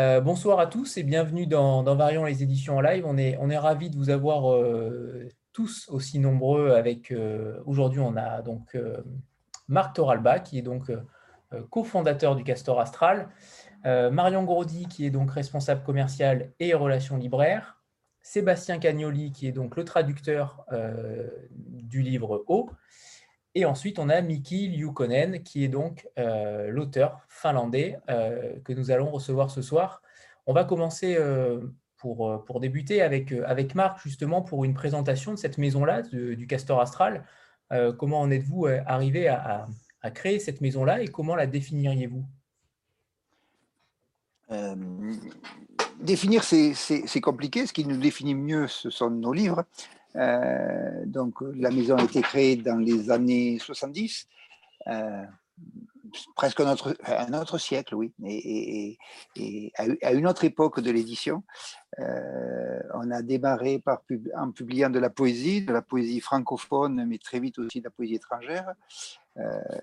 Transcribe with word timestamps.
Euh, 0.00 0.22
bonsoir 0.22 0.58
à 0.60 0.66
tous 0.66 0.96
et 0.96 1.02
bienvenue 1.02 1.46
dans, 1.46 1.82
Variant 1.94 2.24
les 2.24 2.42
éditions 2.42 2.78
en 2.78 2.80
live. 2.80 3.04
On 3.06 3.18
est, 3.18 3.36
on 3.38 3.48
ravis 3.60 3.90
de 3.90 3.96
vous 3.96 4.08
avoir 4.08 4.50
euh, 4.50 5.28
tous 5.52 5.90
aussi 5.90 6.18
nombreux 6.18 6.70
avec 6.70 7.10
euh, 7.10 7.60
aujourd'hui 7.66 8.00
on 8.00 8.16
a 8.16 8.40
donc 8.40 8.78
Marc 9.68 9.96
Toralba 9.96 10.38
qui 10.38 10.56
est 10.58 10.62
donc 10.62 10.90
cofondateur 11.68 12.34
du 12.34 12.44
Castor 12.44 12.80
Astral, 12.80 13.28
Marion 13.84 14.44
Grody 14.44 14.86
qui 14.86 15.04
est 15.04 15.10
donc 15.10 15.32
responsable 15.32 15.82
commercial 15.82 16.50
et 16.60 16.72
relations 16.72 17.18
libraires, 17.18 17.76
Sébastien 18.22 18.78
Cagnoli 18.78 19.32
qui 19.32 19.48
est 19.48 19.52
donc 19.52 19.76
le 19.76 19.84
traducteur 19.84 20.64
du 21.50 22.00
livre 22.00 22.42
O, 22.46 22.70
et 23.54 23.64
ensuite, 23.64 23.98
on 23.98 24.08
a 24.08 24.20
Miki 24.20 24.68
Liukonen, 24.68 25.42
qui 25.42 25.64
est 25.64 25.68
donc 25.68 26.08
euh, 26.18 26.70
l'auteur 26.70 27.20
finlandais 27.28 27.98
euh, 28.08 28.54
que 28.64 28.72
nous 28.72 28.92
allons 28.92 29.10
recevoir 29.10 29.50
ce 29.50 29.60
soir. 29.60 30.02
On 30.46 30.52
va 30.52 30.64
commencer 30.64 31.16
euh, 31.18 31.60
pour, 31.96 32.44
pour 32.44 32.60
débuter 32.60 33.02
avec, 33.02 33.32
avec 33.32 33.74
Marc, 33.74 34.00
justement, 34.02 34.42
pour 34.42 34.64
une 34.64 34.74
présentation 34.74 35.32
de 35.32 35.36
cette 35.36 35.58
maison-là, 35.58 36.02
du 36.02 36.46
Castor 36.46 36.80
Astral. 36.80 37.26
comment 37.98 38.20
en 38.20 38.30
êtes-vous 38.30 38.66
arrivé 38.86 39.28
à, 39.28 39.68
à, 40.00 40.10
créer 40.10 40.38
cette 40.38 40.60
maison-là 40.60 41.02
et 41.02 41.08
comment 41.08 41.36
la 41.36 41.46
définiriez-vous? 41.46 42.24
Définir, 46.00 46.42
c'est 46.42 47.20
compliqué. 47.20 47.66
Ce 47.66 47.74
qui 47.74 47.84
nous 47.84 47.98
définit 47.98 48.34
mieux, 48.34 48.66
ce 48.66 48.88
sont 48.88 49.10
nos 49.10 49.34
livres. 49.34 49.64
Euh, 50.16 51.04
donc, 51.06 51.36
la 51.40 51.70
maison 51.70 51.96
a 51.96 52.04
été 52.04 52.20
créée 52.22 52.56
dans 52.56 52.78
les 52.78 53.10
années 53.10 53.58
70, 53.58 54.26
euh, 54.88 55.24
presque 56.34 56.60
un 56.60 56.72
autre, 56.72 57.58
siècle, 57.58 57.94
oui, 57.94 58.12
et, 58.24 58.98
à 60.02 60.12
une 60.12 60.26
autre 60.26 60.44
époque 60.44 60.80
de 60.80 60.90
l'édition. 60.90 61.44
Euh, 61.98 62.80
on 62.94 63.10
a 63.10 63.22
démarré 63.22 63.82
en 64.36 64.50
publiant 64.50 64.90
de 64.90 64.98
la 64.98 65.10
poésie, 65.10 65.62
de 65.62 65.72
la 65.72 65.82
poésie 65.82 66.20
francophone, 66.20 67.04
mais 67.06 67.18
très 67.18 67.38
vite 67.38 67.58
aussi 67.58 67.80
de 67.80 67.84
la 67.84 67.90
poésie 67.90 68.14
étrangère, 68.16 68.74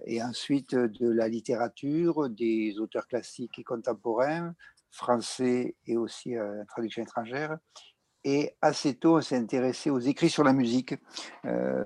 et 0.05 0.21
ensuite 0.21 0.75
de 0.75 1.09
la 1.09 1.27
littérature, 1.27 2.29
des 2.29 2.77
auteurs 2.79 3.07
classiques 3.07 3.57
et 3.57 3.63
contemporains, 3.63 4.53
français 4.91 5.75
et 5.85 5.95
aussi 5.97 6.35
traduction 6.67 7.03
étrangère, 7.03 7.57
et 8.27 8.57
assez 8.61 8.95
tôt, 8.95 9.19
on 9.19 9.21
s'est 9.21 9.37
intéressé 9.37 9.89
aux 9.89 9.99
écrits 9.99 10.29
sur 10.29 10.43
la 10.43 10.51
musique, 10.51 10.95
euh, 11.45 11.85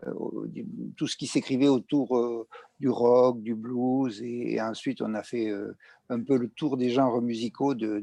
tout 0.97 1.05
ce 1.05 1.15
qui 1.15 1.27
s'écrivait 1.27 1.67
autour 1.67 2.17
euh, 2.17 2.47
du 2.79 2.89
rock, 2.89 3.43
du 3.43 3.53
blues, 3.53 4.19
et, 4.23 4.59
ensuite 4.59 5.03
on 5.03 5.13
a 5.13 5.21
fait 5.21 5.49
euh, 5.49 5.77
un 6.09 6.19
peu 6.23 6.37
le 6.37 6.49
tour 6.49 6.77
des 6.77 6.89
genres 6.89 7.21
musicaux, 7.21 7.75
de, 7.75 8.01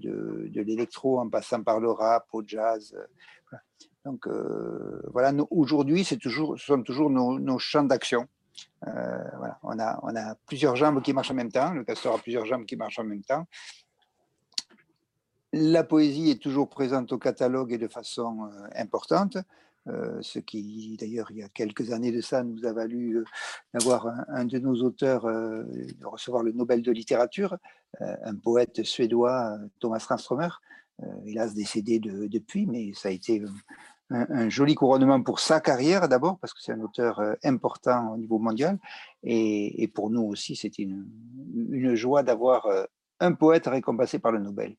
l'électro 0.54 1.18
en 1.18 1.28
passant 1.28 1.64
par 1.64 1.80
le 1.80 1.90
rap, 1.90 2.26
au 2.32 2.44
jazz. 2.46 2.96
Donc 4.04 4.28
voilà, 5.12 5.32
aujourd'hui, 5.50 6.04
ce 6.04 6.14
sont 6.56 6.82
toujours 6.84 7.10
nos, 7.10 7.58
champs 7.58 7.82
d'action. 7.82 8.28
voilà, 8.82 9.58
on 9.64 9.80
a, 9.80 9.98
on 10.04 10.14
a 10.14 10.36
plusieurs 10.46 10.76
jambes 10.76 11.02
qui 11.02 11.12
marchent 11.12 11.32
en 11.32 11.34
même 11.34 11.50
temps, 11.50 11.72
le 11.72 11.82
castor 11.82 12.14
a 12.14 12.18
plusieurs 12.18 12.46
jambes 12.46 12.66
qui 12.66 12.76
marchent 12.76 13.00
en 13.00 13.04
même 13.04 13.24
temps, 13.24 13.46
la 15.52 15.84
poésie 15.84 16.30
est 16.30 16.42
toujours 16.42 16.68
présente 16.68 17.12
au 17.12 17.18
catalogue 17.18 17.72
et 17.72 17.78
de 17.78 17.88
façon 17.88 18.44
euh, 18.44 18.68
importante, 18.76 19.38
euh, 19.88 20.18
ce 20.20 20.38
qui 20.38 20.96
d'ailleurs 21.00 21.30
il 21.30 21.38
y 21.38 21.42
a 21.42 21.48
quelques 21.48 21.92
années 21.92 22.12
de 22.12 22.20
ça 22.20 22.42
nous 22.44 22.66
a 22.66 22.72
valu 22.72 23.16
euh, 23.16 23.24
d'avoir 23.72 24.08
un, 24.28 24.44
de 24.44 24.58
nos 24.58 24.82
auteurs 24.82 25.26
recevoir 26.02 26.42
le 26.42 26.52
Nobel 26.52 26.82
de 26.82 26.92
littérature, 26.92 27.56
un 28.00 28.34
poète 28.34 28.82
suédois, 28.82 29.56
Thomas 29.80 29.98
Tranströmer, 29.98 30.48
hélas 31.24 31.54
décédé 31.54 32.00
depuis, 32.00 32.66
mais 32.66 32.92
ça 32.92 33.08
a 33.08 33.12
été 33.12 33.42
un, 34.10 34.48
joli 34.48 34.74
couronnement 34.74 35.22
pour 35.22 35.40
sa 35.40 35.60
carrière 35.60 36.08
d'abord, 36.08 36.38
parce 36.38 36.52
que 36.52 36.60
c'est 36.60 36.72
un 36.72 36.80
auteur 36.80 37.22
important 37.42 38.12
au 38.12 38.18
niveau 38.18 38.38
mondial, 38.38 38.78
et, 39.22 39.90
pour 39.94 40.10
nous 40.10 40.22
aussi, 40.22 40.54
c'était 40.54 40.82
une 40.82 41.94
joie 41.94 42.22
d'avoir 42.22 42.68
un 43.20 43.32
poète 43.32 43.66
récompensé 43.66 44.18
par 44.18 44.32
le 44.32 44.40
Nobel. 44.40 44.76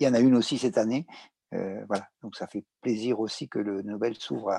Il 0.00 0.06
y 0.06 0.08
en 0.08 0.14
a 0.14 0.18
une 0.18 0.34
aussi 0.34 0.58
cette 0.58 0.78
année. 0.78 1.06
Euh, 1.52 1.84
voilà, 1.88 2.08
donc 2.22 2.36
ça 2.36 2.46
fait 2.46 2.64
plaisir 2.80 3.20
aussi 3.20 3.48
que 3.48 3.58
le 3.58 3.82
Nobel 3.82 4.14
s'ouvre 4.16 4.56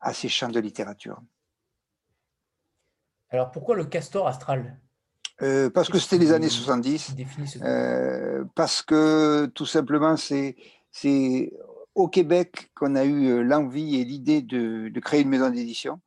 à, 0.00 0.14
ces 0.14 0.28
champs 0.28 0.48
de 0.48 0.60
littérature. 0.60 1.20
Alors 3.30 3.50
pourquoi 3.50 3.76
le 3.76 3.84
castor 3.84 4.26
astral? 4.26 4.80
Euh, 5.42 5.70
Parce 5.70 5.88
que 5.88 5.98
c'était 5.98 6.18
les 6.18 6.32
années 6.32 6.48
70. 6.48 7.14
Euh, 7.62 8.44
parce 8.54 8.82
que 8.82 9.46
tout 9.54 9.66
simplement, 9.66 10.16
c'est 10.16 10.56
au 11.94 12.08
Québec 12.08 12.70
qu'on 12.74 12.94
a 12.94 13.04
eu 13.04 13.44
l'envie 13.44 13.96
et 13.96 14.04
l'idée 14.04 14.40
de, 14.40 14.88
de, 14.88 15.00
créer 15.00 15.22
une 15.22 15.28
maison 15.28 15.50
d'édition, 15.50 16.00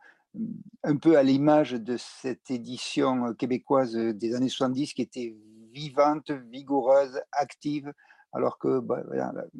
un 0.84 0.96
peu 0.96 1.18
à 1.18 1.23
l'image 1.23 1.73
de 1.73 1.97
cette 1.97 2.50
édition 2.50 3.34
québécoise 3.35 3.94
des 3.94 4.35
années 4.35 4.50
70 4.50 4.94
qui 4.94 5.02
était 5.02 5.35
vivante, 5.72 6.31
vigoureuse, 6.31 7.22
active, 7.31 7.94
alors 8.34 8.58
que 8.58 8.80
bah, 8.80 9.03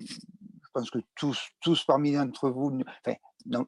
je 0.02 0.70
pense 0.74 0.90
que 0.90 1.00
tous, 1.16 1.50
tous 1.59 1.84
parmi 1.84 2.14
d'entre 2.14 2.50
vous 2.50 2.72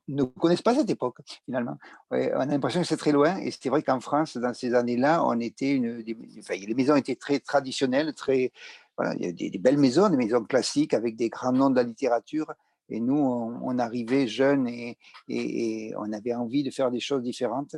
ne 0.08 0.24
connaissent 0.24 0.62
pas 0.62 0.76
cette 0.76 0.90
époque, 0.90 1.18
finalement. 1.46 1.78
on 2.12 2.16
a 2.16 2.46
l'impression 2.46 2.82
que 2.82 2.88
c'est 2.88 2.98
très 2.98 3.12
loin, 3.12 3.38
et 3.38 3.52
c'est 3.52 3.70
vrai 3.70 3.84
qu'en 3.84 4.00
France, 4.00 4.38
dans 4.38 4.54
ces 4.54 4.74
années-là, 4.74 5.24
on 5.26 5.40
était 5.40 5.76
une, 5.76 5.98
les 5.98 6.74
maisons 6.76 6.96
étaient 6.96 7.16
très 7.16 7.40
traditionnelles, 7.40 8.14
très, 8.14 8.52
voilà, 8.98 9.16
il 9.16 9.26
y 9.26 9.30
a 9.30 9.50
des, 9.50 9.60
belles 9.60 9.78
maisons, 9.78 10.10
des 10.10 10.18
maisons 10.18 10.44
classiques 10.44 10.94
avec 10.94 11.16
des 11.16 11.30
grands 11.30 11.52
noms 11.52 11.70
de 11.70 11.76
la 11.76 11.84
littérature, 11.84 12.54
et 12.90 13.00
nous, 13.00 13.18
on, 13.18 13.80
arrivait 13.80 14.28
jeunes 14.28 14.68
et, 14.68 14.98
et, 15.28 15.94
on 15.98 16.12
avait 16.12 16.34
envie 16.36 16.64
de 16.64 16.70
faire 16.70 16.92
des 16.92 17.00
choses 17.00 17.24
différentes. 17.24 17.76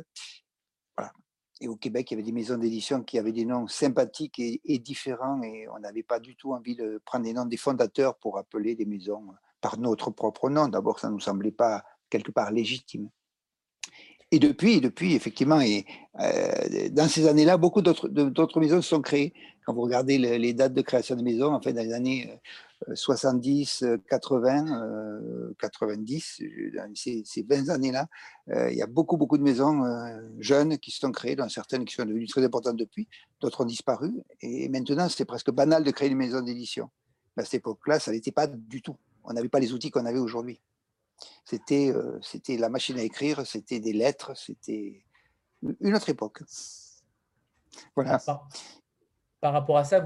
Voilà 0.96 1.12
et 1.60 1.68
au 1.68 1.76
Québec, 1.76 2.10
il 2.10 2.14
y 2.14 2.16
avait 2.16 2.22
des 2.22 2.32
maisons 2.32 2.58
d'édition 2.58 3.02
qui 3.02 3.18
avaient 3.18 3.32
des 3.32 3.44
noms 3.44 3.66
sympathiques 3.66 4.38
et, 4.38 4.78
différents, 4.78 5.42
et 5.42 5.66
on 5.74 5.78
n'avait 5.78 6.02
pas 6.02 6.20
du 6.20 6.36
tout 6.36 6.52
envie 6.52 6.76
de 6.76 7.00
prendre 7.04 7.24
les 7.24 7.32
noms 7.32 7.46
des 7.46 7.56
fondateurs 7.56 8.16
pour 8.16 8.38
appeler 8.38 8.74
des 8.74 8.84
maisons 8.84 9.28
par 9.60 9.78
notre 9.78 10.10
propre 10.10 10.50
nom. 10.50 10.68
D'abord, 10.68 10.98
ça 10.98 11.08
ne 11.08 11.14
nous 11.14 11.20
semblait 11.20 11.52
pas 11.52 11.82
quelque 12.10 12.30
part 12.30 12.50
légitime. 12.50 13.08
Et 14.32 14.38
depuis, 14.40 14.80
depuis 14.80 15.14
effectivement, 15.14 15.60
et, 15.60 15.86
euh, 16.20 16.88
dans 16.90 17.08
ces 17.08 17.28
années-là, 17.28 17.56
beaucoup 17.56 17.82
d'autres 17.82 18.60
maisons 18.60 18.82
se 18.82 18.88
sont 18.88 19.02
créées. 19.02 19.32
Quand 19.64 19.74
vous 19.74 19.82
regardez 19.82 20.18
les, 20.18 20.52
dates 20.52 20.74
de 20.74 20.82
création 20.82 21.16
de 21.16 21.22
maisons, 21.22 21.52
en 21.52 21.60
fait, 21.60 21.72
dans 21.72 21.82
les 21.82 21.92
années 21.92 22.30
70, 22.94 23.84
80, 24.08 25.52
90, 25.58 26.42
dans 26.74 26.92
ces, 26.94 27.24
20 27.48 27.68
années-là, 27.70 28.06
euh, 28.50 28.70
il 28.70 28.76
y 28.76 28.82
a 28.82 28.86
beaucoup, 28.86 29.16
beaucoup 29.16 29.38
de 29.38 29.42
maisons 29.42 29.84
euh, 29.84 30.20
jeunes 30.38 30.78
qui 30.78 30.90
se 30.90 31.00
sont 31.00 31.10
créées, 31.10 31.36
dont 31.36 31.48
certaines 31.48 31.84
qui 31.84 31.94
sont 31.94 32.04
devenues 32.04 32.28
très 32.28 32.44
importantes 32.44 32.76
depuis, 32.76 33.08
d'autres 33.40 33.62
ont 33.62 33.66
disparu. 33.66 34.12
Et 34.40 34.68
maintenant, 34.68 35.08
c'est 35.08 35.24
presque 35.24 35.50
banal 35.50 35.82
de 35.82 35.90
créer 35.90 36.08
une 36.08 36.16
maison 36.16 36.42
d'édition. 36.42 36.90
À 37.36 37.44
cette 37.44 37.54
époque-là, 37.54 37.98
ça 37.98 38.12
n'était 38.12 38.32
pas 38.32 38.46
du 38.46 38.82
tout. 38.82 38.96
On 39.24 39.32
n'avait 39.32 39.48
pas 39.48 39.60
les 39.60 39.72
outils 39.72 39.90
qu'on 39.90 40.06
avait 40.06 40.18
aujourd'hui. 40.18 40.60
C'était 41.44 41.92
euh, 41.94 42.18
c'était 42.22 42.56
la 42.56 42.68
machine 42.68 42.98
à 42.98 43.02
écrire, 43.02 43.46
c'était 43.46 43.80
des 43.80 43.92
lettres, 43.92 44.36
c'était 44.36 45.04
une 45.80 45.94
autre 45.94 46.08
époque. 46.08 46.42
Voilà. 47.94 48.20
Par 49.40 49.52
rapport 49.52 49.78
à 49.78 49.84
ça, 49.84 50.04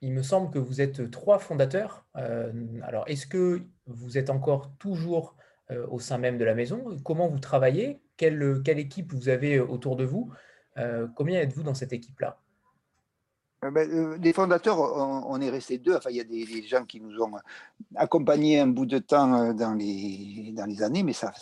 il 0.00 0.12
me 0.12 0.22
semble 0.22 0.50
que 0.50 0.58
vous 0.58 0.80
êtes 0.80 1.10
trois 1.10 1.38
fondateurs. 1.38 2.06
Euh, 2.16 2.52
alors, 2.82 3.04
est-ce 3.08 3.26
que 3.26 3.62
vous 3.86 4.18
êtes 4.18 4.30
encore 4.30 4.70
toujours 4.78 5.36
euh, 5.70 5.86
au 5.90 5.98
sein 5.98 6.18
même 6.18 6.38
de 6.38 6.44
la 6.44 6.54
maison? 6.54 6.96
Comment 7.04 7.28
vous 7.28 7.38
travaillez? 7.38 8.00
Quelle, 8.16 8.62
équipe 8.66 9.12
vous 9.12 9.28
avez 9.28 9.58
autour 9.60 9.96
de 9.96 10.04
vous? 10.04 10.32
Combien 11.14 11.40
êtes-vous 11.40 11.62
dans 11.62 11.74
cette 11.74 11.94
équipe-là? 11.94 12.38
Les 13.70 14.32
fondateurs, 14.32 14.78
on, 14.78 15.40
est 15.40 15.50
resté 15.50 15.78
deux. 15.78 15.94
Enfin, 15.94 16.10
il 16.10 16.16
y 16.16 16.20
a 16.20 16.24
des, 16.24 16.66
gens 16.66 16.84
qui 16.84 17.00
nous 17.00 17.20
ont 17.22 17.32
accompagnés 17.94 18.60
un 18.60 18.66
bout 18.66 18.86
de 18.86 18.98
temps 18.98 19.34
euh, 19.34 19.52
dans 19.52 19.74
les, 19.74 20.54
années, 20.82 21.02
mais 21.02 21.12
ça, 21.12 21.32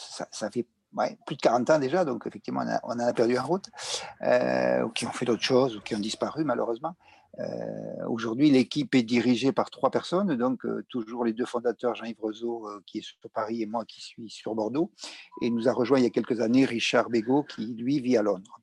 fait 0.51 0.67
plus 1.27 1.37
de 1.37 1.41
40 1.41 1.71
ans 1.71 1.79
déjà, 1.79 2.05
donc 2.05 2.27
effectivement, 2.27 2.65
on, 2.85 2.93
en 2.93 2.99
a 3.01 3.13
perdu 3.13 3.37
en 3.37 3.45
route, 3.45 3.69
ou 4.23 4.89
qui 4.91 5.07
ont 5.07 5.13
fait 5.13 5.25
d'autres 5.25 5.43
choses, 5.43 5.77
ou 5.77 5.81
qui 5.81 5.95
ont 5.95 6.01
disparu 6.01 6.45
malheureusement. 6.45 6.95
Aujourd'hui, 8.07 8.49
l'équipe 8.49 8.95
est 8.95 9.03
dirigée 9.03 9.51
par 9.51 9.71
trois 9.71 9.91
personnes, 9.91 10.37
donc 10.37 10.65
toujours 10.89 11.25
les 11.25 11.33
deux 11.33 11.47
fondateurs, 11.47 11.97
Jean-Yves 11.97 12.21
Rezeau, 12.21 12.69
qui 12.87 12.99
est 12.99 13.03
sur 13.03 13.17
Paris, 13.33 13.63
et 13.63 13.67
moi 13.67 13.85
qui 13.85 14.03
suis 14.03 14.31
sur 14.31 14.55
Bordeaux. 14.55 14.93
Et 15.43 15.51
nous 15.51 15.69
a 15.69 15.73
rejoint 15.73 15.99
il 15.99 16.05
y 16.05 16.07
a 16.07 16.11
quelques 16.11 16.41
années 16.41 16.65
Richard 16.65 17.11
Bégaud, 17.11 17.43
qui 17.43 17.75
lui 17.75 17.99
vit 17.99 18.17
à 18.17 18.23
Londres. 18.23 18.61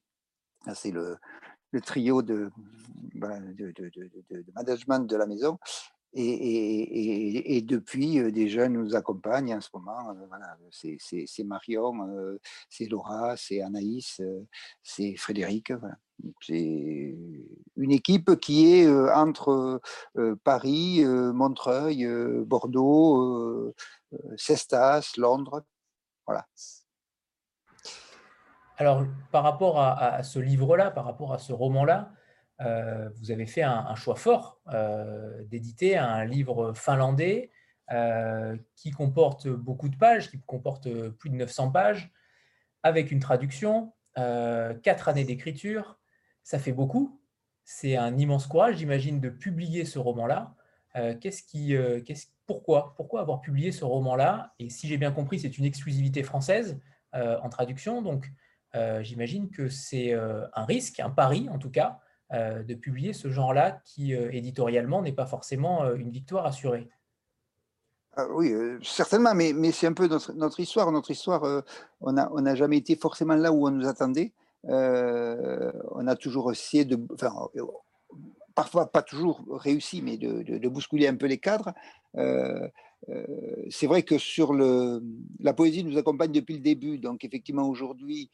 C'est 0.73 0.91
le, 0.91 1.17
le 1.71 1.81
trio 1.81 2.21
de, 2.21 2.51
de, 3.15 4.45
management 4.55 5.07
de 5.09 5.15
la 5.15 5.25
maison. 5.25 5.57
Et, 6.13 7.61
depuis, 7.65 8.19
euh, 8.19 8.47
jeunes 8.47 8.73
nous 8.73 8.95
accompagnent 8.95 9.55
en 9.55 9.61
ce 9.61 9.69
moment. 9.73 10.09
Euh, 10.09 10.25
voilà, 10.27 10.57
c'est 10.69 11.43
Marion, 11.43 12.05
euh, 12.09 12.37
c'est 12.69 12.85
Laura, 12.87 13.37
c'est 13.37 13.61
Anaïs, 13.61 14.21
c'est 14.83 15.15
Frédéric. 15.15 15.71
c'est 16.41 17.15
une 17.77 17.91
équipe 17.91 18.35
qui 18.41 18.73
est 18.73 18.89
entre 18.89 19.81
Paris, 20.43 21.03
Montreuil, 21.05 22.05
Bordeaux, 22.45 23.73
Cestas, 24.35 25.13
Londres. 25.17 25.63
Voilà. 26.27 26.45
Alors, 28.81 29.05
par 29.31 29.43
rapport 29.43 29.79
à, 29.79 30.23
ce 30.23 30.39
livre-là, 30.39 30.89
par 30.89 31.05
rapport 31.05 31.33
à 31.33 31.37
ce 31.37 31.53
roman-là, 31.53 32.11
vous 33.19 33.29
avez 33.29 33.45
fait 33.45 33.61
un, 33.61 33.93
choix 33.93 34.15
fort 34.15 34.59
d'éditer 35.45 35.99
un 35.99 36.25
livre 36.25 36.73
finlandais 36.73 37.51
qui 38.75 38.89
comporte 38.89 39.47
beaucoup 39.47 39.87
de 39.87 39.95
pages, 39.95 40.31
qui 40.31 40.39
comporte 40.47 40.89
plus 41.11 41.29
de 41.29 41.35
900 41.35 41.69
pages, 41.69 42.11
avec 42.81 43.11
une 43.11 43.19
traduction, 43.19 43.93
quatre 44.15 45.09
années 45.09 45.25
d'écriture, 45.25 45.99
ça 46.41 46.57
fait 46.57 46.73
beaucoup. 46.73 47.21
C'est 47.63 47.97
un 47.97 48.17
immense 48.17 48.47
courage, 48.47 48.77
j'imagine, 48.77 49.19
de 49.19 49.29
publier 49.29 49.85
ce 49.85 49.99
roman-là. 49.99 50.55
Euh, 50.95 51.15
qu'est-ce 51.21 51.43
qui, 51.43 51.75
euh, 51.75 52.01
pourquoi, 52.47 52.95
avoir 53.19 53.41
publié 53.41 53.71
ce 53.71 53.85
roman-là? 53.85 54.55
Et 54.57 54.71
si 54.71 54.87
j'ai 54.87 54.97
bien 54.97 55.11
compris, 55.11 55.39
c'est 55.39 55.59
une 55.59 55.65
exclusivité 55.65 56.23
française 56.23 56.81
euh, 57.13 57.37
en 57.43 57.49
traduction. 57.49 58.01
J'imagine 59.01 59.49
que 59.49 59.67
c'est 59.69 60.13
un 60.13 60.65
risque, 60.65 60.99
un 60.99 61.09
pari 61.09 61.49
en 61.49 61.57
tout 61.57 61.71
cas, 61.71 61.99
de 62.31 62.73
publier 62.73 63.13
ce 63.13 63.29
genre-là 63.29 63.81
qui, 63.85 64.13
éditorialement, 64.13 65.01
n'est 65.01 65.11
pas 65.11 65.25
forcément 65.25 65.93
une 65.93 66.11
victoire 66.11 66.45
assurée. 66.45 66.89
Ah 68.15 68.27
oui, 68.29 68.53
certainement, 68.83 69.33
mais, 69.33 69.71
c'est 69.71 69.87
un 69.87 69.93
peu 69.93 70.07
notre, 70.07 70.33
notre, 70.33 70.59
histoire. 70.59 70.91
Notre 70.91 71.11
histoire, 71.11 71.63
on 72.01 72.11
n'a 72.11 72.55
jamais 72.55 72.77
été 72.77 72.95
forcément 72.95 73.35
là 73.35 73.51
où 73.51 73.67
on 73.67 73.71
nous 73.71 73.87
attendait. 73.87 74.33
Euh, 74.69 75.71
on 75.91 76.07
a 76.07 76.15
toujours 76.15 76.51
essayé 76.51 76.85
de, 76.85 76.99
parfois 78.53 78.91
pas 78.91 79.01
toujours 79.01 79.43
réussi, 79.49 80.01
mais 80.01 80.17
de, 80.17 80.67
bousculer 80.67 81.07
un 81.07 81.15
peu 81.15 81.25
les 81.25 81.39
cadres. 81.39 81.73
Euh, 83.09 83.25
euh, 83.29 83.65
c'est 83.69 83.87
vrai 83.87 84.03
que 84.03 84.17
sur 84.17 84.53
le, 84.53 85.01
la 85.39 85.53
poésie 85.53 85.83
nous 85.83 85.97
accompagne 85.97 86.31
depuis 86.31 86.55
le 86.55 86.61
début, 86.61 86.97
donc 86.97 87.23
effectivement 87.23 87.67
aujourd'hui, 87.67 88.29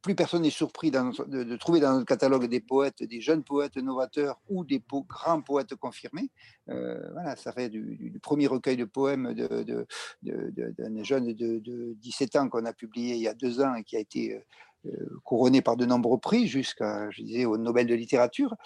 plus 0.00 0.14
personne 0.14 0.42
n'est 0.42 0.50
surpris 0.50 0.90
de, 0.90 1.56
trouver 1.56 1.80
dans 1.80 1.92
notre 1.92 2.06
catalogue 2.06 2.46
des 2.46 2.60
poètes, 2.60 3.02
des 3.02 3.20
jeunes 3.20 3.42
poètes 3.42 3.76
novateurs 3.76 4.40
ou 4.48 4.64
des 4.64 4.82
grands 5.06 5.42
poètes 5.42 5.74
confirmés. 5.74 6.30
voilà, 6.66 7.36
ça 7.36 7.52
fait 7.52 7.68
du, 7.68 8.18
premier 8.22 8.46
recueil 8.46 8.78
de 8.78 8.86
poèmes 8.86 9.34
d'un 9.34 11.02
jeune 11.02 11.34
de, 11.34 11.58
de, 11.58 11.94
17 12.00 12.36
ans 12.36 12.48
qu'on 12.48 12.64
a 12.64 12.72
publié 12.72 13.16
il 13.16 13.20
y 13.20 13.28
a 13.28 13.34
deux 13.34 13.60
ans 13.60 13.74
et 13.74 13.84
qui 13.84 13.96
a 13.96 14.00
été 14.00 14.42
euh, 14.86 15.20
couronné 15.22 15.62
par 15.62 15.76
de 15.76 15.86
nombreux 15.86 16.18
prix 16.18 16.48
jusqu'à, 16.48 17.08
je 17.10 17.22
disais, 17.22 17.44
au 17.44 17.56
Nobel 17.56 17.86
de 17.86 17.94
littérature. 17.94 18.56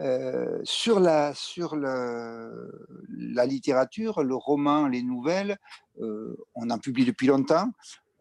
Euh, 0.00 0.60
sur 0.64 0.98
la, 0.98 1.34
sur 1.34 1.76
la, 1.76 3.46
littérature, 3.46 4.24
le 4.24 4.34
roman, 4.34 4.88
les 4.88 5.02
nouvelles, 5.02 5.56
euh, 6.00 6.36
on 6.54 6.70
en 6.70 6.78
publie 6.78 7.04
depuis 7.04 7.28
longtemps. 7.28 7.70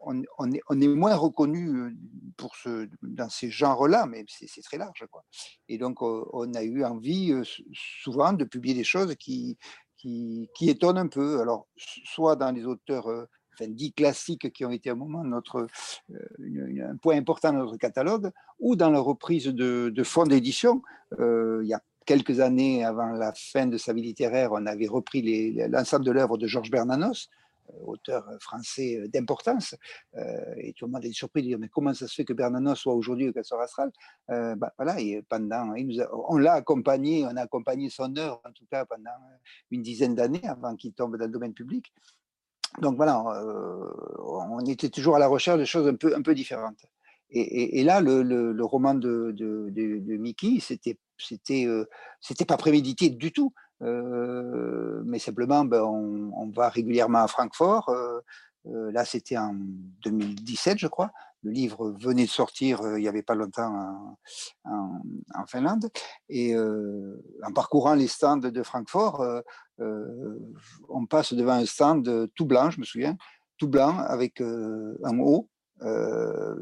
On, 0.05 0.21
on, 0.37 0.51
est, 0.51 0.87
moins 0.87 1.15
reconnu 1.15 1.97
pour 2.35 2.55
ce, 2.57 2.89
dans 3.01 3.29
ces 3.29 3.49
genres-là, 3.49 4.05
mais 4.05 4.25
c'est 4.27 4.61
très 4.61 4.77
large. 4.77 5.05
Quoi. 5.09 5.23
Et 5.69 5.77
donc, 5.77 6.01
on 6.01 6.53
a 6.53 6.61
eu 6.61 6.83
envie 6.83 7.33
souvent 7.73 8.33
de 8.33 8.43
publier 8.43 8.75
des 8.75 8.83
choses 8.83 9.15
qui, 9.15 9.57
qui, 9.95 10.49
qui 10.55 10.69
étonnent 10.69 10.97
un 10.97 11.07
peu. 11.07 11.39
Alors, 11.39 11.67
soit 11.77 12.35
dans 12.35 12.51
les 12.51 12.65
auteurs 12.65 13.07
enfin, 13.53 13.69
dix 13.69 13.93
classiques 13.93 14.51
qui 14.51 14.65
ont 14.65 14.71
été 14.71 14.89
un 14.89 14.95
moment 14.95 15.23
notre, 15.23 15.67
euh, 16.11 16.89
un 16.89 16.97
point 16.97 17.17
important 17.17 17.53
dans 17.53 17.59
notre 17.59 17.77
catalogue, 17.77 18.31
ou 18.59 18.75
dans 18.75 18.89
la 18.89 18.99
reprise 18.99 19.45
de, 19.45 19.91
de 19.93 20.03
fonds 20.03 20.25
d'édition. 20.25 20.81
Euh, 21.19 21.61
il 21.63 21.69
y 21.69 21.73
a 21.73 21.81
quelques 22.05 22.39
années 22.39 22.83
avant 22.83 23.07
la 23.07 23.33
fin 23.35 23.65
de 23.65 23.77
sa 23.77 23.93
vie 23.93 24.01
littéraire, 24.01 24.51
on 24.51 24.65
avait 24.65 24.87
repris 24.87 25.53
l'ensemble 25.69 26.05
de 26.05 26.11
l'œuvre 26.11 26.37
de 26.37 26.47
Georges 26.47 26.69
Bernanos, 26.69 27.29
euh, 27.69 27.73
auteur 27.85 28.25
français 28.41 29.07
d'importance, 29.07 29.75
et 30.57 30.73
tout 30.73 30.85
le 30.85 30.91
monde 30.91 31.05
est 31.05 31.13
surpris 31.13 31.43
de 31.43 31.47
dire 31.47 31.59
mais 31.59 31.69
comment 31.69 31.93
ça 31.93 32.07
se 32.07 32.15
fait 32.15 32.25
que 32.25 32.33
Bernanos 32.33 32.75
soit 32.75 32.93
aujourd'hui 32.93 33.29
au 33.29 33.33
Castor 33.33 33.61
Astral 33.61 33.89
bah, 34.27 34.73
voilà, 34.77 34.99
et 34.99 35.23
pendant, 35.29 35.73
on 36.27 36.37
l'a 36.37 36.53
accompagné, 36.53 37.25
on 37.25 37.37
a 37.37 37.41
accompagné 37.43 37.89
son 37.89 38.13
œuvre 38.17 38.41
en 38.43 38.51
tout 38.51 38.65
cas 38.69 38.83
pendant 38.83 39.11
une 39.71 39.81
dizaine 39.81 40.15
d'années 40.15 40.45
avant 40.45 40.75
qu'il 40.75 40.91
tombe 40.93 41.17
dans 41.17 41.25
le 41.25 41.31
domaine 41.31 41.53
public. 41.53 41.93
Donc 42.81 42.95
voilà, 42.95 43.23
euh, 43.35 43.91
on 44.19 44.59
était 44.61 44.89
toujours 44.89 45.15
à 45.15 45.19
la 45.19 45.27
recherche 45.27 45.59
de 45.59 45.65
choses 45.65 45.87
un 45.87 45.95
peu, 45.95 46.15
un 46.15 46.21
peu 46.21 46.33
différentes. 46.33 46.85
Et, 47.35 47.83
là, 47.83 47.99
le, 47.99 48.63
roman 48.63 48.93
de, 48.93 50.15
Mickey, 50.17 50.59
c'était 50.59 50.99
c'était 51.17 51.65
euh, 51.65 51.85
c'était 52.21 52.45
pas 52.45 52.57
prémédité 52.57 53.09
du 53.09 53.31
tout, 53.31 53.53
euh, 53.81 55.01
mais 55.05 55.17
simplement, 55.17 55.65
ben, 55.65 55.81
on, 55.81 56.51
va 56.51 56.69
régulièrement 56.69 57.23
à 57.23 57.27
Francfort. 57.27 57.91
là, 58.65 59.05
c'était 59.05 59.37
en 59.37 59.55
2017, 60.03 60.77
je 60.77 60.87
crois. 60.87 61.11
Le 61.43 61.51
livre 61.51 61.95
venait 61.99 62.25
de 62.25 62.29
sortir 62.29 62.81
il 62.97 63.01
n'y 63.01 63.07
avait 63.07 63.21
pas 63.23 63.35
longtemps 63.35 64.15
en, 64.63 65.45
Finlande. 65.47 65.89
Et 66.29 66.55
en 66.57 67.53
parcourant 67.53 67.95
les 67.95 68.07
stands 68.07 68.37
de 68.37 68.63
Francfort, 68.63 69.43
euh, 69.79 70.39
on 70.89 71.05
passe 71.05 71.33
devant 71.33 71.53
un 71.53 71.65
stand 71.65 72.29
tout 72.35 72.45
blanc, 72.45 72.69
je 72.69 72.79
me 72.79 72.85
souviens, 72.85 73.17
tout 73.57 73.67
blanc 73.67 73.97
avec 73.99 74.41
euh, 74.41 74.97
un 75.03 75.17
haut. 75.19 75.49
Euh, 75.83 76.55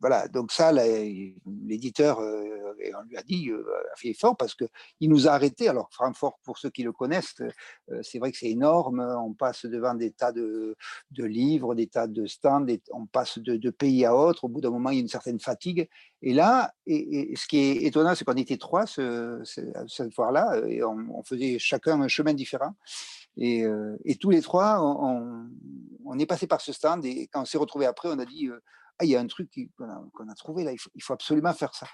voilà, 0.00 0.28
donc 0.28 0.52
ça, 0.52 0.72
l'éditeur, 0.72 2.18
on 2.18 3.02
lui 3.08 3.16
a 3.16 3.22
dit, 3.22 3.50
a 3.50 3.96
fait 3.96 4.08
effort 4.08 4.36
parce 4.36 4.54
qu'il 4.54 5.10
nous 5.10 5.28
a 5.28 5.32
arrêtés. 5.32 5.68
Alors, 5.68 5.88
Francfort, 5.92 6.38
pour 6.44 6.58
ceux 6.58 6.70
qui 6.70 6.82
le 6.82 6.92
connaissent, 6.92 7.34
c'est 8.02 8.18
vrai 8.18 8.32
que 8.32 8.38
c'est 8.38 8.50
énorme. 8.50 9.00
On 9.00 9.32
passe 9.32 9.66
devant 9.66 9.94
des 9.94 10.10
tas 10.10 10.32
de, 10.32 10.76
livres, 11.18 11.74
des 11.74 11.86
tas 11.86 12.06
de 12.06 12.26
stands, 12.26 12.66
on 12.92 13.06
passe 13.06 13.38
de, 13.38 13.70
pays 13.70 14.04
à 14.04 14.16
autre. 14.16 14.44
Au 14.44 14.48
bout 14.48 14.60
d'un 14.60 14.70
moment, 14.70 14.90
il 14.90 14.96
y 14.96 14.98
a 14.98 15.02
une 15.02 15.08
certaine 15.08 15.40
fatigue. 15.40 15.88
Et 16.20 16.34
là, 16.34 16.72
ce 16.86 17.46
qui 17.46 17.58
est 17.58 17.82
étonnant, 17.84 18.14
c'est 18.14 18.24
qu'on 18.24 18.34
était 18.34 18.56
trois 18.56 18.86
ce, 18.86 19.40
cette 19.88 20.14
fois-là, 20.14 20.60
et 20.68 20.82
on, 20.82 21.22
faisait 21.24 21.58
chacun 21.58 22.00
un 22.00 22.08
chemin 22.08 22.34
différent. 22.34 22.74
Et, 23.36 23.64
euh, 23.64 23.96
tous 24.20 24.30
les 24.30 24.42
trois, 24.42 24.80
on, 24.80 26.18
est 26.18 26.26
passé 26.26 26.46
par 26.46 26.60
ce 26.60 26.72
stand, 26.72 27.04
et 27.04 27.28
quand 27.32 27.42
on 27.42 27.44
s'est 27.44 27.58
retrouvé 27.58 27.86
après, 27.86 28.08
on 28.10 28.18
a 28.18 28.24
dit 28.24 28.48
euh, 28.48 28.60
Ah, 28.98 29.04
il 29.04 29.10
y 29.10 29.16
a 29.16 29.20
un 29.20 29.26
truc 29.26 29.50
qu'on 29.76 30.28
a, 30.28 30.34
trouvé 30.34 30.64
là, 30.64 30.72
il 30.72 31.02
faut, 31.02 31.12
absolument 31.12 31.52
faire 31.54 31.74
ça. 31.74 31.86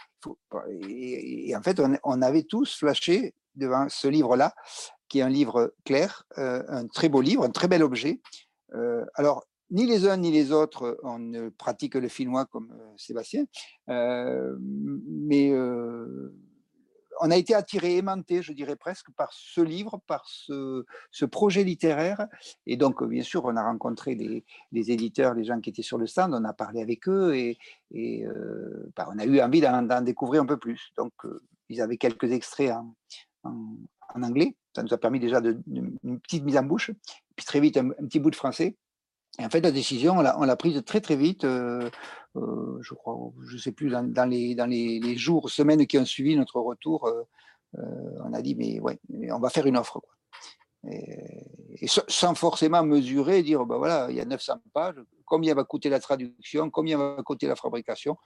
et, 0.78 1.54
en 1.56 1.62
fait, 1.62 1.80
on, 2.04 2.22
avait 2.22 2.42
tous 2.42 2.76
flashé 2.76 3.34
devant 3.54 3.86
ce 3.88 4.08
livre-là, 4.08 4.54
qui 5.08 5.20
est 5.20 5.22
un 5.22 5.28
livre 5.28 5.74
clair, 5.84 6.24
euh, 6.38 6.62
un 6.68 6.86
très 6.86 7.08
beau 7.08 7.20
livre, 7.20 7.44
un 7.44 7.50
très 7.50 7.68
bel 7.68 7.82
objet. 7.82 8.20
alors, 9.14 9.44
ni 9.70 9.84
les 9.84 10.08
uns 10.08 10.16
ni 10.16 10.30
les 10.30 10.50
autres, 10.50 10.98
on 11.02 11.18
ne 11.18 11.50
pratique 11.50 11.94
le 11.94 12.08
finnois 12.08 12.46
comme 12.46 12.74
Sébastien, 12.96 13.44
mais 13.86 15.52
on 17.20 17.30
a 17.30 17.36
été 17.36 17.54
attiré, 17.54 17.96
aimanté, 17.96 18.42
je 18.42 18.52
dirais 18.52 18.76
presque, 18.76 19.10
par 19.12 19.32
ce 19.32 19.60
livre, 19.60 20.00
par 20.06 20.26
ce, 20.26 20.84
projet 21.30 21.64
littéraire. 21.64 22.26
Et 22.66 22.76
donc, 22.76 23.04
bien 23.04 23.22
sûr, 23.22 23.44
on 23.44 23.56
a 23.56 23.62
rencontré 23.62 24.14
les, 24.14 24.90
éditeurs, 24.90 25.34
les 25.34 25.44
gens 25.44 25.60
qui 25.60 25.70
étaient 25.70 25.82
sur 25.82 25.98
le 25.98 26.06
stand, 26.06 26.34
on 26.34 26.44
a 26.44 26.52
parlé 26.52 26.80
avec 26.82 27.08
eux 27.08 27.36
et, 27.36 27.58
bah, 28.96 29.08
on 29.12 29.18
a 29.18 29.24
eu 29.24 29.40
envie 29.40 29.60
d'en 29.60 30.00
découvrir 30.00 30.42
un 30.42 30.46
peu 30.46 30.58
plus. 30.58 30.92
Donc, 30.96 31.12
ils 31.68 31.80
avaient 31.80 31.98
quelques 31.98 32.30
extraits 32.32 32.72
en, 33.44 34.22
anglais. 34.22 34.56
Ça 34.74 34.82
nous 34.82 34.92
a 34.94 34.98
permis 34.98 35.20
déjà 35.20 35.40
de, 35.40 35.60
une 35.66 36.20
petite 36.20 36.44
mise 36.44 36.56
en 36.56 36.62
bouche. 36.62 36.90
Puis 37.36 37.46
très 37.46 37.60
vite, 37.60 37.76
un 37.76 37.90
petit 37.90 38.20
bout 38.20 38.30
de 38.30 38.36
français. 38.36 38.76
En 39.40 39.50
fait, 39.50 39.60
la 39.60 39.70
décision, 39.70 40.16
on 40.18 40.44
l'a 40.44 40.56
prise 40.56 40.82
très 40.84 41.00
très 41.00 41.14
vite, 41.14 41.44
euh, 41.44 41.88
euh, 42.36 42.78
je 42.80 42.94
crois, 42.94 43.16
je 43.46 43.54
ne 43.54 43.60
sais 43.60 43.72
plus, 43.72 43.88
dans, 43.90 44.28
les, 44.28 45.16
jours, 45.16 45.48
semaines 45.48 45.86
qui 45.86 45.96
ont 45.98 46.04
suivi 46.04 46.36
notre 46.36 46.60
retour, 46.60 47.06
euh, 47.06 47.22
on 48.24 48.32
a 48.32 48.42
dit, 48.42 48.56
mais 48.56 48.80
ouais, 48.80 48.98
on 49.30 49.38
va 49.38 49.50
faire 49.50 49.66
une 49.66 49.76
offre. 49.76 50.00
Et, 50.90 51.86
sans 51.86 52.34
forcément 52.34 52.82
mesurer, 52.82 53.42
dire, 53.42 53.64
ben 53.64 53.76
voilà, 53.76 54.08
il 54.10 54.16
y 54.16 54.20
a 54.20 54.24
900 54.24 54.54
pages, 54.72 54.96
combien 55.24 55.54
va 55.54 55.62
coûter 55.62 55.88
la 55.88 56.00
traduction, 56.00 56.70
combien 56.70 56.98
va 56.98 57.22
coûter 57.22 57.46
la 57.46 57.54
fabrication. 57.54 58.16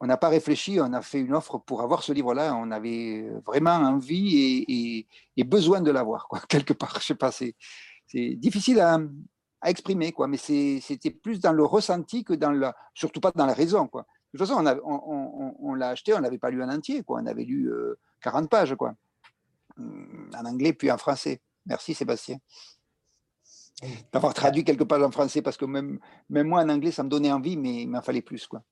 On 0.00 0.06
n'a 0.06 0.16
pas 0.16 0.28
réfléchi, 0.28 0.78
on 0.80 0.92
a 0.92 1.02
fait 1.02 1.18
une 1.18 1.34
offre 1.34 1.58
pour 1.58 1.82
avoir 1.82 2.04
ce 2.04 2.12
livre-là. 2.12 2.54
On 2.54 2.70
avait 2.70 3.28
vraiment 3.44 3.72
envie 3.72 4.64
et, 5.36 5.44
besoin 5.44 5.80
de 5.80 5.90
l'avoir, 5.90 6.28
quelque 6.48 6.72
part. 6.72 7.00
Je 7.00 7.06
sais 7.06 7.14
pas, 7.16 7.32
c'est 7.32 7.56
difficile 8.14 8.78
à, 8.80 9.00
à 9.60 9.70
exprimer, 9.70 10.12
quoi. 10.12 10.28
Mais 10.28 10.36
c'était 10.36 11.10
plus 11.10 11.40
dans 11.40 11.52
le 11.52 11.64
ressenti 11.64 12.24
que 12.24 12.34
dans 12.34 12.50
la, 12.50 12.76
surtout 12.94 13.20
pas 13.20 13.32
dans 13.34 13.46
la 13.46 13.54
raison, 13.54 13.86
quoi. 13.88 14.06
De 14.32 14.38
toute 14.38 14.46
façon, 14.46 14.62
on, 14.84 15.74
l'a 15.74 15.88
acheté, 15.88 16.12
on 16.14 16.18
l'avait 16.18 16.38
pas 16.38 16.50
lu 16.50 16.62
en 16.62 16.68
entier, 16.68 17.02
quoi. 17.02 17.20
On 17.22 17.26
avait 17.26 17.44
lu 17.44 17.70
40 18.20 18.44
euh, 18.44 18.48
pages, 18.48 18.74
quoi, 18.74 18.94
hum, 19.78 20.30
en 20.36 20.44
anglais 20.44 20.72
puis 20.72 20.90
en 20.90 20.98
français. 20.98 21.40
Merci 21.66 21.94
Sébastien 21.94 22.38
d'avoir 24.12 24.34
traduit 24.34 24.64
quelques 24.64 24.84
pages 24.84 25.04
en 25.04 25.12
français 25.12 25.40
parce 25.40 25.56
que 25.56 25.64
même, 25.64 26.00
même 26.30 26.48
moi 26.48 26.62
en 26.62 26.68
anglais 26.68 26.90
ça 26.90 27.04
me 27.04 27.08
donnait 27.08 27.30
envie, 27.30 27.56
mais 27.56 27.82
il 27.82 27.88
m'en 27.88 28.02
fallait 28.02 28.22
plus, 28.22 28.48
quoi. 28.48 28.64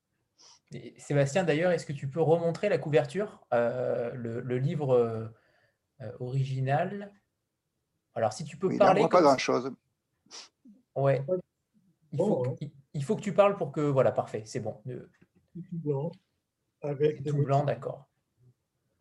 Sébastien, 0.98 1.44
d'ailleurs, 1.44 1.70
est-ce 1.70 1.86
que 1.86 1.92
tu 1.92 2.08
peux 2.08 2.20
remontrer 2.20 2.68
la 2.68 2.76
couverture, 2.78 3.40
le, 3.52 4.58
livre 4.58 5.32
original? 6.18 7.12
Alors, 8.16 8.32
si 8.32 8.44
tu 8.44 8.56
peux 8.56 8.76
parler. 8.76 9.06
pas 9.08 9.22
grand-chose. 9.22 9.72
Ouais. 10.96 11.24
Il 12.12 12.18
faut, 12.18 12.46
hein. 12.46 12.54
il 12.94 13.04
faut, 13.04 13.16
que 13.16 13.20
tu 13.20 13.32
parles 13.32 13.56
pour 13.56 13.72
que. 13.72 13.80
Voilà, 13.80 14.12
parfait, 14.12 14.42
c'est 14.46 14.60
bon. 14.60 14.80
Tout 14.84 15.62
blanc. 15.72 16.10
Avec 16.82 17.22
tout 17.24 17.36
blanc, 17.36 17.64
d'accord. 17.64 18.08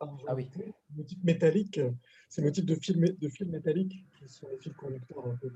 Ah 0.00 0.34
oui. 0.34 0.50
Motifs 0.94 1.24
métalliques, 1.24 1.80
ces 2.28 2.42
motifs 2.42 2.66
de 2.66 2.74
fils, 2.74 2.96
de 2.96 3.28
fil 3.28 3.48
métalliques 3.48 4.04
qui 4.18 4.28
sont 4.28 4.46
les 4.48 4.58
fils 4.58 4.74
conducteurs 4.74 5.26
un 5.26 5.36
peu. 5.36 5.50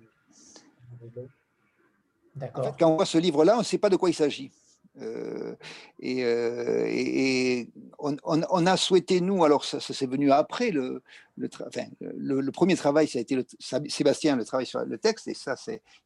D'accord. 2.37 2.77
quand 2.77 2.93
on 2.93 2.97
voit 2.97 3.07
ce 3.07 3.19
livre-là, 3.19 3.57
on 3.57 3.59
ne 3.59 3.65
sait 3.65 3.79
pas 3.79 3.91
de 3.91 3.97
quoi 3.97 4.09
il 4.09 4.15
s'agit. 4.15 4.51
Euh, 4.99 5.55
et, 6.01 6.25
euh, 6.25 7.65
on, 7.99 8.67
a 8.67 8.77
souhaité, 8.77 9.21
nous, 9.21 9.45
alors 9.45 9.65
ça, 9.65 9.81
ça 9.81 9.95
c'est 9.95 10.07
venu 10.07 10.33
après, 10.33 10.71
le, 10.71 11.03
le, 11.37 12.51
premier 12.51 12.77
travail, 12.77 13.07
ça 13.07 13.19
a 13.19 13.23
été 13.23 13.37
le, 13.37 13.47
Sébastien, 13.89 14.37
le 14.37 14.45
travail 14.45 14.67
sur 14.67 14.85
le 14.85 14.99
texte, 14.99 15.29
et 15.29 15.35
ça, 15.35 15.55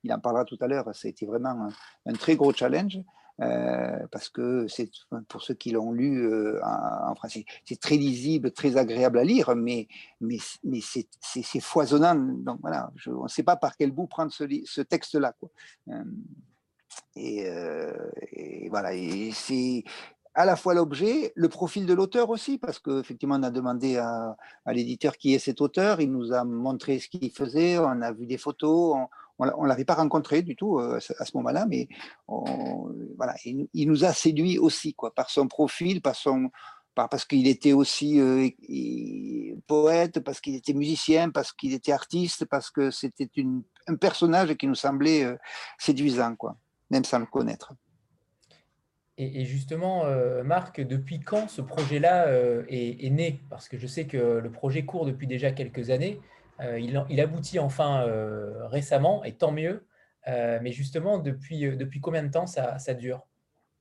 il 0.02 0.12
en 0.12 0.20
parlera 0.20 0.44
tout 0.44 0.58
à 0.60 0.66
l'heure, 0.66 0.94
ça 0.94 1.08
a 1.08 1.08
été 1.08 1.26
vraiment 1.26 1.68
un, 2.06 2.12
très 2.12 2.36
gros 2.36 2.52
challenge. 2.52 3.00
Euh, 3.40 4.06
parce 4.12 4.28
que 4.28 4.68
c'est 4.68 4.88
pour 5.26 5.42
ceux 5.42 5.54
qui 5.54 5.72
l'ont 5.72 5.90
lu 5.90 6.30
en, 6.62 7.16
français, 7.16 7.44
c'est 7.64 7.80
très 7.80 7.96
lisible, 7.96 8.52
très 8.52 8.76
agréable 8.76 9.18
à 9.18 9.24
lire, 9.24 9.56
mais, 9.56 9.88
mais, 10.20 10.38
mais 10.62 10.78
c'est 10.80 11.60
foisonnant. 11.60 12.14
Donc 12.14 12.60
voilà, 12.60 12.92
on 13.08 13.24
ne 13.24 13.28
sait 13.28 13.42
pas 13.42 13.56
par 13.56 13.76
quel 13.76 13.90
bout 13.90 14.06
prendre 14.06 14.30
ce 14.30 14.80
texte-là. 14.82 15.34
Euh, 17.16 17.92
et, 18.32 18.68
voilà, 18.68 18.94
et 18.94 19.30
c'est 19.32 19.84
à 20.34 20.44
la 20.44 20.56
fois 20.56 20.74
l'objet, 20.74 21.32
le 21.36 21.48
profil 21.48 21.86
de 21.86 21.94
l'auteur 21.94 22.28
aussi, 22.30 22.58
parce 22.58 22.80
qu'effectivement, 22.80 23.36
on 23.36 23.42
a 23.44 23.50
demandé 23.50 23.96
à, 23.98 24.36
l'éditeur 24.66 25.16
qui 25.16 25.32
est 25.32 25.38
cet 25.38 25.60
auteur, 25.60 26.00
il 26.00 26.10
nous 26.10 26.32
a 26.32 26.42
montré 26.42 26.98
ce 26.98 27.08
qu'il 27.08 27.30
faisait, 27.30 27.78
on 27.78 28.02
a 28.02 28.12
vu 28.12 28.26
des 28.26 28.38
photos, 28.38 28.96
on 29.38 29.46
ne 29.46 29.68
l'avait 29.68 29.84
pas 29.84 29.94
rencontré 29.94 30.42
du 30.42 30.56
tout 30.56 30.78
euh, 30.80 30.98
à 31.18 31.24
ce 31.24 31.36
moment-là, 31.36 31.66
mais 31.66 31.88
voilà, 32.26 33.36
il, 33.44 33.88
nous 33.88 34.04
a 34.04 34.12
séduit 34.12 34.58
aussi 34.58 34.92
quoi, 34.94 35.14
par 35.14 35.30
son 35.30 35.46
profil, 35.46 36.02
par 36.02 36.16
son, 36.16 36.50
parce 36.96 37.24
qu'il 37.24 37.46
était 37.46 37.72
aussi 37.72 38.18
euh, 38.20 38.48
poète, 39.68 40.18
parce 40.18 40.40
qu'il 40.40 40.56
était 40.56 40.74
musicien, 40.74 41.30
parce 41.30 41.52
qu'il 41.52 41.74
était 41.74 41.92
artiste, 41.92 42.44
parce 42.46 42.70
que 42.72 42.90
c'était 42.90 43.30
un 43.86 43.94
personnage 43.94 44.54
qui 44.54 44.66
nous 44.66 44.74
semblait 44.74 45.36
séduisant, 45.78 46.34
quoi, 46.34 46.56
même 46.90 47.04
sans 47.04 47.18
le 47.18 47.26
connaître. 47.26 47.74
Et, 49.16 49.44
justement, 49.44 50.04
Marc, 50.42 50.80
depuis 50.80 51.20
quand 51.20 51.48
ce 51.48 51.62
projet-là 51.62 52.26
est, 52.68 53.10
né? 53.10 53.40
Parce 53.48 53.68
que 53.68 53.78
je 53.78 53.86
sais 53.86 54.06
que 54.06 54.16
le 54.16 54.50
projet 54.50 54.84
court 54.84 55.06
depuis 55.06 55.28
déjà 55.28 55.52
quelques 55.52 55.90
années. 55.90 56.20
Euh, 56.60 56.78
il, 56.78 57.20
aboutit 57.20 57.58
enfin 57.58 58.06
euh, 58.06 58.66
récemment, 58.68 59.24
et 59.24 59.32
tant 59.32 59.52
mieux. 59.52 59.84
Euh, 60.28 60.58
mais 60.62 60.72
justement, 60.72 61.18
depuis, 61.18 61.76
depuis 61.76 62.00
combien 62.00 62.22
de 62.22 62.30
temps 62.30 62.46
ça, 62.46 62.78
dure? 62.94 63.26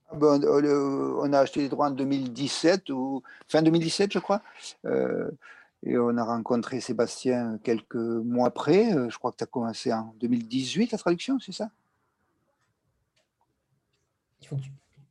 Ah 0.10 0.16
ben, 0.16 0.42
on 0.44 1.34
a 1.34 1.40
acheté 1.40 1.62
les 1.62 1.70
droits 1.70 1.88
en 1.88 1.92
2017 1.92 2.90
ou 2.90 3.24
fin 3.48 3.62
2017, 3.62 4.14
je 4.14 4.20
crois. 4.20 4.42
et 4.86 5.98
on 5.98 6.18
a 6.18 6.24
rencontré 6.24 6.82
Sébastien 6.82 7.60
quelques 7.64 7.96
mois 7.96 8.48
après. 8.48 8.92
Je 9.10 9.18
crois 9.18 9.32
que 9.32 9.38
tu 9.38 9.44
as 9.44 9.48
commencé 9.48 9.94
en 9.94 10.14
2018 10.20 10.92
la 10.92 10.98
traduction, 10.98 11.40
c'est 11.40 11.54
ça? 11.54 11.70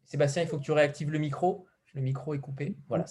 Sébastien, 0.04 0.42
il 0.42 0.48
faut 0.48 0.58
que 0.58 0.64
tu 0.64 0.72
réactives 0.72 1.10
le 1.10 1.18
micro. 1.18 1.66
Le 1.94 2.00
micro 2.00 2.34
est 2.34 2.38
coupé. 2.38 2.76
Voilà, 2.88 3.04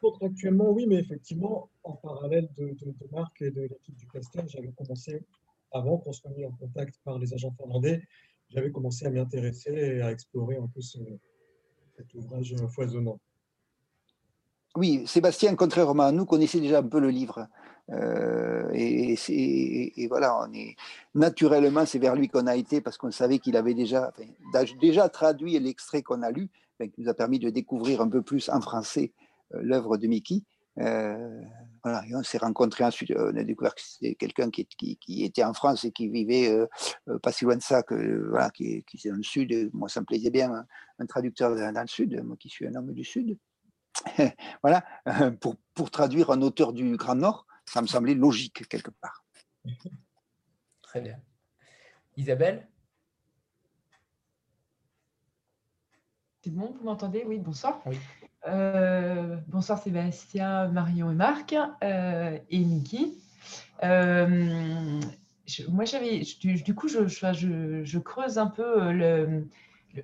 Contractuellement, 0.00 0.70
oui, 0.70 0.86
mais 0.86 0.96
effectivement, 0.96 1.70
en 1.82 1.92
parallèle 1.92 2.48
de, 2.56 2.76
Marc 3.12 3.40
et 3.40 3.50
de 3.50 3.62
l'équipe 3.62 3.96
du 3.96 4.06
Castel, 4.06 4.44
j'avais 4.48 4.72
commencé, 4.72 5.24
avant 5.72 5.98
qu'on 5.98 6.12
soit 6.12 6.30
mis 6.32 6.44
en 6.44 6.52
contact 6.52 7.00
par 7.04 7.18
les 7.18 7.32
agents 7.32 7.54
finlandais, 7.58 8.02
j'avais 8.50 8.70
commencé 8.70 9.06
à 9.06 9.10
m'y 9.10 9.18
intéresser 9.18 9.72
et 9.72 10.02
à 10.02 10.10
explorer 10.10 10.56
un 10.56 10.66
peu 10.66 10.80
cet 10.80 12.14
ouvrage 12.14 12.54
foisonnant. 12.68 13.18
Oui, 14.76 15.06
Sébastien, 15.06 15.54
contrairement 15.54 16.02
à 16.02 16.12
nous, 16.12 16.26
connaissait 16.26 16.60
déjà 16.60 16.80
un 16.80 16.88
peu 16.88 16.98
le 16.98 17.10
livre. 17.10 17.48
Euh, 17.90 18.70
et, 18.72 20.06
voilà, 20.08 20.38
on 20.40 20.52
est 20.52 20.76
naturellement, 21.14 21.84
c'est 21.86 21.98
vers 21.98 22.14
lui 22.14 22.28
qu'on 22.28 22.46
a 22.46 22.56
été 22.56 22.80
parce 22.80 22.96
qu'on 22.96 23.10
savait 23.10 23.38
qu'il 23.38 23.56
avait 23.56 23.74
déjà, 23.74 24.12
déjà 24.80 25.08
traduit 25.08 25.58
l'extrait 25.58 26.02
qu'on 26.02 26.22
a 26.22 26.30
lu, 26.30 26.48
qui 26.80 26.92
nous 26.98 27.08
a 27.08 27.14
permis 27.14 27.38
de 27.38 27.50
découvrir 27.50 28.00
un 28.00 28.08
peu 28.08 28.22
plus 28.22 28.48
en 28.48 28.60
français 28.60 29.12
euh, 29.54 29.60
l'œuvre 29.62 29.96
de 29.96 30.06
Mickey. 30.06 30.42
Euh, 30.80 31.40
voilà, 31.84 32.02
on 32.12 32.24
s'est 32.24 32.38
rencontrés 32.38 32.82
ensuite, 32.82 33.12
on 33.16 33.36
a 33.36 33.44
découvert 33.44 33.76
que 33.76 33.82
c'était 33.82 34.16
quelqu'un 34.16 34.50
qui, 34.50 34.66
était 35.22 35.44
en 35.44 35.54
France 35.54 35.84
et 35.84 35.92
qui 35.92 36.08
vivait 36.08 36.52
pas 37.22 37.30
si 37.30 37.44
loin 37.44 37.56
de 37.56 37.62
ça, 37.62 37.84
que, 37.84 38.28
voilà, 38.28 38.50
qui, 38.50 38.82
qui 38.84 39.06
est 39.06 39.10
dans 39.10 39.16
le 39.16 39.22
sud. 39.22 39.70
Moi, 39.72 39.88
ça 39.88 40.00
me 40.00 40.06
plaisait 40.06 40.30
bien, 40.30 40.64
un, 40.98 41.06
traducteur 41.06 41.54
dans, 41.54 41.80
le 41.80 41.86
sud, 41.86 42.20
moi 42.24 42.36
qui 42.40 42.48
suis 42.48 42.66
un 42.66 42.74
homme 42.74 42.92
du 42.92 43.04
sud. 43.04 43.38
voilà, 44.62 44.82
pour, 45.40 45.54
pour, 45.74 45.92
traduire 45.92 46.30
un 46.30 46.42
auteur 46.42 46.72
du 46.72 46.96
Grand 46.96 47.14
Nord, 47.14 47.46
ça 47.66 47.82
me 47.82 47.86
semblait 47.86 48.14
logique 48.14 48.68
quelque 48.68 48.90
part. 48.90 49.24
Très 50.82 51.00
bien. 51.00 51.18
Isabelle? 52.16 52.68
C'est 56.42 56.50
bon, 56.50 56.74
vous 56.78 56.84
m'entendez? 56.84 57.24
Oui, 57.26 57.38
bonsoir. 57.38 57.80
Oui. 57.86 57.98
Euh, 58.46 59.36
bonsoir 59.48 59.78
Sébastien, 59.78 60.68
Marion 60.68 61.10
et 61.10 61.14
Marc 61.14 61.54
euh, 61.82 62.38
et 62.50 62.58
Niki. 62.58 63.18
Euh, 63.82 65.00
moi, 65.70 65.84
j'avais, 65.84 66.22
du, 66.40 66.74
coup, 66.74 66.88
je, 66.88 67.06
je, 67.08 67.98
creuse 67.98 68.38
un 68.38 68.46
peu 68.46 68.92
le, 68.92 69.48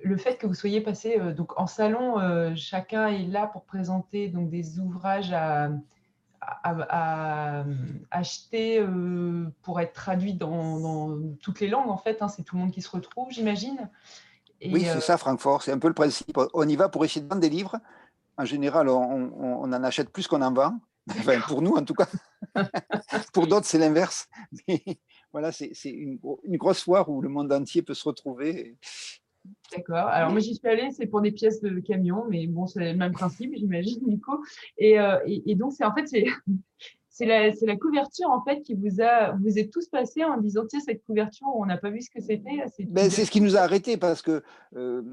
le, 0.03 0.17
fait 0.17 0.37
que 0.37 0.47
vous 0.47 0.55
soyez 0.55 0.81
passé 0.81 1.19
donc 1.35 1.59
en 1.59 1.67
salon. 1.67 2.55
chacun 2.55 3.07
est 3.07 3.27
là 3.27 3.47
pour 3.47 3.65
présenter 3.65 4.27
donc 4.27 4.49
des 4.49 4.79
ouvrages 4.79 5.31
à, 5.33 5.69
à, 6.41 7.63
acheter 8.09 8.83
pour 9.61 9.79
être 9.79 9.93
traduits 9.93 10.33
dans, 10.33 11.17
toutes 11.41 11.59
les 11.59 11.67
langues. 11.67 11.89
En 11.89 11.97
fait, 11.97 12.21
hein. 12.21 12.27
c'est 12.27 12.43
tout 12.43 12.55
le 12.55 12.61
monde 12.61 12.71
qui 12.71 12.81
se 12.81 12.89
retrouve, 12.89 13.31
j'imagine. 13.31 13.89
oui, 14.65 14.85
c'est 14.85 15.01
ça, 15.01 15.17
Francfort. 15.17 15.61
C'est 15.61 15.71
un 15.71 15.79
peu 15.79 15.87
le 15.87 15.93
principe. 15.93 16.37
On 16.53 16.67
y 16.67 16.75
va 16.75 16.89
pour 16.89 17.05
essayer 17.05 17.21
de 17.21 17.29
vendre 17.29 17.41
des 17.41 17.49
livres 17.49 17.79
en 18.41 18.45
général, 18.45 18.89
on, 18.89 19.63
en 19.63 19.83
achète 19.83 20.09
plus 20.09 20.27
qu'on 20.27 20.41
en 20.41 20.53
vend. 20.53 20.79
Enfin, 21.09 21.39
pour 21.41 21.61
nous, 21.61 21.73
en 21.73 21.83
tout 21.83 21.95
cas. 21.95 22.07
pour 23.33 23.47
d'autres, 23.47 23.65
c'est 23.65 23.79
l'inverse. 23.79 24.27
Voilà, 25.33 25.53
c'est 25.53 25.71
une, 25.85 26.19
grosse 26.57 26.83
foire 26.83 27.07
où 27.07 27.21
le 27.21 27.29
monde 27.29 27.53
entier 27.53 27.81
peut 27.81 27.93
se 27.93 28.03
retrouver. 28.03 28.75
D'accord. 29.71 30.07
Alors, 30.07 30.31
moi, 30.31 30.39
j'y 30.39 30.55
suis 30.55 30.67
allée, 30.67 30.91
c'est 30.91 31.07
pour 31.07 31.21
des 31.21 31.31
pièces 31.31 31.61
de 31.61 31.79
camion, 31.79 32.25
mais 32.29 32.45
bon, 32.47 32.67
c'est 32.67 32.91
le 32.91 32.97
même 32.97 33.13
principe, 33.13 33.53
j'imagine, 33.55 34.01
Nico. 34.05 34.43
Et, 34.77 34.99
euh, 34.99 35.17
et, 35.25 35.51
et 35.51 35.55
donc, 35.55 35.73
c'est 35.73 35.85
en 35.85 35.93
fait, 35.93 36.07
c'est 36.07 36.25
c'est 37.13 37.25
la, 37.25 37.49
la, 37.49 37.75
couverture 37.75 38.29
en 38.29 38.41
fait 38.41 38.61
qui 38.61 38.73
vous 38.73 39.01
a, 39.01 39.33
vous 39.33 39.59
êtes 39.59 39.69
tous 39.69 39.87
passés 39.87 40.23
en 40.23 40.37
disant 40.37 40.63
tiens 40.67 40.79
cette 40.79 41.03
couverture 41.03 41.47
on 41.55 41.65
n'a 41.65 41.77
pas 41.77 41.89
vu 41.89 42.01
ce 42.01 42.09
que 42.09 42.21
c'était. 42.21 42.63
Ben, 42.87 43.09
c'est 43.09 43.25
ce 43.25 43.31
qui 43.31 43.41
nous 43.41 43.57
a 43.57 43.59
arrêté 43.59 43.97
parce 43.97 44.21
que 44.21 44.41
euh, 44.77 45.03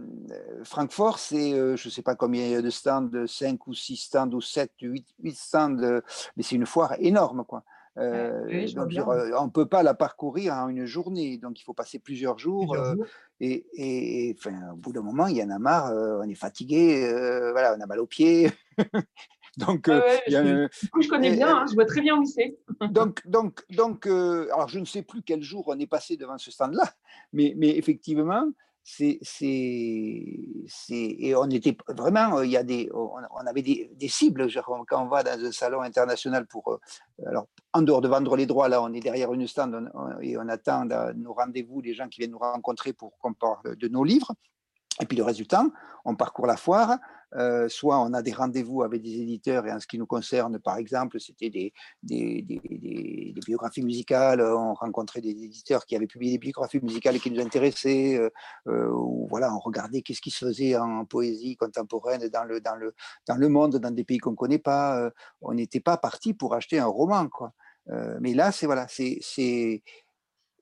Francfort 0.63 1.19
c'est 1.19 1.55
euh, 1.55 1.77
je 1.77 1.89
sais 1.89 2.03
pas 2.03 2.15
combien 2.15 2.45
il 2.45 2.53
y 2.53 2.55
a 2.55 2.63
de 2.63 2.71
stands, 2.71 3.27
5 3.27 3.67
ou 3.67 3.75
6 3.75 3.97
stands 3.97 4.31
ou 4.31 4.41
7, 4.41 4.71
8, 4.81 5.07
8 5.23 5.37
stands, 5.37 6.01
mais 6.37 6.43
c'est 6.45 6.55
une 6.55 6.67
foire 6.67 6.95
énorme 7.01 7.45
quoi. 7.45 7.65
Euh, 7.99 8.67
donc, 8.75 8.93
on 8.97 9.45
ne 9.47 9.51
peut 9.51 9.67
pas 9.67 9.83
la 9.83 9.95
parcourir 9.95 10.55
en 10.55 10.69
une 10.69 10.85
journée, 10.85 11.39
donc 11.39 11.61
il 11.61 11.65
faut 11.65 11.75
passer 11.75 11.99
plusieurs 11.99 12.39
jours. 12.39 12.77
et, 13.41 13.67
et 13.75 14.37
enfin, 14.39 14.73
au 14.73 14.77
bout 14.77 14.93
d'un 14.93 15.03
moment, 15.03 15.27
il 15.27 15.37
y 15.37 15.43
en 15.43 15.51
a 15.51 15.59
marre, 15.59 15.93
on 15.93 16.29
est 16.29 16.35
fatigué, 16.35 17.11
voilà, 17.53 17.75
on 17.77 17.81
a 17.81 17.87
mal 17.87 18.01
aux 18.01 18.07
pieds. 18.07 18.51
Donc, 19.59 19.89
euh, 19.89 20.01
je, 20.29 21.09
connais 21.09 21.33
bien, 21.33 21.57
hein, 21.57 21.67
je 21.69 21.75
vois 21.75 21.85
très 21.85 22.01
bien 22.01 22.17
où 22.17 22.25
c'est. 22.25 22.57
donc, 22.91 23.27
donc, 23.27 23.65
donc 23.71 24.07
euh, 24.07 24.47
alors 24.53 24.69
je 24.69 24.79
ne 24.79 24.85
sais 24.85 25.03
plus 25.03 25.23
quel 25.23 25.43
jour 25.43 25.65
on 25.67 25.77
est 25.81 25.89
passé 25.89 26.17
devant 26.17 26.39
ce 26.39 26.53
stand-là, 26.53 26.85
mais, 27.33 27.55
mais 27.57 27.77
effectivement, 27.77 28.49
c'est, 28.83 29.19
et 31.01 31.35
on 31.37 31.51
était 31.51 31.77
vraiment, 31.89 32.43
il 32.43 32.51
y 32.51 32.57
a 32.57 32.63
des, 32.63 32.89
on, 32.95 33.47
avait 33.47 33.63
des, 33.63 34.09
cibles. 34.09 34.49
Quand 34.89 35.05
on 35.05 35.09
va 35.09 35.23
dans 35.23 35.45
un 35.45 35.53
salon 35.53 35.83
international 35.83 36.47
pour, 36.47 36.73
euh, 36.73 36.79
alors 37.27 37.49
en 37.73 37.83
dehors 37.83 38.01
de 38.01 38.09
vendre 38.09 38.35
les 38.37 38.47
droits, 38.47 38.69
là, 38.69 38.83
on 38.83 38.93
est 38.93 39.01
derrière 39.01 39.33
une 39.33 39.47
stand 39.47 39.91
et 40.23 40.39
on 40.39 40.49
attend 40.49 40.87
nos 41.15 41.35
rendez-vous, 41.35 41.81
les 41.81 41.95
gens 41.95 42.09
qui 42.09 42.21
viennent 42.21 42.31
nous 42.33 42.39
rencontrer 42.39 42.93
pour 42.93 43.19
qu'on 43.19 43.35
parle 43.35 43.77
de 43.77 43.89
nos 43.89 44.05
livres. 44.05 44.33
Et 45.01 45.07
puis 45.07 45.17
le 45.17 45.23
résultat, 45.23 45.65
on 46.05 46.17
parcourt 46.17 46.47
la 46.47 46.57
foire, 46.57 46.99
euh, 47.37 47.69
soit 47.69 48.01
on 48.01 48.15
a 48.15 48.23
des 48.23 48.33
rendez-vous 48.33 48.83
avec 48.83 49.03
des 49.03 49.21
éditeurs, 49.21 49.67
et 49.67 49.73
en 49.73 49.81
ce 49.81 49.87
qui 49.87 49.99
nous 49.99 50.07
concerne, 50.07 50.59
par 50.59 50.79
exemple, 50.79 51.21
c'était 51.21 51.51
des, 51.51 51.73
des, 52.03 52.43
biographies 53.47 53.83
musicales, 53.83 54.41
on 54.41 54.75
rencontrait 54.75 55.21
des 55.21 55.31
éditeurs 55.31 55.87
qui 55.87 55.95
avaient 55.95 56.07
publié 56.07 56.33
des 56.33 56.39
biographies 56.39 56.81
musicales 56.83 57.17
et 57.17 57.21
qui 57.21 57.31
nous 57.31 57.41
intéressaient, 57.41 58.17
euh, 58.17 58.31
euh, 58.67 58.91
ou 58.91 59.27
voilà, 59.29 59.55
on 59.55 59.59
regardait 59.59 60.03
qu'est-ce 60.03 60.21
qui 60.21 60.31
se 60.31 60.47
faisait 60.47 60.77
en 60.77 61.05
poésie 61.05 61.57
contemporaine 61.57 62.29
dans 62.29 62.45
le, 62.45 62.61
dans 62.61 62.77
le, 62.77 62.95
dans 63.27 63.37
le 63.37 63.49
monde, 63.49 63.77
dans 63.77 63.91
des 63.91 64.05
pays 64.05 64.19
qu'on 64.19 64.33
ne 64.33 64.37
connaît 64.37 64.59
pas. 64.59 65.11
on 65.43 65.55
n'était 65.55 65.81
pas 65.81 65.97
parti 65.97 66.35
pour 66.35 66.55
acheter 66.55 66.79
un 66.79 66.87
roman. 66.87 67.29
Quoi. 67.29 67.53
mais 68.21 68.35
là, 68.35 68.53
c'est 68.53 68.67
voilà, 68.67 68.87
c'est 68.89 69.83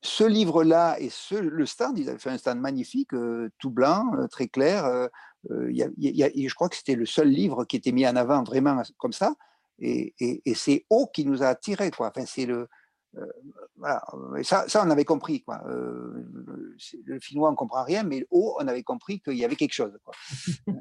ce 0.02 0.24
livre-là 0.24 0.96
et 1.00 1.08
ce, 1.10 1.34
le 1.34 1.66
stand, 1.66 1.98
ils 1.98 2.08
avaient 2.08 2.18
fait 2.18 2.30
un 2.30 2.38
stand 2.38 2.60
magnifique, 2.60 3.10
tout 3.58 3.70
blanc, 3.70 4.04
très 4.30 4.48
clair, 4.48 5.08
je 5.48 6.54
crois 6.54 6.68
que 6.68 6.76
c'était 6.76 6.94
le 6.94 7.06
seul 7.06 7.28
livre 7.28 7.64
qui 7.64 7.76
était 7.76 7.92
mis 7.92 8.06
en 8.06 8.16
avant 8.16 8.42
vraiment 8.42 8.82
comme 8.98 9.12
ça. 9.12 9.34
Et, 9.78 10.14
c'est 10.54 10.86
O 10.90 11.06
qui 11.06 11.24
nous 11.24 11.42
a 11.42 11.48
attirés. 11.48 11.90
Quoi. 11.90 12.08
Enfin, 12.08 12.24
c'est 12.26 12.46
le, 12.46 12.68
euh, 13.16 13.26
voilà. 13.76 14.02
ça, 14.42 14.68
ça, 14.68 14.82
on 14.84 14.90
avait 14.90 15.04
compris. 15.04 15.42
Quoi. 15.42 15.60
Euh, 15.68 16.24
le 17.04 17.20
finnois, 17.20 17.48
on 17.48 17.52
ne 17.52 17.56
comprend 17.56 17.84
rien, 17.84 18.02
mais 18.02 18.26
O, 18.30 18.56
on 18.60 18.66
avait 18.68 18.82
compris 18.82 19.20
qu'il 19.20 19.36
y 19.36 19.44
avait 19.44 19.56
quelque 19.56 19.74
chose. 19.74 19.98
Quoi. 20.04 20.14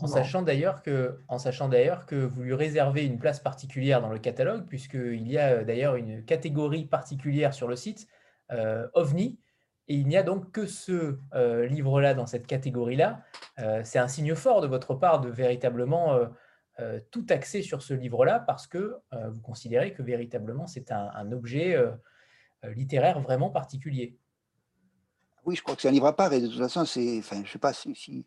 en 0.00 0.06
sachant 0.06 0.42
d'ailleurs 0.42 0.82
que, 0.82 1.18
en 1.28 1.38
sachant 1.38 1.68
d'ailleurs 1.68 2.06
que 2.06 2.16
vous 2.16 2.42
lui 2.42 2.54
réservez 2.54 3.04
une 3.04 3.18
place 3.18 3.40
particulière 3.40 4.00
dans 4.00 4.10
le 4.10 4.18
catalogue, 4.18 4.66
puisqu'il 4.66 5.28
y 5.28 5.38
a 5.38 5.64
d'ailleurs 5.64 5.96
une 5.96 6.24
catégorie 6.24 6.84
particulière 6.84 7.54
sur 7.54 7.68
le 7.68 7.76
site, 7.76 8.08
euh, 8.50 8.88
OVNI, 8.94 9.38
et 9.88 9.96
il 9.96 10.06
n'y 10.06 10.16
a 10.16 10.22
donc 10.22 10.52
que 10.52 10.66
ce 10.66 11.18
euh, 11.34 11.66
livre-là 11.66 12.14
dans 12.14 12.26
cette 12.26 12.46
catégorie-là. 12.46 13.22
Euh, 13.58 13.82
c'est 13.84 13.98
un 13.98 14.08
signe 14.08 14.34
fort 14.34 14.60
de 14.60 14.66
votre 14.66 14.94
part 14.94 15.20
de 15.20 15.28
véritablement 15.28 16.18
euh, 16.80 17.00
tout 17.10 17.26
axer 17.30 17.62
sur 17.62 17.82
ce 17.82 17.92
livre-là 17.92 18.40
parce 18.40 18.66
que 18.66 18.96
vous 19.10 19.40
considérez 19.42 19.92
que 19.92 20.02
véritablement 20.02 20.66
c'est 20.66 20.90
un, 20.90 21.30
objet 21.32 21.76
littéraire 22.64 23.20
vraiment 23.20 23.50
particulier. 23.50 24.16
Oui, 25.44 25.56
je 25.56 25.62
crois 25.62 25.74
que 25.74 25.82
c'est 25.82 25.88
un 25.88 25.92
livre 25.92 26.06
à 26.06 26.14
part 26.14 26.32
et 26.32 26.40
de 26.40 26.46
toute 26.46 26.58
façon, 26.58 26.84
c'est, 26.84 27.18
enfin, 27.18 27.42
je 27.44 27.50
sais 27.50 27.58
pas 27.58 27.72
si, 27.72 28.24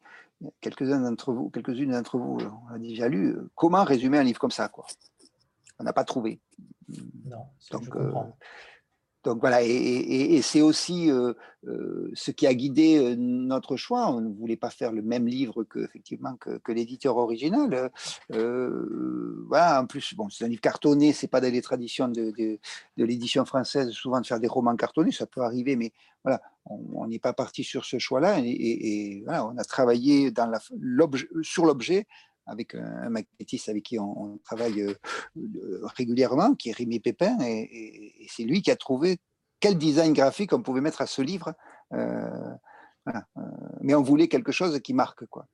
quelques-uns 0.62 1.00
d'entre 1.00 1.31
vous, 1.34 1.50
quelques-unes 1.50 1.91
d'entre 1.91 2.17
vous 2.17 2.38
ont 2.41 2.77
déjà 2.77 3.07
lu. 3.07 3.38
Comment 3.55 3.84
résumer 3.84 4.17
un 4.17 4.24
livre 4.24 4.39
comme 4.39 4.51
ça, 4.51 4.67
quoi 4.67 4.86
On 5.79 5.84
n'a 5.84 5.93
pas 5.93 6.03
trouvé. 6.03 6.39
Non, 7.25 7.45
Donc, 7.72 7.86
je 7.86 7.89
comprends. 7.89 8.38
Donc 9.25 9.39
voilà, 9.39 9.63
et, 9.63 10.39
c'est 10.44 10.62
aussi 10.62 11.10
euh, 11.10 11.34
euh, 11.67 12.12
ce 12.13 12.29
qui 12.29 12.46
a 12.46 12.53
guidé 12.53 12.98
euh, 12.98 13.15
notre 13.17 13.75
choix. 13.75 14.08
On 14.12 14.22
ne 14.22 14.32
voulait 14.32 14.55
pas 14.55 14.70
faire 14.70 14.91
le 14.91 15.01
même 15.01 15.27
livre 15.27 15.63
que 15.63 15.79
effectivement 15.79 16.36
que, 16.36 16.72
l'éditeur 16.72 17.17
original. 17.17 17.91
voilà, 18.29 19.82
en 19.82 19.88
plus, 19.88 20.13
bon, 20.13 20.29
c'est 20.29 20.46
un 20.46 20.48
livre 20.48 20.62
cartonné, 20.62 21.12
c'est 21.12 21.27
pas 21.27 21.41
dans 21.41 21.51
les 21.51 21.62
traditions 21.63 22.08
de, 22.08 22.60
l'édition 22.98 23.46
française 23.46 23.89
souvent 23.89 24.22
de 24.22 24.27
faire 24.27 24.39
des 24.39 24.48
romans 24.48 24.75
cartonnés, 24.75 25.12
ça 25.12 25.25
peut 25.25 25.41
arriver, 25.41 25.75
mais 25.75 25.91
voilà, 26.24 26.41
on 26.65 27.08
n'est 27.08 27.20
pas 27.20 27.34
parti 27.34 27.63
sur 27.63 27.84
ce 27.86 27.98
choix-là, 27.98 28.39
et, 28.39 29.24
voilà, 29.25 29.48
on 29.48 29.58
a 29.58 29.63
travaillé 29.63 30.32
sur 31.41 31.65
l'objet 31.65 32.05
avec 32.46 32.75
un 32.75 33.10
maquettiste 33.10 33.70
avec 33.70 33.84
qui 33.84 34.00
on, 34.00 34.40
travaille 34.44 34.82
euh, 34.82 34.94
régulièrement, 35.96 36.56
qui 36.56 36.70
est 36.70 36.74
Rémi 36.74 37.00
Pépin, 37.00 37.38
et, 37.42 38.28
c'est 38.30 38.44
lui 38.44 38.62
qui 38.62 38.72
a 38.72 38.75
trouvé 38.75 39.18
quel 39.60 39.78
design 39.78 40.14
graphique 40.14 40.54
on 40.54 40.62
pouvait 40.62 40.82
mettre 40.82 41.02
à 41.02 41.08
ce 41.08 41.22
livre. 41.22 41.54
Euh, 41.94 42.54
euh, 43.08 43.41
mais 43.82 43.96
on 43.96 44.02
voulait 44.02 44.28
quelque 44.28 44.52
chose 44.52 44.80
qui 44.80 44.93
marque, 44.93 45.26
quoi. 45.28 45.48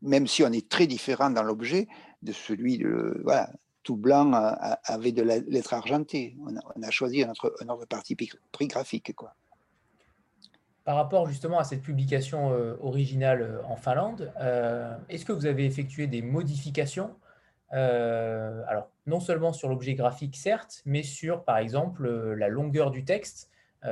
Même 0.00 0.26
si 0.26 0.44
on 0.44 0.52
est 0.52 0.68
très 0.68 0.86
différent 0.86 1.30
dans 1.30 1.42
l'objet 1.42 1.88
de 2.22 2.32
celui 2.32 2.78
de, 2.78 3.20
voilà, 3.24 3.50
tout 3.82 3.96
blanc 3.96 4.32
avec 4.84 5.14
de 5.14 5.22
la 5.22 5.38
lettre 5.38 5.74
argentée. 5.74 6.36
On 6.76 6.82
a, 6.82 6.90
choisi 6.90 7.24
un 7.24 7.30
autre, 7.30 7.86
parti 7.86 8.14
pris 8.14 8.68
graphique, 8.68 9.14
quoi. 9.16 9.34
Par 10.88 10.96
rapport 10.96 11.28
justement 11.28 11.58
à 11.58 11.64
cette 11.64 11.82
publication 11.82 12.50
euh, 12.54 12.74
originale 12.80 13.42
euh, 13.42 13.62
en 13.64 13.76
Finlande, 13.76 14.32
euh, 14.40 14.96
est-ce 15.10 15.26
que 15.26 15.32
vous 15.32 15.44
avez 15.44 15.66
effectué 15.66 16.06
des 16.06 16.22
modifications 16.22 17.14
alors, 17.70 18.88
non 19.04 19.20
seulement 19.20 19.52
sur 19.52 19.68
l'objet 19.68 19.92
graphique, 19.92 20.34
certes, 20.34 20.80
mais 20.86 21.02
sur, 21.02 21.44
par 21.44 21.58
exemple, 21.58 22.08
la 22.08 22.48
longueur 22.48 22.90
du 22.90 23.04
texte? 23.04 23.50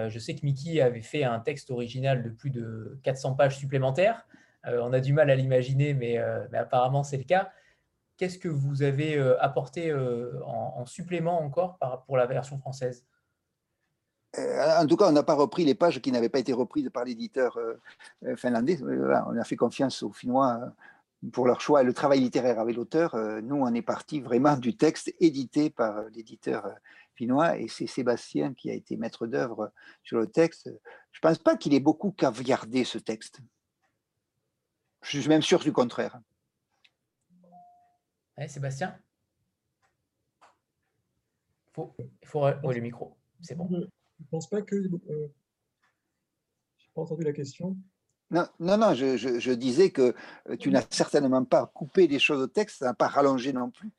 je 0.09 0.19
sais 0.19 0.35
que 0.35 0.47
Mickey 0.47 0.81
avait 0.81 1.03
fait 1.03 1.25
un 1.25 1.39
texte 1.41 1.71
original 1.71 2.23
de 2.23 2.31
plus 2.31 2.49
de 2.49 2.99
400 3.03 3.35
pages 3.35 3.59
supplémentaires. 3.59 4.27
on 4.65 4.95
a 4.95 5.01
du 5.01 5.13
mal 5.13 5.29
à 5.29 5.35
l'imaginer, 5.35 5.93
mais, 5.93 6.17
apparemment 6.55 7.03
c'est 7.03 7.19
le 7.19 7.25
cas. 7.25 7.51
Qu'est-ce 8.17 8.39
que 8.39 8.49
vous 8.49 8.83
avez 8.83 9.19
apporté 9.41 9.93
en, 9.93 10.87
supplément 10.87 11.43
encore 11.43 11.79
pour 12.07 12.17
la 12.17 12.25
version 12.25 12.57
française? 12.57 13.05
En 14.39 14.87
tout 14.87 14.97
cas, 14.97 15.09
on 15.09 15.13
n'a 15.13 15.23
pas 15.23 15.35
repris 15.35 15.65
les 15.65 15.75
pages 15.75 16.01
qui 16.01 16.13
n'avaient 16.13 16.29
pas 16.29 16.39
été 16.39 16.53
reprises 16.53 16.91
par 16.93 17.05
l'éditeur 17.05 17.57
euh, 17.57 17.75
euh, 18.25 18.37
finlandais. 18.37 18.79
on 18.83 19.37
a 19.37 19.45
fait 19.45 19.57
confiance 19.57 20.03
aux 20.03 20.13
Finnois 20.13 20.61
pour 21.33 21.47
leur 21.47 21.61
choix 21.61 21.83
et 21.83 21.85
le 21.85 21.95
travail 21.95 22.21
littéraire 22.21 22.61
avec 22.61 22.77
l'auteur. 22.77 23.17
Nous, 23.43 23.57
on 23.57 23.75
est 23.75 23.83
parti 23.83 24.21
vraiment 24.21 24.57
du 24.57 24.77
texte 24.77 25.13
édité 25.19 25.71
par 25.71 26.03
l'éditeur 26.15 26.69
finnois 27.15 27.59
et 27.59 27.69
c'est 27.69 27.87
Sébastien 27.87 28.55
qui 28.55 28.71
a 28.71 28.75
été 28.75 28.97
maître 28.97 29.27
d'œuvre 29.27 29.73
sur 30.05 30.19
le 30.19 30.27
texte. 30.27 30.71
Je 31.13 31.19
ne 31.19 31.29
pense 31.29 31.39
pas 31.39 31.57
qu'il 31.57 31.75
ait 31.75 31.81
beaucoup 31.81 32.13
caviardé 32.13 32.85
ce 32.85 32.99
texte. 32.99 33.41
Je 35.03 35.19
suis 35.19 35.29
même 35.29 35.43
sûr 35.43 35.59
du 35.61 35.73
contraire. 35.73 36.21
Sébastien? 38.47 38.99
Il 41.79 42.29
faut, 42.29 42.47
le 42.47 42.81
micro, 42.81 43.17
c'est 43.41 43.55
bon. 43.55 43.69
Je 44.19 44.25
ne 44.25 44.29
pense 44.29 44.49
pas 44.49 44.63
que. 44.63 44.77
Euh, 44.77 44.89
je 44.89 45.15
n'ai 46.85 46.91
pas 46.95 47.03
entendu 47.03 47.25
la 47.25 47.33
question. 47.33 47.77
Non, 48.31 48.47
non, 48.59 48.77
non 48.77 48.95
je, 48.95 49.53
disais 49.53 49.91
que 49.91 50.15
euh, 50.49 50.57
tu 50.57 50.71
n'as 50.71 50.85
certainement 50.91 51.45
pas 51.45 51.67
coupé 51.67 52.09
des 52.09 52.19
choses 52.19 52.43
au 52.43 52.49
texte, 52.49 52.79
ça 52.79 52.87
n'a 52.87 52.95
pas 52.95 53.07
rallongé 53.07 53.53
non 53.53 53.71
plus. 53.71 53.91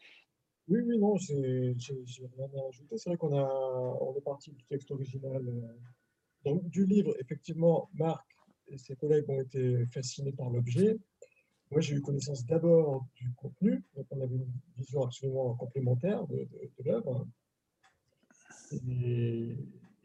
Oui, 0.67 0.81
oui, 0.85 0.97
non, 0.97 1.15
j'ai 1.15 1.75
rien 1.77 2.49
à 2.57 2.67
ajouter. 2.67 2.97
C'est 2.97 3.09
vrai 3.09 3.17
qu'on 3.17 3.33
on 3.33 4.17
est 4.17 4.21
parti 4.21 4.51
du 4.51 4.63
texte 4.65 4.91
original. 4.91 5.47
Euh, 5.47 5.61
donc, 6.43 6.69
du 6.69 6.85
livre, 6.85 7.15
effectivement, 7.19 7.89
Marc 7.93 8.25
et 8.67 8.77
ses 8.77 8.95
collègues 8.97 9.29
ont 9.29 9.39
été 9.39 9.85
fascinés 9.87 10.33
par 10.33 10.49
l'objet. 10.49 10.97
Moi, 11.71 11.79
j'ai 11.81 11.95
eu 11.95 12.01
connaissance 12.01 12.45
d'abord 12.45 13.05
du 13.15 13.31
contenu, 13.33 13.83
donc 13.95 14.07
on 14.11 14.21
avait 14.21 14.35
une 14.35 14.51
vision 14.77 15.03
absolument 15.03 15.53
complémentaire 15.55 16.25
de, 16.27 16.35
de, 16.35 16.71
de 16.77 16.83
l'œuvre. 16.83 17.27
Et, 18.71 19.55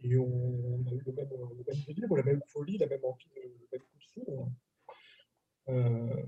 et 0.03 0.17
on, 0.17 0.85
a 0.87 0.95
eu 0.95 1.03
le 1.07 1.13
même, 1.13 1.29
le 1.31 1.65
même 1.65 1.85
délire, 1.87 2.15
la 2.15 2.23
même 2.23 2.43
folie, 2.49 2.79
la 2.79 2.87
même 2.87 3.05
envie, 3.05 3.29
le 3.35 3.69
même 3.73 3.81
coup 3.81 3.99
de 3.99 4.05
foudre. 4.13 4.51
Euh... 5.69 6.23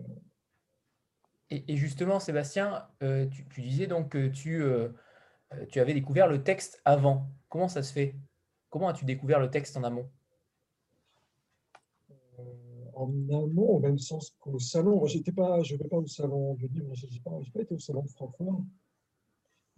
Et, 1.51 1.73
et, 1.73 1.77
justement, 1.77 2.21
Sébastien, 2.21 2.89
euh, 3.03 3.27
tu, 3.27 3.47
tu, 3.49 3.63
disais 3.63 3.87
donc 3.87 4.11
que 4.11 4.29
tu, 4.29 4.63
euh, 4.63 4.89
tu 5.71 5.81
avais 5.81 5.95
découvert 5.95 6.27
le 6.27 6.43
texte 6.43 6.81
avant. 6.85 7.29
Comment 7.49 7.69
ça 7.69 7.83
se 7.83 7.93
fait? 7.93 8.17
Comment 8.71 8.89
as-tu 8.89 9.05
découvert 9.05 9.41
le 9.41 9.51
texte 9.51 9.77
en 9.77 9.85
amont? 9.85 10.11
En 12.95 13.09
amont, 13.09 13.71
au 13.71 13.81
même 13.81 13.99
sens 13.99 14.31
qu'au 14.41 14.59
salon. 14.59 15.05
je 15.07 15.19
ne 15.19 15.23
vais 15.25 15.33
pas 15.89 15.97
au 15.99 16.07
salon 16.07 16.55
du 16.55 16.69
livre, 16.69 16.95
je 16.95 17.07
n'ai 17.07 17.21
pas, 17.21 17.33
pas, 17.53 17.61
été 17.61 17.75
au 17.75 17.79
salon 17.79 18.03
de 18.03 18.09
Francfort 18.09 18.63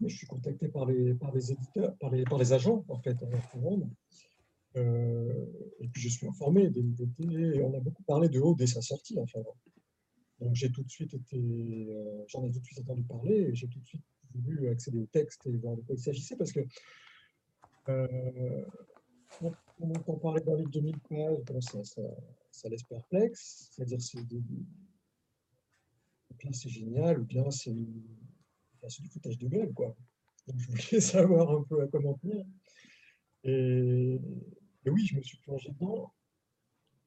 mais 0.01 0.09
je 0.09 0.17
suis 0.17 0.27
contacté 0.27 0.69
par 0.69 0.87
les, 0.87 1.53
éditeurs, 1.53 1.97
par 1.99 2.11
les, 2.11 2.53
agents, 2.53 2.85
en 2.89 2.99
fait, 2.99 3.17
en 3.23 3.31
euh, 4.77 5.47
et 5.81 5.89
puis 5.89 6.03
je 6.03 6.09
suis 6.09 6.27
informé 6.27 6.69
des 6.69 6.83
nouveautés. 6.83 7.63
On 7.63 7.75
a 7.75 7.81
beaucoup 7.81 8.03
parlé 8.03 8.29
de 8.29 8.41
haut 8.41 8.55
dès 8.55 8.67
sa 8.67 8.83
sortie, 8.83 9.19
enfin. 9.19 9.41
Donc 10.41 10.55
j'ai 10.55 10.71
tout 10.71 10.83
de 10.83 10.91
suite 10.91 11.15
été, 11.15 11.39
euh, 11.39 12.25
j'en 12.29 12.45
ai 12.45 12.51
tout 12.51 12.61
de 12.61 12.65
suite 12.65 12.81
entendu 12.81 13.03
parler 13.05 13.37
et 13.37 13.55
j'ai 13.55 13.69
tout 13.69 13.79
de 13.79 13.87
suite 13.87 14.05
voulu 14.35 14.69
accéder 14.69 14.99
au 14.99 15.07
texte 15.07 15.47
et 15.47 15.57
voir 15.57 15.77
de 15.77 15.81
quoi 15.81 15.95
il 15.95 15.99
s'agissait 15.99 16.37
parce 16.37 16.53
que 16.53 16.61
euh, 17.89 18.63
on, 19.41 19.55
entend 19.95 20.19
parler 20.19 20.43
d'un 20.43 20.57
livre 20.57 20.69
de 20.69 20.81
2000 20.81 20.99
pages, 21.09 21.39
ça, 22.51 22.69
laisse 22.69 22.83
perplexe, 22.83 23.71
c'est-à-dire 23.73 24.03
c'est 24.03 24.23
bien 24.27 24.43
c'est 26.53 26.69
génial 26.69 27.21
ou 27.21 27.25
bien 27.25 27.51
c'est 27.51 27.75
c'est 28.89 29.03
du 29.03 29.09
foutage 29.09 29.39
de 29.39 29.49
gueule, 29.49 29.73
quoi. 29.73 29.95
Donc, 30.47 30.59
je 30.59 30.67
voulais 30.69 31.01
savoir 31.01 31.51
un 31.51 31.63
peu 31.65 31.83
à 31.83 31.87
comment 31.89 32.15
tenir. 32.15 32.45
Et, 33.45 34.19
oui, 34.87 35.07
je 35.07 35.17
me 35.17 35.23
suis 35.23 35.39
plongé 35.39 35.71
dedans. 35.71 36.13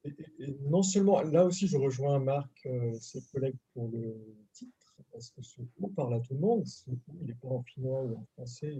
Et, 0.05 0.13
non 0.61 0.83
seulement, 0.83 1.21
là 1.21 1.45
aussi, 1.45 1.67
je 1.67 1.77
rejoins 1.77 2.19
Marc, 2.19 2.51
euh, 2.65 2.93
ses 2.99 3.21
collègues 3.31 3.57
pour 3.73 3.89
le 3.89 4.15
titre, 4.53 4.95
parce 5.11 5.29
que 5.31 5.41
ce 5.41 5.61
mot 5.79 5.89
parle 5.89 6.13
à 6.15 6.19
tout 6.19 6.33
le 6.33 6.39
monde. 6.39 6.65
Ce 6.65 6.89
mot, 6.89 6.97
il 7.21 7.27
n'est 7.27 7.33
pas 7.33 7.49
en 7.49 7.63
finnois 7.63 8.03
ou 8.03 8.15
en 8.17 8.25
français. 8.33 8.79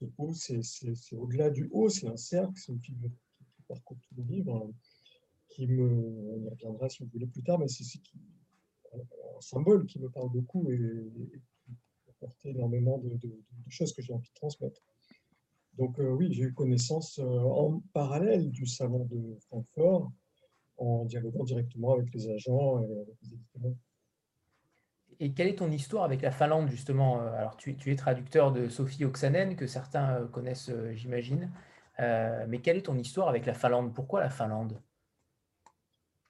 Ce 0.00 0.04
haut, 0.18 0.34
c'est 0.34 1.16
au-delà 1.16 1.50
du 1.50 1.68
haut, 1.72 1.88
c'est 1.88 2.08
un 2.08 2.16
cercle, 2.16 2.52
c'est 2.56 2.72
une 2.72 2.80
figure 2.80 3.10
qui 3.38 3.62
parcours 3.62 3.98
tout 4.00 4.14
le 4.16 4.24
livre, 4.24 4.72
qui 5.48 5.66
me, 5.66 5.88
on 5.88 6.44
y 6.44 6.48
reviendra 6.48 6.88
si 6.88 7.02
vous 7.02 7.08
voulez 7.12 7.26
plus 7.26 7.42
tard, 7.42 7.58
mais 7.58 7.68
c'est 7.68 7.84
un 8.92 9.40
symbole 9.40 9.86
qui 9.86 9.98
me 9.98 10.08
parle 10.08 10.30
beaucoup 10.30 10.70
et, 10.70 11.10
qui 12.18 12.24
apporte 12.24 12.46
énormément 12.46 12.98
de, 12.98 13.18
choses 13.68 13.92
que 13.92 14.02
j'ai 14.02 14.12
envie 14.12 14.28
de 14.28 14.34
transmettre. 14.34 14.80
Donc 15.78 15.98
oui, 15.98 16.32
j'ai 16.32 16.44
eu 16.44 16.54
connaissance 16.54 17.18
en 17.18 17.82
parallèle 17.92 18.50
du 18.50 18.66
salon 18.66 19.04
de 19.10 19.36
Francfort, 19.48 20.10
en 20.78 21.04
dialoguant 21.04 21.44
directement 21.44 21.92
avec 21.92 22.12
les 22.14 22.30
agents 22.30 22.80
et 22.82 22.98
avec 22.98 23.16
les 23.22 23.34
éditeurs. 23.34 23.72
Et 25.20 25.32
quelle 25.32 25.48
est 25.48 25.56
ton 25.56 25.70
histoire 25.70 26.04
avec 26.04 26.22
la 26.22 26.30
Finlande, 26.30 26.68
justement? 26.70 27.20
Alors, 27.20 27.56
tu, 27.56 27.76
es 27.86 27.96
traducteur 27.96 28.52
de 28.52 28.68
Sophie 28.68 29.04
Oksanen, 29.04 29.56
que 29.56 29.66
certains 29.66 30.26
connaissent, 30.32 30.70
j'imagine. 30.94 31.50
mais 31.98 32.60
quelle 32.62 32.78
est 32.78 32.86
ton 32.86 32.96
histoire 32.96 33.28
avec 33.28 33.44
la 33.44 33.54
Finlande? 33.54 33.92
Pourquoi 33.94 34.20
la 34.20 34.30
Finlande? 34.30 34.80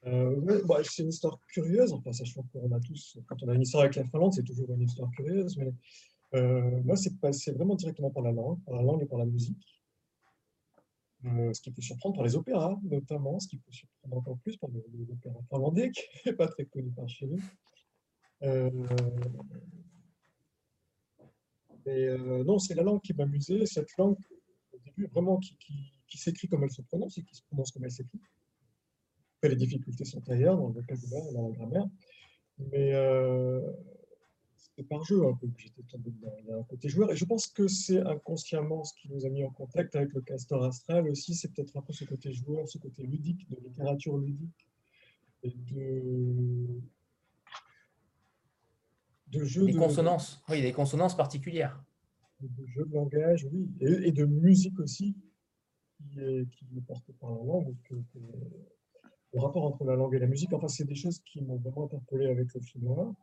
Euh, 0.07 0.62
bah, 0.64 0.79
C'est 0.85 1.03
une 1.03 1.09
histoire 1.09 1.40
curieuse, 1.49 1.92
enfin, 1.92 2.12
sachant 2.12 2.42
qu'on 2.53 2.69
quand 3.27 3.42
on 3.42 3.49
a 3.49 3.55
une 3.55 3.62
histoire 3.62 3.85
avec 3.85 3.97
la 3.97 4.05
Finlande, 4.05 4.33
c'est 4.35 4.45
toujours 4.45 4.71
une 4.71 4.83
histoire 4.83 5.11
curieuse, 5.11 5.57
mais 5.59 5.73
euh, 6.35 6.83
moi, 6.85 6.97
c'est 6.97 7.19
passé 7.19 7.53
vraiment 7.53 7.75
directement 7.75 8.11
par 8.11 8.23
la 8.23 8.33
langue, 8.33 8.62
par 8.64 8.75
la 8.75 8.83
langue 8.83 9.03
et 9.03 9.07
par 9.07 9.19
la 9.19 9.27
musique. 9.27 9.83
Euh, 11.25 11.53
ce 11.53 11.61
qui 11.61 11.71
peut 11.71 11.83
surprendre 11.83 12.14
par 12.14 12.25
les 12.25 12.37
opéras, 12.37 12.79
notamment, 12.85 13.40
ce 13.40 13.49
qui 13.49 13.57
peut 13.59 13.73
surprendre 13.73 14.19
encore 14.19 14.38
plus 14.38 14.57
par 14.57 14.71
l'opéra 14.71 15.40
finlandais, 15.49 15.90
qui 15.90 16.03
n'est 16.27 16.35
pas 16.35 16.49
très 16.49 16.66
connu 16.66 16.90
par 16.90 17.09
chez 17.09 17.27
nous. 17.27 17.40
Euh, 18.42 18.71
non, 22.45 22.59
c'est 22.59 22.75
la 22.75 22.83
langue 22.83 23.01
qui 23.01 23.14
m'amusait, 23.14 23.64
cette 23.66 23.97
langue, 23.97 24.19
au 24.73 24.79
début, 24.85 25.07
vraiment, 25.07 25.38
qui, 25.38 25.59
s'écrit 26.19 26.49
comme 26.49 26.64
elle 26.64 26.71
se 26.71 26.83
prononce 26.83 27.19
et 27.19 27.23
qui 27.23 27.35
se 27.35 27.42
prononce 27.45 27.71
comme 27.71 27.85
elle 27.85 27.92
s'écrit. 27.92 28.21
Après, 29.37 29.49
les 29.51 29.57
difficultés 29.57 30.05
sont 30.05 30.29
ailleurs, 30.31 30.57
dans 30.57 30.68
le 30.68 30.75
vocabulaire, 30.75 31.33
dans 31.33 31.49
la 31.49 31.55
grammaire. 31.55 31.88
Mais 32.59 32.94
par 34.85 35.03
jeu 35.05 35.27
un 35.27 35.35
peu 35.35 35.46
que 35.49 35.61
j'étais 35.61 35.83
tombé 35.83 36.11
dedans. 36.11 36.33
Il 36.40 36.46
y 36.46 36.53
a 36.53 36.57
un 36.57 36.62
côté 36.64 36.88
joueur. 36.88 37.11
Et 37.11 37.16
je 37.16 37.25
pense 37.25 37.46
que 37.46 37.66
c'est 37.66 38.01
inconsciemment 38.01 38.85
ce 38.85 38.92
qui 38.94 39.09
nous 39.09 39.25
a 39.25 39.31
mis 39.31 39.44
en 39.44 39.51
contact 39.51 39.96
avec 39.96 40.12
le 40.12 40.20
castor 40.20 40.64
astral 40.64 41.09
aussi. 41.09 41.35
C'est 41.35 41.53
peut-être 41.53 41.77
un 41.77 41.83
peu 41.83 41.92
ce 41.92 42.05
côté 42.05 42.33
joueur, 42.33 42.68
ce 42.68 42.79
côté 42.79 43.03
ludique, 43.03 43.49
de 43.49 43.57
littérature 43.57 44.18
ludique 44.18 44.68
et 45.42 45.51
de, 45.51 46.81
de 49.29 49.44
jeux. 49.44 49.66
Des 49.66 49.75
consonances, 49.75 50.42
oui, 50.49 50.61
des 50.61 50.72
consonances 50.72 51.16
particulières. 51.16 51.83
De 52.40 52.66
jeux 52.66 52.85
de 52.85 52.92
langage, 52.92 53.46
oui. 53.51 53.68
Et, 53.81 54.12
de 54.12 54.27
musique 54.27 54.79
aussi, 54.79 55.16
qui 55.96 56.20
est, 56.20 56.46
qui 56.51 56.66
est 56.77 56.83
portée 56.83 57.14
par 57.18 57.31
la 57.31 57.44
langue. 57.44 57.75
Le 59.37 59.42
rapport 59.42 59.64
entre 59.64 59.85
la 59.85 59.96
langue 59.96 60.14
et 60.14 60.18
la 60.18 60.27
musique, 60.27 60.55
enfin, 60.55 60.66
c'est 60.66 60.87
des 60.87 60.94
choses 60.94 61.20
qui 61.20 61.42
m'ont 61.42 61.57
vraiment 61.57 61.85
interpellé 61.85 62.27
avec 62.27 62.55
le 62.55 62.61
finnois. 62.62 63.14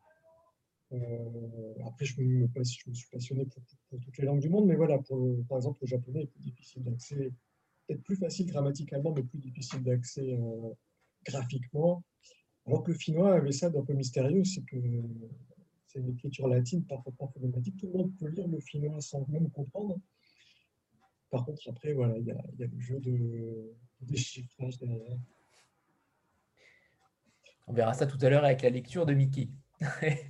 Euh, 0.91 1.73
après, 1.87 2.05
je 2.05 2.21
me, 2.21 2.47
je 2.47 2.89
me 2.89 2.93
suis 2.93 3.09
passionné 3.09 3.45
pour, 3.45 3.63
toutes 3.99 4.17
les 4.19 4.25
langues 4.25 4.39
du 4.39 4.49
monde, 4.49 4.67
mais 4.67 4.75
voilà, 4.75 4.99
par 5.49 5.57
exemple, 5.57 5.79
le 5.81 5.87
japonais 5.87 6.21
est 6.21 6.27
plus 6.27 6.41
difficile 6.41 6.83
d'accès, 6.83 7.31
peut-être 7.87 8.03
plus 8.03 8.15
facile 8.15 8.45
grammaticalement, 8.45 9.11
mais 9.11 9.23
plus 9.23 9.39
difficile 9.39 9.81
d'accès 9.81 10.35
euh, 10.35 10.69
graphiquement. 11.25 12.03
Alors 12.67 12.83
que 12.83 12.91
le 12.91 12.97
finnois 12.97 13.33
avait 13.33 13.51
ça 13.51 13.71
d'un 13.71 13.83
peu 13.83 13.93
mystérieux, 13.93 14.43
c'est 14.43 14.63
que 14.65 14.77
c'est 15.87 15.97
une 15.97 16.09
écriture 16.09 16.47
latine 16.47 16.85
parfaitement 16.85 17.25
problématique. 17.25 17.77
Tout 17.77 17.87
le 17.87 17.93
monde 17.93 18.15
peut 18.19 18.27
lire 18.27 18.47
le 18.47 18.59
finnois 18.59 19.01
sans 19.01 19.25
même 19.29 19.49
comprendre. 19.49 19.99
Par 21.31 21.43
contre, 21.43 21.67
après, 21.67 21.93
voilà, 21.93 22.19
il 22.19 22.25
y, 22.27 22.31
a 22.31 22.67
le 22.67 22.79
jeu 22.79 22.99
de, 22.99 23.73
déchiffrage 24.01 24.77
derrière. 24.77 25.17
On 27.67 27.73
verra 27.73 27.93
ça 27.93 28.05
tout 28.05 28.17
à 28.21 28.29
l'heure 28.29 28.43
avec 28.43 28.61
la 28.61 28.69
lecture 28.69 29.05
de 29.05 29.13
Mickey. 29.13 29.49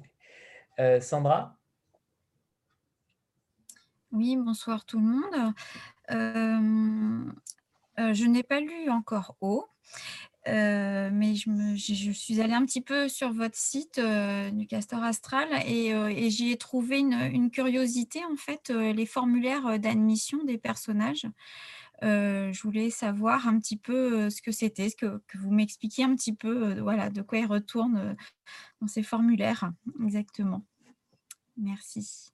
Euh, 0.80 1.00
Sandra? 1.00 1.56
Oui, 4.12 4.36
bonsoir 4.36 4.86
tout 4.86 5.00
le 5.00 5.06
monde. 5.06 5.54
Euh, 6.10 7.32
euh, 8.00 8.14
je 8.16 8.26
n'ai 8.26 8.42
pas 8.42 8.60
lu 8.60 8.90
encore 8.90 9.38
haut, 9.40 9.68
mais 10.48 11.36
je, 11.36 12.12
suis 12.12 12.42
allée 12.42 12.56
un 12.56 12.66
petit 12.66 12.82
peu 12.82 13.08
sur 13.08 13.32
votre 13.32 13.56
site 13.56 14.00
du 14.00 14.66
Castor 14.66 15.04
Astral 15.04 15.48
et, 15.68 16.30
j'y 16.32 16.50
ai 16.50 16.58
trouvé 16.58 17.02
une, 17.02 17.52
curiosité, 17.52 18.26
en 18.26 18.36
fait, 18.36 18.72
les 18.72 19.06
formulaires 19.06 19.78
d'admission 19.78 20.44
des 20.44 20.58
personnages. 20.58 21.28
Je 22.02 22.62
voulais 22.62 22.90
savoir 22.90 23.48
un 23.48 23.60
petit 23.60 23.78
peu 23.78 24.30
ce 24.30 24.42
que 24.42 24.52
c'était, 24.52 24.90
ce 24.90 24.96
que, 24.96 25.22
que 25.28 25.38
vous 25.38 25.52
m'expliquiez 25.52 26.04
un 26.04 26.16
petit 26.16 26.36
peu, 26.36 26.80
voilà, 26.80 27.10
de 27.10 27.22
quoi 27.22 27.38
ils 27.40 27.46
retournent 27.46 28.16
dans 28.82 28.88
ces 28.88 29.04
formulaires, 29.04 29.72
exactement. 30.04 30.66
Merci. 31.56 32.32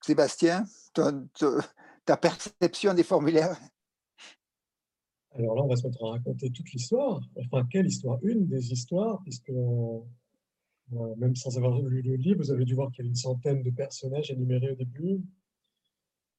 Sébastien, 0.00 0.64
ta 2.04 2.16
perception 2.16 2.94
des 2.94 3.02
formulaires? 3.02 3.58
Alors 5.34 5.56
là, 5.56 5.62
on 5.62 5.68
va 5.68 5.76
se 5.76 5.86
mettre 5.86 6.02
à 6.04 6.12
raconter 6.12 6.50
toute 6.50 6.70
l'histoire. 6.72 7.20
Enfin, 7.36 7.66
quelle 7.70 7.86
histoire? 7.86 8.18
Une 8.22 8.46
des 8.46 8.72
histoires, 8.72 9.20
puisque 9.22 9.50
même 10.90 11.34
sans 11.34 11.56
avoir 11.56 11.80
lu 11.82 12.02
le 12.02 12.16
livre, 12.16 12.38
vous 12.38 12.50
avez 12.50 12.64
dû 12.64 12.74
voir 12.74 12.90
qu'il 12.92 13.04
y 13.04 13.08
a 13.08 13.10
une 13.10 13.16
centaine 13.16 13.62
de 13.62 13.70
personnages 13.70 14.30
énumérés 14.30 14.70
au 14.70 14.76
début. 14.76 15.20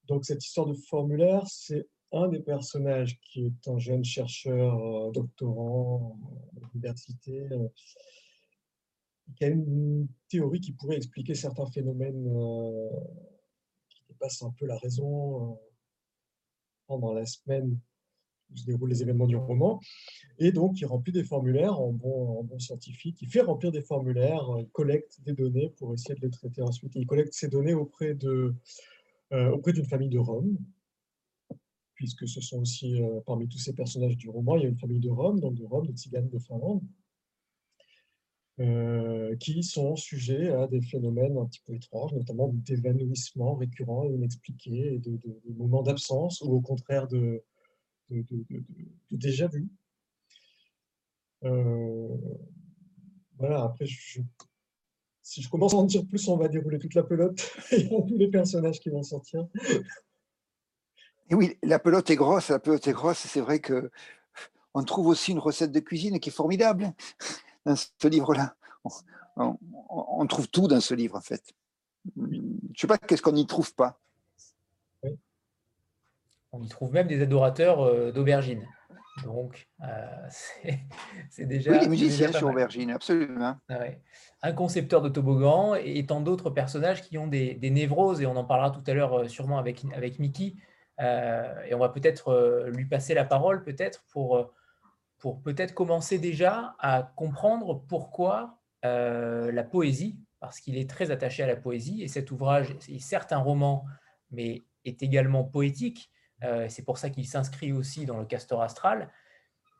Donc 0.07 0.25
cette 0.25 0.43
histoire 0.43 0.67
de 0.67 0.73
formulaire, 0.73 1.45
c'est 1.47 1.87
un 2.11 2.29
des 2.29 2.39
personnages 2.39 3.19
qui 3.19 3.45
est 3.47 3.67
un 3.67 3.77
jeune 3.77 4.03
chercheur 4.03 4.79
euh, 4.79 5.11
doctorant 5.11 6.17
à 6.55 6.59
l'université, 6.65 7.41
euh, 7.51 7.67
qui 9.35 9.43
a 9.43 9.49
une 9.49 10.07
théorie 10.29 10.61
qui 10.61 10.71
pourrait 10.71 10.95
expliquer 10.95 11.35
certains 11.35 11.65
phénomènes 11.65 12.27
euh, 12.27 12.89
qui 13.89 14.03
dépassent 14.07 14.43
un 14.43 14.51
peu 14.51 14.65
la 14.65 14.77
raison 14.77 15.59
pendant 16.87 17.13
la 17.13 17.25
semaine 17.25 17.77
se 18.55 18.65
déroulent 18.65 18.89
les 18.89 19.01
événements 19.01 19.27
du 19.27 19.35
roman. 19.35 19.79
Et 20.39 20.51
donc, 20.51 20.79
il 20.79 20.85
remplit 20.85 21.11
des 21.11 21.23
formulaires 21.23 21.79
en 21.79 21.91
bon, 21.91 22.47
en 22.51 22.59
scientifique. 22.59 23.17
Il 23.21 23.29
fait 23.29 23.41
remplir 23.41 23.71
des 23.71 23.81
formulaires, 23.81 24.45
il 24.59 24.69
collecte 24.69 25.21
des 25.25 25.33
données 25.33 25.69
pour 25.77 25.93
essayer 25.93 26.15
de 26.15 26.21
les 26.21 26.31
traiter 26.31 26.61
ensuite. 26.61 26.93
il 26.95 27.05
collecte 27.05 27.33
ces 27.33 27.49
données 27.49 27.73
auprès 27.73 28.13
de, 28.15 28.55
auprès 29.31 29.73
d'une 29.73 29.85
famille 29.85 30.09
de 30.09 30.19
Rome 30.19 30.57
puisque 31.97 32.27
ce 32.27 32.39
sont 32.41 32.59
aussi, 32.59 33.01
euh, 33.01 33.19
parmi 33.25 33.49
tous 33.49 33.57
ces 33.57 33.73
personnages 33.73 34.15
du 34.15 34.29
roman, 34.29 34.55
il 34.55 34.63
y 34.63 34.65
a 34.65 34.69
une 34.69 34.77
famille 34.77 34.99
de 34.99 35.09
Rome, 35.09 35.39
donc 35.39 35.55
de 35.55 35.65
Rome, 35.65 35.87
de 35.87 35.93
Tziganes 35.93 36.29
de 36.29 36.37
Finlande, 36.37 36.81
euh, 38.59 39.35
qui 39.37 39.63
sont 39.63 39.95
sujets 39.95 40.49
à 40.49 40.67
des 40.67 40.81
phénomènes 40.81 41.37
un 41.37 41.45
petit 41.47 41.61
peu 41.65 41.73
étranges, 41.73 42.13
notamment 42.13 42.49
d'évanouissements 42.53 43.55
récurrents 43.55 44.05
et 44.05 44.13
inexpliqués, 44.13 44.99
de, 44.99 45.19
moments 45.57 45.81
d'absence, 45.81 46.41
ou 46.41 46.53
au 46.53 46.61
contraire 46.61 47.07
de, 47.07 47.43
déjà-vu. 49.11 49.67
Euh, 51.43 52.17
voilà, 53.37 53.63
après, 53.63 53.85
si 53.85 55.41
je 55.41 55.49
commence 55.49 55.73
à 55.73 55.77
en 55.77 55.83
dire 55.83 56.05
plus, 56.07 56.27
on 56.27 56.37
va 56.37 56.47
dérouler 56.47 56.79
toute 56.79 56.95
la 56.95 57.03
pelote. 57.03 57.39
Il 57.71 57.91
y 57.91 57.95
a 57.95 58.01
tous 58.01 58.17
les 58.17 58.29
personnages 58.29 58.79
qui 58.79 58.89
vont 58.89 59.03
sortir. 59.03 59.47
Et 61.29 61.35
oui, 61.35 61.57
la 61.61 61.79
pelote 61.79 62.09
est 62.09 62.15
grosse, 62.15 62.49
la 62.49 62.59
pelote 62.59 62.87
est 62.87 62.93
grosse. 62.93 63.19
C'est 63.19 63.41
vrai 63.41 63.59
que 63.59 63.91
on 64.73 64.83
trouve 64.83 65.07
aussi 65.07 65.31
une 65.31 65.39
recette 65.39 65.71
de 65.71 65.79
cuisine 65.79 66.19
qui 66.19 66.29
est 66.29 66.31
formidable 66.31 66.93
dans 67.65 67.75
ce 67.75 68.07
livre-là. 68.07 68.55
On, 69.35 70.25
trouve 70.27 70.47
tout 70.49 70.67
dans 70.67 70.81
ce 70.81 70.93
livre, 70.93 71.15
en 71.15 71.21
fait. 71.21 71.53
Je 72.15 72.21
ne 72.21 72.75
sais 72.75 72.87
pas 72.87 72.97
qu'est-ce 72.97 73.21
qu'on 73.21 73.33
n'y 73.33 73.45
trouve 73.45 73.73
pas. 73.73 73.99
On 76.51 76.63
y 76.63 76.69
trouve 76.69 76.93
même 76.93 77.07
des 77.07 77.21
adorateurs 77.21 77.81
euh, 77.81 78.11
d'aubergines. 78.11 78.65
Donc, 79.23 79.67
euh, 79.83 80.05
c'est 81.29 81.45
déjà. 81.45 81.71
Oui, 81.71 81.79
des 81.79 81.89
musiciens 81.89 82.31
sur 82.31 82.47
aubergine, 82.47 82.91
absolument. 82.91 83.55
Ah 83.69 83.85
Un 84.41 84.53
concepteur 84.53 85.01
de 85.01 85.09
toboggan 85.09 85.75
et 85.75 86.05
tant 86.05 86.21
d'autres 86.21 86.49
personnages 86.49 87.01
qui 87.01 87.17
ont 87.17 87.27
des, 87.27 87.57
névroses, 87.61 88.21
et 88.21 88.25
on 88.25 88.35
en 88.35 88.43
parlera 88.43 88.71
tout 88.71 88.83
à 88.85 88.93
l'heure 88.93 89.13
euh, 89.13 89.27
sûrement 89.27 89.57
avec, 89.57 89.83
avec 89.95 90.19
Mickey, 90.19 90.55
euh, 90.99 91.53
et 91.67 91.73
on 91.73 91.79
va 91.79 91.89
peut-être 91.89 92.69
lui 92.73 92.85
passer 92.85 93.13
la 93.13 93.25
parole, 93.25 93.63
peut-être, 93.63 94.03
pour, 94.11 94.51
pour 95.19 95.41
peut-être 95.41 95.73
commencer 95.73 96.17
déjà 96.17 96.75
à 96.79 97.11
comprendre 97.15 97.83
pourquoi 97.87 98.59
la 98.83 99.63
poésie, 99.63 100.17
parce 100.39 100.61
qu'il 100.61 100.77
est 100.77 100.89
très 100.89 101.11
attaché 101.11 101.43
à 101.43 101.47
la 101.47 101.57
poésie, 101.57 102.03
et 102.03 102.07
cet 102.07 102.31
ouvrage 102.31 102.71
est 102.87 102.99
certes 102.99 103.33
un 103.33 103.39
roman, 103.39 103.85
mais 104.31 104.63
est 104.85 105.03
également 105.03 105.43
poétique. 105.43 106.09
C'est 106.41 106.83
pour 106.85 106.97
ça 106.97 107.09
qu'il 107.09 107.25
s'inscrit 107.27 107.71
aussi 107.71 108.05
dans 108.05 108.19
le 108.19 108.25
castor 108.25 108.61
astral. 108.61 109.11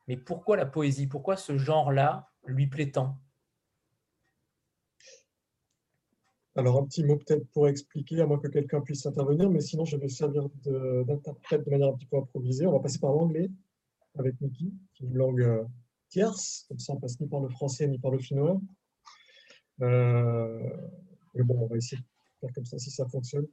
Mais 0.07 0.17
pourquoi 0.17 0.57
la 0.57 0.65
poésie? 0.65 1.07
Pourquoi 1.07 1.37
ce 1.37 1.57
genre-là 1.57 2.29
lui 2.45 2.67
plaît 2.67 2.91
tant? 2.91 3.19
Alors, 6.57 6.79
un 6.79 6.85
petit 6.85 7.03
mot 7.03 7.17
peut-être 7.17 7.47
pour 7.51 7.67
expliquer, 7.67 8.19
à 8.19 8.25
moins 8.25 8.39
que 8.39 8.47
quelqu'un 8.47 8.81
puisse 8.81 9.05
intervenir, 9.05 9.47
mais 9.47 9.61
sinon, 9.61 9.85
je 9.85 9.95
vais 9.95 10.09
servir 10.09 10.49
d'interprète 10.65 11.63
de, 11.63 11.69
manière 11.69 11.89
un 11.89 11.93
petit 11.93 12.07
peu 12.07 12.17
improvisée. 12.17 12.65
On 12.65 12.71
va 12.71 12.79
passer 12.79 12.97
par 12.97 13.11
l'anglais 13.11 13.51
avec 14.17 14.41
Niki, 14.41 14.73
qui 14.95 15.03
est 15.03 15.07
une 15.07 15.13
langue 15.13 15.41
euh, 15.41 15.63
tierce, 16.09 16.65
comme 16.67 16.79
ça, 16.79 16.93
on 16.93 16.99
passe 16.99 17.19
ni 17.19 17.27
par 17.27 17.41
le 17.41 17.49
français 17.49 17.87
ni 17.87 17.99
par 17.99 18.09
le 18.09 18.17
chinois. 18.17 18.59
Euh, 19.81 20.67
mais 21.35 21.43
bon, 21.43 21.59
on 21.61 21.67
va 21.67 21.77
essayer 21.77 22.01
de 22.01 22.07
faire 22.41 22.53
comme 22.55 22.65
ça 22.65 22.79
si 22.79 22.89
ça 22.89 23.05
fonctionne. 23.07 23.45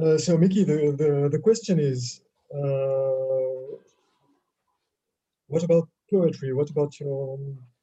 Uh, 0.00 0.16
so, 0.16 0.38
Mickey, 0.38 0.64
the, 0.64 0.94
the, 0.96 1.28
the 1.30 1.38
question 1.38 1.80
is 1.80 2.20
uh, 2.54 3.38
what 5.48 5.64
about 5.64 5.88
poetry? 6.10 6.52
What 6.52 6.70
about 6.70 7.00
your 7.00 7.38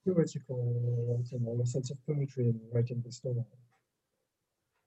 poetical 0.06 1.10
writing 1.10 1.46
or 1.48 1.56
your 1.56 1.66
sense 1.66 1.92
of 1.92 1.98
poetry 2.06 2.46
in 2.50 2.60
writing 2.72 3.02
this 3.06 3.22
novel? 3.24 3.46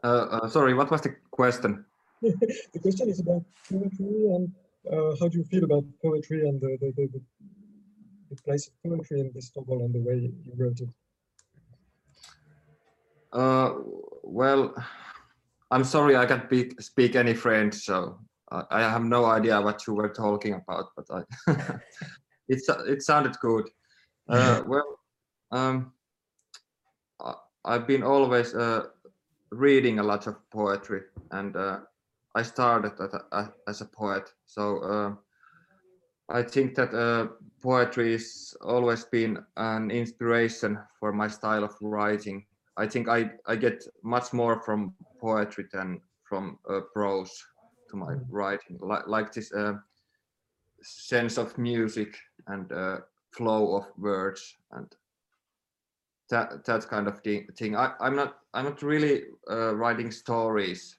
Uh, 0.03 0.07
uh, 0.07 0.49
sorry, 0.49 0.75
what 0.75 0.91
was 0.91 1.03
the 1.03 1.17
question? 1.31 1.85
the 2.23 2.81
question 2.81 3.09
is 3.11 3.21
about 3.21 3.45
poetry 3.71 4.31
and 4.35 4.51
uh, 4.91 5.15
how 5.21 5.29
do 5.29 5.39
you 5.39 5.45
feel 5.45 5.65
about 5.65 5.85
poetry 6.01 6.49
and 6.49 6.61
the, 6.61 6.79
the, 6.81 6.93
the, 6.97 7.21
the, 8.31 8.43
place 8.43 8.69
of 8.69 8.91
poetry 8.91 9.21
in 9.21 9.31
this 9.35 9.51
novel 9.57 9.85
and 9.85 9.95
the 9.95 10.01
way 10.01 10.15
you 10.15 10.53
wrote 10.57 10.81
it? 10.81 10.89
Uh, 13.33 13.75
well, 14.23 14.75
I'm 15.71 15.85
sorry 15.85 16.17
I 16.17 16.27
can't 16.27 16.49
be, 16.49 16.71
speak 16.81 17.15
any 17.15 17.35
French, 17.35 17.75
so 17.75 18.19
I, 18.51 18.63
I 18.71 18.81
have 18.83 19.05
no 19.05 19.27
idea 19.27 19.61
what 19.61 19.87
you 19.87 19.95
were 19.95 20.09
talking 20.09 20.55
about, 20.55 20.87
but 20.97 21.07
I 21.11 21.23
it, 22.49 22.63
it 22.87 23.03
sounded 23.03 23.39
good. 23.41 23.69
Uh, 24.29 24.63
well, 24.67 24.99
um, 25.53 25.93
I, 27.21 27.35
I've 27.65 27.87
been 27.87 28.03
always 28.03 28.55
uh, 28.55 28.87
reading 29.51 29.99
a 29.99 30.03
lot 30.03 30.27
of 30.27 30.37
poetry 30.51 31.03
and 31.31 31.57
uh, 31.57 31.81
I 32.35 32.43
started 32.43 32.93
a, 33.33 33.51
as 33.67 33.81
a 33.81 33.87
poet. 33.87 34.31
So 34.47 34.79
uh, 34.79 35.15
I 36.29 36.43
think 36.43 36.75
that 36.75 36.95
uh, 36.95 37.29
poetry 37.63 38.13
has 38.13 38.55
always 38.61 39.05
been 39.05 39.39
an 39.57 39.91
inspiration 39.91 40.79
for 41.01 41.13
my 41.13 41.29
style 41.29 41.65
of 41.65 41.75
writing. 41.81 42.45
I 42.79 42.87
think 42.87 43.09
I, 43.09 43.31
I 43.47 43.57
get 43.57 43.85
much 44.03 44.33
more 44.33 44.61
from 44.61 44.95
poetry 45.21 45.67
than 45.73 46.01
from 46.23 46.59
uh, 46.71 46.81
prose 46.95 47.45
to 47.91 47.97
my 47.97 48.15
mm. 48.15 48.25
writing, 48.31 48.79
like, 48.81 49.09
like 49.09 49.33
this 49.33 49.53
uh, 49.53 49.75
sense 50.83 51.39
of 51.39 51.59
music 51.59 52.17
and 52.47 52.71
uh, 52.73 52.99
flow 53.33 53.77
of 53.77 53.87
words 53.99 54.57
and 54.73 54.87
that 56.31 56.65
that 56.65 56.89
kind 56.89 57.09
of 57.09 57.21
thing. 57.21 57.77
I, 57.77 57.93
I'm 58.01 58.15
not 58.15 58.39
I'm 58.55 58.65
not 58.65 58.83
really 58.83 59.25
uh, 59.51 59.75
writing 59.75 60.11
stories. 60.11 60.99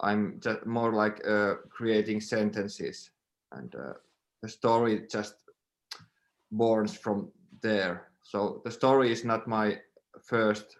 I'm 0.00 0.38
just 0.40 0.64
more 0.66 0.92
like 0.92 1.26
uh, 1.26 1.54
creating 1.70 2.20
sentences, 2.20 3.10
and 3.52 3.74
uh, 3.74 3.94
the 4.42 4.48
story 4.48 5.06
just 5.10 5.34
borns 6.54 6.96
from 6.96 7.32
there. 7.62 8.08
So 8.22 8.60
the 8.64 8.70
story 8.70 9.10
is 9.10 9.24
not 9.24 9.48
my 9.48 9.78
first 10.28 10.76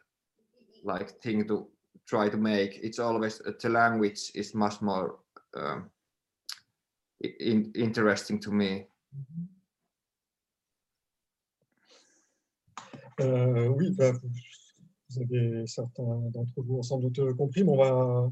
like 0.84 1.20
thing 1.22 1.46
to 1.48 1.68
try 2.06 2.28
to 2.28 2.36
make. 2.36 2.78
It's 2.82 2.98
always 2.98 3.40
uh, 3.46 3.52
the 3.60 3.68
language 3.68 4.30
is 4.34 4.54
much 4.54 4.80
more 4.80 5.16
um, 5.56 5.90
in, 7.20 7.72
interesting 7.74 8.40
to 8.40 8.50
me. 8.50 8.86
Mm 9.14 9.24
-hmm. 9.24 9.58
Euh, 13.20 13.68
oui, 13.76 13.90
bah, 13.96 14.12
vous 15.10 15.20
avez 15.22 15.66
certains 15.66 16.30
d'entre 16.30 16.62
vous 16.62 16.76
ont 16.76 16.82
sans 16.82 16.98
doute 16.98 17.32
compris, 17.34 17.64
mais 17.64 17.72
on 17.72 17.76
va, 17.76 18.30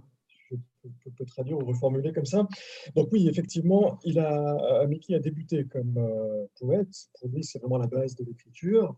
je 0.51 0.57
peux, 1.11 1.25
traduire 1.25 1.59
ou 1.59 1.65
reformuler 1.65 2.13
comme 2.13 2.27
ça. 2.27 2.47
Donc 2.95 3.09
oui, 3.13 3.29
effectivement, 3.29 3.99
il 4.05 4.19
a, 4.19 4.87
Mickey 4.87 5.15
a 5.15 5.19
débuté 5.19 5.65
comme 5.65 5.97
euh, 5.99 6.47
poète. 6.61 7.09
Pour 7.19 7.29
lui, 7.31 7.43
c'est 7.43 7.59
vraiment 7.59 7.79
la 7.79 7.89
base 7.89 8.15
de 8.17 8.25
l'écriture. 8.25 8.97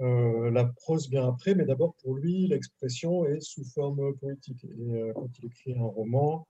Euh, 0.00 0.50
la 0.50 0.64
prose 0.64 1.08
bien 1.10 1.28
après, 1.28 1.54
mais 1.54 1.64
d'abord 1.64 1.94
pour 1.96 2.14
lui, 2.14 2.46
l'expression 2.46 3.26
est 3.26 3.40
sous 3.40 3.64
forme 3.64 4.14
poétique. 4.16 4.64
Et 4.64 5.12
quand 5.14 5.28
il 5.38 5.46
écrit 5.46 5.74
un 5.74 5.84
roman, 5.84 6.46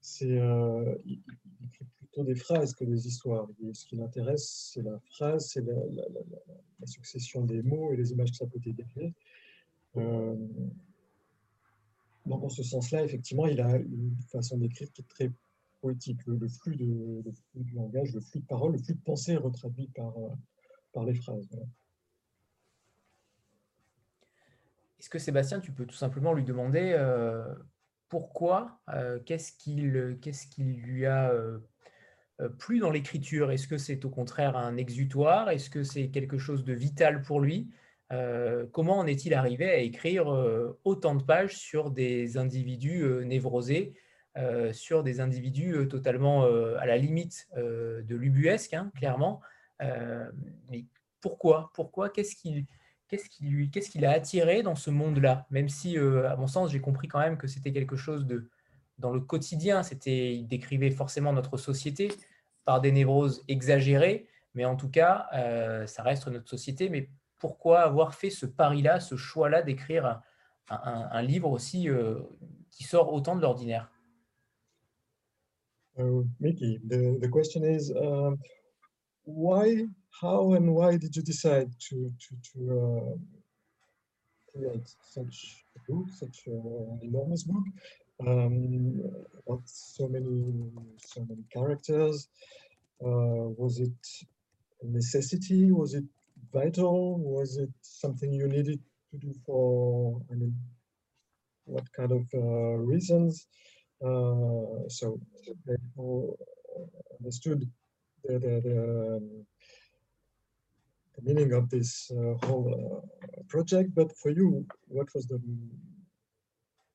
c'est 0.00 0.26
il, 1.06 1.20
écrit 1.66 1.86
des 2.18 2.34
phrases 2.34 2.74
que 2.74 2.84
des 2.84 3.06
histoires. 3.06 3.48
ce 3.72 3.86
qui 3.86 3.96
l'intéresse, 3.96 4.72
c'est 4.74 4.82
la 4.82 4.98
phrase, 5.06 5.48
c'est 5.48 5.62
la, 5.62 6.86
succession 6.86 7.44
des 7.44 7.62
mots 7.62 7.92
et 7.92 7.96
les 7.96 8.10
images 8.10 8.32
que 8.32 8.36
ça 8.36 8.46
peut. 8.46 8.60
Euh, 9.96 10.36
donc, 12.26 12.44
en 12.44 12.48
ce 12.48 12.62
sens-là, 12.62 13.04
effectivement, 13.04 13.46
il 13.46 13.60
a 13.60 13.76
une 13.76 14.16
façon 14.28 14.58
d'écrire 14.58 14.90
qui 14.92 15.02
est 15.02 15.08
très 15.08 15.30
poétique. 15.80 16.20
Le, 16.26 16.48
flux 16.48 16.76
de, 16.76 17.22
du 17.54 17.74
langage, 17.74 18.12
le 18.12 18.20
flux 18.20 18.40
de 18.40 18.46
parole, 18.46 18.72
le 18.72 18.78
flux 18.78 18.94
de 18.94 19.00
pensée 19.00 19.32
est 19.32 19.36
retraduit 19.36 19.88
par, 19.94 20.16
euh, 20.18 20.28
par 20.92 21.04
les 21.04 21.14
phrases. 21.14 21.48
Est-ce 25.02 25.10
que 25.10 25.18
Sébastien, 25.18 25.58
tu 25.58 25.72
peux 25.72 25.84
tout 25.84 25.96
simplement 25.96 26.32
lui 26.32 26.44
demander 26.44 26.94
euh, 26.96 27.44
pourquoi, 28.08 28.80
qu'est-ce 29.26 29.52
qu'il 29.52 30.16
qu'est-ce 30.22 30.46
qui 30.46 30.62
lui 30.62 31.06
a 31.06 31.32
euh, 32.40 32.48
plus 32.48 32.78
dans 32.78 32.90
l'écriture? 32.90 33.50
Est-ce 33.50 33.66
que 33.66 33.78
c'est 33.78 34.04
au 34.04 34.10
contraire 34.10 34.56
un 34.56 34.76
exutoire? 34.76 35.50
Est-ce 35.50 35.70
que 35.70 35.82
c'est 35.82 36.08
quelque 36.08 36.38
chose 36.38 36.64
de 36.64 36.72
vital 36.72 37.22
pour 37.22 37.40
lui? 37.40 37.68
Euh, 38.12 38.66
Comment 38.72 38.98
en 38.98 39.06
est-il 39.06 39.34
arrivé 39.34 39.70
à 39.70 39.78
écrire 39.78 40.32
euh, 40.32 40.78
autant 40.84 41.14
de 41.14 41.22
pages 41.22 41.56
sur 41.56 41.90
des 41.90 42.36
individus 42.36 43.04
névrosés, 43.24 43.94
sur 44.72 45.02
des 45.02 45.20
individus 45.20 45.88
totalement 45.88 46.44
à 46.44 46.86
la 46.86 46.96
limite 46.96 47.48
de 47.54 48.16
l'ubuesque, 48.16 48.72
hein, 48.72 48.90
clairement? 48.96 49.42
Mais 49.78 50.86
pourquoi? 51.20 51.70
Pourquoi? 51.74 52.08
Qu'est-ce 52.08 52.36
qu'il 52.36 52.64
qu'est-ce 53.12 53.28
qui 53.28 53.44
lui, 53.44 53.70
qu'est-ce 53.70 53.90
qui 53.90 53.98
l'a 53.98 54.12
attiré 54.12 54.62
dans 54.62 54.74
ce 54.74 54.90
monde-là? 54.90 55.46
Même 55.50 55.68
si, 55.68 55.98
à 55.98 56.34
mon 56.36 56.46
sens, 56.46 56.70
j'ai 56.70 56.80
compris 56.80 57.08
quand 57.08 57.18
même 57.18 57.36
que 57.36 57.46
c'était 57.46 57.70
quelque 57.70 57.94
chose 57.94 58.24
de, 58.24 58.48
dans 58.98 59.12
le 59.12 59.20
quotidien. 59.20 59.82
C'était, 59.82 60.34
il 60.34 60.46
décrivait 60.46 60.90
forcément 60.90 61.34
notre 61.34 61.58
société 61.58 62.10
par 62.64 62.80
des 62.80 62.90
névroses 62.90 63.44
exagérées, 63.48 64.28
mais 64.54 64.64
en 64.64 64.76
tout 64.76 64.88
cas, 64.88 65.26
euh, 65.34 65.86
ça 65.86 66.02
reste 66.02 66.26
notre 66.28 66.48
société. 66.48 66.88
Mais 66.88 67.10
pourquoi 67.38 67.82
avoir 67.82 68.14
fait 68.14 68.30
ce 68.30 68.46
pari-là, 68.46 68.98
ce 68.98 69.16
choix-là 69.16 69.60
d'écrire 69.60 70.22
un, 70.70 71.20
livre 71.20 71.50
aussi 71.50 71.90
euh, 71.90 72.20
qui 72.70 72.84
sort 72.84 73.12
autant 73.12 73.36
de 73.36 73.42
l'ordinaire? 73.42 73.90
Mickey, 76.40 76.80
the, 76.88 77.30
question 77.30 77.62
is 77.62 77.90
uh, 77.90 78.34
why, 79.24 79.86
how 80.20 80.52
and 80.54 80.74
why 80.74 80.96
did 80.96 81.16
you 81.16 81.22
decide 81.22 81.70
to, 81.88 82.12
to, 82.22 82.36
to 82.52 82.58
uh, 82.80 83.16
create 84.52 84.88
such 85.10 85.64
a 85.76 85.92
book, 85.92 86.06
such 86.10 86.46
an 86.46 87.00
enormous 87.02 87.44
book? 87.44 87.64
um, 88.26 89.00
about 89.46 89.62
so 89.64 90.08
many 90.08 90.70
so 90.98 91.24
many 91.28 91.44
characters. 91.52 92.28
Uh, 93.04 93.50
was 93.58 93.80
it 93.80 94.00
a 94.82 94.86
necessity? 94.86 95.72
Was 95.72 95.94
it 95.94 96.04
vital? 96.52 97.18
Was 97.18 97.56
it 97.56 97.70
something 97.82 98.32
you 98.32 98.48
needed 98.48 98.80
to 99.10 99.18
do 99.18 99.34
for? 99.44 100.20
I 100.30 100.34
mean, 100.34 100.54
what 101.64 101.84
kind 101.92 102.12
of 102.12 102.26
uh, 102.34 102.76
reasons? 102.92 103.46
Uh, 104.04 104.88
so 104.88 105.20
people 105.66 106.38
understood 107.20 107.68
the, 108.24 108.38
the, 108.38 108.60
the, 108.60 109.16
um, 109.16 109.46
the, 111.16 111.22
meaning 111.22 111.52
of 111.52 111.68
this 111.70 112.10
uh, 112.10 112.46
whole 112.46 113.02
uh, 113.02 113.42
project. 113.48 113.94
But 113.94 114.16
for 114.16 114.30
you, 114.30 114.66
what 114.88 115.08
was 115.14 115.26
the 115.26 115.40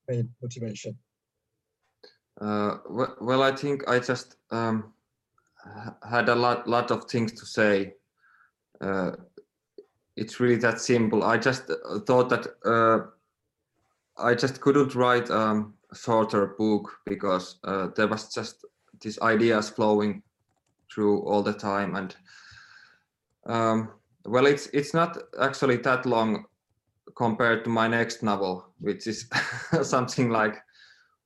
main 0.08 0.30
motivation? 0.42 0.98
Uh, 2.40 2.78
well, 3.20 3.42
I 3.42 3.56
think 3.56 3.88
I 3.90 4.00
just 4.00 4.36
um, 4.52 4.94
had 6.08 6.30
a 6.30 6.36
lot, 6.36 6.68
lot 6.68 6.92
of 6.92 7.06
things 7.06 7.32
to 7.34 7.46
say. 7.46 7.94
Uh, 8.80 9.12
it's 10.16 10.40
really 10.40 10.56
that 10.58 10.80
simple. 10.80 11.24
I 11.24 11.38
just 11.38 11.70
uh, 11.70 12.00
thought 12.00 12.30
that 12.30 12.48
uh, 12.66 13.08
I 14.22 14.34
just 14.36 14.62
couldn't 14.62 14.96
write 14.96 15.30
um, 15.30 15.74
a 15.92 15.96
shorter 15.96 16.56
book 16.58 17.00
because 17.06 17.60
there 17.96 18.08
was 18.08 18.34
just 18.34 18.66
these 19.00 19.20
ideas 19.20 19.70
flowing 19.70 20.24
through 20.93 21.21
all 21.23 21.43
the 21.43 21.54
time, 21.54 21.95
and 21.95 22.15
um, 23.45 23.89
well, 24.26 24.45
it's 24.45 24.67
it's 24.67 24.93
not 24.93 25.17
actually 25.41 25.78
that 25.78 26.06
long 26.06 26.45
compared 27.15 27.63
to 27.63 27.69
my 27.69 27.88
next 27.88 28.23
novel, 28.23 28.65
which 28.80 29.08
is 29.08 29.30
something 29.82 30.30
like 30.30 30.56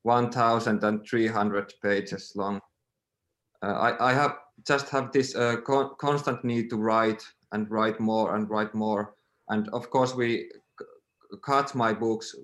1,300 0.03 1.73
pages 1.81 2.33
long. 2.35 2.59
Uh, 3.63 3.67
I, 3.67 4.11
I 4.11 4.13
have 4.13 4.37
just 4.65 4.89
have 4.89 5.11
this 5.11 5.35
uh, 5.35 5.57
con 5.65 5.91
constant 5.99 6.43
need 6.43 6.69
to 6.69 6.77
write 6.77 7.23
and 7.51 7.69
write 7.69 7.99
more 7.99 8.35
and 8.35 8.49
write 8.49 8.73
more. 8.73 9.15
And 9.49 9.67
of 9.69 9.89
course, 9.89 10.15
we 10.15 10.49
cut 11.43 11.75
my 11.75 11.93
books 11.93 12.35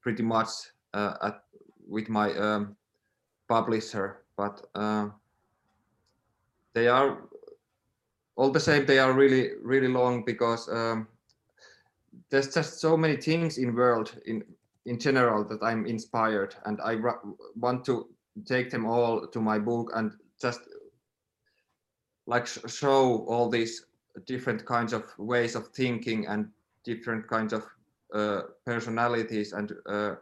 pretty 0.00 0.22
much 0.22 0.48
uh, 0.94 1.14
at, 1.22 1.42
with 1.88 2.08
my 2.08 2.32
um, 2.34 2.76
publisher, 3.48 4.24
but 4.36 4.64
uh, 4.74 5.08
they 6.74 6.88
are 6.88 7.18
all 8.36 8.50
the 8.50 8.60
same. 8.60 8.86
They 8.86 8.98
are 8.98 9.12
really 9.12 9.50
really 9.62 9.88
long 9.88 10.24
because 10.24 10.68
um, 10.68 11.08
there's 12.30 12.54
just 12.54 12.80
so 12.80 12.96
many 12.96 13.16
things 13.16 13.58
in 13.58 13.74
world 13.74 14.14
in 14.26 14.42
in 14.86 14.98
general 14.98 15.44
that 15.44 15.62
I'm 15.62 15.86
inspired, 15.86 16.54
and 16.64 16.80
I 16.80 16.96
want 17.56 17.84
to 17.86 18.08
take 18.46 18.70
them 18.70 18.86
all 18.86 19.26
to 19.26 19.40
my 19.40 19.58
book 19.58 19.92
and 19.94 20.12
just 20.40 20.60
like 22.26 22.46
show 22.46 23.24
all 23.28 23.48
these 23.48 23.86
different 24.26 24.64
kinds 24.64 24.92
of 24.92 25.04
ways 25.18 25.54
of 25.54 25.68
thinking 25.68 26.26
and 26.26 26.48
different 26.84 27.28
kinds 27.28 27.52
of 27.52 27.64
uh, 28.14 28.42
personalities 28.64 29.52
and 29.52 29.72
uh, 29.86 30.14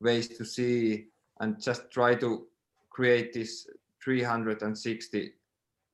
ways 0.00 0.28
to 0.28 0.44
see 0.44 1.06
and 1.40 1.60
just 1.60 1.90
try 1.90 2.14
to 2.14 2.46
create 2.90 3.32
this 3.32 3.66
360 4.02 5.32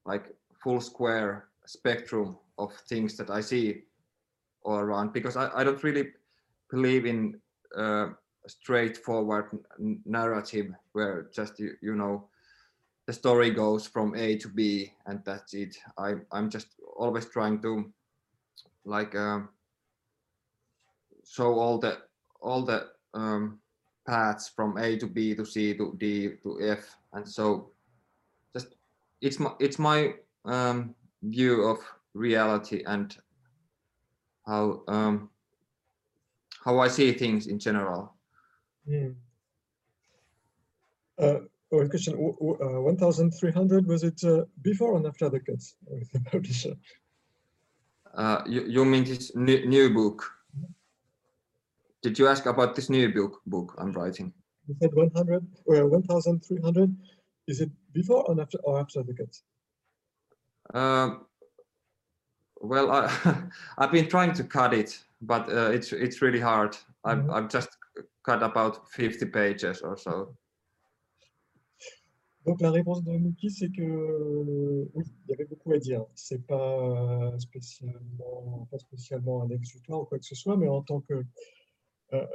like 0.06 0.34
full 0.62 0.80
square 0.80 1.48
spectrum 1.66 2.36
of 2.58 2.72
things 2.88 3.16
that 3.16 3.30
I 3.30 3.40
see 3.40 3.82
all 4.64 4.78
around 4.78 5.12
because 5.12 5.36
I, 5.36 5.50
I 5.54 5.64
don't 5.64 5.82
really 5.82 6.08
believe 6.70 7.06
in 7.06 7.38
uh, 7.76 8.08
straightforward 8.46 9.58
narrative 10.04 10.72
where 10.92 11.28
just 11.34 11.58
you, 11.58 11.72
you 11.82 11.94
know 11.94 12.28
the 13.06 13.12
story 13.12 13.50
goes 13.50 13.86
from 13.86 14.16
A 14.16 14.36
to 14.38 14.48
B 14.48 14.92
and 15.06 15.20
that's 15.24 15.54
it. 15.54 15.76
I 15.96 16.14
I'm 16.32 16.50
just 16.50 16.68
always 16.96 17.26
trying 17.26 17.60
to 17.62 17.92
like 18.84 19.14
uh, 19.14 19.40
show 21.24 21.58
all 21.58 21.78
the 21.78 21.98
all 22.40 22.62
the 22.62 22.88
um, 23.14 23.58
paths 24.06 24.48
from 24.48 24.76
A 24.78 24.96
to 24.98 25.06
B 25.06 25.34
to 25.34 25.44
C 25.44 25.74
to 25.74 25.94
D 25.98 26.30
to 26.42 26.58
F 26.62 26.96
and 27.12 27.28
so 27.28 27.70
it's 29.20 29.38
my 29.38 29.52
it's 29.60 29.78
my 29.78 30.14
um, 30.44 30.94
view 31.22 31.62
of 31.62 31.78
reality 32.14 32.82
and 32.86 33.16
how 34.46 34.82
um, 34.88 35.30
how 36.64 36.78
I 36.78 36.88
see 36.88 37.12
things 37.12 37.46
in 37.46 37.58
general. 37.58 38.14
Mm. 38.88 39.14
Uh, 41.18 41.38
oh, 41.72 41.88
question. 41.88 42.14
Uh, 42.14 42.80
1,300, 42.82 43.86
was 43.86 44.02
it 44.04 44.22
uh, 44.24 44.44
before 44.62 44.92
or 44.92 45.06
after 45.06 45.28
the 45.30 45.40
cuts 45.40 45.76
with 45.86 46.10
the 46.12 46.20
publisher? 46.20 46.74
Uh, 48.14 48.42
you, 48.46 48.64
you 48.66 48.84
mean 48.84 49.04
this 49.04 49.34
new, 49.34 49.66
new 49.66 49.92
book? 49.94 50.30
Did 52.02 52.18
you 52.18 52.28
ask 52.28 52.46
about 52.46 52.74
this 52.76 52.88
new 52.88 53.12
book 53.12 53.40
book 53.46 53.74
I'm 53.78 53.92
writing? 53.92 54.32
You 54.68 54.76
said 54.80 54.94
100 54.94 55.46
or 55.66 55.86
1,300. 55.86 56.96
Is 57.46 57.60
it 57.60 57.70
before 57.92 58.24
or 58.28 58.40
after, 58.40 58.58
or 58.64 58.80
after 58.80 59.02
the 59.02 59.14
cuts? 59.14 59.42
Uh, 60.74 61.10
well, 62.60 62.90
I, 62.90 63.10
I've 63.78 63.92
been 63.92 64.08
trying 64.08 64.32
to 64.34 64.44
cut 64.44 64.74
it, 64.74 64.98
but 65.20 65.48
uh, 65.48 65.70
it's 65.70 65.92
it's 65.92 66.22
really 66.22 66.40
hard. 66.40 66.76
I've, 67.04 67.18
mm 67.18 67.26
-hmm. 67.26 67.36
I've 67.36 67.48
just 67.48 67.70
cut 68.22 68.42
about 68.42 68.88
50 68.90 69.26
pages 69.30 69.82
or 69.82 69.98
so. 69.98 70.36
Donc 72.46 72.60
la 72.60 72.70
réponse 72.70 73.02
de 73.02 73.10
Miki, 73.18 73.50
c'est 73.50 73.70
que 73.70 74.88
oui, 74.94 75.04
il 75.24 75.30
y 75.30 75.34
avait 75.34 75.46
beaucoup 75.46 75.72
à 75.72 75.78
dire. 75.78 76.04
C'est 76.14 76.46
pas 76.46 77.32
spécialement, 77.38 78.68
pas 78.70 78.78
spécialement 78.78 79.42
un 79.42 79.50
exutoire 79.50 80.02
ou 80.02 80.04
quoi 80.04 80.18
que 80.18 80.24
ce 80.24 80.36
soit, 80.36 80.56
mais 80.56 80.68
en 80.68 80.82
tant 80.82 81.00
que 81.00 81.14
euh, 82.12 82.26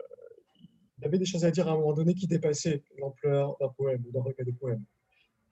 il 0.97 1.03
y 1.03 1.07
avait 1.07 1.17
des 1.17 1.25
choses 1.25 1.45
à 1.45 1.51
dire 1.51 1.67
à 1.67 1.71
un 1.71 1.77
moment 1.77 1.93
donné 1.93 2.13
qui 2.13 2.27
dépassaient 2.27 2.83
l'ampleur 2.97 3.55
d'un 3.59 3.69
poème 3.69 4.03
ou 4.05 4.11
d'un 4.11 4.21
recueil 4.21 4.45
de 4.45 4.51
poèmes. 4.51 4.85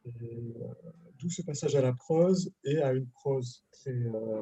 Euh, 0.08 0.74
d'où 1.20 1.30
ce 1.30 1.42
passage 1.42 1.76
à 1.76 1.82
la 1.82 1.94
prose 1.94 2.52
et 2.64 2.78
à 2.82 2.94
une 2.94 3.08
prose 3.08 3.64
très, 3.72 3.92
euh, 3.92 4.42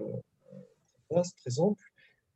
vaste, 1.10 1.38
très 1.38 1.60
ample, 1.60 1.84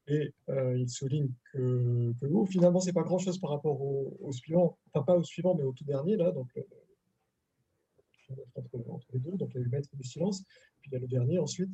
et 0.07 0.33
euh, 0.49 0.77
il 0.77 0.89
souligne 0.89 1.29
que, 1.51 2.13
que 2.19 2.25
oh, 2.25 2.45
finalement, 2.45 2.79
c'est 2.79 2.93
pas 2.93 3.03
grand-chose 3.03 3.39
par 3.39 3.51
rapport 3.51 3.79
au, 3.79 4.31
suivant, 4.31 4.77
enfin 4.87 5.03
pas 5.03 5.15
au 5.15 5.23
suivant, 5.23 5.53
mais 5.55 5.63
au 5.63 5.71
tout 5.73 5.83
dernier, 5.83 6.17
là, 6.17 6.31
donc 6.31 6.49
entre, 8.55 9.05
les 9.13 9.19
deux, 9.19 9.37
donc 9.37 9.51
il 9.53 9.57
y 9.57 9.61
a 9.61 9.63
le 9.63 9.69
maître 9.69 9.95
du 9.95 10.03
silence, 10.03 10.43
puis 10.81 10.89
il 10.89 10.93
y 10.93 10.95
a 10.95 10.99
le 10.99 11.07
dernier 11.07 11.37
ensuite, 11.37 11.69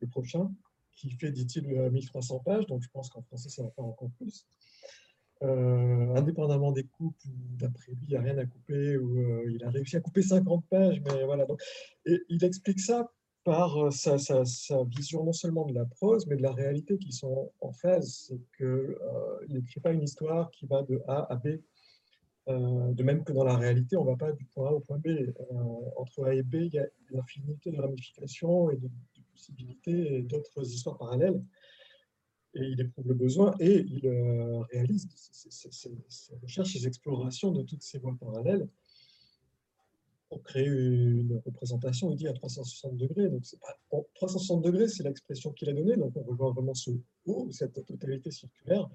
le 0.00 0.08
prochain, 0.08 0.52
qui 0.96 1.10
fait, 1.10 1.30
dit-il, 1.30 1.68
1300 1.68 2.40
pages, 2.40 2.66
donc 2.66 2.82
je 2.82 2.88
pense 2.88 3.08
qu'en 3.08 3.22
français, 3.22 3.48
ça 3.48 3.62
va 3.62 3.70
faire 3.70 3.84
encore 3.84 4.10
plus. 4.18 4.46
Euh, 5.42 6.14
indépendamment 6.14 6.70
des 6.70 6.84
coupes, 6.84 7.20
d'après 7.58 7.92
lui, 7.92 8.00
il 8.02 8.08
n'y 8.10 8.16
a 8.16 8.20
rien 8.20 8.38
à 8.38 8.46
couper, 8.46 8.96
ou 8.96 9.18
euh, 9.18 9.50
il 9.52 9.64
a 9.64 9.70
réussi 9.70 9.96
à 9.96 10.00
couper 10.00 10.22
50 10.22 10.64
pages, 10.70 11.00
mais 11.00 11.24
voilà. 11.24 11.46
Donc, 11.46 11.60
et 12.06 12.20
il 12.28 12.44
explique 12.44 12.78
ça 12.78 13.10
par 13.42 13.76
euh, 13.76 13.90
sa, 13.90 14.84
vision 14.84 15.24
non 15.24 15.32
seulement 15.32 15.66
de 15.66 15.74
la 15.74 15.84
prose, 15.84 16.26
mais 16.28 16.36
de 16.36 16.42
la 16.42 16.52
réalité 16.52 16.96
qui 16.96 17.12
sont 17.12 17.50
en 17.60 17.72
phase. 17.72 18.26
C'est 18.28 18.40
qu'il 18.56 18.66
euh, 18.66 19.46
n'écrit 19.48 19.80
pas 19.80 19.92
une 19.92 20.02
histoire 20.02 20.50
qui 20.52 20.66
va 20.66 20.82
de 20.82 21.02
A 21.08 21.32
à 21.32 21.36
B. 21.36 21.58
De 22.48 23.04
même 23.04 23.22
que 23.22 23.32
dans 23.32 23.44
la 23.44 23.56
réalité, 23.56 23.96
on 23.96 24.04
ne 24.04 24.10
va 24.10 24.16
pas 24.16 24.32
du 24.32 24.44
point 24.46 24.68
A 24.68 24.72
au 24.72 24.80
point 24.80 24.98
B. 24.98 25.30
entre 25.96 26.24
A 26.24 26.34
et 26.34 26.42
B, 26.42 26.54
il 26.54 26.74
y 26.74 26.78
a 26.78 26.86
une 27.10 27.20
infinité 27.20 27.70
de 27.70 27.80
ramifications 27.80 28.68
et 28.70 28.76
de, 28.76 28.88
possibilités 29.32 30.16
et 30.16 30.22
d'autres 30.22 30.62
histoires 30.62 30.98
parallèles. 30.98 31.40
Et 32.54 32.64
il 32.64 32.80
éprouve 32.80 33.08
le 33.08 33.14
besoin 33.14 33.54
et 33.60 33.78
il 33.80 34.08
réalise 34.72 35.08
ses 35.16 36.36
recherches, 36.42 36.72
ses 36.72 36.86
explorations 36.86 37.50
de 37.50 37.62
toutes 37.62 37.82
ces 37.82 37.98
voies 37.98 38.16
parallèles 38.20 38.68
pour 40.32 40.42
créer 40.44 40.64
une 40.64 41.42
représentation, 41.44 42.10
il 42.10 42.16
dit 42.16 42.26
à 42.26 42.32
360 42.32 42.96
degrés. 42.96 43.28
Donc, 43.28 43.42
pas, 43.90 44.02
360 44.14 44.62
degrés, 44.62 44.88
c'est 44.88 45.02
l'expression 45.02 45.52
qu'il 45.52 45.68
a 45.68 45.74
donnée. 45.74 45.96
Donc, 45.96 46.16
on 46.16 46.22
revoit 46.22 46.52
vraiment 46.52 46.72
ce 46.72 46.90
haut, 47.26 47.48
cette 47.50 47.84
totalité 47.84 48.30
circulaire, 48.30 48.88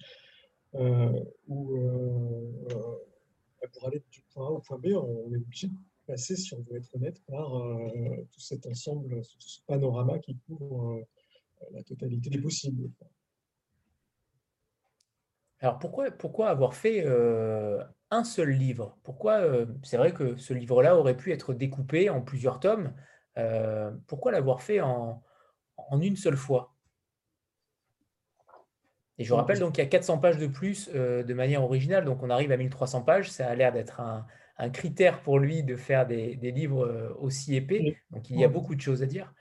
euh, 0.73 1.23
où 1.47 1.75
euh, 1.75 2.51
euh, 2.71 3.67
pour 3.71 3.85
aller 3.85 4.01
du 4.11 4.23
point 4.33 4.47
A 4.47 4.49
au 4.49 4.59
point 4.59 4.79
B, 4.79 4.87
on 4.87 5.31
est 5.31 5.37
obligé 5.37 5.67
de 5.67 5.73
passer, 6.07 6.35
si 6.35 6.55
on 6.55 6.61
veut 6.61 6.77
être 6.77 6.89
honnête, 6.95 7.21
par 7.27 7.51
tout 8.31 8.39
cet 8.39 8.65
ensemble, 8.65 9.21
ce 9.23 9.59
panorama 9.67 10.17
qui 10.17 10.35
couvre 10.47 11.05
la 11.71 11.83
totalité 11.83 12.31
des 12.31 12.41
possibles. 12.41 12.89
Alors 15.59 15.79
pourquoi, 15.79 16.11
pourquoi 16.11 16.49
avoir 16.49 16.75
fait 16.75 17.03
un 18.11 18.23
seul 18.23 18.49
livre? 18.49 18.97
Pourquoi 19.03 19.39
euh, 19.39 19.65
C'est 19.83 19.97
vrai 19.97 20.13
que 20.13 20.35
ce 20.37 20.53
livre-là 20.53 20.95
aurait 20.95 21.17
pu 21.17 21.31
être 21.31 21.53
découpé 21.53 22.09
en 22.09 22.21
plusieurs 22.21 22.59
tomes. 22.59 22.93
Euh, 23.37 23.91
pourquoi 24.07 24.31
l'avoir 24.31 24.61
fait 24.61 24.81
en, 24.81 25.23
une 25.99 26.15
seule 26.15 26.37
fois? 26.37 26.73
Et 29.19 29.23
je 29.23 29.33
rappelle 29.33 29.59
donc 29.59 29.73
qu'il 29.73 29.83
y 29.83 29.87
a 29.87 29.89
400 29.89 30.19
pages 30.19 30.37
de 30.37 30.45
plus 30.45 30.91
euh, 30.93 31.23
de 31.23 31.33
manière 31.33 31.63
originale, 31.63 32.05
donc 32.05 32.21
on 32.21 32.29
arrive 32.29 32.51
à 32.51 32.57
1300 32.57 33.01
pages. 33.01 33.31
Ça 33.31 33.47
a 33.47 33.55
l'air 33.55 33.73
d'être 33.73 33.99
un, 33.99 34.25
critère 34.71 35.21
pour 35.21 35.39
lui 35.39 35.63
de 35.63 35.75
faire 35.75 36.05
des, 36.07 36.35
livres 36.35 37.15
aussi 37.19 37.55
épais. 37.55 37.97
Donc 38.11 38.29
il 38.29 38.39
y 38.39 38.43
a 38.43 38.47
beaucoup 38.47 38.75
de 38.75 38.81
choses 38.81 39.03
à 39.03 39.05
dire. 39.05 39.33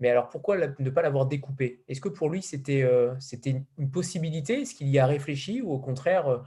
Mais 0.00 0.08
alors 0.08 0.28
pourquoi 0.28 0.56
ne 0.56 0.90
pas 0.90 1.02
l'avoir 1.02 1.26
découpé? 1.26 1.84
Est-ce 1.86 2.00
que 2.00 2.08
pour 2.08 2.30
lui 2.30 2.42
c'était 2.42 2.82
une 3.78 3.90
possibilité? 3.90 4.62
Est-ce 4.62 4.74
qu'il 4.74 4.88
y 4.88 4.98
a 4.98 5.06
réfléchi 5.06 5.60
ou 5.60 5.72
au 5.72 5.78
contraire 5.78 6.42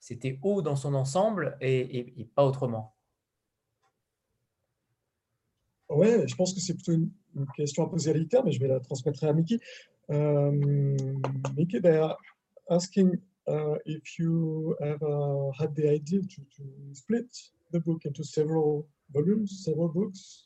c'était 0.00 0.38
haut 0.42 0.62
dans 0.62 0.76
son 0.76 0.94
ensemble 0.94 1.56
et, 1.60 2.28
pas 2.34 2.44
autrement? 2.44 2.94
Ouais, 5.88 6.26
je 6.26 6.34
pense 6.34 6.52
que 6.52 6.60
c'est 6.60 6.74
plutôt 6.74 6.92
une, 6.92 7.10
question 7.56 7.84
à 7.84 7.88
poser 7.88 8.10
à 8.10 8.14
l'éditeur, 8.14 8.44
mais 8.44 8.50
je 8.50 8.60
vais 8.60 8.66
la 8.66 8.80
transmettre 8.80 9.22
à 9.24 9.32
Mickey. 9.32 9.60
Euh, 10.10 10.96
Mickey, 11.56 11.80
they 11.80 11.96
are 11.96 12.16
asking 12.70 13.18
uh, 13.46 13.76
if 13.84 14.18
you 14.18 14.74
ever 14.80 15.50
had 15.58 15.74
the 15.74 15.88
idea 15.88 16.22
to, 16.22 16.42
to 16.56 16.62
split 16.92 17.28
the 17.72 17.80
book 17.80 18.04
into 18.04 18.24
several 18.24 18.86
volumes, 19.12 19.64
several 19.64 19.88
books, 19.88 20.44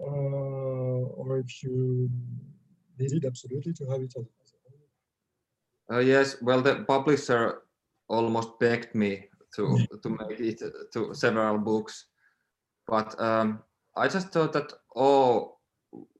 or 0.00 1.38
if 1.38 1.62
you 1.62 2.10
needed 2.98 3.24
absolutely 3.24 3.72
to 3.72 3.84
have 3.86 4.00
it 4.00 4.14
as 4.16 4.24
a 4.24 4.48
uh, 5.90 6.00
yes, 6.00 6.36
well, 6.42 6.60
the 6.60 6.84
publisher 6.86 7.62
almost 8.08 8.58
begged 8.58 8.94
me 8.94 9.24
to 9.54 9.86
to 10.02 10.08
make 10.10 10.38
it 10.38 10.62
to 10.92 11.14
several 11.14 11.58
books, 11.58 12.06
but 12.86 13.18
um, 13.20 13.62
I 13.96 14.08
just 14.08 14.28
thought 14.28 14.52
that 14.52 14.72
all 14.94 15.60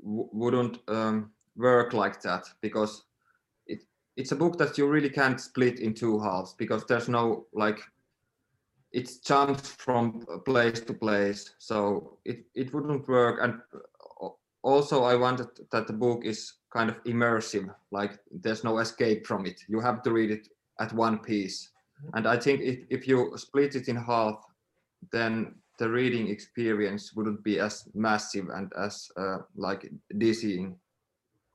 wouldn't 0.01 0.79
um, 0.89 1.31
work 1.57 1.93
like 1.93 2.22
that 2.22 2.45
because 2.62 3.05
it 3.66 3.85
it's 4.16 4.33
a 4.33 4.37
book 4.37 4.57
that 4.57 4.79
you 4.79 4.87
really 4.87 5.11
can't 5.11 5.41
split 5.41 5.81
in 5.81 5.93
two 5.93 6.18
halves 6.18 6.55
because 6.55 6.87
there's 6.87 7.09
no 7.09 7.47
like 7.53 7.81
it 8.93 9.11
jumps 9.24 9.68
from 9.68 10.24
place 10.45 10.80
to 10.80 10.95
place 10.95 11.55
so 11.59 12.18
it 12.24 12.45
it 12.55 12.72
wouldn't 12.72 13.07
work 13.09 13.39
and 13.43 13.61
also 14.62 15.05
i 15.05 15.14
wanted 15.14 15.49
that 15.70 15.86
the 15.86 15.93
book 15.93 16.24
is 16.24 16.55
kind 16.72 16.91
of 16.91 17.03
immersive 17.05 17.72
like 17.91 18.18
there's 18.30 18.64
no 18.64 18.78
escape 18.78 19.26
from 19.26 19.47
it 19.47 19.61
you 19.68 19.80
have 19.80 20.03
to 20.03 20.12
read 20.12 20.30
it 20.30 20.49
at 20.80 20.93
one 20.93 21.18
piece 21.18 21.70
And 22.14 22.26
I 22.26 22.36
think 22.36 22.61
if, 22.61 22.78
if 22.91 23.09
you 23.09 23.32
split 23.36 23.74
it 23.74 23.89
in 23.89 23.97
half, 23.97 24.45
then 25.12 25.55
the 25.78 25.89
reading 25.89 26.28
experience 26.28 27.14
wouldn't 27.14 27.43
be 27.45 27.61
as 27.61 27.89
massive 27.95 28.49
and 28.51 28.72
as 28.78 29.11
uh, 29.16 29.39
like 29.57 29.91
dizzying. 30.16 30.76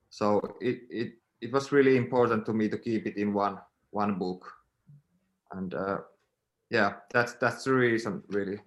So 0.10 0.40
it, 0.62 0.82
it 0.90 1.14
it 1.42 1.52
was 1.52 1.72
really 1.72 1.98
important 1.98 2.46
to 2.46 2.54
me 2.54 2.70
to 2.70 2.78
keep 2.78 3.06
it 3.06 3.18
in 3.18 3.34
one 3.34 3.58
one 3.92 4.18
book. 4.18 4.50
And 5.52 5.74
uh, 5.74 6.00
yeah, 6.74 6.96
that's 7.12 7.36
that's 7.36 7.64
the 7.64 7.74
reason 7.74 8.24
really. 8.30 8.60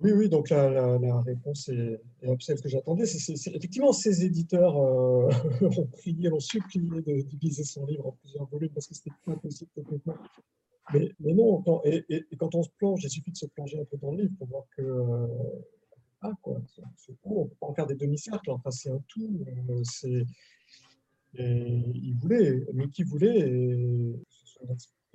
Oui, 0.00 0.12
oui, 0.12 0.28
donc 0.28 0.50
la, 0.50 0.98
réponse 1.22 1.70
est, 1.70 2.00
est 2.20 2.42
celle 2.42 2.60
que 2.60 2.68
j'attendais. 2.68 3.04
Effectivement, 3.04 3.92
ces 3.94 4.26
éditeurs 4.26 4.76
euh, 4.76 5.30
ont 5.62 5.86
prié, 5.86 6.30
ont 6.30 6.40
supplié 6.40 7.00
de 7.00 7.22
diviser 7.22 7.64
son 7.64 7.86
livre 7.86 8.08
en 8.08 8.12
plusieurs 8.12 8.46
volumes 8.46 8.72
parce 8.74 8.86
que 8.88 8.94
c'était 8.94 9.10
pas 9.24 9.36
possible 9.36 9.70
complètement. 9.74 10.18
Mais, 10.92 11.14
non, 11.18 11.80
et, 11.84 12.04
et, 12.10 12.36
quand 12.36 12.54
on 12.54 12.62
se 12.62 12.68
plonge, 12.76 13.02
il 13.04 13.10
suffit 13.10 13.32
de 13.32 13.36
se 13.36 13.46
plonger 13.46 13.80
un 13.80 13.84
peu 13.86 13.96
dans 13.96 14.12
le 14.12 14.22
livre 14.24 14.34
pour 14.38 14.48
voir 14.48 14.64
que 14.76 14.82
euh, 14.82 15.26
ah, 16.20 16.32
quoi, 16.42 16.60
on 17.24 17.44
ne 17.44 17.48
peut 17.48 17.54
pas 17.58 17.66
en 17.66 17.74
faire 17.74 17.86
des 17.86 17.96
demi-cercles, 17.96 18.50
enfin 18.50 18.70
c'est 18.70 18.90
un 18.90 19.00
tout. 19.08 19.44
Euh, 19.70 19.80
c'est, 19.82 20.26
il 21.38 22.14
voulait, 22.20 22.66
Mickey 22.72 23.02
voulait, 23.02 23.40
et 23.40 24.14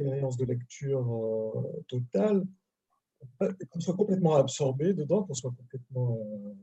expérience 0.02 0.38
de 0.38 0.46
lecture 0.46 1.14
euh, 1.14 1.84
totale, 1.88 2.46
qu'on 3.70 3.80
soit 3.80 3.96
complètement 3.96 4.36
absorbé 4.36 4.94
dedans, 4.94 5.24
qu'on 5.24 5.34
soit 5.34 5.52
complètement 5.52 6.18
euh, 6.20 6.54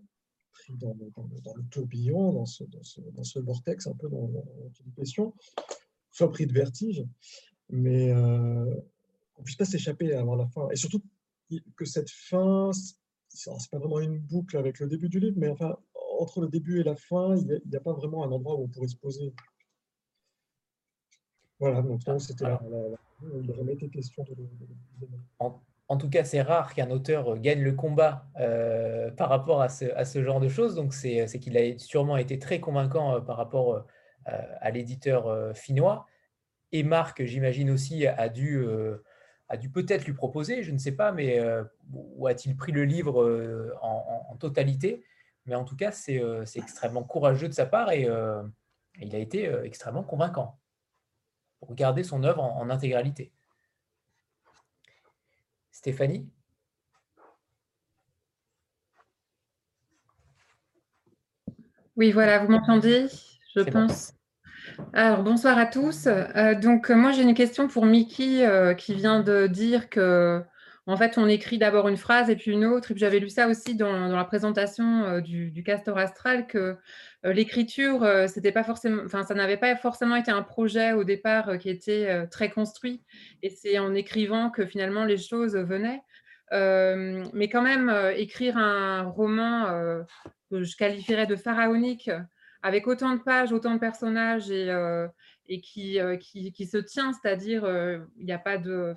pris 0.52 0.74
dans 0.74 0.94
le, 0.94 1.10
dans, 1.16 1.28
dans 1.44 1.54
le, 1.54 1.62
tourbillon, 1.70 2.32
dans 2.32 2.46
ce, 2.46 2.64
dans 2.64 3.24
ce, 3.24 3.38
vortex 3.38 3.86
un 3.86 3.94
peu 3.94 4.08
dans, 4.08 4.28
question, 4.96 5.34
soit 6.10 6.30
pris 6.30 6.46
de 6.46 6.52
vertige, 6.52 7.04
mais 7.70 8.10
euh, 8.10 8.74
qu'on 9.34 9.42
puisse 9.42 9.56
pas 9.56 9.64
s'échapper 9.64 10.14
avant 10.14 10.34
la 10.34 10.46
fin. 10.48 10.68
Et 10.70 10.76
surtout 10.76 11.02
que 11.76 11.84
cette 11.84 12.10
fin, 12.10 12.70
c'est 13.28 13.70
pas 13.70 13.78
vraiment 13.78 14.00
une 14.00 14.18
boucle 14.18 14.56
avec 14.56 14.80
le 14.80 14.88
début 14.88 15.08
du 15.08 15.20
livre, 15.20 15.36
mais 15.38 15.48
enfin, 15.48 15.76
entre 16.18 16.40
le 16.40 16.48
début 16.48 16.80
et 16.80 16.82
la 16.82 16.96
fin, 16.96 17.36
il 17.36 17.60
n'y 17.64 17.76
a, 17.76 17.80
pas 17.80 17.92
vraiment 17.92 18.24
un 18.24 18.32
endroit 18.32 18.56
où 18.56 18.64
on 18.64 18.68
pourrait 18.68 18.88
se 18.88 18.96
poser. 18.96 19.32
Voilà, 21.60 21.82
donc 21.82 22.02
c'était 22.20 22.44
la, 22.44 22.60
de, 23.22 23.52
en 25.88 25.96
tout 25.96 26.10
cas, 26.10 26.22
c'est 26.22 26.42
rare 26.42 26.74
qu'un 26.74 26.90
auteur 26.90 27.32
euh, 27.32 27.36
gagne 27.36 27.62
le 27.62 27.72
combat 27.72 28.26
euh, 28.38 29.10
par 29.10 29.30
rapport 29.30 29.62
à 29.62 29.68
ce, 29.68 30.22
genre 30.22 30.40
de 30.40 30.48
choses. 30.48 30.74
Donc, 30.74 30.92
c'est 30.92 31.26
qu'il 31.40 31.56
a 31.56 31.78
sûrement 31.78 32.18
été 32.18 32.38
très 32.38 32.60
convaincant 32.60 33.16
euh, 33.16 33.20
par 33.20 33.36
rapport 33.36 33.86
à 34.60 34.70
l'éditeur 34.70 35.56
finnois. 35.56 36.04
Et 36.72 36.82
Marc, 36.82 37.24
j'imagine 37.24 37.70
aussi, 37.70 38.06
a 38.06 38.28
dû, 38.28 38.62
dû 39.58 39.70
peut-être 39.70 40.04
lui 40.04 40.12
proposer, 40.12 40.62
je 40.62 40.70
ne 40.70 40.76
sais 40.76 40.92
pas, 40.92 41.12
mais 41.12 41.40
ou 41.94 42.26
a-t-il 42.26 42.54
pris 42.54 42.72
le 42.72 42.84
livre 42.84 43.72
en, 43.80 44.36
totalité? 44.36 45.02
Mais 45.46 45.54
en 45.54 45.64
tout 45.64 45.76
cas, 45.76 45.92
c'est 45.92 46.20
extrêmement 46.56 47.04
courageux 47.04 47.48
de 47.48 47.54
sa 47.54 47.64
part 47.64 47.90
et 47.90 48.06
il 49.00 49.16
a 49.16 49.18
été 49.18 49.50
extrêmement 49.64 50.02
convaincant 50.02 50.58
pour 51.60 51.74
garder 51.74 52.02
son 52.02 52.24
œuvre 52.24 52.42
en 52.42 52.70
intégralité. 52.70 53.32
Stéphanie? 55.70 56.28
Oui, 61.96 62.12
voilà, 62.12 62.38
vous 62.38 62.50
m'entendez, 62.50 63.06
je 63.56 63.60
pense. 63.60 64.14
Alors, 64.92 65.22
bonsoir 65.22 65.58
à 65.58 65.66
tous. 65.66 66.06
Euh, 66.06 66.54
donc, 66.54 66.90
moi, 66.90 67.10
j'ai 67.10 67.22
une 67.22 67.34
question 67.34 67.66
pour 67.66 67.86
Mickey 67.86 68.46
euh, 68.46 68.74
qui 68.74 68.94
vient 68.94 69.20
de 69.20 69.48
dire 69.48 69.90
que, 69.90 70.42
en 70.88 70.96
fait, 70.96 71.18
on 71.18 71.28
écrit 71.28 71.58
d'abord 71.58 71.88
une 71.88 71.96
phrase 71.96 72.30
et 72.30 72.36
puis 72.36 72.50
une 72.50 72.64
autre. 72.64 72.90
Et 72.90 72.94
puis, 72.94 73.00
j'avais 73.00 73.20
lu 73.20 73.28
ça 73.28 73.46
aussi 73.46 73.74
dans, 73.76 74.08
la 74.08 74.24
présentation 74.24 75.04
euh, 75.04 75.20
du, 75.20 75.62
Castor 75.62 75.98
Astral 75.98 76.46
que 76.46 76.76
l'écriture, 77.24 78.06
c'était 78.28 78.52
pas 78.52 78.64
forcément, 78.64 79.02
enfin, 79.04 79.24
ça 79.24 79.34
n'avait 79.34 79.56
pas 79.56 79.74
forcément 79.76 80.16
été 80.16 80.30
un 80.30 80.42
projet 80.42 80.92
au 80.92 81.04
départ 81.04 81.58
qui 81.58 81.68
était 81.68 82.26
très 82.28 82.48
construit. 82.48 83.02
Et 83.42 83.50
c'est 83.50 83.78
en 83.78 83.94
écrivant 83.94 84.50
que 84.50 84.64
finalement 84.66 85.04
les 85.04 85.18
choses 85.18 85.56
venaient. 85.56 86.00
Euh, 86.52 87.24
mais 87.32 87.48
quand 87.48 87.62
même, 87.62 87.88
euh, 87.88 88.12
écrire 88.14 88.56
un 88.56 89.02
roman 89.02 89.66
euh, 89.66 90.02
que 90.50 90.62
je 90.62 90.76
qualifierais 90.76 91.26
de 91.26 91.36
pharaonique, 91.36 92.10
avec 92.62 92.86
autant 92.86 93.14
de 93.14 93.20
pages, 93.20 93.52
autant 93.52 93.74
de 93.74 93.80
personnages 93.80 94.50
et, 94.50 94.66
et 95.48 95.60
qui, 95.60 95.98
qui, 96.20 96.52
qui, 96.52 96.66
se 96.66 96.76
tient, 96.78 97.12
c'est-à-dire 97.12 97.66
il 98.18 98.24
n'y 98.24 98.32
a 98.32 98.38
pas 98.38 98.58
de, 98.58 98.94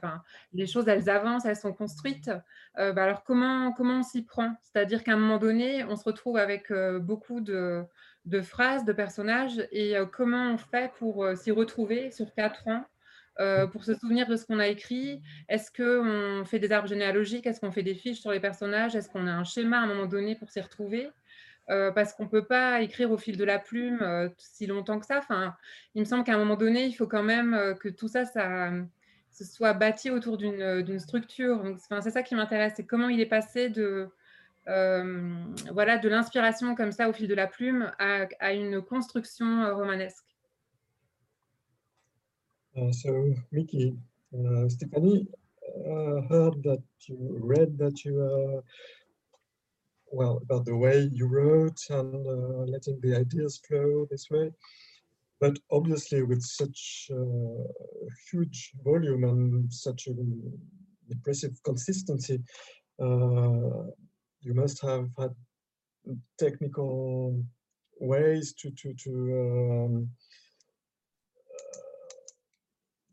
les 0.53 0.67
choses 0.67 0.87
elles 0.87 1.09
avancent, 1.09 1.45
elles 1.45 1.55
sont 1.55 1.73
construites. 1.73 2.31
Bah 2.75 3.03
alors 3.03 3.23
comment 3.23 3.71
comment 3.73 3.99
on 3.99 4.03
s'y 4.03 4.23
prend? 4.23 4.55
C'est-à-dire 4.61 5.03
qu'à 5.03 5.13
un 5.13 5.17
moment 5.17 5.37
donné, 5.37 5.83
on 5.85 5.95
se 5.95 6.03
retrouve 6.03 6.37
avec 6.37 6.71
beaucoup 6.99 7.41
de, 7.41 7.83
de, 8.25 8.41
phrases, 8.41 8.85
de 8.85 8.93
personnages, 8.93 9.65
et 9.71 9.95
comment 10.11 10.53
on 10.53 10.57
fait 10.57 10.91
pour 10.97 11.25
s'y 11.35 11.51
retrouver 11.51 12.11
sur 12.11 12.33
quatre 12.33 12.67
ans 12.67 12.85
euh, 13.39 13.65
pour 13.65 13.85
se 13.85 13.95
souvenir 13.95 14.27
de 14.27 14.35
ce 14.35 14.45
qu'on 14.45 14.59
a 14.59 14.67
écrit? 14.67 15.21
Est-ce 15.47 15.71
qu'on 15.71 16.43
fait 16.45 16.59
des 16.59 16.71
arbres 16.71 16.87
généalogiques? 16.87 17.47
Est-ce 17.47 17.61
qu'on 17.61 17.71
fait 17.71 17.83
des 17.83 17.95
fiches 17.95 18.19
sur 18.19 18.31
les 18.31 18.39
personnages? 18.39 18.95
Est-ce 18.95 19.09
qu'on 19.09 19.25
a 19.25 19.31
un 19.31 19.45
schéma 19.45 19.79
à 19.79 19.81
un 19.83 19.87
moment 19.87 20.05
donné 20.05 20.35
pour 20.35 20.49
s'y 20.49 20.59
retrouver? 20.59 21.09
Euh, 21.71 21.91
Parce 21.91 22.13
qu'on 22.13 22.25
ne 22.25 22.29
peut 22.29 22.45
pas 22.45 22.81
écrire 22.81 23.11
au 23.11 23.17
fil 23.17 23.37
de 23.37 23.43
la 23.43 23.57
plume 23.57 23.99
euh, 24.01 24.29
si 24.37 24.67
longtemps 24.67 24.99
que 24.99 25.05
ça. 25.05 25.17
Enfin, 25.17 25.55
il 25.95 26.01
me 26.01 26.05
semble 26.05 26.23
qu'à 26.23 26.35
un 26.35 26.37
moment 26.37 26.55
donné, 26.57 26.85
il 26.85 26.93
faut 26.93 27.07
quand 27.07 27.23
même 27.23 27.75
que 27.79 27.89
tout 27.89 28.07
ça, 28.07 28.25
ça 28.25 28.71
se 29.31 29.45
soit 29.45 29.73
bâti 29.73 30.11
autour 30.11 30.37
d'une 30.37 30.99
structure. 30.99 31.63
Enfin, 31.65 32.01
c'est 32.01 32.11
ça 32.11 32.21
qui 32.21 32.35
m'intéresse, 32.35 32.73
c'est 32.75 32.85
comment 32.85 33.09
il 33.09 33.19
est 33.19 33.25
passé 33.25 33.69
de, 33.69 34.09
voilà, 34.65 35.97
de 35.97 36.09
l'inspiration 36.09 36.75
comme 36.75 36.91
ça 36.91 37.09
au 37.09 37.13
fil 37.13 37.27
de 37.27 37.35
la 37.35 37.47
plume 37.47 37.91
à, 37.97 38.27
à 38.39 38.53
une 38.53 38.81
construction 38.81 39.73
romanesque. 39.75 40.25
Uh, 42.73 42.91
so, 42.91 43.35
Mickey, 43.51 43.93
uh, 44.33 44.69
Stephanie 44.69 45.27
uh, 45.85 46.21
heard 46.29 46.63
that 46.63 46.81
you 47.07 47.37
read 47.43 47.77
that 47.77 48.05
you, 48.05 48.21
uh, 48.21 48.61
well, 50.11 50.39
about 50.43 50.65
the 50.65 50.75
way 50.75 51.09
you 51.13 51.27
wrote 51.27 51.79
and 51.89 52.27
uh, 52.27 52.65
letting 52.71 52.99
the 53.01 53.15
ideas 53.15 53.61
flow 53.67 54.05
this 54.09 54.27
way. 54.29 54.51
But 55.39 55.57
obviously, 55.71 56.21
with 56.21 56.41
such 56.41 57.09
a 57.11 57.25
huge 58.31 58.71
volume 58.83 59.23
and 59.23 59.73
such 59.73 60.07
an 60.07 60.59
impressive 61.09 61.61
consistency, 61.63 62.39
uh, 63.01 63.87
you 64.41 64.53
must 64.53 64.81
have 64.81 65.09
had 65.17 65.33
technical 66.39 67.43
ways 67.99 68.53
to 68.53 68.71
to 68.71 68.93
to 68.93 69.11
um, 69.41 70.09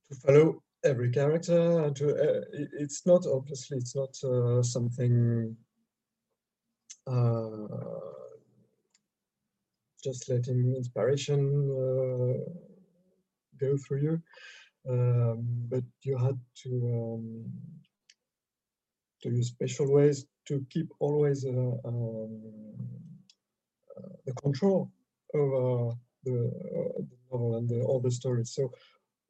to 0.09 0.15
follow 0.17 0.63
every 0.85 1.11
character 1.11 1.85
and 1.85 1.97
to 1.97 2.11
uh, 2.11 2.41
it's 2.79 3.05
not 3.07 3.27
obviously 3.27 3.77
it's 3.79 3.97
not 3.97 4.15
uh, 4.25 4.63
something 4.63 5.15
uh, 5.51 5.68
just 10.03 10.29
letting 10.29 10.75
inspiration 10.77 11.41
uh, 11.71 12.35
go 13.61 13.77
through 13.77 14.03
you 14.03 14.23
um, 14.89 15.45
but 15.69 15.85
you 16.03 16.17
had 16.17 16.39
to 16.63 16.71
um, 16.97 17.45
to 19.23 19.31
use 19.31 19.49
special 19.49 19.93
ways 19.93 20.27
to 20.47 20.65
keep 20.71 20.89
always 21.01 21.45
uh, 21.45 21.75
um, 21.85 22.41
uh, 23.97 24.13
the 24.27 24.33
control 24.35 24.91
over 25.35 25.93
the, 26.25 26.51
the 26.99 27.17
novel 27.31 27.57
and 27.57 27.69
the, 27.69 27.81
all 27.83 28.01
the 28.01 28.11
stories 28.11 28.53
so 28.55 28.71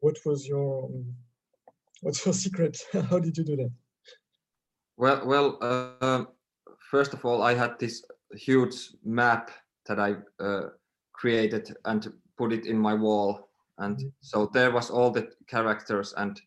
what 0.00 0.16
was 0.24 0.46
your 0.46 0.90
what's 2.00 2.24
your 2.24 2.34
secret? 2.44 2.78
How 2.92 3.18
did 3.18 3.36
you 3.36 3.44
do 3.44 3.56
that? 3.56 3.70
Well, 4.96 5.26
well, 5.26 5.58
uh, 5.60 6.24
first 6.90 7.12
of 7.14 7.24
all, 7.24 7.42
I 7.42 7.54
had 7.54 7.78
this 7.78 8.04
huge 8.32 8.94
map 9.04 9.50
that 9.86 9.98
I 10.00 10.16
uh, 10.40 10.68
created 11.12 11.76
and 11.84 12.12
put 12.36 12.52
it 12.52 12.66
in 12.66 12.78
my 12.78 12.94
wall, 12.94 13.50
and 13.78 13.96
mm 13.96 14.04
-hmm. 14.04 14.12
so 14.20 14.46
there 14.46 14.70
was 14.72 14.90
all 14.90 15.12
the 15.12 15.28
characters 15.46 16.14
and 16.14 16.42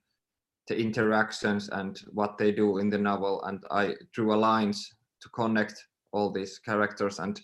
the 0.67 0.75
interactions 0.75 1.69
and 1.69 2.03
what 2.13 2.37
they 2.37 2.53
do 2.53 2.79
in 2.79 2.89
the 2.89 2.97
novel, 2.97 3.43
and 3.43 3.65
I 3.71 3.95
drew 4.11 4.33
a 4.33 4.59
lines 4.59 4.97
to 5.19 5.29
connect 5.29 5.89
all 6.11 6.31
these 6.31 6.61
characters 6.61 7.19
and 7.19 7.41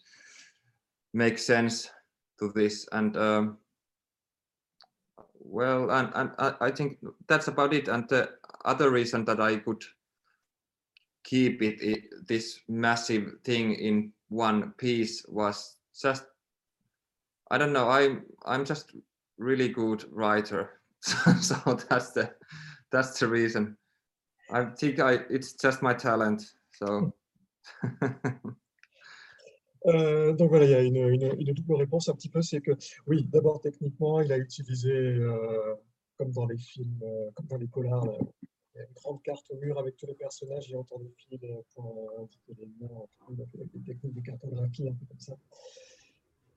make 1.12 1.38
sense 1.38 1.92
to 2.40 2.52
this 2.52 2.88
and. 2.92 3.16
Um, 3.16 3.58
well, 5.50 5.90
and, 5.92 6.12
and 6.14 6.32
I 6.60 6.72
think 6.72 6.98
that's 7.28 7.48
about 7.48 7.74
it. 7.74 7.88
And 7.88 8.10
the 8.10 8.30
other 8.66 8.92
reason 8.92 9.26
that 9.26 9.40
I 9.40 9.60
could 9.64 9.84
keep 11.28 11.62
it, 11.62 11.82
it 11.82 12.28
this 12.28 12.62
massive 12.70 13.26
thing 13.44 13.74
in 13.74 14.12
one 14.30 14.72
piece 14.78 15.26
was 15.28 15.76
just 16.02 16.24
I 17.52 17.58
don't 17.58 17.74
know. 17.74 17.90
I'm 17.90 18.26
I'm 18.46 18.66
just 18.66 18.94
really 19.38 19.70
good 19.70 20.06
writer. 20.12 20.82
so, 21.02 21.34
so 21.42 21.56
that's 21.90 22.12
the 22.12 22.34
that's 22.92 23.20
the 23.20 23.28
reason. 23.28 23.78
I 24.52 24.66
think 24.66 25.00
I 25.00 25.20
it's 25.30 25.54
just 25.54 25.82
my 25.82 25.94
talent. 25.94 26.44
So. 26.74 27.14
Euh, 29.86 30.34
donc 30.34 30.50
voilà, 30.50 30.66
il 30.66 30.72
y 30.72 30.76
a 30.76 30.82
une, 30.82 30.98
une, 30.98 31.36
une, 31.40 31.54
double 31.54 31.76
réponse 31.76 32.10
un 32.10 32.14
petit 32.14 32.28
peu, 32.28 32.42
c'est 32.42 32.60
que 32.60 32.72
oui, 33.06 33.24
d'abord 33.24 33.62
techniquement, 33.62 34.20
il 34.20 34.34
a 34.34 34.38
utilisé, 34.38 34.92
euh, 34.92 35.76
comme 36.18 36.32
dans 36.32 36.46
les 36.46 36.58
films, 36.58 37.00
euh, 37.04 37.30
comme 37.36 37.46
dans 37.46 37.56
les 37.56 37.68
polars, 37.68 38.04
il 38.78 38.82
y 38.82 38.84
a 38.84 38.86
une 38.88 38.94
grande 38.94 39.22
carte 39.24 39.50
au 39.50 39.56
mur 39.58 39.80
avec 39.80 39.98
tous 39.98 40.06
les 40.06 40.14
personnages 40.14 40.70
et 40.72 40.76
autant 40.76 41.00
de 41.00 41.10
fils 41.18 41.40
pour 41.74 42.12
indiquer 42.20 42.54
les 42.60 42.68
noms, 42.80 43.10
avec 43.28 43.72
des 43.74 43.82
techniques 43.82 44.14
de 44.14 44.22
cartographie, 44.22 44.88
un 44.88 44.94
peu 44.94 45.06
comme 45.06 45.20
ça. 45.20 45.36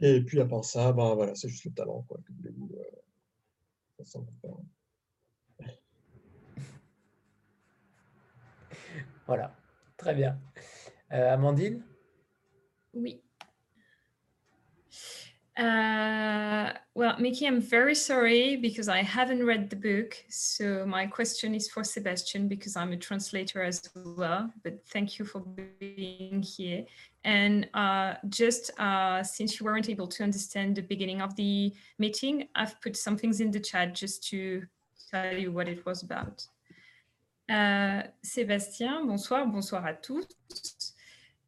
Et 0.00 0.20
puis 0.20 0.38
à 0.40 0.46
part 0.46 0.64
ça, 0.64 0.92
ben, 0.92 1.14
voilà, 1.14 1.34
c'est 1.34 1.48
juste 1.48 1.64
le 1.64 1.72
talent. 1.72 2.02
Quoi, 2.08 2.18
que 2.24 2.32
euh, 2.48 4.04
ça 4.04 4.20
voilà, 9.26 9.56
très 9.96 10.14
bien. 10.14 10.38
Euh, 11.12 11.32
Amandine? 11.32 11.82
Oui. 12.94 13.22
Uh, 15.56 16.72
well, 16.94 17.18
Mickey, 17.18 17.46
I'm 17.46 17.60
very 17.60 17.94
sorry 17.94 18.56
because 18.56 18.88
I 18.88 19.02
haven't 19.02 19.44
read 19.44 19.68
the 19.68 19.76
book. 19.76 20.16
So 20.28 20.86
my 20.86 21.06
question 21.06 21.54
is 21.54 21.68
for 21.68 21.84
Sebastian 21.84 22.48
because 22.48 22.76
I'm 22.76 22.92
a 22.92 22.96
translator 22.96 23.62
as 23.62 23.82
well. 23.94 24.52
But 24.62 24.86
thank 24.88 25.18
you 25.18 25.24
for 25.24 25.40
being 25.40 26.42
here. 26.42 26.86
And 27.24 27.68
uh, 27.74 28.14
just 28.28 28.70
uh, 28.80 29.22
since 29.22 29.60
you 29.60 29.66
weren't 29.66 29.90
able 29.90 30.06
to 30.08 30.22
understand 30.22 30.76
the 30.76 30.82
beginning 30.82 31.20
of 31.20 31.36
the 31.36 31.74
meeting, 31.98 32.48
I've 32.54 32.80
put 32.80 32.96
some 32.96 33.16
things 33.16 33.40
in 33.40 33.50
the 33.50 33.60
chat 33.60 33.94
just 33.94 34.26
to 34.28 34.66
tell 35.10 35.34
you 35.36 35.52
what 35.52 35.68
it 35.68 35.84
was 35.84 36.02
about. 36.02 36.46
Uh, 37.50 38.04
Sébastien, 38.22 39.04
bonsoir, 39.04 39.44
bonsoir 39.46 39.84
à 39.84 39.92
tous. 39.92 40.24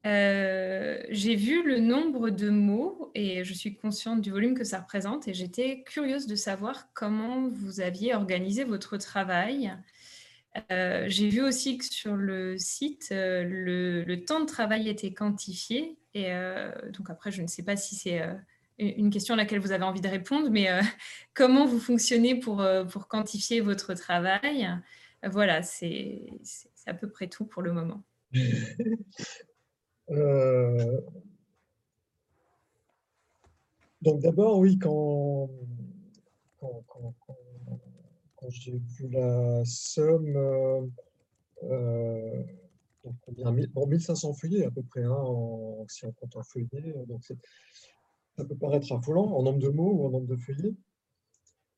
Euh, 0.04 1.00
j'ai 1.10 1.36
vu 1.36 1.62
le 1.62 1.78
nombre 1.78 2.30
de 2.30 2.50
mots 2.50 3.12
et 3.14 3.44
je 3.44 3.54
suis 3.54 3.76
consciente 3.76 4.20
du 4.20 4.32
volume 4.32 4.54
que 4.54 4.64
ça 4.64 4.80
représente 4.80 5.28
et 5.28 5.34
j'étais 5.34 5.84
curieuse 5.84 6.26
de 6.26 6.34
savoir 6.34 6.92
comment 6.92 7.48
vous 7.48 7.80
aviez 7.80 8.14
organisé 8.14 8.64
votre 8.64 8.96
travail. 8.96 9.72
Euh, 10.70 11.04
j'ai 11.08 11.28
vu 11.28 11.40
aussi 11.40 11.78
que 11.78 11.84
sur 11.84 12.16
le 12.16 12.58
site, 12.58 13.10
euh, 13.12 13.44
le, 13.44 14.24
temps 14.24 14.40
de 14.40 14.46
travail 14.46 14.88
était 14.88 15.12
quantifié 15.12 15.96
et 16.14 16.30
donc 16.92 17.08
après, 17.08 17.30
je 17.30 17.40
ne 17.40 17.46
sais 17.46 17.62
pas 17.62 17.76
si 17.76 17.94
c'est 17.94 18.20
une 18.78 19.08
question 19.08 19.32
à 19.32 19.36
laquelle 19.38 19.60
vous 19.60 19.72
avez 19.72 19.84
envie 19.84 20.02
de 20.02 20.08
répondre, 20.08 20.50
mais 20.50 20.68
comment 21.34 21.64
vous 21.64 21.78
fonctionnez 21.78 22.38
pour, 22.38 22.62
pour 22.90 23.08
quantifier 23.08 23.60
votre 23.60 23.94
travail? 23.94 24.68
Voilà, 25.22 25.62
c'est 25.62 26.26
à 26.86 26.92
peu 26.92 27.08
près 27.08 27.28
tout 27.28 27.46
pour 27.46 27.62
le 27.62 27.72
moment. 27.72 28.02
Euh, 30.10 31.00
donc 34.02 34.20
d'abord, 34.20 34.58
oui, 34.58 34.78
quand, 34.78 35.48
quand, 36.58 37.14
j'ai 38.50 38.76
vu 38.76 39.08
la 39.08 39.64
somme, 39.64 40.36
euh, 40.36 40.86
euh 41.64 42.42
donc 43.04 43.16
bon, 43.72 43.86
1500 43.86 44.34
feuillets 44.34 44.64
à 44.64 44.70
peu 44.70 44.82
près, 44.82 45.02
hein, 45.02 45.24
si 45.88 46.04
on 46.04 46.12
compte 46.12 46.36
en 46.36 46.42
feuillet, 46.44 46.94
donc 47.08 47.24
ça 47.24 48.44
peut 48.44 48.56
paraître 48.56 48.92
affolant 48.92 49.26
en 49.26 49.42
nombre 49.42 49.58
de 49.58 49.68
mots 49.68 49.92
ou 49.92 50.06
en 50.06 50.10
nombre 50.10 50.28
de 50.28 50.36
feuillets, 50.36 50.74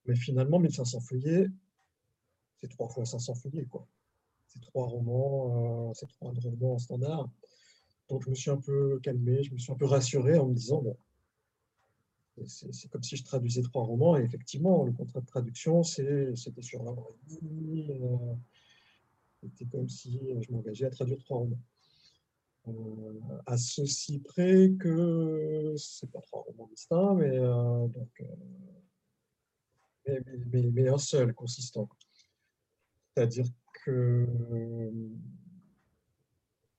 mais 0.05 0.15
finalement 0.17 0.59
1500 0.59 1.01
feuillets, 1.01 1.47
c'est 2.61 2.69
trois 2.69 2.89
fois 2.89 3.07
500 3.07 3.35
feuillets, 3.37 3.65
quoi. 3.65 3.87
C'est 4.49 4.61
trois 4.61 4.87
romans, 4.87 5.93
c'est 5.95 6.09
trois 6.09 6.31
romans 6.31 6.75
en 6.75 6.79
standard. 6.79 7.29
Donc 8.09 8.23
je 8.25 8.31
me 8.31 8.35
suis 8.35 8.51
un 8.51 8.59
peu 8.61 9.01
calmé, 9.03 9.43
je 9.43 9.53
me 9.53 9.59
suis 9.59 9.73
un 9.73 9.77
peu 9.77 9.87
rassuré 9.87 10.37
en 10.37 10.47
me 10.47 10.55
disant, 10.55 10.83
bon, 10.83 10.97
c'est 12.47 12.91
comme 12.91 13.03
si 13.03 13.17
je 13.17 13.25
traduisais 13.25 13.63
trois 13.63 13.85
romans, 13.85 14.17
et 14.17 14.23
effectivement, 14.23 14.85
le 14.85 14.93
contrat 14.93 15.21
de 15.21 15.27
traduction, 15.27 15.83
c'était 15.83 16.35
sur 16.61 16.83
la 16.83 16.91
euh, 16.91 18.35
c'était 19.41 19.67
comme 19.67 19.89
si 19.89 20.21
je 20.41 20.53
m'engageais 20.53 20.87
à 20.87 20.91
traduire 20.91 21.19
trois 21.19 21.39
romans. 21.39 21.61
Euh, 22.67 23.21
à 23.47 23.59
ceci 23.59 24.21
près 24.21 24.73
que 24.81 25.75
c'est 25.77 26.11
pas 26.11 26.21
trois 26.23 26.43
romans 26.43 26.67
distincts, 26.69 27.15
mais, 27.15 27.39
euh, 27.39 27.87
donc, 27.89 28.25
mais, 30.53 30.89
un 30.89 30.99
seul 30.99 31.35
consistant. 31.35 31.89
C'est-à-dire 33.15 33.47
que 33.85 34.27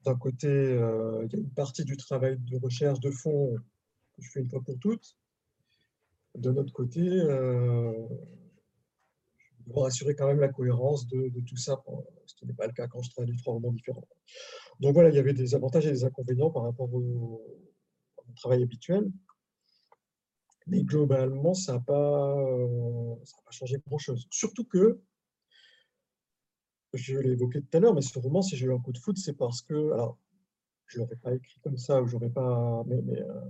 d'un 0.06 0.16
côté, 0.16 0.48
euh, 0.48 1.26
il 1.26 1.34
y 1.34 1.36
a 1.36 1.40
une 1.40 1.50
partie 1.50 1.84
du 1.84 1.98
travail 1.98 2.38
de 2.40 2.58
recherche 2.58 3.00
de 3.00 3.10
fond 3.10 3.56
que 4.14 4.22
je 4.22 4.30
fais 4.30 4.40
une 4.40 4.50
fois 4.50 4.62
pour 4.62 4.78
toutes. 4.80 5.18
De 6.36 6.52
notre 6.52 6.72
côté, 6.72 7.02
euh, 7.02 7.92
je 9.60 9.74
dois 9.74 9.88
assurer 9.88 10.16
quand 10.16 10.28
même 10.28 10.40
la 10.40 10.50
cohérence 10.50 11.08
de, 11.08 11.32
tout 11.48 11.58
ça, 11.58 11.82
ce 12.28 12.36
qui 12.36 12.46
n'est 12.46 12.54
pas 12.54 12.68
le 12.68 12.74
cas 12.74 12.88
quand 12.88 13.02
je 13.02 13.10
traduis 13.10 13.38
trois 13.38 13.54
romans 13.54 13.72
différents. 13.72 14.08
Donc 14.80 14.94
voilà, 14.94 15.10
il 15.10 15.16
y 15.16 15.20
avait 15.20 15.34
des 15.34 15.56
avantages 15.56 15.88
et 15.88 15.92
des 15.92 16.04
inconvénients 16.04 16.52
par 16.52 16.64
rapport 16.64 16.94
au, 16.94 17.42
travail 18.36 18.62
habituel. 18.62 19.10
Mais 20.68 20.84
globalement, 20.84 21.54
ça 21.54 21.74
n'a 21.74 21.80
pas, 21.80 22.38
euh, 22.38 23.16
pas 23.46 23.52
changé 23.52 23.78
grand-chose. 23.88 24.28
Surtout 24.30 24.66
que 24.66 25.00
je 26.96 27.18
l'ai 27.18 27.32
évoqué 27.32 27.62
tout 27.62 27.78
à 27.78 27.80
l'heure, 27.80 27.94
mais 27.94 28.02
ce 28.02 28.18
roman, 28.20 28.42
si 28.42 28.56
j'ai 28.56 28.66
eu 28.66 28.74
un 28.74 28.80
coup 28.80 28.92
de 28.92 28.98
foot, 28.98 29.18
c'est 29.18 29.34
parce 29.34 29.62
que, 29.62 29.92
alors, 29.92 30.18
je 30.88 31.00
l'aurais 31.00 31.16
pas 31.16 31.34
écrit 31.34 31.60
comme 31.62 31.78
ça, 31.78 32.02
ou 32.02 32.08
j'aurais 32.08 32.30
pas, 32.30 32.84
mais, 32.88 33.22
euh, 33.22 33.42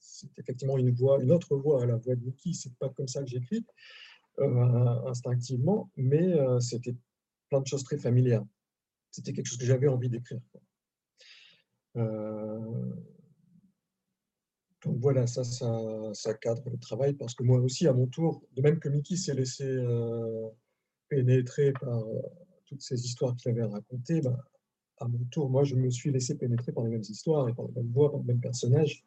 c'est 0.00 0.38
effectivement 0.38 0.76
une 0.78 0.90
voix, 0.92 1.22
une 1.22 1.32
autre 1.32 1.56
voix, 1.56 1.84
la 1.86 1.96
voix 1.96 2.14
de 2.14 2.24
Mickey, 2.24 2.52
c'est 2.52 2.74
pas 2.76 2.88
comme 2.90 3.08
ça 3.08 3.22
que 3.22 3.28
j'écris 3.28 3.64
euh, 4.38 5.08
instinctivement, 5.08 5.90
mais 5.96 6.32
euh, 6.34 6.60
c'était 6.60 6.94
plein 7.48 7.60
de 7.60 7.66
choses 7.66 7.84
très 7.84 7.98
familières. 7.98 8.44
C'était 9.10 9.32
quelque 9.32 9.46
chose 9.46 9.58
que 9.58 9.64
j'avais 9.64 9.88
envie 9.88 10.08
d'écrire. 10.08 10.40
donc 14.84 14.98
voilà, 14.98 15.26
ça, 15.26 15.44
ça, 15.44 16.34
cadre 16.34 16.68
le 16.68 16.78
travail 16.78 17.14
parce 17.14 17.34
que 17.34 17.44
moi 17.44 17.58
aussi, 17.60 17.86
à 17.86 17.92
mon 17.92 18.06
tour, 18.06 18.42
de 18.52 18.60
même 18.60 18.78
que 18.78 18.88
Mickey 18.88 19.16
s'est 19.16 19.34
laissé 19.34 19.64
pénétrer 21.08 21.72
par 21.72 22.02
toutes 22.66 22.82
ces 22.82 23.04
histoires 23.04 23.36
qu'il 23.36 23.50
avait 23.50 23.64
racontées, 23.64 24.20
ben, 24.20 24.36
à 24.98 25.08
mon 25.08 25.24
tour, 25.30 25.50
moi, 25.50 25.64
je 25.64 25.74
me 25.74 25.90
suis 25.90 26.10
laissé 26.10 26.36
pénétrer 26.36 26.72
par 26.72 26.84
les 26.84 26.90
mêmes 26.90 27.02
histoires 27.02 27.48
et 27.48 27.54
par 27.54 27.66
les 27.66 27.72
mêmes 27.72 27.92
voix, 27.92 28.10
par 28.10 28.20
les 28.20 28.26
mêmes 28.26 28.40
personnages. 28.40 29.04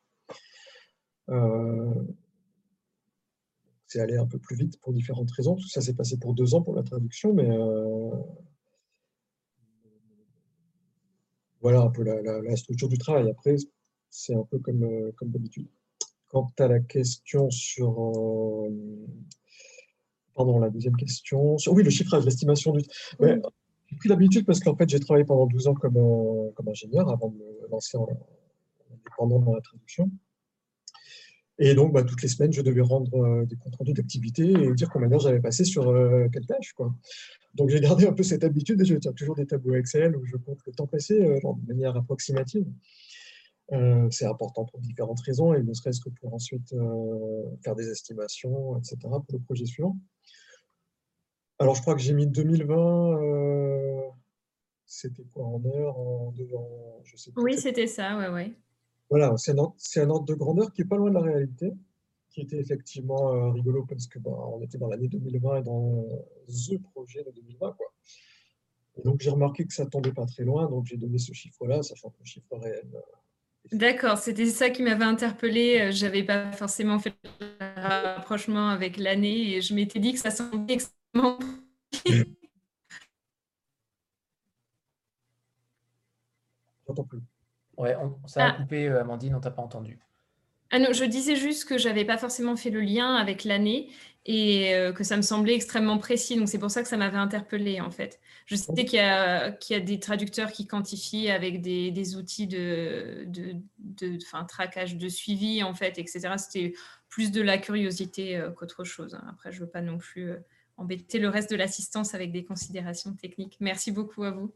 Euh, 1.29 2.03
c'est 3.87 4.01
allé 4.01 4.17
un 4.17 4.25
peu 4.25 4.37
plus 4.37 4.55
vite 4.55 4.79
pour 4.81 4.93
différentes 4.93 5.31
raisons. 5.31 5.55
Tout 5.55 5.67
ça 5.67 5.81
s'est 5.81 5.93
passé 5.93 6.17
pour 6.17 6.33
deux 6.33 6.55
ans 6.55 6.61
pour 6.61 6.75
la 6.75 6.83
traduction, 6.83 7.33
mais 7.33 7.49
euh, 7.49 8.11
voilà 11.61 11.81
un 11.81 11.89
peu 11.89 12.03
la, 12.03 12.55
structure 12.57 12.89
du 12.89 12.97
travail. 12.97 13.29
Après, 13.29 13.55
c'est 14.09 14.35
un 14.35 14.43
peu 14.43 14.59
comme, 14.59 14.83
euh, 14.83 15.11
comme 15.15 15.29
d'habitude. 15.29 15.67
Quant 16.27 16.51
à 16.59 16.67
la 16.67 16.81
question 16.81 17.49
sur 17.49 18.69
Pardon, 20.37 20.59
la 20.59 20.69
deuxième 20.69 20.95
question. 20.95 21.55
Oui, 21.71 21.81
le 21.81 21.89
chiffrage, 21.89 22.23
l'estimation 22.23 22.71
du. 22.71 22.83
j'ai 23.19 23.97
pris 23.97 24.07
l'habitude 24.07 24.45
parce 24.45 24.59
qu'en 24.59 24.75
fait, 24.75 24.87
j'ai 24.87 24.99
travaillé 24.99 25.25
pendant 25.25 25.47
12 25.47 25.67
ans 25.67 25.73
comme, 25.73 25.97
euh, 25.97 26.51
comme 26.51 26.69
ingénieur 26.69 27.09
avant 27.09 27.29
de 27.29 27.37
me 27.37 27.67
lancer 27.71 27.97
en, 27.97 28.07
indépendant 28.91 29.39
dans 29.39 29.55
la 29.55 29.61
traduction. 29.61 30.11
Et 31.57 31.73
donc, 31.73 31.91
bah, 31.91 32.03
toutes 32.03 32.21
les 32.21 32.27
semaines, 32.27 32.53
je 32.53 32.61
devais 32.61 32.81
rendre 32.81 33.11
euh, 33.15 33.45
des 33.45 33.55
comptes 33.55 33.77
rendus 33.77 33.93
d'activité 33.93 34.51
et 34.51 34.73
dire 34.75 34.91
combien 34.91 35.07
d'heures 35.07 35.21
j'avais 35.21 35.39
passé 35.39 35.65
sur 35.65 35.89
euh, 35.89 36.27
quelle 36.31 36.45
tâche. 36.45 36.73
Quoi. 36.73 36.93
Donc, 37.55 37.69
j'ai 37.69 37.79
gardé 37.79 38.05
un 38.05 38.13
peu 38.13 38.21
cette 38.21 38.43
habitude 38.43 38.79
et 38.79 38.85
je 38.85 38.93
tiens 38.93 39.13
toujours 39.13 39.35
des 39.35 39.47
tableaux 39.47 39.73
Excel 39.73 40.15
où 40.15 40.23
je 40.23 40.37
compte 40.37 40.59
le 40.67 40.71
temps 40.71 40.85
passé 40.85 41.17
de 41.17 41.67
manière 41.67 41.97
approximative. 41.97 42.67
c'est 44.11 44.27
important 44.27 44.65
pour 44.65 44.81
différentes 44.81 45.21
raisons 45.21 45.55
et 45.55 45.63
ne 45.63 45.73
serait-ce 45.73 45.99
que 45.99 46.09
pour 46.09 46.35
ensuite 46.35 46.75
faire 47.63 47.75
des 47.75 47.89
estimations, 47.89 48.77
etc. 48.77 48.97
pour 49.01 49.33
le 49.33 49.39
projet 49.39 49.65
suivant. 49.65 49.97
Alors, 51.59 51.75
je 51.75 51.81
crois 51.81 51.95
que 51.95 52.01
j'ai 52.01 52.13
mis 52.13 52.27
2020. 52.27 53.21
Euh, 53.21 54.01
c'était 54.85 55.23
quoi 55.33 55.45
en 55.45 55.63
heure 55.65 55.97
en, 55.97 56.33
je 57.03 57.17
sais 57.17 57.31
Oui, 57.35 57.57
c'était 57.57 57.87
ça, 57.87 58.17
ouais, 58.17 58.29
ouais. 58.29 58.53
Voilà, 59.09 59.35
c'est 59.37 59.51
un, 59.51 60.09
ordre 60.09 60.25
de 60.25 60.33
grandeur 60.33 60.71
qui 60.73 60.81
est 60.81 60.85
pas 60.85 60.97
loin 60.97 61.09
de 61.09 61.15
la 61.15 61.21
réalité, 61.21 61.73
qui 62.29 62.41
était 62.41 62.57
effectivement 62.57 63.33
euh, 63.33 63.51
rigolo 63.51 63.85
parce 63.85 64.07
que 64.07 64.19
bah, 64.19 64.31
on 64.31 64.61
était 64.61 64.77
dans 64.77 64.87
l'année 64.87 65.07
2020 65.07 65.57
et 65.57 65.63
dans 65.63 66.05
the 66.47 66.81
projet 66.93 67.23
de 67.23 67.31
2020, 67.31 67.73
quoi. 67.73 67.87
Et 68.97 69.03
donc 69.03 69.21
j'ai 69.21 69.29
remarqué 69.29 69.65
que 69.65 69.73
ça 69.73 69.85
tombait 69.85 70.11
pas 70.11 70.25
très 70.25 70.43
loin, 70.43 70.69
donc 70.69 70.85
j'ai 70.85 70.97
donné 70.97 71.19
ce 71.19 71.31
chiffre-là, 71.31 71.83
sachant 71.83 72.09
que 72.09 72.17
le 72.19 72.25
chiffre 72.25 72.57
réel. 72.57 72.87
Euh, 72.93 72.99
D'accord, 73.71 74.17
c'était 74.17 74.45
ça 74.45 74.69
qui 74.69 74.81
m'avait 74.81 75.05
interpellé. 75.05 75.91
J'avais 75.91 76.23
pas 76.23 76.51
forcément 76.53 76.99
fait 76.99 77.13
le 77.39 77.81
rapprochement 77.81 78.69
avec 78.69 78.97
l'année 78.97 79.55
et 79.55 79.61
je 79.61 79.73
m'étais 79.73 79.99
dit 79.99 80.13
que 80.13 80.19
ça 80.19 80.31
semblait 80.31 80.77
J'entends 86.87 87.03
plus. 87.03 87.21
Ouais, 87.77 87.95
ça 88.25 88.45
a 88.45 88.49
ah. 88.49 88.53
coupé, 88.53 88.87
euh, 88.87 89.01
Amandine, 89.01 89.35
on 89.35 89.39
t'a 89.39 89.51
pas 89.51 89.61
entendu. 89.61 89.99
Ah 90.71 90.79
non, 90.79 90.91
je 90.91 91.05
disais 91.05 91.35
juste 91.35 91.65
que 91.65 91.77
j'avais 91.77 92.03
pas 92.03 92.17
forcément 92.17 92.55
fait 92.57 92.69
le 92.69 92.81
lien 92.81 93.15
avec 93.15 93.45
l'année 93.45 93.89
et 94.25 94.75
euh, 94.75 94.91
que 94.91 95.05
ça 95.05 95.15
me 95.15 95.21
semblait 95.21 95.55
extrêmement 95.55 95.97
précis. 95.97 96.35
Donc 96.35 96.49
c'est 96.49 96.59
pour 96.59 96.71
ça 96.71 96.81
que 96.81 96.89
ça 96.89 96.97
m'avait 96.97 97.17
interpellé 97.17 97.79
en 97.79 97.91
fait. 97.91 98.19
Je 98.45 98.55
sais 98.55 98.83
qu'il 98.85 98.99
y, 98.99 98.99
a, 98.99 99.51
qu'il 99.51 99.77
y 99.77 99.79
a 99.79 99.83
des 99.83 99.99
traducteurs 99.99 100.51
qui 100.51 100.67
quantifient 100.67 101.29
avec 101.29 101.61
des, 101.61 102.15
outils 102.17 102.47
de, 102.47 103.23
de, 103.27 103.55
de 103.79 104.17
traquage 104.47 104.97
de 104.97 105.07
suivi 105.07 105.63
en 105.63 105.73
fait, 105.73 105.97
etc. 105.99 106.33
C'était 106.37 106.73
plus 107.07 107.31
de 107.31 107.41
la 107.41 107.57
curiosité 107.57 108.35
euh, 108.35 108.51
qu'autre 108.51 108.83
chose. 108.83 109.15
Hein. 109.15 109.23
Après, 109.29 109.53
je 109.53 109.61
veux 109.61 109.69
pas 109.69 109.81
non 109.81 109.97
plus 109.97 110.33
embêter 110.77 111.19
le 111.19 111.29
reste 111.29 111.49
de 111.49 111.55
l'assistance 111.55 112.13
avec 112.13 112.31
des 112.31 112.43
considérations 112.43 113.13
techniques. 113.13 113.57
Merci 113.59 113.91
beaucoup 113.91 114.23
à 114.23 114.31
vous. 114.31 114.51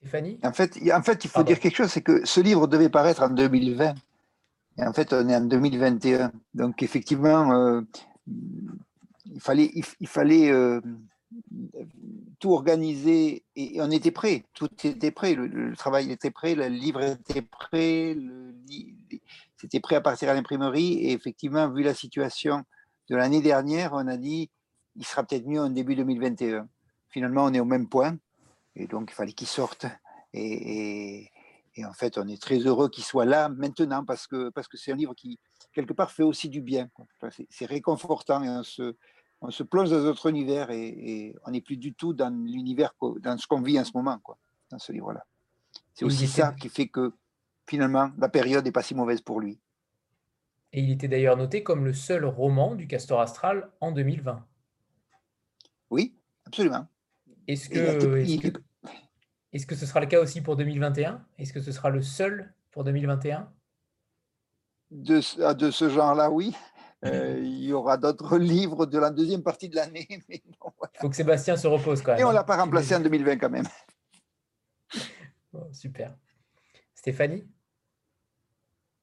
Stéphanie? 0.00 0.38
En 0.42 0.52
fait, 0.52 0.78
en 0.92 1.02
fait, 1.02 1.24
il 1.24 1.30
faut 1.30 1.42
dire 1.42 1.58
quelque 1.58 1.76
chose, 1.76 1.90
c'est 1.90 2.02
que 2.02 2.24
ce 2.26 2.40
livre 2.40 2.66
devait 2.66 2.90
paraître 2.90 3.22
en 3.22 3.30
2020. 3.30 3.94
Et 4.78 4.82
en 4.84 4.92
fait, 4.92 5.12
on 5.12 5.28
est 5.28 5.36
en 5.36 5.40
2021. 5.40 6.32
Donc, 6.54 6.82
effectivement, 6.82 7.52
euh, 7.52 7.80
il 8.26 9.40
fallait, 9.40 9.72
il, 10.00 10.06
fallait 10.06 10.50
euh, 10.50 10.80
tout 12.38 12.52
organiser 12.52 13.42
et, 13.54 13.80
on 13.80 13.90
était 13.90 14.10
prêt. 14.10 14.44
Tout 14.52 14.68
était 14.84 15.10
prêt. 15.10 15.34
Le, 15.34 15.74
travail 15.76 16.12
était 16.12 16.30
prêt, 16.30 16.54
le 16.54 16.66
livre 16.66 17.02
était 17.02 17.42
prêt, 17.42 18.16
c'était 19.56 19.80
prêt 19.80 19.96
à 19.96 20.00
partir 20.00 20.28
à 20.28 20.34
l'imprimerie. 20.34 20.94
Et 20.94 21.12
effectivement, 21.12 21.68
vu 21.70 21.82
la 21.82 21.94
situation 21.94 22.64
de 23.08 23.16
l'année 23.16 23.40
dernière, 23.40 23.92
on 23.92 24.06
a 24.06 24.16
dit 24.16 24.50
il 24.96 25.04
sera 25.04 25.24
peut-être 25.24 25.46
mieux 25.46 25.60
en 25.60 25.70
début 25.70 25.94
2021. 25.94 26.68
Finalement, 27.08 27.44
on 27.44 27.52
est 27.52 27.60
au 27.60 27.64
même 27.64 27.88
point. 27.88 28.16
Et 28.74 28.86
donc, 28.86 29.10
il 29.10 29.14
fallait 29.14 29.32
qu'il 29.32 29.46
sorte. 29.46 29.86
Et, 30.32 31.30
en 31.84 31.92
fait, 31.92 32.18
on 32.18 32.26
est 32.28 32.40
très 32.40 32.58
heureux 32.58 32.88
qu'il 32.88 33.04
soit 33.04 33.26
là 33.26 33.48
maintenant 33.48 34.04
parce 34.04 34.26
que 34.26 34.48
parce 34.50 34.66
que 34.66 34.78
c'est 34.78 34.92
un 34.92 34.96
livre 34.96 35.14
qui, 35.14 35.38
quelque 35.72 35.92
part, 35.92 36.10
fait 36.10 36.22
aussi 36.22 36.48
du 36.48 36.62
bien. 36.62 36.88
c'est 37.50 37.66
réconfortant 37.66 38.42
et 38.42 38.48
on 38.48 38.62
se, 38.62 38.96
on 39.42 39.50
se 39.50 39.62
plonge 39.62 39.90
dans 39.90 40.00
notre 40.00 40.26
univers 40.26 40.70
et, 40.70 41.34
on 41.44 41.50
n'est 41.50 41.60
plus 41.60 41.76
du 41.76 41.94
tout 41.94 42.14
dans 42.14 42.30
l'univers, 42.30 42.94
dans 43.20 43.36
ce 43.36 43.46
qu'on 43.46 43.60
vit 43.60 43.78
en 43.78 43.84
ce 43.84 43.92
moment, 43.94 44.18
quoi, 44.22 44.38
dans 44.70 44.78
ce 44.78 44.92
livre-là. 44.92 45.24
C'est 45.94 46.06
aussi 46.06 46.26
ça 46.26 46.52
qui 46.52 46.70
fait 46.70 46.88
que 46.88 47.12
finalement, 47.66 48.10
la 48.18 48.28
période 48.28 48.64
n'est 48.64 48.72
pas 48.72 48.82
si 48.82 48.94
mauvaise 48.94 49.20
pour 49.20 49.40
lui. 49.40 49.58
Et 50.76 50.82
il 50.82 50.90
était 50.90 51.08
d'ailleurs 51.08 51.38
noté 51.38 51.62
comme 51.62 51.86
le 51.86 51.94
seul 51.94 52.26
roman 52.26 52.74
du 52.74 52.86
Castor 52.86 53.18
Astral 53.18 53.70
en 53.80 53.92
2020. 53.92 54.46
Oui, 55.88 56.18
absolument. 56.44 56.86
Est-ce 57.48 57.70
que, 57.70 57.78
est-ce 59.54 59.66
que 59.66 59.74
ce 59.74 59.86
sera 59.86 60.00
le 60.00 60.06
cas 60.06 60.20
aussi 60.20 60.42
pour 60.42 60.54
2021 60.54 61.24
Est-ce 61.38 61.54
que 61.54 61.62
ce 61.62 61.72
sera 61.72 61.88
le 61.88 62.02
seul 62.02 62.52
pour 62.72 62.84
2021 62.84 63.50
de, 64.90 65.20
ah, 65.42 65.54
de 65.54 65.70
ce 65.70 65.88
genre-là, 65.88 66.30
oui. 66.30 66.54
Euh, 67.06 67.40
il 67.40 67.64
y 67.64 67.72
aura 67.72 67.96
d'autres 67.96 68.36
livres 68.38 68.84
de 68.84 68.98
la 68.98 69.10
deuxième 69.10 69.42
partie 69.42 69.70
de 69.70 69.76
l'année. 69.76 70.06
Il 70.28 70.42
faut 71.00 71.08
que 71.08 71.16
Sébastien 71.16 71.56
se 71.56 71.66
repose 71.66 72.02
quand 72.02 72.12
même. 72.12 72.20
Et 72.20 72.24
on 72.24 72.30
ne 72.30 72.34
l'a 72.34 72.44
pas 72.44 72.56
remplacé 72.56 72.94
en 72.94 73.00
2020 73.00 73.38
quand 73.38 73.50
même. 73.50 73.66
super. 75.72 76.14
Stéphanie? 76.94 77.48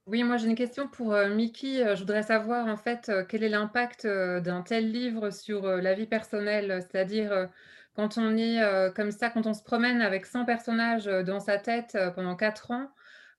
Oui, 0.06 0.24
moi 0.24 0.36
j'ai 0.38 0.47
une 0.49 0.56
question 0.56 0.88
pour 0.89 1.14
euh, 1.14 1.30
Mickey. 1.34 1.82
Euh, 1.82 1.95
je 1.95 2.01
voudrais 2.01 2.24
savoir 2.24 2.68
en 2.68 2.76
fait 2.76 3.10
quel 3.30 3.41
est 3.43 3.49
l'impact 3.49 4.06
d'un 4.06 4.62
tel 4.62 4.91
livre 4.91 5.30
sur 5.32 5.66
la 5.66 5.93
vie 5.93 6.08
personnelle, 6.08 6.80
c'est-à-dire 6.82 7.49
quand 7.95 8.18
on 8.18 8.36
est 8.36 8.60
comme 8.95 9.12
ça, 9.12 9.30
quand 9.30 9.45
on 9.47 9.54
se 9.54 9.64
promène 9.64 10.01
avec 10.01 10.26
100 10.26 10.45
personnages 10.45 11.06
dans 11.06 11.39
sa 11.39 11.58
tête 11.58 11.97
pendant 12.16 12.36
4 12.36 12.72
ans, 12.72 12.89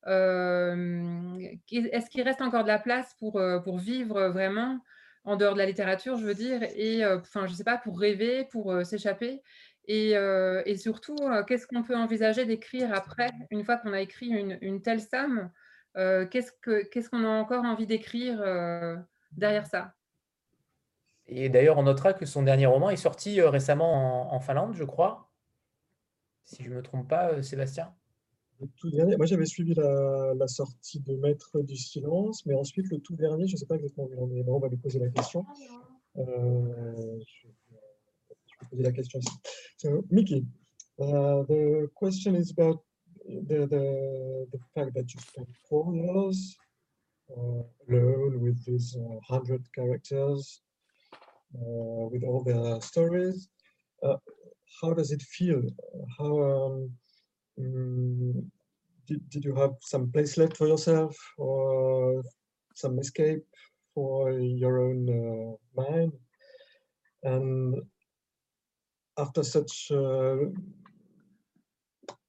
est-ce 0.07 2.09
qu'il 2.11 2.23
reste 2.23 2.41
encore 2.41 2.63
de 2.63 2.69
la 2.69 2.79
place 2.79 3.15
pour, 3.19 3.41
pour 3.63 3.79
vivre 3.79 4.29
vraiment 4.29 4.81
en 5.25 5.37
dehors 5.37 5.55
de 5.55 5.59
la 5.59 5.67
littérature, 5.67 6.17
je 6.19 6.25
veux 6.25 6.35
dire, 6.35 6.63
et 6.77 7.05
enfin, 7.07 7.47
je 7.47 7.53
sais 7.55 7.65
pas, 7.65 7.79
pour 7.79 7.99
rêver, 7.99 8.47
pour 8.51 8.85
s'échapper? 8.87 9.43
Et, 9.87 10.13
et, 10.13 10.77
surtout, 10.77 11.17
qu'est-ce 11.47 11.67
qu'on 11.67 11.83
peut 11.83 11.97
envisager 11.97 12.47
d'écrire 12.47 12.95
après, 12.95 13.31
une 13.51 13.65
fois 13.65 13.77
qu'on 13.77 13.93
a 13.93 14.01
écrit 14.01 14.29
une, 14.29 14.57
une 14.63 14.81
telle 14.83 15.01
somme? 15.01 15.51
Qu'est-ce 15.95 17.09
qu'on 17.09 17.25
a 17.25 17.29
encore 17.29 17.65
envie 17.65 17.87
d'écrire 17.87 18.43
derrière 19.37 19.67
ça? 19.67 19.95
Et 21.27 21.49
d'ailleurs, 21.49 21.79
on 21.79 21.85
notera 21.85 22.13
que 22.13 22.27
son 22.27 22.43
dernier 22.43 22.67
roman 22.67 22.91
est 22.91 22.97
sorti 22.97 23.41
euh, 23.41 23.49
récemment 23.49 24.35
en, 24.35 24.41
Finlande, 24.41 24.75
je 24.75 24.85
crois. 24.85 25.31
Si 26.45 26.63
je 26.63 26.71
ne 26.71 26.77
me 26.77 26.83
trompe 26.83 27.09
pas, 27.09 27.33
euh, 27.33 27.43
Sébastien. 27.43 27.95
Le 28.61 28.69
tout 28.77 28.91
dernier, 28.91 29.17
moi 29.17 29.27
j'avais 29.27 29.47
suivi 29.47 29.75
la, 29.75 30.47
sortie 30.47 31.01
de 31.01 31.17
Maître 31.17 31.61
du 31.63 31.77
silence, 31.77 32.47
mais 32.47 32.55
ensuite 32.55 32.89
le 32.91 32.99
tout 32.99 33.17
dernier, 33.17 33.49
je 33.49 33.55
ne 33.55 33.59
sais 33.59 33.67
pas 33.67 33.75
exactement 33.75 34.07
où 34.07 34.13
il 34.13 34.21
en 34.21 34.31
est. 34.31 34.49
on 34.49 34.61
va 34.61 34.69
lui 34.69 34.77
poser 34.77 35.01
la 35.01 35.09
question. 35.09 35.45
Euh, 36.17 36.23
je, 37.27 37.49
vais 37.49 38.69
poser 38.71 38.83
la 38.83 38.93
question 38.93 39.19
ici. 39.19 39.33
So, 39.79 40.05
Mickey, 40.11 40.45
uh, 41.01 41.45
the 41.49 41.91
question 41.99 42.37
is 42.37 42.53
about 42.57 42.85
the, 43.49 43.67
the, 43.67 44.47
the 44.53 44.59
fact 44.75 44.95
that 44.95 45.13
you 45.13 45.21
spent 45.21 45.49
four 45.69 45.95
years 45.95 46.57
uh, 47.31 47.63
alone 47.89 48.41
with 48.41 48.65
these 48.67 48.97
uh, 48.97 49.19
100 49.29 49.63
characters 49.75 50.61
Uh, 51.55 52.09
with 52.11 52.25
all 52.25 52.43
the 52.43 52.81
stories. 52.81 53.49
Uh, 54.03 54.17
how 54.81 54.93
does 54.93 55.13
it 55.13 55.23
feel? 55.23 55.63
How 56.19 56.33
um, 56.51 56.91
um, 57.61 58.51
did, 59.07 59.21
did 59.31 59.45
you 59.45 59.55
have 59.55 59.75
some 59.81 60.11
place 60.11 60.37
left 60.37 60.57
for 60.57 60.67
yourself 60.67 61.15
or 61.39 62.25
some 62.75 62.99
escape 62.99 63.45
for 63.95 64.33
your 64.33 64.81
own 64.81 65.01
uh, 65.09 65.55
mind? 65.81 66.13
And 67.23 67.83
after 69.17 69.45
such 69.45 69.93
uh, 69.93 70.37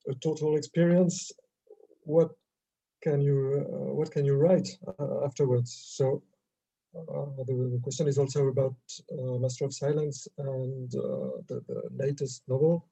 a 0.10 0.16
total 0.16 0.56
experience, 0.56 1.32
what 2.04 2.32
can 3.02 3.22
you 3.22 3.66
uh, 3.70 3.94
what 3.94 4.12
can 4.12 4.26
you 4.26 4.36
write 4.36 4.68
uh, 5.00 5.26
afterwards? 5.26 5.72
So 5.98 6.24
uh, 6.96 7.44
the, 7.46 7.54
the, 7.74 7.80
question 7.84 8.08
is 8.08 8.18
also 8.18 8.48
about 8.48 8.76
uh, 9.12 9.38
Master 9.38 9.66
of 9.66 9.74
Silence 9.74 10.28
and 10.38 10.94
uh, 10.96 11.42
the, 11.48 11.62
the, 11.68 11.82
latest 11.92 12.44
novel. 12.48 12.88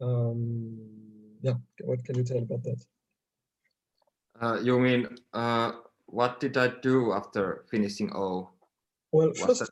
Um, 0.00 0.78
yeah, 1.42 1.54
what 1.82 2.04
can 2.04 2.16
you 2.16 2.24
tell 2.24 2.38
about 2.38 2.62
that? 2.62 2.80
Uh, 4.40 4.58
you 4.62 4.78
mean 4.78 5.08
uh, 5.32 5.72
what 6.06 6.40
did 6.40 6.56
I 6.56 6.68
do 6.82 7.12
after 7.12 7.64
finishing 7.70 8.14
O? 8.14 8.50
Well, 9.12 9.32
first, 9.34 9.70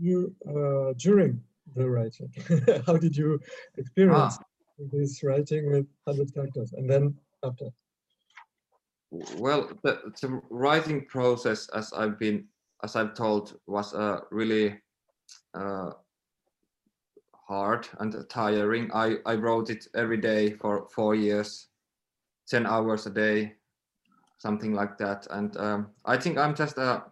you 0.00 0.34
uh, 0.48 0.94
during 0.96 1.42
the 1.74 1.88
writing? 1.88 2.32
How 2.86 2.96
did 2.96 3.16
you 3.16 3.40
experience 3.76 4.38
ah. 4.38 4.44
This 4.78 5.22
writing 5.22 5.70
with 5.70 5.86
100 6.04 6.34
characters 6.34 6.72
and 6.72 6.88
then 6.88 7.14
after? 7.42 7.66
Well, 9.10 9.70
the, 9.82 10.12
the, 10.20 10.40
writing 10.50 11.06
process, 11.06 11.68
as 11.68 11.92
I've 11.92 12.18
been, 12.18 12.44
as 12.82 12.96
I've 12.96 13.14
told, 13.14 13.58
was 13.66 13.94
uh, 13.94 14.20
really 14.30 14.78
uh, 15.54 15.90
hard 17.32 17.88
and 18.00 18.14
tiring. 18.28 18.90
I, 18.92 19.16
I 19.24 19.34
wrote 19.34 19.70
it 19.70 19.86
every 19.94 20.16
day 20.16 20.50
for 20.50 20.88
four 20.94 21.14
years, 21.14 21.68
10 22.48 22.66
hours 22.66 23.06
a 23.06 23.10
day, 23.10 23.54
something 24.38 24.74
like 24.74 24.98
that. 24.98 25.26
And 25.30 25.56
um, 25.56 25.90
I 26.04 26.16
think 26.16 26.36
I'm 26.36 26.54
just 26.54 26.76
a, 26.76 27.04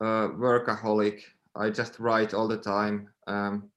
a, 0.00 0.04
workaholic. 0.04 1.22
I 1.54 1.70
just 1.70 2.00
write 2.00 2.34
all 2.34 2.48
the 2.48 2.58
time. 2.58 3.08
Um, 3.26 3.70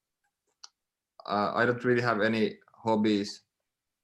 uh, 1.27 1.51
I 1.53 1.65
don't 1.65 1.83
really 1.85 2.01
have 2.01 2.21
any 2.21 2.57
hobbies. 2.83 3.41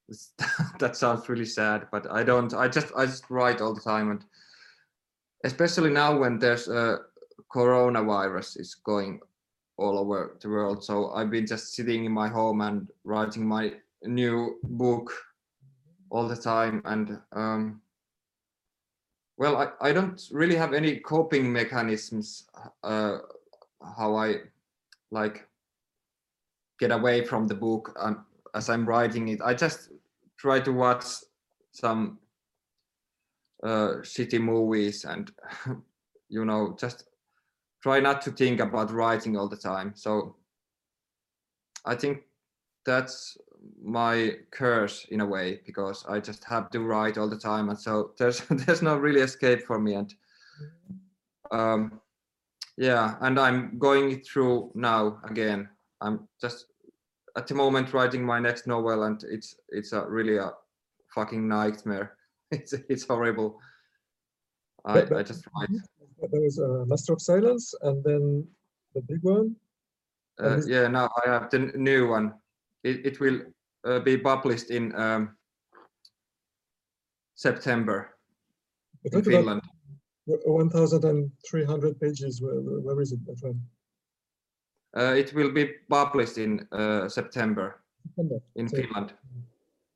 That 0.80 0.96
sounds 0.96 1.28
really 1.28 1.46
sad 1.46 1.88
but 1.92 2.10
i 2.10 2.24
don't 2.24 2.54
i 2.54 2.68
just 2.70 2.94
i 2.96 3.06
just 3.06 3.30
write 3.30 3.60
all 3.60 3.74
the 3.74 3.82
time 3.82 4.12
and 4.12 4.24
especially 5.44 5.90
now 5.90 6.18
when 6.18 6.40
there's 6.40 6.70
a 6.70 7.00
coronavirus 7.54 8.60
is 8.60 8.76
going 8.76 9.20
all 9.78 10.00
over 10.00 10.38
the 10.42 10.50
world. 10.50 10.84
So 10.84 11.12
i've 11.12 11.30
been 11.30 11.46
just 11.46 11.76
sitting 11.76 12.06
in 12.06 12.12
my 12.12 12.30
home 12.30 12.62
and 12.62 12.88
writing 13.04 13.46
my 13.46 13.74
new 14.04 14.60
book 14.64 15.12
all 16.10 16.28
the 16.28 16.38
time 16.38 16.82
and 16.86 17.20
um, 17.34 17.82
well 19.36 19.58
I, 19.58 19.90
I 19.90 19.92
don't 19.92 20.22
really 20.32 20.56
have 20.56 20.74
any 20.74 21.00
coping 21.00 21.52
mechanisms 21.52 22.48
uh, 22.84 23.18
how 23.98 24.16
i 24.16 24.36
like 25.12 25.48
get 26.80 26.92
away 26.92 27.26
from 27.26 27.48
the 27.48 27.56
book. 27.56 27.96
Um, 28.00 28.26
as 28.58 28.70
i'm 28.70 28.86
writing 28.86 29.30
it 29.30 29.40
i 29.44 29.54
just 29.54 29.90
try 30.38 30.60
to 30.60 30.72
watch 30.72 31.06
some 31.72 32.20
uh, 33.64 34.02
shitty 34.04 34.40
movies 34.40 35.06
and 35.06 35.32
you 36.30 36.46
know 36.46 36.76
just 36.80 37.06
try 37.82 38.00
not 38.00 38.22
to 38.22 38.32
think 38.32 38.60
about 38.60 38.92
writing 38.92 39.38
all 39.38 39.48
the 39.48 39.58
time. 39.58 39.94
So 39.96 40.36
I 41.86 41.96
think 41.96 42.24
that's 42.86 43.38
my 43.82 44.34
curse 44.52 45.06
in 45.10 45.22
a 45.22 45.26
way 45.26 45.62
because 45.66 46.06
I 46.08 46.20
just 46.20 46.44
have 46.46 46.70
to 46.72 46.80
write 46.80 47.18
all 47.18 47.30
the 47.30 47.38
time, 47.38 47.70
and 47.70 47.80
so 47.80 48.12
there's 48.18 48.42
there's 48.50 48.82
no 48.82 48.98
really 48.98 49.22
escape 49.22 49.62
for 49.66 49.80
me. 49.80 49.94
And 49.94 50.14
um, 51.52 52.02
yeah, 52.78 53.16
and 53.22 53.40
I'm 53.40 53.80
going 53.80 54.22
through 54.22 54.72
now 54.76 55.20
again. 55.24 55.70
I'm 56.02 56.28
just 56.42 56.66
at 57.38 57.48
the 57.48 57.54
moment 57.54 57.94
writing 57.94 58.26
my 58.26 58.40
next 58.40 58.68
novel, 58.68 59.04
and 59.04 59.24
it's 59.24 59.56
it's 59.70 59.94
a 59.94 60.06
really 60.08 60.38
a 60.38 60.52
fucking 61.16 61.48
nightmare. 61.48 62.14
It's 62.52 62.74
it's 62.90 63.06
horrible. 63.06 63.60
I, 64.86 64.94
but, 64.94 65.18
I 65.18 65.24
just 65.24 65.46
write. 65.54 65.70
There 66.32 66.42
was 66.42 66.58
a 66.60 66.86
Master 66.86 67.14
of 67.14 67.22
Silence, 67.22 67.74
and 67.82 68.02
then 68.04 68.48
the 68.96 69.02
big 69.02 69.22
one. 69.22 69.56
Uh, 70.40 70.62
yeah, 70.66 70.88
now 70.88 71.10
I 71.22 71.30
have 71.30 71.50
the 71.50 71.60
new 71.76 72.08
one. 72.08 72.34
It, 72.84 73.06
it 73.06 73.20
will 73.20 73.42
uh, 73.84 74.00
be 74.00 74.18
published 74.18 74.70
in 74.70 74.96
um, 74.96 75.36
September 77.36 78.16
in 79.04 79.24
Finland. 79.24 79.62
1,300 80.26 82.00
pages. 82.00 82.42
Where, 82.42 82.62
where 82.62 83.02
is 83.02 83.12
it? 83.12 83.20
Uh, 83.30 83.52
it 84.96 85.34
will 85.34 85.52
be 85.52 85.66
published 85.90 86.38
in 86.38 86.66
uh, 86.72 87.08
September, 87.10 87.82
September, 88.06 88.42
in 88.56 88.68
Finland. 88.68 89.14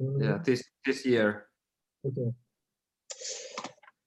Mm. 0.02 0.22
Yeah, 0.22 0.38
this 0.44 0.64
this 0.86 1.06
year. 1.06 1.48
Okay. 2.06 2.34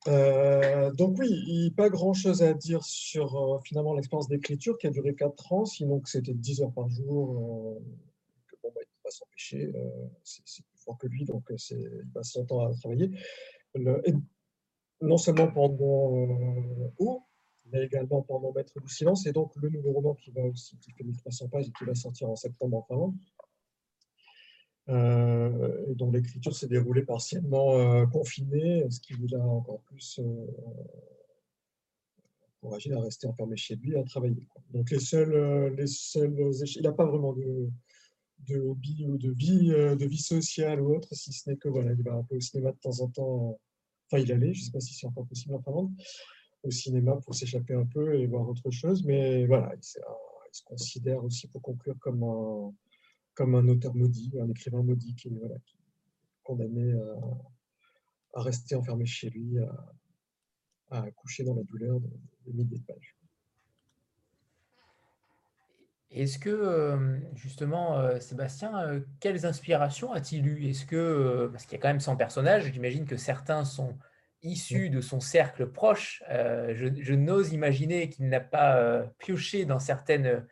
Euh, 0.07 0.93
donc 0.93 1.18
oui, 1.18 1.70
pas 1.76 1.89
grand-chose 1.89 2.43
à 2.43 2.53
dire 2.53 2.85
sur 2.85 3.37
euh, 3.37 3.59
finalement 3.64 3.95
l'expérience 3.95 4.28
d'écriture 4.28 4.76
qui 4.76 4.87
a 4.87 4.91
duré 4.91 5.14
4 5.14 5.53
ans, 5.53 5.64
sinon 5.64 6.01
que 6.01 6.11
c'était 6.11 6.35
10 6.35 6.62
heures 6.62 6.72
par 6.72 6.89
jour, 6.91 7.78
euh, 7.78 7.80
que 8.49 8.57
bon, 8.62 8.70
bah, 8.74 8.80
il 8.82 8.85
ne 8.85 8.85
peut 8.85 9.03
pas 9.05 9.11
s'empêcher, 9.11 9.72
c'est 10.22 10.64
plus 10.64 10.78
fort 10.85 10.99
que 10.99 11.07
lui, 11.07 11.24
donc 11.24 11.45
il 11.51 12.07
passe 12.12 12.32
son 12.32 12.45
temps 12.45 12.66
à 12.66 12.74
travailler. 12.74 13.11
Le, 13.74 14.03
et 14.07 14.14
non 15.01 15.16
seulement 15.16 15.51
pendant 15.51 16.28
haut, 16.99 17.22
mais 17.75 17.85
également 17.85 18.22
pendant 18.22 18.53
Maître 18.53 18.81
du 18.81 18.89
silence, 18.89 19.27
et 19.27 19.33
donc 19.33 19.53
le 19.57 19.68
nouveau 19.68 19.93
roman 19.93 20.14
qui 20.14 20.31
va 20.31 20.43
aussi, 20.43 20.79
qui 20.79 20.93
fait 20.93 21.03
1300 21.03 21.49
pages 21.49 21.68
et 21.68 21.72
qui 21.72 21.85
va 21.85 21.95
sortir 21.95 22.31
en 22.31 22.37
septembre 22.37 22.79
en 22.79 22.83
Finlande, 22.83 23.16
euh, 24.91 25.91
et 25.91 25.95
dont 25.97 26.12
l'écriture 26.12 26.55
s'est 26.55 26.68
déroulée 26.68 27.03
partiellement 27.03 27.79
euh, 27.79 28.07
confinée, 28.07 28.85
ce 28.91 29.01
qui 29.01 29.14
vous 29.14 29.35
a 29.35 29.41
encore 29.41 29.81
plus 29.81 30.20
euh, 30.20 30.47
encouragé 32.62 32.93
à 32.93 33.01
rester 33.01 33.27
enfermé 33.27 33.57
chez 33.57 33.75
lui 33.75 33.95
et 33.95 33.99
à 33.99 34.05
travailler. 34.05 34.47
Donc 34.72 34.91
les 34.91 35.01
seuls, 35.01 35.75
les 35.75 35.89
seuls 35.89 36.53
il 36.77 36.83
n'a 36.83 36.93
pas 36.93 37.07
vraiment 37.07 37.33
de, 37.33 37.70
de 38.47 38.61
hobby 38.61 39.05
ou 39.09 39.18
de 39.18 39.33
vie, 39.33 39.70
de 39.70 40.07
vie 40.07 40.22
sociale 40.22 40.81
ou 40.81 40.95
autre, 40.95 41.12
si 41.12 41.33
ce 41.33 41.51
n'est 41.51 41.57
que 41.57 41.68
voilà, 41.68 41.93
il 41.93 42.03
va 42.05 42.14
un 42.14 42.22
peu 42.22 42.37
au 42.37 42.41
cinéma 42.41 42.70
de 42.70 42.79
temps 42.79 43.01
en 43.01 43.09
temps. 43.09 43.59
Enfin, 44.07 44.22
il 44.22 44.31
allait, 44.31 44.53
je 44.53 44.61
ne 44.61 44.64
sais 44.66 44.70
pas 44.70 44.81
si 44.81 44.95
c'est 44.95 45.07
encore 45.07 45.27
possible 45.27 45.55
en 45.55 45.62
Finlande, 45.62 45.91
au 46.65 46.71
cinéma 46.71 47.17
pour 47.25 47.35
s'échapper 47.35 47.75
un 47.75 47.87
peu 47.87 48.15
et 48.15 48.27
voir 48.27 48.49
autre 48.49 48.71
chose, 48.71 49.05
mais 49.05 49.47
voilà, 49.47 49.73
il, 49.75 49.81
il 49.81 50.57
se 50.57 50.62
considère 50.65 51.23
aussi 51.25 51.47
pour 51.49 51.62
conclure 51.62 51.99
comme 52.01 52.23
un 52.25 52.73
comme 53.35 53.55
un 53.57 53.67
auteur 53.69 53.95
maudit, 53.95 54.33
un 54.41 54.49
écrivain 54.49 54.83
maudit 54.83 55.15
qui, 55.15 55.29
voilà, 55.29 55.57
qui 55.67 55.75
est 55.75 56.43
condamné 56.43 56.95
à, 58.35 58.43
rester 58.43 58.75
enfermé 58.75 59.07
chez 59.07 59.31
lui, 59.31 59.59
à, 60.91 61.11
coucher 61.17 61.45
dans 61.45 61.55
la 61.55 61.62
douleur 61.65 62.01
de, 62.01 62.09
milliers 62.47 62.79
de 62.79 62.85
pages. 62.85 63.17
Est-ce 66.11 66.39
que, 66.39 66.49
euh, 66.49 67.19
justement, 67.35 67.99
euh, 67.99 68.21
Sébastien, 68.21 68.79
euh, 68.87 69.01
quelles 69.19 69.47
inspirations 69.47 70.12
a-t-il 70.12 70.47
eu 70.47 70.69
Est-ce 70.69 70.87
que, 70.87 71.49
parce 71.51 71.65
qu'il 71.65 71.73
y 71.73 71.75
a 71.77 71.83
quand 71.83 71.89
même 71.89 71.99
100 71.99 72.17
personnages, 72.17 72.73
j'imagine 72.73 73.05
que 73.05 73.17
certains 73.17 73.65
sont 73.65 73.99
issus 74.45 74.90
de 74.90 75.01
son 75.01 75.20
cercle 75.20 75.66
proche. 75.66 76.22
je, 76.28 76.88
je 76.97 77.14
n'ose 77.14 77.53
imaginer 77.53 78.09
qu'il 78.09 78.28
n'a 78.28 78.40
pas 78.40 79.03
pioché 79.18 79.64
dans 79.64 79.78
certaines, 79.78 80.47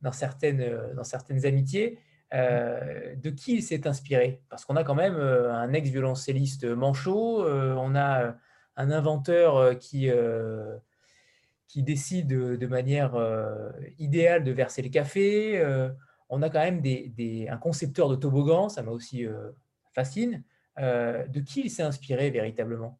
dans, 0.00 0.12
certaines, 0.12 0.94
dans 0.94 1.04
certaines 1.04 1.44
amitiés. 1.44 1.98
Euh, 2.34 3.14
de 3.14 3.30
qui 3.30 3.54
il 3.54 3.62
s'est 3.62 3.86
inspiré? 3.86 4.42
Parce 4.48 4.64
qu'on 4.64 4.74
a 4.74 4.82
quand 4.82 4.96
même 4.96 5.14
euh, 5.14 5.52
un 5.52 5.72
ex-violoncelliste 5.72 6.64
manchot, 6.64 7.44
euh, 7.44 7.74
on 7.74 7.94
a 7.94 8.34
un 8.76 8.90
inventeur 8.90 9.78
qui, 9.78 10.10
qui 11.68 11.82
décide 11.84 12.26
de, 12.26 12.66
manière 12.66 13.14
idéale 14.00 14.42
de 14.42 14.50
verser 14.50 14.82
le 14.82 14.88
café, 14.88 15.64
on 16.28 16.42
a 16.42 16.50
quand 16.50 16.58
même 16.58 16.80
des, 16.80 17.46
un 17.48 17.56
concepteur 17.56 18.08
de 18.08 18.16
toboggan, 18.16 18.68
ça 18.68 18.82
m'a 18.82 18.90
aussi 18.90 19.24
fascine. 19.94 20.42
de 20.76 21.40
qui 21.40 21.60
il 21.60 21.70
s'est 21.70 21.84
inspiré 21.84 22.30
véritablement? 22.30 22.98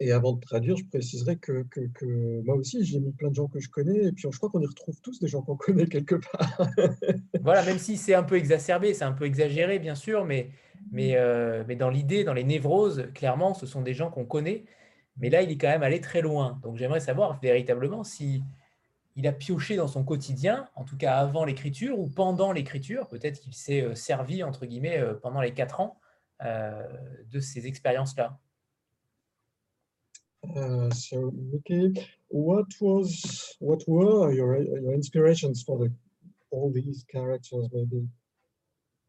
Et 0.00 0.12
avant 0.12 0.32
de 0.32 0.40
traduire, 0.40 0.76
je 0.76 0.84
préciserai 0.84 1.36
que, 1.36 1.64
que, 1.70 2.42
moi 2.44 2.56
aussi, 2.56 2.84
j'ai 2.84 2.98
mis 2.98 3.12
plein 3.12 3.30
de 3.30 3.34
gens 3.34 3.46
que 3.46 3.60
je 3.60 3.68
connais, 3.68 4.06
et 4.06 4.12
puis 4.12 4.26
je 4.28 4.36
crois 4.36 4.50
qu'on 4.50 4.60
y 4.60 4.66
retrouve 4.66 5.00
tous 5.00 5.20
des 5.20 5.28
gens 5.28 5.42
qu'on 5.42 5.56
connaît 5.56 5.86
quelque 5.86 6.16
part. 6.16 6.68
voilà, 7.40 7.64
même 7.64 7.78
si 7.78 7.96
c'est 7.96 8.14
un 8.14 8.24
peu 8.24 8.36
exacerbé, 8.36 8.92
c'est 8.92 9.04
un 9.04 9.12
peu 9.12 9.24
exagéré, 9.24 9.78
bien 9.78 9.94
sûr, 9.94 10.24
mais, 10.24 10.50
mais, 10.90 11.16
euh, 11.16 11.62
mais 11.68 11.76
dans 11.76 11.90
l'idée, 11.90 12.24
dans 12.24 12.34
les 12.34 12.44
névroses, 12.44 13.08
clairement, 13.14 13.54
ce 13.54 13.66
sont 13.66 13.82
des 13.82 13.94
gens 13.94 14.10
qu'on 14.10 14.24
connaît. 14.24 14.64
Mais 15.16 15.30
là, 15.30 15.42
il 15.42 15.50
est 15.52 15.56
quand 15.56 15.68
même 15.68 15.84
allé 15.84 16.00
très 16.00 16.22
loin. 16.22 16.58
Donc 16.64 16.76
j'aimerais 16.76 16.98
savoir 16.98 17.38
véritablement 17.40 18.02
si 18.02 18.42
il 19.14 19.28
a 19.28 19.32
pioché 19.32 19.76
dans 19.76 19.86
son 19.86 20.02
quotidien, 20.02 20.68
en 20.74 20.82
tout 20.82 20.96
cas 20.96 21.14
avant 21.18 21.44
l'écriture 21.44 22.00
ou 22.00 22.08
pendant 22.08 22.50
l'écriture. 22.50 23.06
Peut-être 23.06 23.38
qu'il 23.38 23.54
s'est 23.54 23.82
euh, 23.82 23.94
servi, 23.94 24.42
entre 24.42 24.66
guillemets, 24.66 24.98
euh, 24.98 25.14
pendant 25.14 25.40
les 25.40 25.52
quatre 25.54 25.80
ans 25.80 26.00
de 26.40 27.40
ces 27.40 27.66
expériences-là. 27.66 28.38
Uh, 30.56 30.90
so, 30.90 31.32
Mickey, 31.52 32.06
what 32.28 32.66
was 32.80 33.56
what 33.60 33.82
were 33.88 34.32
your 34.32 34.60
your 34.60 34.92
inspirations 34.92 35.62
for 35.62 35.78
the 35.78 35.92
all 36.50 36.70
these 36.72 37.04
characters? 37.10 37.68
Maybe 37.72 38.06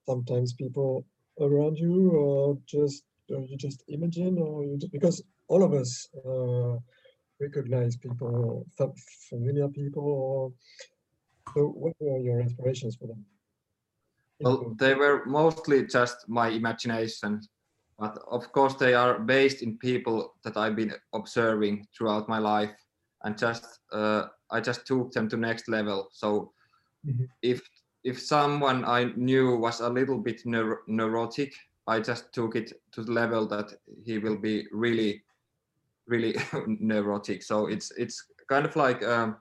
sometimes 0.07 0.53
people 0.53 1.05
around 1.39 1.77
you, 1.77 2.11
or 2.11 2.57
just 2.65 3.03
or 3.29 3.41
you 3.41 3.57
just 3.57 3.83
imagine, 3.87 4.37
or 4.37 4.63
you 4.63 4.77
just, 4.77 4.91
because 4.91 5.23
all 5.47 5.63
of 5.63 5.73
us 5.73 6.07
uh, 6.25 6.77
recognize 7.39 7.97
people, 7.97 8.65
familiar 9.29 9.67
people. 9.67 10.53
so, 11.53 11.67
what 11.67 11.93
were 11.99 12.19
your 12.19 12.39
inspirations 12.39 12.95
for 12.95 13.07
them? 13.07 13.25
Well, 14.39 14.75
they 14.77 14.95
were 14.95 15.25
mostly 15.25 15.85
just 15.85 16.27
my 16.27 16.49
imagination 16.49 17.41
but 17.97 18.17
of 18.29 18.51
course 18.51 18.75
they 18.75 18.93
are 18.93 19.19
based 19.19 19.61
in 19.61 19.77
people 19.77 20.33
that 20.43 20.57
I've 20.57 20.75
been 20.75 20.93
observing 21.13 21.87
throughout 21.95 22.27
my 22.27 22.39
life 22.39 22.71
and 23.23 23.37
just 23.37 23.79
uh, 23.91 24.25
I 24.51 24.61
just 24.61 24.85
took 24.85 25.11
them 25.11 25.29
to 25.29 25.37
next 25.37 25.67
level. 25.69 26.09
So 26.11 26.51
mm-hmm. 27.05 27.25
if 27.41 27.61
if 28.03 28.21
someone 28.21 28.85
I 28.85 29.05
knew 29.15 29.57
was 29.57 29.79
a 29.79 29.89
little 29.89 30.19
bit 30.19 30.43
neur- 30.45 30.83
neurotic 30.87 31.53
I 31.87 31.99
just 31.99 32.33
took 32.33 32.55
it 32.55 32.73
to 32.93 33.03
the 33.03 33.11
level 33.11 33.47
that 33.47 33.73
he 34.03 34.17
will 34.17 34.37
be 34.37 34.67
really 34.71 35.23
really 36.07 36.35
neurotic. 36.67 37.43
So 37.43 37.67
it's 37.67 37.91
it's 37.97 38.23
kind 38.49 38.65
of 38.65 38.75
like 38.75 39.03
um 39.03 39.37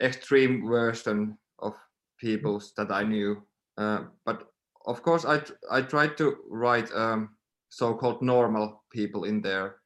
extreme 0.00 0.66
version 0.68 1.38
of 1.58 1.74
peoples 2.18 2.72
that 2.76 2.90
I 2.90 3.02
knew. 3.02 3.42
Uh, 3.76 4.04
but 4.24 4.52
of 4.88 5.02
course, 5.02 5.24
I 5.24 5.42
I 5.70 5.82
tried 5.82 6.16
to 6.16 6.36
write 6.48 6.90
um, 6.94 7.36
so-called 7.68 8.22
normal 8.22 8.82
people 8.90 9.24
in 9.24 9.42
there. 9.42 9.76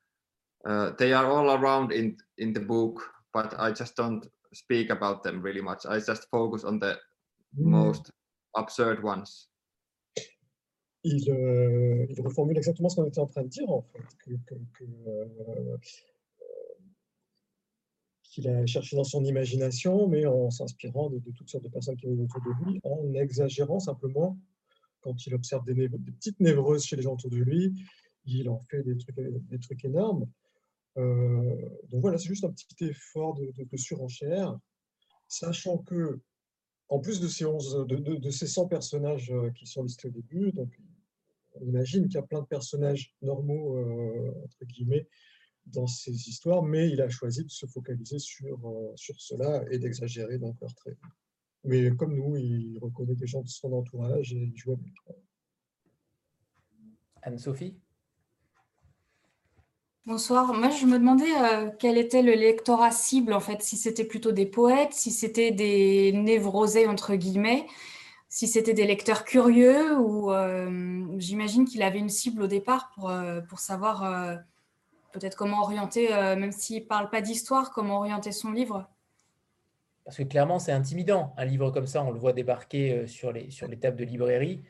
Uh, 0.65 0.93
they 0.97 1.13
are 1.13 1.27
all 1.27 1.51
around 1.51 1.93
in 1.93 2.17
in 2.39 2.53
the 2.53 2.61
book, 2.61 3.03
but 3.35 3.53
I 3.59 3.73
just 3.73 3.97
don't 3.97 4.25
speak 4.55 4.91
about 4.91 5.23
them 5.23 5.43
really 5.43 5.61
much. 5.61 5.85
I 5.87 5.99
just 5.99 6.29
focus 6.31 6.65
on 6.65 6.79
the 6.79 6.95
mm. 7.59 7.67
most 7.67 8.11
absurd 8.57 9.03
ones. 9.03 9.49
Il, 11.05 11.29
euh, 11.31 12.07
il, 12.09 12.23
reformule 12.23 12.57
exactement 12.57 12.89
ce 12.89 12.95
qu'on 12.95 13.09
était 13.09 13.19
en 13.19 13.27
train 13.27 13.43
de 13.43 13.49
dire, 13.49 13.69
en 13.69 13.83
fait, 13.83 14.07
que, 14.25 14.31
que, 14.47 14.55
que 14.79 14.85
euh, 15.09 15.77
qu'il 18.23 18.49
a 18.49 18.65
cherché 18.67 18.95
dans 18.95 19.03
son 19.03 19.25
imagination, 19.25 20.07
mais 20.07 20.27
en 20.27 20.49
s'inspirant 20.51 21.11
de, 21.11 21.19
de, 21.19 21.33
toutes 21.33 21.49
sortes 21.49 21.65
de 21.65 21.71
personnes 21.71 21.97
qui 21.97 22.07
étaient 22.07 22.23
autour 22.23 22.41
de 22.43 22.65
lui, 22.65 22.81
en 22.85 23.15
exagérant 23.15 23.81
simplement 23.81 24.39
quand 25.03 25.27
il 25.27 25.35
observe 25.35 25.65
des, 25.65 25.89
petites 25.89 26.41
névroses 26.41 26.85
chez 26.85 26.97
les 26.97 27.03
gens 27.03 27.15
autour 27.15 27.31
de 27.31 27.37
lui, 27.37 27.75
il 28.25 28.49
en 28.49 28.61
fait 28.61 28.83
des 28.83 29.59
trucs, 29.59 29.85
énormes. 29.85 30.27
Euh, 30.97 31.69
donc 31.91 32.01
voilà, 32.01 32.19
c'est 32.19 32.29
juste 32.29 32.45
un 32.45 32.53
petit 32.53 32.85
effort 32.85 33.35
de, 33.35 33.77
surenchère, 33.77 34.59
sachant 35.29 35.79
que, 35.79 36.21
en 36.89 37.01
plus 37.01 37.21
de 37.21 37.29
ces, 37.29 37.45
11, 37.45 37.87
de, 37.87 38.31
ces 38.31 38.47
100 38.47 38.69
personnages 38.69 39.31
euh, 39.31 39.51
qui 39.51 39.67
sont 39.67 39.83
listés 39.83 40.09
au 40.09 40.11
début, 40.11 40.53
donc 40.53 40.71
on 41.55 41.67
imagine 41.67 42.05
qu'il 42.07 42.15
y 42.15 42.19
a 42.19 42.23
plein 42.23 42.41
de 42.41 42.47
personnages 42.47 43.15
normaux, 43.23 43.79
euh, 43.79 44.33
entre 44.45 44.65
guillemets, 44.67 45.09
dans 45.67 45.87
ses 45.87 46.13
histoires, 46.29 46.63
mais 46.63 46.91
il 46.91 47.01
a 47.01 47.09
choisi 47.09 47.45
de 47.45 47.51
se 47.51 47.67
focaliser 47.67 48.19
sur, 48.19 48.93
sur 48.97 49.21
cela 49.21 49.65
et 49.71 49.79
d'exagérer 49.79 50.39
dans 50.39 50.57
leurs 50.61 50.75
traits. 50.75 50.99
Mais 51.65 51.95
comme 51.97 52.17
nous, 52.17 52.37
il 52.37 52.79
reconnaît 52.81 53.15
des 53.15 53.27
gens 53.27 53.43
de 53.43 53.49
son 53.49 53.73
entourage 53.73 54.33
et 54.33 54.51
il 54.53 54.57
joue 54.57 54.73
avec. 54.73 54.93
Anne-Sophie? 57.23 57.77
Bonsoir. 60.05 60.53
Moi, 60.53 60.71
je 60.71 60.85
me 60.87 60.99
demandais 60.99 61.33
euh, 61.39 61.71
quel 61.79 61.97
était 61.97 62.23
le 62.23 62.33
lectorat 62.33 62.91
cible, 62.91 63.33
en 63.33 63.39
fait, 63.39 63.63
si 63.63 63.77
c'était 63.77 64.05
plutôt 64.05 64.33
des 64.33 64.47
poètes, 64.47 64.93
si 64.93 65.13
c'était 65.13 65.53
des 65.53 66.11
névrosés, 66.13 66.89
entre 66.89 67.15
guillemets, 67.15 67.69
si 68.29 68.49
c'était 68.49 68.75
des 68.75 68.85
lecteurs 68.85 69.25
curieux, 69.25 69.97
ou 69.97 70.33
euh, 70.33 71.07
j'imagine 71.19 71.65
qu'il 71.65 71.85
avait 71.85 72.01
une 72.01 72.09
cible 72.09 72.43
au 72.43 72.47
départ 72.49 72.91
pour, 72.97 73.11
euh, 73.11 73.41
pour 73.43 73.61
savoir 73.61 74.41
peut-être 75.13 75.37
comment 75.37 75.63
orienter, 75.63 76.09
même 76.09 76.51
s'il 76.51 76.83
ne 76.83 76.89
parle 76.89 77.09
pas 77.09 77.21
d'histoire, 77.21 77.71
comment 77.71 77.99
orienter 77.99 78.33
son 78.33 78.51
livre? 78.51 78.89
Parce 80.05 80.17
que 80.17 80.23
clairement, 80.25 80.59
c'est 80.59 80.73
intimidant. 80.73 81.33
Un 81.37 81.45
livre 81.45 81.71
comme 81.71 81.87
ça, 81.87 82.03
on 82.03 82.11
le 82.11 82.19
voit 82.19 82.33
débarquer 82.33 83.07
sur 83.07 83.33
les, 83.33 83.51
sur 83.51 83.69
les 83.69 83.79
tables 83.79 83.97
de 83.97 84.05
librairie. 84.05 84.63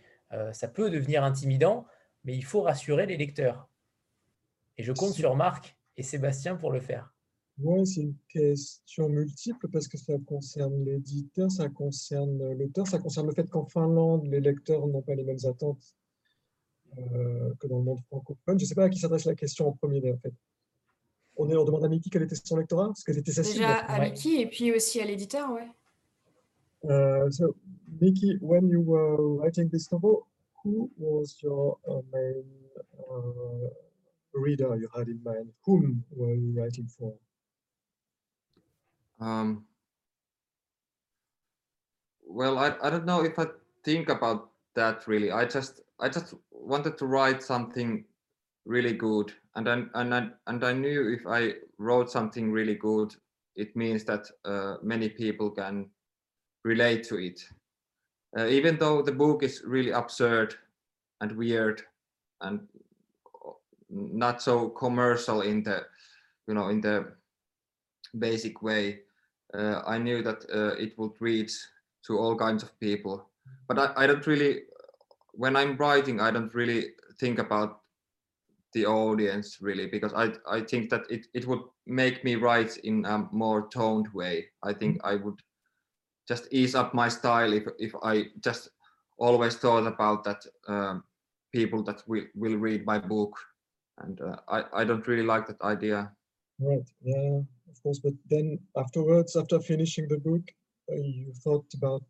ça 0.52 0.68
peut 0.68 0.90
devenir 0.90 1.24
intimidant, 1.24 1.86
mais 2.24 2.34
il 2.36 2.44
faut 2.44 2.62
rassurer 2.62 3.06
les 3.06 3.16
lecteurs. 3.16 3.68
Et 4.76 4.82
je 4.82 4.92
compte 4.92 5.14
sur 5.14 5.34
Marc 5.36 5.76
et 5.96 6.02
Sébastien 6.02 6.56
pour 6.56 6.70
le 6.70 6.80
faire. 6.80 7.12
Oui, 7.58 7.86
c'est 7.86 8.00
une 8.00 8.16
question 8.28 9.08
multiple 9.08 9.68
parce 9.68 9.86
que 9.86 9.98
ça 9.98 10.14
concerne 10.26 10.84
l'éditeur, 10.84 11.50
ça 11.50 11.68
concerne 11.68 12.52
l'auteur, 12.54 12.86
ça 12.86 12.98
concerne 12.98 13.26
le 13.26 13.34
fait 13.34 13.48
qu'en 13.48 13.66
Finlande, 13.66 14.26
les 14.26 14.40
lecteurs 14.40 14.86
n'ont 14.86 15.02
pas 15.02 15.14
les 15.14 15.22
mêmes 15.22 15.44
attentes 15.44 15.94
euh, 16.98 17.54
que 17.60 17.66
dans 17.66 17.78
le 17.78 17.84
monde 17.84 18.00
francophone. 18.08 18.58
Je 18.58 18.64
ne 18.64 18.68
sais 18.68 18.74
pas 18.74 18.84
à 18.84 18.88
qui 18.88 18.98
s'adresse 18.98 19.26
la 19.26 19.34
question 19.34 19.68
en 19.68 19.72
premier, 19.72 20.00
en 20.10 20.18
fait. 20.18 20.32
On, 21.53 21.55
est, 21.55 21.59
on 21.59 21.64
demande 21.64 21.84
à 21.84 21.88
Mickey 21.88 22.11
quel 22.11 22.22
était 22.22 22.34
son 22.34 22.57
lectorat 22.57 22.86
parce 22.86 23.05
qu'elle 23.05 23.18
était 23.18 23.32
sa 23.32 23.42
Déjà 23.42 23.76
à 23.76 24.00
Mickey 24.00 24.40
et 24.40 24.46
puis 24.46 24.72
aussi 24.72 25.00
à 25.00 25.05
l'éditeur, 25.05 25.50
oui. 25.53 25.62
Uh, 26.84 27.30
so, 27.30 27.55
Mickey, 28.00 28.38
when 28.40 28.68
you 28.68 28.80
were 28.80 29.36
writing 29.36 29.68
this 29.70 29.92
novel, 29.92 30.26
who 30.64 30.90
was 30.98 31.36
your 31.42 31.78
uh, 31.88 32.00
main 32.12 32.44
uh, 33.09 33.68
reader 34.34 34.76
you 34.76 34.88
had 34.96 35.07
in 35.07 35.20
mind? 35.22 35.53
Whom 35.64 36.03
were 36.11 36.34
you 36.34 36.53
writing 36.57 36.88
for? 36.88 37.14
Um, 39.20 39.64
well, 42.26 42.59
I, 42.59 42.74
I 42.82 42.90
don't 42.90 43.07
know 43.07 43.22
if 43.22 43.38
I 43.38 43.46
think 43.84 44.09
about 44.09 44.50
that 44.74 45.07
really. 45.07 45.30
I 45.30 45.44
just 45.44 45.82
I 46.00 46.09
just 46.09 46.34
wanted 46.50 46.98
to 46.98 47.07
write 47.07 47.42
something 47.42 48.05
really 48.64 48.94
good, 48.94 49.32
and 49.55 49.66
then 49.66 49.90
and 49.94 50.14
I, 50.14 50.28
and 50.46 50.64
I 50.64 50.72
knew 50.72 51.12
if 51.12 51.26
I 51.26 51.55
wrote 51.78 52.11
something 52.11 52.50
really 52.50 52.74
good, 52.74 53.14
it 53.57 53.76
means 53.76 54.05
that 54.05 54.26
uh, 54.44 54.76
many 54.82 55.09
people 55.09 55.50
can 55.50 55.90
relate 56.64 57.05
to 57.05 57.16
it. 57.16 57.40
Uh, 58.38 58.46
even 58.46 58.78
though 58.78 59.03
the 59.03 59.12
book 59.12 59.42
is 59.42 59.62
really 59.66 59.90
absurd 59.90 60.55
and 61.20 61.32
weird 61.36 61.82
and 62.40 62.61
not 63.90 64.40
so 64.40 64.70
commercial 64.70 65.42
in 65.42 65.62
the 65.62 65.84
you 66.48 66.55
know 66.55 66.68
in 66.68 66.80
the 66.80 67.12
basic 68.18 68.62
way 68.62 69.00
uh, 69.55 69.82
i 69.86 69.98
knew 69.98 70.22
that 70.22 70.44
uh, 70.53 70.74
it 70.76 70.98
would 70.98 71.12
reach 71.20 71.53
to 72.05 72.18
all 72.18 72.36
kinds 72.36 72.62
of 72.62 72.78
people 72.80 73.28
but 73.68 73.78
I, 73.78 73.92
I 73.96 74.07
don't 74.07 74.26
really 74.26 74.62
when 75.32 75.57
i'm 75.57 75.76
writing 75.76 76.20
i 76.20 76.30
don't 76.30 76.55
really 76.55 76.92
think 77.20 77.38
about 77.38 77.81
the 78.72 78.86
audience 78.86 79.58
really 79.60 79.86
because 79.86 80.12
i 80.14 80.32
i 80.48 80.60
think 80.60 80.90
that 80.90 81.02
it, 81.10 81.26
it 81.34 81.46
would 81.46 81.60
make 81.86 82.24
me 82.24 82.36
write 82.36 82.76
in 82.78 83.04
a 83.04 83.28
more 83.32 83.68
toned 83.68 84.08
way. 84.14 84.46
I 84.62 84.72
think 84.72 85.00
i 85.04 85.14
would 85.16 85.40
just 86.28 86.48
ease 86.52 86.74
up 86.74 86.94
my 86.94 87.08
style 87.08 87.52
if 87.52 87.64
if 87.78 87.92
i 88.02 88.26
just 88.40 88.70
always 89.18 89.56
thought 89.56 89.86
about 89.86 90.24
that 90.24 90.44
um, 90.68 91.04
people 91.52 91.82
that 91.84 92.02
will, 92.08 92.24
will 92.34 92.56
read 92.56 92.84
my 92.86 92.98
book. 92.98 93.36
And 93.98 94.20
uh, 94.20 94.36
I, 94.48 94.64
I 94.80 94.84
don't 94.84 95.06
really 95.06 95.22
like 95.22 95.46
that 95.46 95.60
idea. 95.60 96.10
Right 96.58 96.88
yeah 97.02 97.40
of 97.72 97.82
course 97.82 97.98
but 97.98 98.12
then 98.28 98.58
afterwards 98.76 99.36
after 99.36 99.58
finishing 99.60 100.06
the 100.08 100.18
book 100.18 100.42
uh, 100.90 100.94
you 100.94 101.32
thought 101.44 101.66
about 101.74 102.02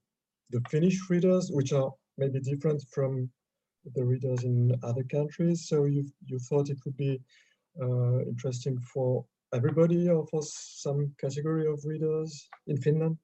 the 0.50 0.60
finnish 0.68 0.98
readers 1.08 1.50
which 1.52 1.72
are 1.72 1.90
maybe 2.18 2.40
different 2.40 2.82
from 2.90 3.30
the 3.94 4.04
readers 4.04 4.44
in 4.44 4.74
other 4.82 5.04
countries 5.04 5.68
so 5.68 5.84
you 5.84 6.04
you 6.26 6.38
thought 6.38 6.70
it 6.70 6.78
would 6.84 6.96
be 6.96 7.20
uh, 7.82 8.18
interesting 8.20 8.78
for 8.92 9.24
everybody 9.54 10.08
or 10.08 10.26
for 10.26 10.42
some 10.42 11.12
category 11.20 11.66
of 11.66 11.80
readers 11.84 12.48
in 12.66 12.76
finland 12.80 13.16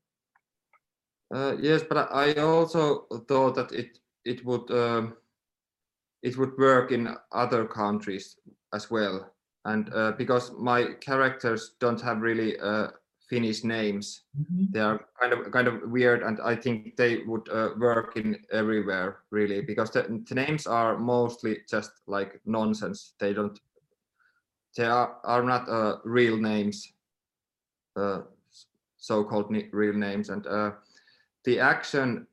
uh, 1.35 1.55
yes 1.61 1.83
but 1.89 2.09
i 2.13 2.33
also 2.35 3.07
thought 3.29 3.55
that 3.55 3.73
it 3.73 3.99
it 4.25 4.45
would 4.45 4.71
um, 4.71 5.15
it 6.23 6.37
would 6.37 6.57
work 6.59 6.93
in 6.93 7.17
other 7.33 7.65
countries 7.67 8.37
as 8.75 8.91
well. 8.91 9.33
And 9.65 9.93
uh, 9.95 10.13
because 10.13 10.53
my 10.59 10.95
characters 11.01 11.75
don't 11.81 12.01
have 12.01 12.21
really 12.21 12.59
uh, 12.59 12.89
Finnish 13.29 13.65
names, 13.65 14.23
mm-hmm. 14.39 14.65
they 14.71 14.81
are 14.81 15.01
kind 15.21 15.33
of 15.33 15.51
kind 15.53 15.69
of 15.69 15.83
weird, 15.91 16.23
and 16.23 16.41
I 16.41 16.57
think 16.57 16.97
they 16.97 17.19
would 17.27 17.49
uh, 17.51 17.71
work 17.79 18.17
in 18.17 18.37
everywhere 18.53 19.19
really 19.31 19.61
because 19.61 19.91
the, 19.91 20.03
the, 20.29 20.35
names 20.35 20.67
are 20.67 20.99
mostly 20.99 21.59
just 21.69 21.93
like 22.07 22.41
nonsense. 22.47 23.15
They 23.21 23.35
don't, 23.35 23.59
they 24.77 24.85
are 24.85 25.17
are 25.25 25.43
not 25.43 25.69
uh, 25.69 25.97
real 26.05 26.37
names, 26.39 26.93
uh, 27.97 28.23
so-called 28.97 29.55
real 29.73 29.95
names, 29.95 30.31
and 30.31 30.47
uh, 30.47 30.71
the 31.45 31.61
action 31.61 32.27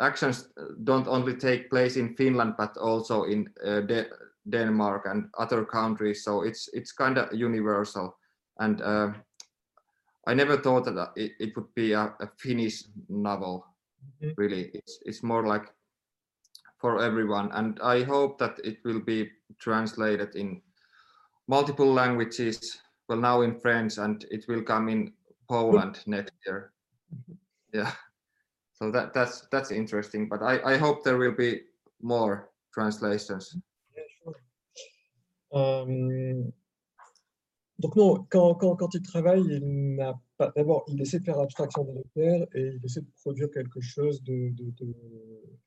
actions 0.00 0.48
don't 0.84 1.08
only 1.08 1.34
take 1.34 1.70
place 1.70 1.96
in 1.96 2.14
Finland 2.14 2.54
but 2.58 2.76
also 2.76 3.24
in 3.24 3.48
uh, 3.64 3.80
De 3.80 4.06
Denmark 4.48 5.06
and 5.06 5.28
other 5.38 5.64
countries. 5.64 6.24
So 6.24 6.42
it's 6.42 6.68
it's 6.72 6.92
kind 6.92 7.18
of 7.18 7.32
universal. 7.32 8.16
And 8.58 8.80
uh, 8.80 9.12
I 10.26 10.34
never 10.34 10.56
thought 10.56 10.84
that 10.86 10.98
uh, 10.98 11.10
it, 11.16 11.32
it 11.38 11.56
would 11.56 11.72
be 11.74 11.92
a, 11.92 12.14
a 12.20 12.28
Finnish 12.38 12.84
novel. 13.08 13.66
Mm-hmm. 14.22 14.32
Really, 14.36 14.70
it's 14.74 14.98
it's 15.04 15.22
more 15.22 15.46
like 15.46 15.72
for 16.78 17.02
everyone. 17.02 17.50
And 17.52 17.78
I 17.82 18.02
hope 18.02 18.38
that 18.38 18.58
it 18.64 18.78
will 18.84 19.00
be 19.00 19.30
translated 19.58 20.34
in 20.36 20.62
multiple 21.48 21.92
languages. 21.92 22.78
Well, 23.08 23.20
now 23.20 23.42
in 23.42 23.60
French, 23.60 23.98
and 23.98 24.24
it 24.30 24.46
will 24.48 24.62
come 24.62 24.88
in 24.88 25.12
Poland 25.48 26.00
next 26.06 26.32
year. 26.44 26.72
Mm-hmm. 27.14 27.34
Yeah 27.72 27.92
so 28.78 28.90
that 28.90 29.12
that's 29.14 29.46
that's 29.50 29.70
interesting 29.70 30.28
but 30.28 30.42
i 30.42 30.60
i 30.74 30.76
hope 30.76 31.02
there 31.02 31.16
will 31.16 31.32
be 31.32 31.62
more 32.02 32.50
translations 32.72 33.56
yeah, 33.96 34.02
sure. 34.22 34.36
um, 35.54 36.52
donc 37.78 37.94
non, 37.96 38.26
quand, 38.30 38.54
quand, 38.54 38.94
il 38.94 39.02
travaille, 39.02 39.42
il 39.42 39.94
n'a. 39.96 40.18
D'abord, 40.54 40.84
il 40.88 41.00
essaie 41.00 41.20
de 41.20 41.24
faire 41.24 41.38
abstraction 41.38 41.84
des 41.84 41.92
lecteurs 41.92 42.46
et 42.54 42.72
il 42.76 42.84
essaie 42.84 43.00
de 43.00 43.10
produire 43.20 43.50
quelque 43.50 43.80
chose 43.80 44.22
de, 44.22 44.52
euh, 44.82 45.58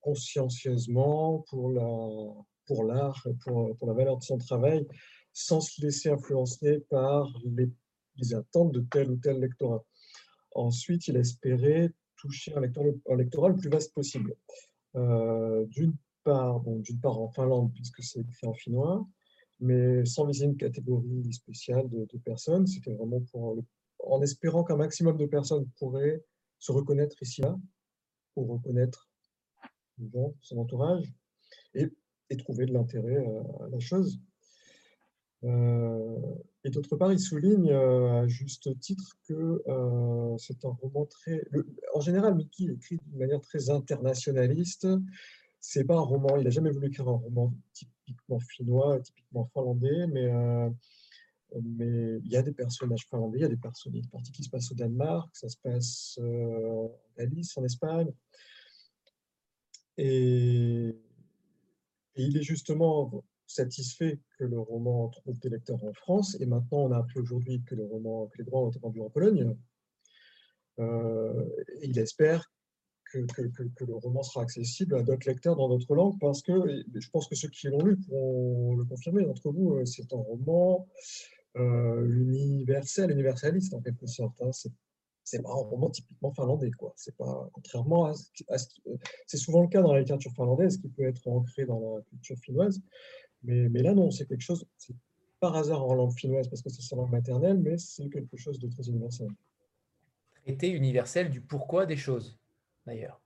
consciencieusement 0.00 1.44
pour 1.48 1.70
la 1.70 1.86
pour 2.66 2.84
l'art, 2.84 3.26
pour, 3.42 3.76
pour 3.76 3.86
la 3.86 3.92
valeur 3.92 4.16
de 4.16 4.22
son 4.22 4.38
travail, 4.38 4.86
sans 5.32 5.60
se 5.60 5.82
laisser 5.82 6.08
influencer 6.08 6.80
par 6.88 7.28
les, 7.44 7.70
attentes 8.34 8.72
de 8.72 8.80
tel 8.90 9.10
ou 9.10 9.16
tel 9.16 9.40
lectorat. 9.40 9.84
Ensuite, 10.54 11.08
il 11.08 11.16
espérait 11.16 11.92
toucher 12.16 12.54
un, 12.54 12.60
lectorat 12.60 13.48
le 13.48 13.56
plus 13.56 13.68
vaste 13.68 13.92
possible. 13.92 14.34
Euh, 14.94 15.66
d'une 15.66 15.94
part, 16.22 16.60
d'une 16.60 17.00
part 17.00 17.20
en 17.20 17.28
Finlande, 17.28 17.72
puisque 17.74 18.02
c'est 18.02 18.20
écrit 18.20 18.46
en 18.46 18.54
finnois, 18.54 19.06
mais 19.60 20.04
sans 20.04 20.26
viser 20.26 20.46
une 20.46 20.56
catégorie 20.56 21.32
spéciale 21.32 21.88
de, 21.88 22.18
personnes. 22.24 22.66
C'était 22.66 22.92
vraiment 22.92 23.20
pour 23.32 23.58
en 24.06 24.20
espérant 24.22 24.64
qu'un 24.64 24.76
maximum 24.76 25.16
de 25.16 25.26
personnes 25.26 25.66
pourraient 25.78 26.22
se 26.58 26.72
reconnaître 26.72 27.22
ici-là, 27.22 27.56
pour 28.34 28.48
reconnaître 28.48 29.08
son 30.40 30.58
entourage, 30.58 31.12
et, 31.74 31.90
trouver 32.38 32.66
de 32.66 32.72
l'intérêt 32.72 33.24
à 33.60 33.68
la 33.68 33.78
chose. 33.78 34.18
Euh, 35.44 36.34
et 36.64 36.70
d'autre 36.70 36.96
part, 36.96 37.12
il 37.12 37.18
souligne 37.18 37.70
euh, 37.70 38.22
à 38.22 38.26
juste 38.26 38.78
titre 38.80 39.16
que 39.28 39.62
euh, 39.68 40.36
c'est 40.38 40.64
un 40.64 40.70
roman 40.70 41.04
très. 41.06 41.44
en 41.94 42.00
général, 42.00 42.34
Mickey 42.34 42.64
écrit 42.64 42.98
d'une 43.06 43.18
manière 43.18 43.40
très 43.40 43.70
internationaliste. 43.70 44.88
C'est 45.60 45.84
pas 45.84 45.96
un 45.96 46.00
roman. 46.00 46.36
Il 46.38 46.44
n'a 46.44 46.50
jamais 46.50 46.70
voulu 46.70 46.88
écrire 46.88 47.08
un 47.08 47.16
roman 47.18 47.52
typiquement 48.04 48.40
finnois, 48.40 49.00
typiquement 49.00 49.46
finlandais, 49.46 50.06
mais 50.06 50.30
mais 51.62 52.18
il 52.24 52.32
y 52.32 52.36
a 52.36 52.42
des 52.42 52.52
personnages 52.52 53.06
finlandais, 53.08 53.38
il 53.38 53.42
y 53.42 53.44
a 53.44 53.48
des 53.48 53.56
personnages, 53.56 54.00
une 54.00 54.10
partie 54.10 54.32
qui 54.32 54.42
se 54.42 54.50
passe 54.50 54.72
au 54.72 54.74
Danemark, 54.74 55.30
ça 55.36 55.48
se 55.48 55.56
passe 55.56 56.18
en 56.20 56.90
Galice, 57.16 57.56
en 57.56 57.64
Espagne. 57.64 58.12
Et, 59.96 60.88
et, 62.16 62.22
il 62.22 62.36
est 62.36 62.42
justement 62.42 63.24
satisfait 63.46 64.18
que 64.38 64.44
le 64.44 64.58
roman 64.58 65.08
trouve 65.08 65.38
des 65.38 65.48
lecteurs 65.48 65.82
en 65.84 65.92
France, 65.92 66.36
et 66.40 66.46
maintenant 66.46 66.86
on 66.86 66.92
a 66.92 66.98
appris 66.98 67.20
aujourd'hui 67.20 67.62
que, 67.62 67.74
le 67.74 67.84
roman, 67.84 68.26
que 68.26 68.38
les 68.38 68.44
droits 68.44 68.62
ont 68.62 68.70
été 68.70 68.80
vendus 68.80 69.00
en 69.00 69.10
Pologne. 69.10 69.54
Euh, 70.80 71.48
il 71.82 71.98
espère 71.98 72.50
que, 73.18 73.84
le 73.84 73.94
roman 73.94 74.22
sera 74.22 74.42
accessible 74.42 74.96
à 74.96 75.02
d'autres 75.02 75.28
lecteurs 75.28 75.56
dans 75.56 75.68
d'autres 75.68 75.94
langues, 75.94 76.18
parce 76.20 76.42
que 76.42 76.84
je 76.94 77.10
pense 77.10 77.28
que 77.28 77.34
ceux 77.34 77.48
qui 77.48 77.68
l'ont 77.68 77.84
lu 77.84 77.96
pourront 77.96 78.76
le 78.76 78.84
confirmer 78.84 79.24
d'entre 79.24 79.50
vous, 79.50 79.74
euh, 79.74 79.84
c'est 79.84 80.12
un 80.12 80.16
roman 80.16 80.88
euh, 81.56 82.08
universel, 82.08 83.10
universaliste 83.10 83.74
en 83.74 83.80
quelque 83.80 84.06
sorte. 84.06 84.40
Hein. 84.42 84.50
C'est 85.26 85.42
pas 85.42 85.50
un 85.50 85.54
roman 85.54 85.90
typiquement 85.90 86.32
finlandais, 86.32 86.70
quoi. 86.72 86.92
C'est 86.96 87.16
pas, 87.16 87.48
contrairement 87.52 88.06
à, 88.06 88.14
ce 88.14 88.30
qui, 88.34 88.44
c'est 89.26 89.38
souvent 89.38 89.62
le 89.62 89.68
cas 89.68 89.80
dans 89.80 89.94
la 89.94 90.00
littérature 90.00 90.32
finlandaise, 90.32 90.76
qui 90.76 90.88
peut 90.88 91.04
être 91.04 91.26
ancré 91.28 91.64
dans 91.64 91.96
la 91.96 92.02
culture 92.02 92.36
finnoise, 92.38 92.82
mais, 93.42 93.68
mais 93.68 93.82
là 93.82 93.94
non, 93.94 94.10
c'est 94.10 94.26
quelque 94.26 94.42
chose, 94.42 94.66
c'est 94.76 94.94
par 95.40 95.56
hasard 95.56 95.84
en 95.84 95.94
langue 95.94 96.18
finnoise 96.18 96.48
parce 96.48 96.62
que 96.62 96.70
c'est 96.70 96.80
sa 96.80 96.96
langue 96.96 97.10
maternelle, 97.10 97.58
mais 97.58 97.76
c'est 97.76 98.08
quelque 98.08 98.36
chose 98.36 98.58
de 98.58 98.68
très 98.68 98.88
universel. 98.88 99.28
Traité 100.42 100.70
universel 100.70 101.28
du 101.28 101.42
pourquoi 101.42 101.84
des 101.84 101.96
choses, 101.96 102.38
d'ailleurs. 102.86 103.20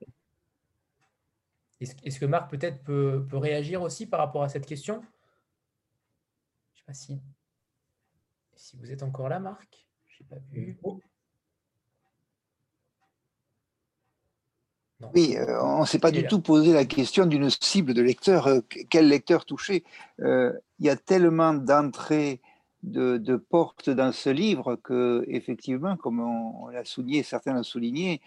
Est-ce 1.80 2.18
que 2.18 2.26
Marc 2.26 2.50
peut-être 2.50 2.82
peut, 2.82 3.24
peut, 3.28 3.36
réagir 3.36 3.82
aussi 3.82 4.06
par 4.06 4.20
rapport 4.20 4.42
à 4.42 4.48
cette 4.48 4.66
question? 4.66 5.00
Je 6.74 6.74
ne 6.74 6.78
sais 6.78 6.84
pas 6.86 6.94
si, 6.94 7.20
si 8.56 8.76
vous 8.76 8.90
êtes 8.90 9.02
encore 9.02 9.28
là, 9.28 9.38
Marc. 9.38 9.86
Je 10.08 10.22
n'ai 10.22 10.28
pas 10.28 10.36
vu. 10.50 10.78
Oh. 10.82 11.00
Oui, 15.14 15.36
euh, 15.36 15.62
on 15.62 15.82
ne 15.82 15.86
s'est 15.86 16.00
pas 16.00 16.10
du 16.10 16.26
tout 16.26 16.40
posé 16.40 16.72
la 16.72 16.84
question 16.84 17.26
d'une 17.26 17.50
cible 17.50 17.94
de 17.94 18.02
lecteur. 18.02 18.48
Euh, 18.48 18.60
quel 18.90 19.08
lecteur 19.08 19.44
toucher? 19.44 19.84
Euh, 20.20 20.52
Il 20.80 20.86
y 20.86 20.90
a 20.90 20.96
tellement 20.96 21.54
d'entrées, 21.54 22.40
de, 22.82 23.36
portes 23.36 23.90
dans 23.90 24.10
ce 24.10 24.30
livre 24.30 24.76
que, 24.76 25.24
effectivement, 25.28 25.96
comme 25.96 26.20
on, 26.20 26.68
l'a 26.68 26.84
souligné, 26.84 27.22
certains 27.22 27.54
l'ont 27.54 27.62
souligné, 27.62 28.20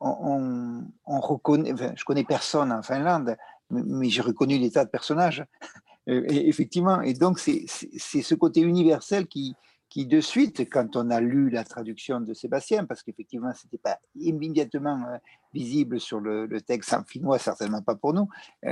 on. 0.00 0.84
Enfin, 1.04 1.92
je 1.96 2.04
connais 2.04 2.24
personne 2.24 2.72
en 2.72 2.82
Finlande, 2.82 3.36
mais, 3.70 4.08
j'ai 4.08 4.22
reconnu 4.22 4.58
l'état 4.58 4.84
de 4.84 4.90
personnage. 4.90 5.44
effectivement, 6.06 7.00
et 7.00 7.14
donc 7.14 7.40
c'est 7.40 7.66
ce 7.66 8.34
côté 8.34 8.60
universel 8.60 9.26
qui, 9.26 9.56
de 10.04 10.20
suite, 10.20 10.68
quand 10.70 10.96
on 10.96 11.10
a 11.10 11.20
lu 11.20 11.48
la 11.48 11.64
traduction 11.64 12.20
de 12.20 12.34
Sébastien, 12.34 12.84
parce 12.84 13.02
qu'effectivement, 13.02 13.52
ce 13.54 13.64
n'était 13.64 13.78
pas 13.78 13.98
immédiatement 14.16 15.02
euh, 15.08 15.16
visible 15.54 15.98
sur 15.98 16.20
le, 16.20 16.46
texte 16.60 16.92
en 16.92 17.02
finnois, 17.04 17.38
certainement 17.38 17.80
pas 17.80 17.94
pour 17.94 18.12
nous, 18.12 18.28
euh, 18.66 18.68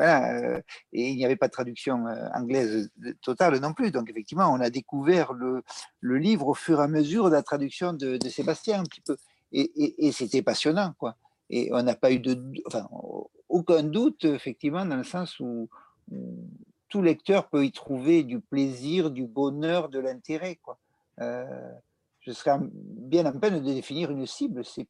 euh, 0.00 0.60
et 0.92 1.10
il 1.10 1.16
n'y 1.16 1.24
avait 1.24 1.36
pas 1.36 1.48
de 1.48 1.52
traduction 1.52 2.04
anglaise 2.34 2.90
totale 3.22 3.58
non 3.58 3.72
plus. 3.72 3.90
Donc, 3.90 4.08
effectivement, 4.10 4.52
on 4.52 4.60
a 4.60 4.70
découvert 4.70 5.32
le, 5.32 5.62
le 6.00 6.18
livre 6.18 6.46
au 6.46 6.54
fur 6.54 6.80
et 6.80 6.84
à 6.84 6.88
mesure 6.88 7.26
de 7.26 7.34
la 7.34 7.42
traduction 7.42 7.92
de, 7.92 8.18
Sébastien, 8.28 8.80
un 8.80 8.84
petit 8.84 9.00
peu. 9.00 9.16
Et, 9.52 10.12
c'était 10.12 10.42
passionnant, 10.42 10.94
quoi. 10.98 11.16
Et 11.48 11.70
on 11.72 11.82
n'a 11.82 11.96
pas 11.96 12.12
eu 12.12 12.20
de, 12.20 12.40
enfin, 12.66 12.88
aucun 13.48 13.82
doute, 13.82 14.24
effectivement, 14.24 14.84
dans 14.84 14.96
le 14.96 15.04
sens 15.04 15.40
où 15.40 15.68
tout 16.90 17.02
lecteur 17.02 17.48
peut 17.48 17.64
y 17.64 17.72
trouver 17.72 18.22
du 18.24 18.40
plaisir, 18.40 19.10
du 19.10 19.26
bonheur, 19.26 19.88
de 19.88 19.98
l'intérêt. 19.98 20.56
Quoi. 20.56 20.78
Euh, 21.20 21.72
je 22.20 22.32
serais 22.32 22.58
bien 22.60 23.24
en 23.26 23.32
peine 23.38 23.60
de 23.62 23.72
définir 23.72 24.10
une 24.10 24.26
cible. 24.26 24.64
C'est, 24.64 24.88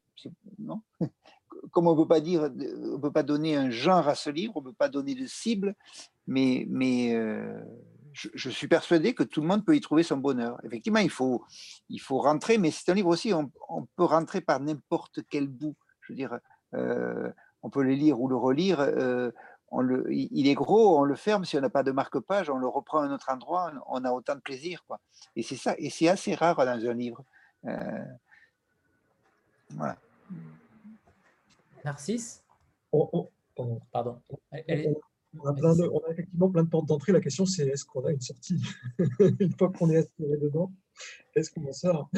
non? 0.59 0.81
Comme 1.71 1.87
on 1.87 1.95
ne 1.95 2.01
peut 2.01 2.07
pas 2.07 2.19
dire, 2.19 2.49
on 2.93 2.99
peut 2.99 3.11
pas 3.11 3.23
donner 3.23 3.55
un 3.55 3.69
genre 3.69 4.07
à 4.07 4.15
ce 4.15 4.29
livre, 4.29 4.53
on 4.55 4.61
ne 4.61 4.65
peut 4.65 4.73
pas 4.73 4.89
donner 4.89 5.15
de 5.15 5.27
cible, 5.27 5.75
mais, 6.27 6.65
mais 6.69 7.13
euh, 7.13 7.61
je, 8.13 8.49
suis 8.49 8.67
persuadé 8.67 9.13
que 9.13 9.23
tout 9.23 9.41
le 9.41 9.47
monde 9.47 9.65
peut 9.65 9.75
y 9.75 9.81
trouver 9.81 10.03
son 10.03 10.17
bonheur. 10.17 10.59
Effectivement, 10.63 10.99
il 10.99 11.09
faut, 11.09 11.43
il 11.89 11.99
faut 11.99 12.19
rentrer, 12.19 12.57
mais 12.57 12.71
c'est 12.71 12.89
un 12.91 12.95
livre 12.95 13.09
aussi, 13.09 13.33
on, 13.33 13.51
peut 13.95 14.03
rentrer 14.03 14.41
par 14.41 14.59
n'importe 14.59 15.19
quel 15.29 15.47
bout. 15.47 15.75
Je 16.01 16.13
veux 16.13 16.17
dire, 16.17 16.39
euh, 16.73 17.31
on 17.63 17.69
peut 17.69 17.83
le 17.83 17.93
lire 17.93 18.19
ou 18.19 18.27
le 18.27 18.35
relire 18.35 18.79
il 20.09 20.47
est 20.47 20.53
gros, 20.53 20.99
on 20.99 21.03
le 21.03 21.15
ferme, 21.15 21.45
si 21.45 21.57
on 21.57 21.61
n'a 21.61 21.69
pas 21.69 21.83
de 21.83 21.91
marque-page, 21.91 22.49
on 22.49 22.57
le 22.57 22.67
reprend 22.67 22.99
à 22.99 23.05
un 23.05 23.13
autre 23.13 23.29
endroit, 23.29 23.71
on 23.87 24.03
a 24.03 24.11
autant 24.11 24.35
de 24.35 24.41
plaisir. 24.41 24.83
Quoi. 24.85 24.99
Et 25.35 25.43
c'est 25.43 25.55
ça, 25.55 25.75
et 25.77 25.89
c'est 25.89 26.09
assez 26.09 26.35
rare 26.35 26.57
dans 26.57 26.85
un 26.85 26.93
livre. 26.93 27.23
Euh, 27.65 28.05
voilà. 29.71 29.95
Narcisse? 31.85 32.43
Pardon. 33.91 34.21
On, 35.39 35.47
a 35.47 36.11
effectivement 36.11 36.49
plein 36.49 36.63
de 36.63 36.69
portes 36.69 36.87
d'entrée. 36.87 37.13
La 37.13 37.21
question, 37.21 37.45
c'est 37.45 37.67
est-ce 37.67 37.85
qu'on 37.85 38.05
a 38.05 38.11
une 38.11 38.21
sortie 38.21 38.61
Une 39.19 39.53
fois 39.57 39.71
qu'on 39.71 39.89
est 39.89 39.97
aspiré 39.97 40.37
dedans, 40.37 40.71
est-ce 41.35 41.51
qu'on 41.51 41.67
en 41.67 41.73
sort? 41.73 42.09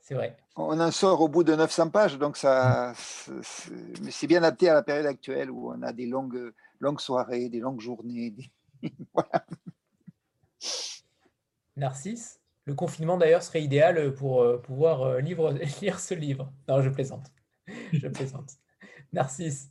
C'est 0.00 0.14
vrai. 0.14 0.38
On 0.56 0.80
en 0.80 0.90
sort 0.90 1.20
au 1.20 1.28
bout 1.28 1.44
de 1.44 1.54
900 1.54 1.90
pages, 1.90 2.16
donc 2.18 2.38
ça, 2.38 2.94
c'est 2.94 4.26
bien 4.26 4.38
adapté 4.38 4.70
à 4.70 4.74
la 4.74 4.82
période 4.82 5.04
actuelle 5.04 5.50
où 5.50 5.70
on 5.70 5.82
a 5.82 5.92
des 5.92 6.06
longues, 6.06 6.54
longues 6.80 7.00
soirées, 7.00 7.50
des 7.50 7.60
longues 7.60 7.80
journées. 7.80 8.34
Narcisse, 11.76 12.40
le 12.64 12.74
confinement 12.74 13.18
d'ailleurs 13.18 13.42
serait 13.42 13.62
idéal 13.62 14.14
pour 14.14 14.42
euh, 14.42 14.56
pouvoir 14.58 15.02
euh, 15.02 15.20
lire 15.20 16.00
ce 16.00 16.14
livre. 16.14 16.50
Non, 16.68 16.80
je 16.80 16.88
plaisante. 16.88 17.30
Je 17.92 18.08
plaisante. 18.08 18.52
Narcisse. 19.12 19.70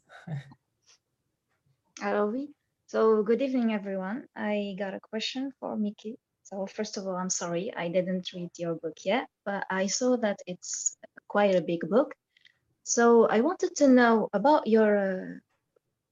Alors 2.01 2.29
oui. 2.29 2.53
So 2.85 3.23
good 3.23 3.41
evening 3.41 3.73
everyone. 3.73 4.27
I 4.35 4.75
got 4.77 4.93
a 4.93 4.99
question 4.99 5.51
for 5.59 5.75
Mickey. 5.75 6.19
So 6.43 6.67
first 6.67 6.95
of 6.97 7.07
all, 7.07 7.15
I'm 7.15 7.31
sorry, 7.31 7.73
I 7.75 7.89
didn't 7.89 8.31
read 8.35 8.51
your 8.57 8.75
book 8.75 8.97
yet, 9.03 9.27
but 9.45 9.65
I 9.71 9.87
saw 9.87 10.15
that 10.17 10.37
it's 10.45 10.95
quite 11.27 11.55
a 11.55 11.61
big 11.61 11.89
book. 11.89 12.13
So 12.83 13.25
I 13.25 13.41
wanted 13.41 13.75
to 13.77 13.87
know 13.87 14.29
about 14.31 14.67
your 14.67 15.41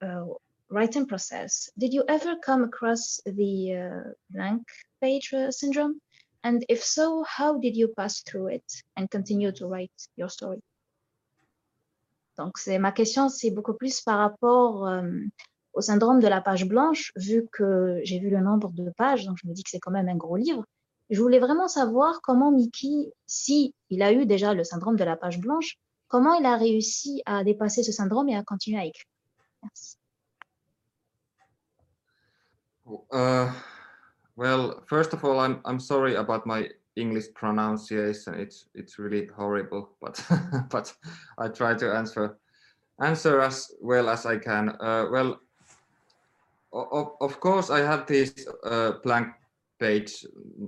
uh, 0.01 0.05
uh, 0.05 0.25
writing 0.71 1.05
process. 1.05 1.69
Did 1.77 1.93
you 1.93 2.03
ever 2.09 2.36
come 2.43 2.63
across 2.63 3.19
the 3.25 3.73
uh, 3.75 4.09
blank 4.31 4.63
page 5.01 5.33
uh, 5.33 5.51
syndrome? 5.51 6.01
And 6.43 6.65
if 6.67 6.83
so, 6.83 7.23
how 7.27 7.59
did 7.59 7.75
you 7.75 7.93
pass 7.95 8.21
through 8.21 8.47
it 8.47 8.83
and 8.97 9.09
continue 9.09 9.51
to 9.51 9.67
write 9.67 10.07
your 10.15 10.29
story? 10.29 10.61
Donc, 12.38 12.57
c'est 12.57 12.79
ma 12.79 12.91
question, 12.91 13.29
c'est 13.29 13.51
beaucoup 13.51 13.75
plus 13.75 14.01
par 14.01 14.19
rapport 14.19 14.88
euh, 14.88 15.09
au 15.76 15.82
syndrome 15.82 16.19
de 16.19 16.28
la 16.28 16.41
page 16.41 16.65
blanche, 16.65 17.11
vu 17.17 17.47
que 17.51 17.99
j'ai 18.03 18.19
vu 18.19 18.30
le 18.30 18.39
nombre 18.39 18.71
de 18.71 18.89
pages, 18.97 19.26
donc 19.26 19.38
je 19.41 19.47
me 19.47 19.53
dis 19.53 19.63
que 19.63 19.69
c'est 19.69 19.80
quand 19.80 19.91
même 19.91 20.09
un 20.09 20.15
gros 20.15 20.38
livre. 20.38 20.65
Je 21.09 21.21
voulais 21.21 21.39
vraiment 21.39 21.67
savoir 21.67 22.21
comment 22.23 22.51
Mickey, 22.51 23.13
si 23.28 23.76
il 23.89 24.01
a 24.01 24.11
eu 24.11 24.26
déjà 24.26 24.53
le 24.53 24.63
syndrome 24.63 24.95
de 24.95 25.03
la 25.03 25.17
page 25.17 25.39
blanche, 25.39 25.78
comment 26.07 26.34
il 26.34 26.45
a 26.45 26.55
réussi 26.55 27.21
à 27.26 27.43
dépasser 27.43 27.84
ce 27.84 27.91
syndrome 27.91 28.30
et 28.30 28.36
à 28.36 28.43
continuer 28.43 28.80
à 28.80 28.86
écrire. 28.86 29.05
Merci. 29.61 29.97
Uh, 33.11 33.51
well, 34.36 34.84
first 34.88 35.13
of 35.13 35.23
all, 35.23 35.39
I'm 35.39 35.59
I'm 35.65 35.80
sorry 35.80 36.15
about 36.15 36.45
my 36.45 36.69
English 36.95 37.34
pronunciation. 37.34 38.36
It's 38.36 38.67
it's 38.76 38.99
really 38.99 39.28
horrible, 39.36 39.89
but 39.99 40.23
but 40.69 40.93
I 41.38 41.47
try 41.49 41.73
to 41.73 41.91
answer 41.91 42.38
answer 42.99 43.41
as 43.41 43.71
well 43.82 44.07
as 44.07 44.26
I 44.26 44.38
can. 44.38 44.69
Uh, 44.80 45.07
well, 45.11 45.39
of, 46.74 47.11
of 47.22 47.39
course, 47.39 47.70
I 47.70 47.80
have 47.80 48.07
these 48.07 48.47
uh, 48.63 48.93
blank 49.03 49.30
page 49.80 50.26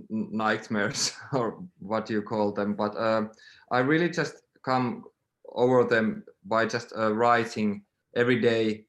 nightmares 0.10 1.14
or 1.34 1.64
what 1.80 2.10
you 2.10 2.22
call 2.22 2.52
them, 2.52 2.76
but 2.76 2.95
uh, 2.95 3.24
I 3.72 3.80
really 3.80 4.10
just 4.10 4.41
come 4.64 5.04
over 5.54 5.84
them 5.84 6.24
by 6.45 6.66
just 6.66 6.93
uh, 6.98 7.14
writing 7.14 7.84
every 8.16 8.39
day 8.39 8.86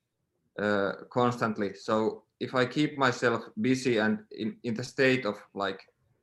uh, 0.58 0.92
constantly. 1.10 1.74
So 1.74 2.24
if 2.40 2.54
I 2.54 2.66
keep 2.66 2.98
myself 2.98 3.42
busy 3.60 3.98
and 3.98 4.20
in, 4.32 4.56
in 4.64 4.74
the 4.74 4.84
state 4.84 5.24
of 5.24 5.36
like 5.54 5.80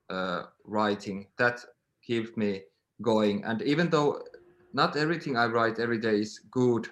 uh, 0.10 0.44
writing, 0.64 1.28
that 1.38 1.64
keeps 2.06 2.36
me 2.38 2.62
going. 3.02 3.44
And 3.44 3.62
even 3.62 3.90
though 3.90 4.22
not 4.74 4.98
everything 4.98 5.38
I 5.38 5.46
write 5.46 5.80
every 5.80 6.00
day 6.00 6.20
is 6.20 6.40
good, 6.52 6.88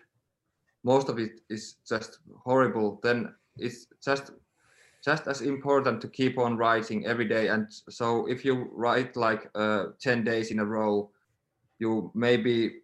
most 0.84 1.10
of 1.10 1.20
it 1.20 1.42
is 1.50 1.76
just 1.88 2.20
horrible, 2.44 3.00
then 3.04 3.34
it's 3.58 3.88
just 4.04 4.32
just 5.04 5.28
as 5.28 5.42
important 5.42 6.00
to 6.02 6.08
keep 6.08 6.38
on 6.38 6.56
writing 6.56 7.06
every 7.06 7.28
day. 7.28 7.50
And 7.50 7.68
so 7.90 8.26
if 8.28 8.46
you 8.46 8.70
write 8.72 9.18
like 9.18 9.50
uh, 9.54 9.88
10 10.00 10.24
days 10.24 10.50
in 10.50 10.60
a 10.60 10.66
row 10.66 11.10
you 11.80 12.12
maybe 12.16 12.82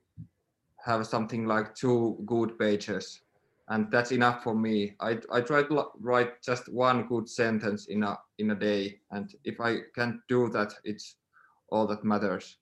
have 0.85 1.07
something 1.07 1.45
like 1.45 1.73
two 1.75 2.17
good 2.25 2.59
pages. 2.59 3.21
And 3.69 3.89
that's 3.91 4.11
enough 4.11 4.43
for 4.43 4.55
me. 4.55 4.95
I 4.99 5.19
i 5.31 5.41
try 5.41 5.63
to 5.63 5.85
write 5.99 6.41
just 6.43 6.67
one 6.73 7.07
good 7.07 7.29
sentence 7.29 7.87
in 7.87 8.03
a 8.03 8.17
in 8.39 8.51
a 8.51 8.55
day. 8.55 8.99
And 9.11 9.33
if 9.43 9.61
i 9.61 9.77
can 9.95 10.21
do 10.27 10.49
that 10.49 10.73
it's 10.83 11.15
all 11.71 11.87
that 11.87 12.03
matters. 12.03 12.57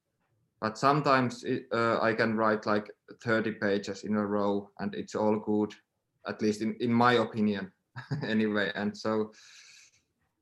But 0.60 0.78
sometimes 0.78 1.44
it, 1.44 1.68
uh, 1.72 2.00
i 2.02 2.14
can 2.14 2.36
write 2.36 2.66
like 2.66 2.92
30 3.24 3.54
pages 3.54 4.04
in 4.04 4.16
a 4.16 4.26
row 4.26 4.70
and 4.80 4.94
it's 4.96 5.16
all 5.16 5.40
good 5.40 5.74
at 6.28 6.42
least 6.42 6.62
in 6.62 6.76
in 6.80 6.92
my 6.92 7.14
opinion 7.14 7.72
anyway. 8.24 8.72
And 8.76 8.96
so, 8.96 9.32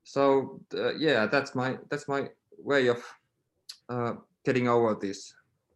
so 0.03 0.61
uh, 0.73 0.95
yeah, 0.95 1.25
that's 1.25 1.55
my 1.55 1.77
that's 1.89 2.07
my 2.07 2.29
way 2.57 2.87
of 2.87 3.03
uh, 3.89 4.13
getting 4.43 4.67
over 4.67 4.95
these 4.95 5.33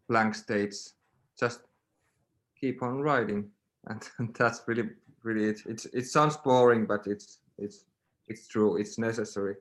blank 0.07 0.35
states. 0.35 0.93
Just 1.39 1.61
keep 2.59 2.83
on 2.83 3.01
writing, 3.01 3.49
and 3.87 4.07
that's 4.37 4.61
really 4.67 4.89
really 5.23 5.45
it. 5.45 5.61
It's 5.65 5.85
it 5.85 6.05
sounds 6.07 6.37
boring, 6.37 6.85
but 6.85 7.07
it's 7.07 7.39
it's 7.57 7.85
it's 8.27 8.47
true. 8.47 8.77
It's 8.77 8.97
necessary. 8.97 9.55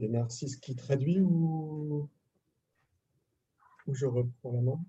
Et 0.00 0.08
Narcisse 0.08 0.56
qui 0.56 0.74
traduit 0.74 1.20
ou, 1.20 2.08
ou 3.86 3.94
je 3.94 4.06
reprends 4.06 4.52
la 4.52 4.60
main 4.60 4.80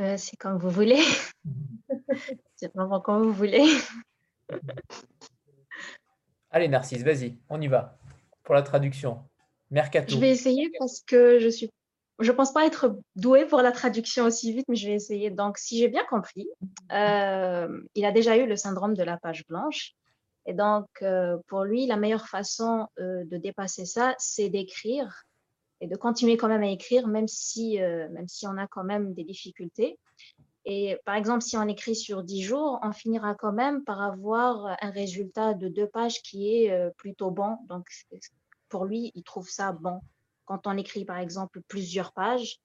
euh, 0.00 0.16
C'est 0.16 0.36
comme 0.36 0.58
vous 0.58 0.70
voulez. 0.70 1.02
c'est 2.56 2.72
vraiment 2.74 3.00
comme 3.00 3.22
vous 3.22 3.32
voulez. 3.32 3.66
Allez 6.50 6.68
Narcisse, 6.68 7.02
vas-y, 7.02 7.38
on 7.48 7.60
y 7.60 7.68
va 7.68 7.98
pour 8.42 8.54
la 8.54 8.62
traduction. 8.62 9.24
Mercato. 9.70 10.14
Je 10.14 10.20
vais 10.20 10.30
essayer 10.30 10.70
parce 10.78 11.00
que 11.00 11.40
je 11.40 11.48
suis 11.48 11.70
je 12.20 12.30
pense 12.30 12.52
pas 12.52 12.66
être 12.66 12.96
douée 13.16 13.46
pour 13.46 13.60
la 13.60 13.72
traduction 13.72 14.24
aussi 14.24 14.52
vite, 14.52 14.66
mais 14.68 14.76
je 14.76 14.86
vais 14.86 14.94
essayer. 14.94 15.30
Donc, 15.30 15.58
si 15.58 15.78
j'ai 15.78 15.88
bien 15.88 16.04
compris, 16.04 16.48
euh, 16.92 17.80
il 17.94 18.04
a 18.04 18.12
déjà 18.12 18.36
eu 18.36 18.46
le 18.46 18.56
syndrome 18.56 18.94
de 18.94 19.02
la 19.02 19.16
page 19.16 19.44
blanche. 19.48 19.94
Et 20.46 20.52
donc, 20.52 20.86
euh, 21.02 21.38
pour 21.48 21.64
lui, 21.64 21.86
la 21.86 21.96
meilleure 21.96 22.28
façon 22.28 22.86
euh, 23.00 23.24
de 23.24 23.36
dépasser 23.36 23.86
ça, 23.86 24.14
c'est 24.18 24.48
d'écrire 24.48 25.24
de 25.86 25.96
continuer 25.96 26.36
quand 26.36 26.48
même 26.48 26.62
à 26.62 26.68
écrire, 26.68 27.06
même 27.06 27.28
si, 27.28 27.80
euh, 27.80 28.08
même 28.10 28.28
si 28.28 28.46
on 28.46 28.56
a 28.56 28.66
quand 28.66 28.84
même 28.84 29.14
des 29.14 29.24
difficultés. 29.24 29.98
Et 30.64 30.96
par 31.04 31.14
exemple, 31.14 31.42
si 31.42 31.56
on 31.56 31.68
écrit 31.68 31.94
sur 31.94 32.22
10 32.22 32.42
jours, 32.42 32.78
on 32.82 32.92
finira 32.92 33.34
quand 33.34 33.52
même 33.52 33.84
par 33.84 34.00
avoir 34.00 34.76
un 34.80 34.90
résultat 34.90 35.52
de 35.52 35.68
deux 35.68 35.86
pages 35.86 36.22
qui 36.22 36.54
est 36.54 36.90
plutôt 36.96 37.30
bon. 37.30 37.58
Donc, 37.68 37.86
pour 38.70 38.86
lui, 38.86 39.12
il 39.14 39.22
trouve 39.24 39.50
ça 39.50 39.72
bon. 39.72 40.00
Quand 40.46 40.66
on 40.66 40.76
écrit, 40.78 41.04
par 41.04 41.18
exemple, 41.18 41.60
plusieurs 41.68 42.12
pages, 42.12 42.60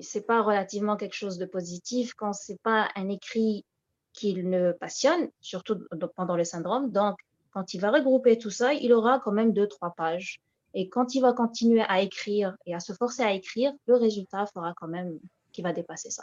c'est 0.00 0.26
pas 0.26 0.42
relativement 0.42 0.96
quelque 0.96 1.14
chose 1.14 1.38
de 1.38 1.46
positif. 1.46 2.14
Quand 2.14 2.32
c'est 2.32 2.60
pas 2.62 2.88
un 2.96 3.08
écrit 3.08 3.64
qu'il 4.12 4.48
ne 4.48 4.72
passionne, 4.72 5.30
surtout 5.40 5.78
pendant 6.16 6.36
le 6.36 6.44
syndrome. 6.44 6.90
Donc, 6.90 7.16
quand 7.50 7.74
il 7.74 7.80
va 7.80 7.90
regrouper 7.90 8.38
tout 8.38 8.50
ça, 8.50 8.74
il 8.74 8.92
aura 8.92 9.18
quand 9.20 9.32
même 9.32 9.52
deux, 9.52 9.66
trois 9.66 9.94
pages. 9.94 10.40
Et 10.74 10.88
quand 10.88 11.14
il 11.14 11.20
va 11.20 11.32
continuer 11.32 11.82
à 11.82 12.00
écrire 12.00 12.56
et 12.66 12.74
à 12.74 12.80
se 12.80 12.92
forcer 12.92 13.22
à 13.22 13.32
écrire, 13.32 13.72
le 13.86 13.96
résultat 13.96 14.46
fera 14.46 14.72
quand 14.76 14.88
même 14.88 15.18
qu'il 15.52 15.64
va 15.64 15.72
dépasser 15.72 16.10
ça. 16.10 16.22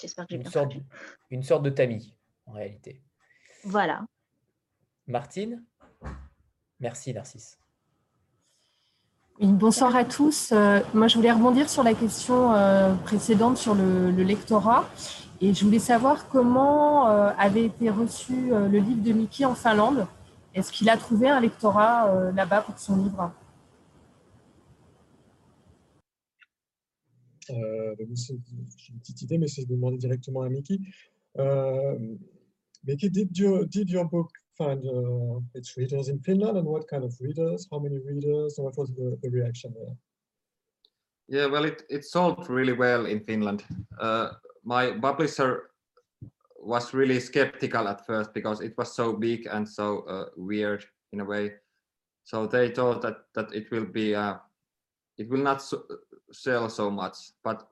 J'espère 0.00 0.26
que 0.26 0.32
j'ai 0.32 0.38
bien 0.38 0.50
sorte, 0.50 0.72
Une 1.30 1.42
sorte 1.42 1.62
de 1.62 1.70
tamis, 1.70 2.14
en 2.46 2.52
réalité. 2.52 3.02
Voilà. 3.64 4.06
Martine? 5.06 5.62
Merci, 6.80 7.12
Narcisse. 7.12 7.58
bonsoir 9.40 9.96
à 9.96 10.04
tous. 10.04 10.52
Euh, 10.52 10.80
moi, 10.94 11.08
je 11.08 11.16
voulais 11.16 11.32
rebondir 11.32 11.68
sur 11.68 11.82
la 11.82 11.94
question 11.94 12.52
euh, 12.52 12.94
précédente 12.94 13.58
sur 13.58 13.74
le, 13.74 14.10
le 14.10 14.22
lectorat. 14.22 14.88
Et 15.40 15.54
je 15.54 15.64
voulais 15.64 15.78
savoir 15.78 16.28
comment 16.28 17.08
euh, 17.08 17.30
avait 17.38 17.64
été 17.64 17.90
reçu 17.90 18.52
euh, 18.52 18.68
le 18.68 18.78
livre 18.78 19.02
de 19.02 19.12
Mickey 19.12 19.44
en 19.44 19.54
Finlande. 19.54 20.06
Est-ce 20.52 20.72
qu'il 20.72 20.90
a 20.90 20.96
trouvé 20.96 21.28
un 21.28 21.40
lectorat 21.40 22.08
euh, 22.08 22.32
là-bas 22.32 22.62
pour 22.62 22.76
son 22.78 22.96
livre? 22.96 23.30
J'ai 27.48 28.92
une 28.92 29.00
petite 29.00 29.22
idée, 29.22 29.38
mais 29.38 29.48
c'est 29.48 29.64
de 29.64 29.74
demander 29.74 29.98
directement 29.98 30.42
à 30.42 30.48
Mickey. 30.48 30.78
Mickey, 32.84 33.10
did 33.10 33.36
your, 33.36 33.66
did 33.66 33.90
your 33.90 34.04
book 34.04 34.30
find 34.56 34.84
uh, 34.84 35.40
its 35.54 35.76
readers 35.76 36.08
in 36.08 36.18
Finland 36.20 36.56
and 36.56 36.66
what 36.66 36.88
kind 36.88 37.04
of 37.04 37.14
readers, 37.20 37.66
how 37.70 37.78
many 37.78 37.98
readers, 37.98 38.58
and 38.58 38.64
what 38.64 38.76
was 38.76 38.92
the, 38.94 39.16
the 39.22 39.30
reaction 39.30 39.72
there? 39.74 39.96
Yeah, 41.28 41.46
well, 41.46 41.64
it, 41.64 41.82
it 41.90 42.04
sold 42.04 42.48
really 42.48 42.72
well 42.72 43.06
in 43.06 43.20
Finland. 43.20 43.64
Uh, 44.00 44.30
my 44.64 44.92
publisher 44.92 45.70
was 46.60 46.94
really 46.94 47.20
skeptical 47.20 47.86
at 47.86 48.06
first 48.06 48.32
because 48.32 48.60
it 48.60 48.74
was 48.76 48.94
so 48.94 49.12
big 49.12 49.46
and 49.46 49.68
so 49.68 50.00
uh, 50.08 50.26
weird 50.36 50.84
in 51.12 51.20
a 51.20 51.24
way. 51.24 51.52
So 52.24 52.46
they 52.46 52.70
thought 52.70 53.00
that 53.02 53.24
that 53.34 53.52
it 53.54 53.70
will 53.70 53.86
be 53.86 54.14
uh, 54.14 54.36
it 55.18 55.28
will 55.28 55.42
not 55.42 55.62
so, 55.62 55.82
sell 56.32 56.68
so 56.68 56.90
much. 56.90 57.16
But 57.44 57.66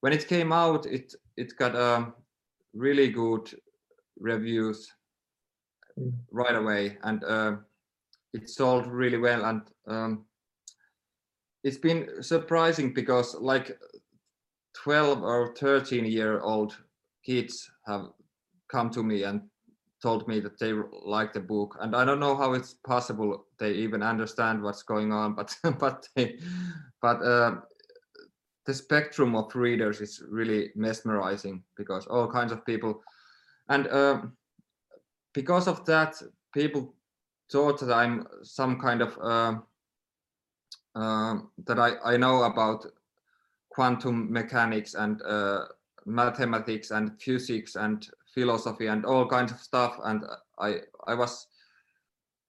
when 0.00 0.12
it 0.12 0.28
came 0.28 0.52
out, 0.52 0.86
it 0.86 1.14
it 1.36 1.56
got 1.56 1.74
um, 1.74 2.14
really 2.74 3.08
good 3.08 3.50
reviews 4.18 4.92
mm. 5.98 6.12
right 6.30 6.54
away, 6.54 6.98
and 7.02 7.24
uh, 7.24 7.56
it 8.32 8.48
sold 8.48 8.86
really 8.86 9.18
well. 9.18 9.44
And 9.44 9.62
um, 9.86 10.24
it's 11.64 11.78
been 11.78 12.22
surprising 12.22 12.92
because 12.92 13.34
like 13.34 13.78
12 14.74 15.22
or 15.22 15.54
13 15.56 16.04
year 16.04 16.40
old 16.40 16.76
kids 17.24 17.68
have 17.86 18.10
come 18.68 18.90
to 18.90 19.02
me 19.02 19.24
and 19.24 19.42
told 20.02 20.28
me 20.28 20.40
that 20.40 20.58
they 20.58 20.72
like 21.04 21.32
the 21.32 21.40
book. 21.40 21.76
And 21.80 21.96
i 21.96 22.04
don't 22.04 22.20
know 22.20 22.36
how 22.36 22.52
it's 22.52 22.74
possible 22.74 23.46
they 23.58 23.72
even 23.72 24.02
understand 24.02 24.62
what's 24.62 24.82
going 24.82 25.12
on 25.12 25.34
but 25.34 25.56
but 25.78 26.06
they 26.14 26.38
but 27.00 27.22
uh, 27.22 27.56
the 28.66 28.74
spectrum 28.74 29.36
of 29.36 29.54
readers 29.54 30.00
is 30.00 30.22
really 30.28 30.70
mesmerizing 30.74 31.62
because 31.76 32.06
all 32.06 32.30
kinds 32.30 32.52
of 32.52 32.66
people 32.66 33.02
and 33.68 33.86
uh, 33.88 34.22
because 35.32 35.68
of 35.68 35.84
that 35.86 36.20
people 36.52 36.94
thought 37.50 37.78
that 37.80 37.92
i'm 37.92 38.26
some 38.42 38.78
kind 38.78 39.00
of 39.02 39.16
uh, 39.22 39.54
that 41.64 41.78
i 41.78 41.92
i 42.04 42.16
know 42.16 42.42
about 42.42 42.84
quantum 43.70 44.32
mechanics 44.32 44.94
and 44.94 45.22
uh, 45.22 45.66
mathematics 46.06 46.90
and 46.90 47.20
physics 47.20 47.76
and 47.76 48.08
philosophy 48.36 48.86
and 48.86 49.04
all 49.06 49.26
kinds 49.26 49.50
of 49.50 49.58
stuff. 49.60 49.98
And 50.04 50.24
I, 50.58 50.80
I 51.06 51.14
was, 51.14 51.46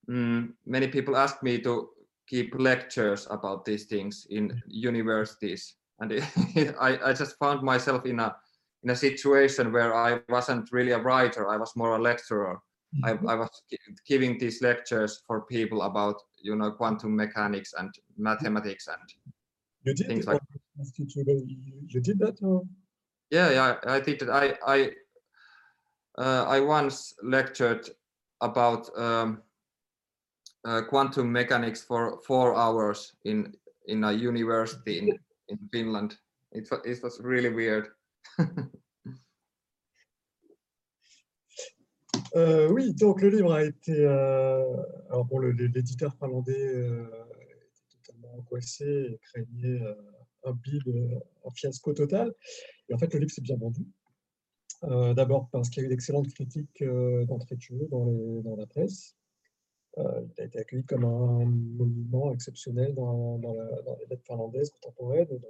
mm, 0.10 0.52
many 0.66 0.88
people 0.88 1.16
asked 1.16 1.42
me 1.42 1.60
to 1.62 1.90
keep 2.28 2.54
lectures 2.60 3.26
about 3.30 3.64
these 3.64 3.86
things 3.86 4.28
in 4.30 4.62
universities. 4.68 5.76
And 6.00 6.12
it, 6.12 6.76
I, 6.80 7.00
I 7.06 7.14
just 7.14 7.38
found 7.40 7.64
myself 7.64 8.06
in 8.06 8.20
a, 8.20 8.36
in 8.84 8.90
a 8.90 8.96
situation 8.96 9.72
where 9.72 9.96
I 9.96 10.20
wasn't 10.28 10.72
really 10.72 10.92
a 10.92 11.00
writer, 11.00 11.50
I 11.50 11.58
was 11.58 11.76
more 11.76 11.96
a 11.96 12.02
lecturer. 12.02 12.60
I, 13.04 13.14
mm-hmm. 13.14 13.28
I, 13.28 13.36
was 13.36 13.50
giving 14.08 14.38
these 14.38 14.62
lectures 14.62 15.22
for 15.28 15.42
people 15.42 15.82
about 15.82 16.16
you 16.42 16.56
know 16.56 16.72
quantum 16.72 17.16
mechanics 17.16 17.74
and 17.78 17.94
mathematics 18.18 18.88
and 18.88 18.98
you 19.86 19.94
did 19.94 20.08
things 20.08 20.26
like 20.26 20.42
you 20.96 22.02
did 22.02 22.20
that 22.20 22.38
or? 22.42 22.64
yeah 23.30 23.50
yeah 23.52 23.76
i 23.88 24.00
did 24.00 24.22
it 24.22 24.30
i 24.30 24.56
i 24.66 24.90
i 26.18 26.60
once 26.60 27.14
lectured 27.24 27.90
about 28.42 28.90
um, 28.98 29.42
uh, 30.66 30.82
quantum 30.90 31.32
mechanics 31.32 31.84
for 31.84 32.20
four 32.26 32.56
hours 32.56 33.14
in 33.26 33.54
in 33.88 34.04
a 34.04 34.12
university 34.12 35.00
in 35.00 35.20
in 35.50 35.58
finland 35.72 36.18
it, 36.52 36.68
it 36.86 37.04
was 37.04 37.20
really 37.22 37.50
weird 37.50 37.88
Euh, 42.36 42.70
oui, 42.70 42.94
donc 42.94 43.22
le 43.22 43.30
livre 43.30 43.54
a 43.54 43.64
été. 43.64 43.94
Euh, 43.94 44.64
alors 45.10 45.26
bon, 45.26 45.40
l'éditeur 45.40 46.16
finlandais 46.18 46.76
euh, 46.76 47.06
angoissé 48.38 48.86
et 48.86 49.20
craignait 49.24 49.82
euh, 49.82 49.96
un 50.44 50.54
bid, 50.54 50.88
euh, 50.88 51.20
un 51.46 51.52
fiasco 51.52 51.94
total. 51.94 52.34
Et 52.90 52.94
en 52.94 52.98
fait, 52.98 53.14
le 53.14 53.20
livre 53.22 53.32
s'est 53.32 53.42
bien 53.42 53.58
vendu. 53.58 53.82
Euh, 54.84 55.14
d'abord 55.14 55.50
parce 55.52 55.70
qu'il 55.70 55.82
y 55.82 55.86
a 55.86 55.88
eu 55.88 55.90
d'excellentes 55.90 56.32
critiques 56.34 56.84
d'entrée 57.28 57.56
de 57.56 57.62
jeu 57.62 57.88
dans, 57.90 58.56
la 58.56 58.66
presse. 58.68 59.16
il 59.98 60.42
a 60.42 60.44
été 60.44 60.60
accueilli 60.60 60.84
comme 60.86 61.04
un 61.04 61.46
monument 61.46 62.32
exceptionnel 62.32 62.94
dans, 62.94 63.40
les 64.00 64.06
lettres 64.08 64.26
finlandaises 64.26 64.70
contemporaines. 64.70 65.28
Donc, 65.30 65.44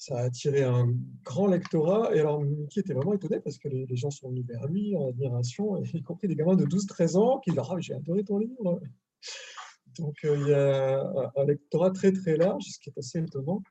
ça 0.00 0.16
a 0.16 0.22
attiré 0.22 0.64
un 0.64 0.94
grand 1.24 1.46
lectorat. 1.46 2.14
Et 2.14 2.20
alors, 2.20 2.40
Mickey 2.40 2.80
était 2.80 2.94
vraiment 2.94 3.12
étonné 3.12 3.38
parce 3.40 3.58
que 3.58 3.68
les, 3.68 3.96
gens 3.96 4.10
sont 4.10 4.30
venus 4.30 4.46
vers 4.46 4.66
lui 4.66 4.96
en 4.96 5.08
admiration, 5.08 5.82
y 5.94 6.02
compris 6.02 6.26
des 6.28 6.36
gamins 6.36 6.56
de 6.56 6.64
12-13 6.64 7.16
ans 7.16 7.38
qui 7.40 7.50
disent 7.50 7.60
Ah, 7.60 7.76
j'ai 7.78 7.94
adoré 7.94 8.24
ton 8.24 8.38
livre. 8.38 8.80
Donc, 9.98 10.16
euh, 10.24 10.36
il 10.38 10.48
y 10.48 10.54
a 10.54 11.32
un 11.36 11.44
lectorat 11.44 11.90
très 11.90 12.12
très 12.12 12.36
large, 12.36 12.64
ce 12.64 12.78
qui 12.78 12.90
est 12.90 12.98
assez 12.98 13.18
étonnant. 13.18 13.62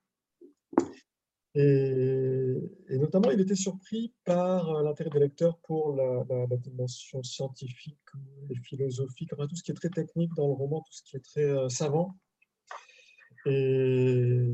Et, 1.56 2.54
notamment, 2.92 3.32
il 3.32 3.42
était 3.42 3.56
surpris 3.56 4.14
par 4.24 4.70
euh, 4.70 4.84
l'intérêt 4.84 5.10
des 5.10 5.20
lecteurs 5.20 5.58
pour 5.60 5.96
la, 5.96 6.48
dimension 6.58 7.24
scientifique 7.24 7.98
et 8.50 8.56
philosophique, 8.56 9.34
enfin, 9.34 9.48
tout 9.48 9.56
ce 9.56 9.64
qui 9.64 9.72
est 9.72 9.76
très 9.76 9.90
technique 9.90 10.34
dans 10.36 10.48
le 10.48 10.54
roman, 10.54 10.82
tout 10.82 10.94
ce 10.94 11.04
qui 11.04 11.18
est 11.18 11.24
très 11.24 11.44
euh, 11.44 11.70
savant. 11.70 12.16
Et, 13.46 14.48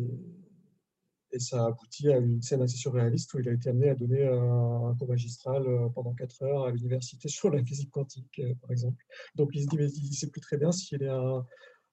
Et 1.32 1.40
ça 1.40 1.66
a 1.66 1.68
abouti 1.68 2.10
à 2.10 2.18
une 2.18 2.42
scène 2.42 2.62
assez 2.62 2.78
surréaliste 2.78 3.34
où 3.34 3.40
il 3.40 3.50
a 3.50 3.54
été 3.54 3.70
amené 3.70 3.90
à 3.90 3.96
donner 3.96 4.26
un, 4.26 4.96
cours 4.98 5.10
magistral 5.10 5.68
euh, 5.68 5.90
pendant 5.90 6.14
quatre 6.14 6.42
heures 6.44 6.66
à 6.66 6.72
l'université 6.72 7.28
sur 7.28 7.50
la 7.50 7.64
physique 7.64 7.92
quantique, 7.92 8.42
par 8.62 8.72
exemple. 8.72 9.04
Donc 9.36 9.50
il 9.54 9.64
se 9.64 9.68
dit, 9.68 9.78
mais 9.78 9.92
il 9.92 10.10
ne 10.10 10.16
sait 10.16 10.30
plus 10.30 10.42
très 10.42 10.58
bien 10.58 10.72
s'il 10.72 11.04
est 11.04 11.10
un, 11.10 11.46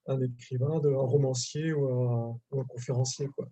un 0.06 0.20
écrivain, 0.20 0.80
un 0.84 1.06
romancier 1.06 1.72
ou 1.72 2.38
un, 2.52 2.64
conférencier. 2.68 3.26
Quoi. 3.28 3.48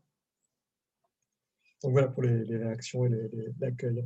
Donc 1.83 1.93
voilà 1.93 2.09
pour 2.09 2.23
les, 2.23 2.45
réactions 2.57 3.07
et 3.07 3.31
l'accueil. 3.59 4.05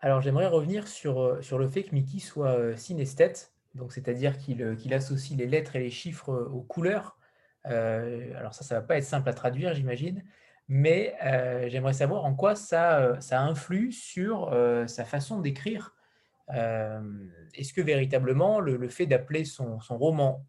Alors 0.00 0.20
j'aimerais 0.20 0.46
revenir 0.46 0.88
sur, 0.88 1.20
euh, 1.20 1.42
sur 1.42 1.58
le 1.58 1.68
fait 1.68 1.84
que 1.84 1.94
Mickey 1.94 2.20
soit 2.20 2.76
synesthète, 2.76 3.52
donc 3.74 3.92
c'est-à-dire 3.92 4.38
qu'il 4.38 4.94
associe 4.94 5.38
les 5.38 5.46
lettres 5.46 5.76
et 5.76 5.80
les 5.80 5.90
chiffres 5.90 6.32
aux 6.32 6.62
couleurs. 6.62 7.18
Euh, 7.66 8.32
alors 8.36 8.54
ça, 8.54 8.64
ça 8.64 8.76
ne 8.76 8.80
va 8.80 8.86
pas 8.86 8.96
être 8.96 9.04
simple 9.04 9.28
à 9.28 9.34
traduire, 9.34 9.74
j'imagine, 9.74 10.24
mais 10.68 11.14
euh, 11.24 11.68
j'aimerais 11.68 11.92
savoir 11.92 12.24
en 12.24 12.34
quoi 12.34 12.54
ça, 12.54 13.00
euh, 13.00 13.20
ça 13.20 13.40
influe 13.42 13.92
sur 13.92 14.52
sa 14.86 15.04
façon 15.04 15.40
d'écrire. 15.40 15.94
Est-ce 16.48 17.72
que 17.72 17.80
véritablement 17.80 18.60
le, 18.60 18.88
fait 18.88 19.06
d'appeler 19.06 19.44
son, 19.44 19.78
roman 19.88 20.44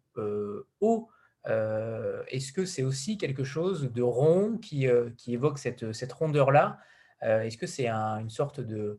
haut, 1.48 2.22
est-ce 2.28 2.52
que 2.52 2.64
c'est 2.64 2.82
aussi 2.82 3.18
quelque 3.18 3.44
chose 3.44 3.92
de 3.92 4.02
rond 4.02 4.58
qui, 4.58 4.86
qui 5.16 5.34
évoque 5.34 5.58
cette, 5.58 5.92
cette 5.92 6.12
rondeur-là? 6.12 6.78
Est-ce 7.20 7.56
que 7.56 7.66
c'est 7.66 7.88
une 7.88 8.30
sorte 8.30 8.60
de, 8.60 8.98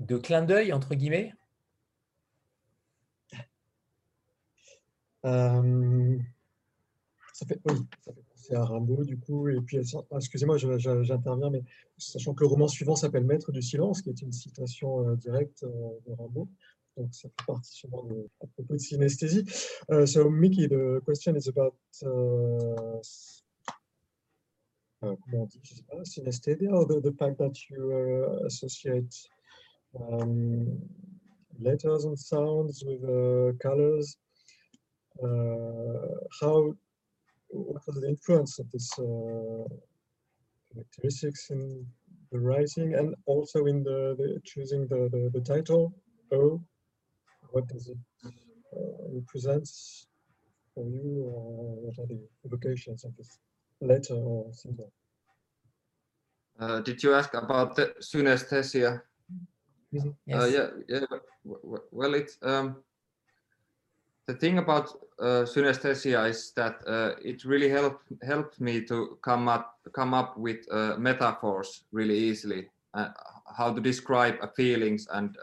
de 0.00 0.16
clin 0.18 0.42
d'œil, 0.42 0.72
entre 0.72 0.94
guillemets? 0.94 1.32
Euh, 5.24 6.18
ça 7.32 7.46
fait, 7.46 7.60
oui, 7.64 7.86
ça 8.04 8.12
fait 8.12 8.22
penser 8.22 8.54
à 8.54 8.64
Rimbaud, 8.64 9.04
du 9.04 9.18
coup. 9.18 9.48
Et 9.48 9.60
puis, 9.60 9.78
ah, 9.94 10.16
excusez-moi, 10.16 10.56
j'interviens, 10.56 11.50
mais 11.50 11.64
sachant 11.98 12.32
que 12.32 12.44
le 12.44 12.48
roman 12.48 12.68
suivant 12.68 12.96
s'appelle 12.96 13.24
Maître 13.24 13.50
du 13.50 13.60
silence, 13.60 14.02
qui 14.02 14.10
est 14.10 14.22
une 14.22 14.32
citation 14.32 15.08
euh, 15.08 15.16
directe 15.16 15.64
euh, 15.64 15.90
de 16.06 16.12
Rimbaud. 16.12 16.48
Donc, 16.96 17.14
ça 17.14 17.28
fait 17.28 17.46
partie 17.46 17.72
sûrement 17.72 18.04
de, 18.04 18.28
de 18.58 18.78
synesthésie. 18.78 19.44
Uh, 19.90 20.06
so, 20.06 20.30
Mickey, 20.30 20.66
the 20.66 21.00
question 21.04 21.36
is 21.36 21.48
about 21.48 21.74
uh, 22.04 23.00
uh, 25.02 25.16
synesthesia, 26.04 26.72
or 26.72 26.86
the, 26.86 27.00
the 27.00 27.12
fact 27.18 27.38
that 27.38 27.54
you 27.68 27.92
uh, 27.92 28.46
associate 28.46 29.14
um, 30.00 30.78
letters 31.60 32.04
and 32.04 32.18
sounds 32.18 32.82
with 32.84 33.04
uh, 33.04 33.52
colors 33.60 34.16
Uh, 35.22 36.12
how 36.40 36.74
what 37.48 37.82
was 37.86 37.96
the 38.00 38.08
influence 38.08 38.58
of 38.58 38.70
this 38.70 38.90
characteristics 40.70 41.48
in 41.50 41.86
the 42.32 42.38
writing 42.38 42.94
and 42.94 43.14
also 43.24 43.64
in 43.64 43.82
the, 43.82 44.14
the 44.18 44.38
choosing 44.44 44.86
the, 44.88 45.08
the, 45.10 45.30
the, 45.32 45.40
title 45.40 45.94
O 46.32 46.60
what 47.56 47.66
does 47.68 47.88
it 47.88 47.98
uh, 48.26 49.04
represent 49.18 49.66
for 50.74 50.84
you 50.84 51.08
or 51.32 51.76
what 51.84 51.96
are 52.00 52.08
the 52.12 52.20
implications 52.44 53.04
of 53.04 53.16
this 53.16 53.38
letter 53.80 54.14
or 54.14 54.52
symbol? 54.52 54.92
Uh, 56.60 56.80
did 56.80 57.02
you 57.02 57.14
ask 57.14 57.32
about 57.34 57.74
the 57.76 57.86
synesthesia? 58.00 59.00
Yes. 59.92 60.06
Uh, 60.34 60.48
yeah 60.56 60.68
yeah 60.88 61.06
well 62.00 62.14
it's 62.14 62.36
um, 62.42 62.66
the 64.28 64.34
thing 64.34 64.58
about 64.58 64.86
uh, 65.18 65.44
synesthesia 65.52 66.28
is 66.28 66.52
that 66.56 66.76
uh, 66.86 67.12
it 67.30 67.44
really 67.44 67.70
helped 67.78 68.04
helped 68.32 68.60
me 68.60 68.74
to 68.90 69.18
come 69.22 69.48
up 69.48 69.66
come 69.92 70.12
up 70.20 70.36
with 70.36 70.60
uh, 70.70 70.96
metaphors 70.98 71.84
really 71.92 72.18
easily. 72.18 72.68
Uh, 72.94 73.10
how 73.58 73.72
to 73.72 73.80
describe 73.80 74.36
feelings 74.56 75.06
and 75.12 75.36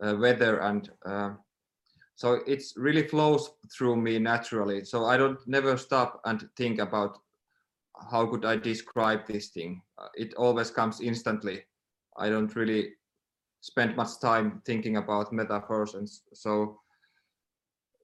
weather 0.00 0.58
and 0.60 0.90
so 2.16 2.40
it's 2.46 2.72
really 2.76 3.06
flows 3.06 3.50
through 3.76 3.96
me 3.96 4.18
naturally. 4.18 4.84
So 4.84 5.04
i 5.04 5.16
don't 5.16 5.38
never 5.46 5.76
stop 5.76 6.20
and 6.24 6.48
think 6.56 6.78
about 6.80 7.18
how 8.10 8.26
could 8.26 8.44
i 8.44 8.56
describe 8.56 9.26
this 9.26 9.48
thing. 9.48 9.82
It 10.14 10.34
always 10.34 10.70
comes 10.70 11.00
instantly. 11.00 11.64
I 12.16 12.30
don't 12.30 12.54
really 12.56 12.92
spend 13.60 13.96
much 13.96 14.20
time 14.20 14.62
thinking 14.64 14.96
about 14.96 15.32
metaphors 15.32 15.94
and 15.94 16.08
so 16.32 16.80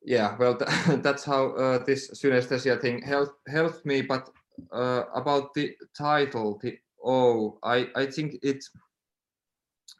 yeah 0.05 0.36
well 0.39 0.59
that's 1.02 1.24
how 1.24 1.52
uh, 1.52 1.78
this 1.85 2.10
synesthesia 2.10 2.81
thing 2.81 3.01
helped 3.02 3.36
helped 3.48 3.86
me 3.86 4.02
but 4.02 4.28
uh, 4.73 5.05
about 5.14 5.55
the 5.55 5.77
title 5.97 6.59
the 6.62 6.77
oh 7.05 7.59
i 7.62 7.86
i 7.94 8.06
think 8.06 8.35
it 8.43 8.64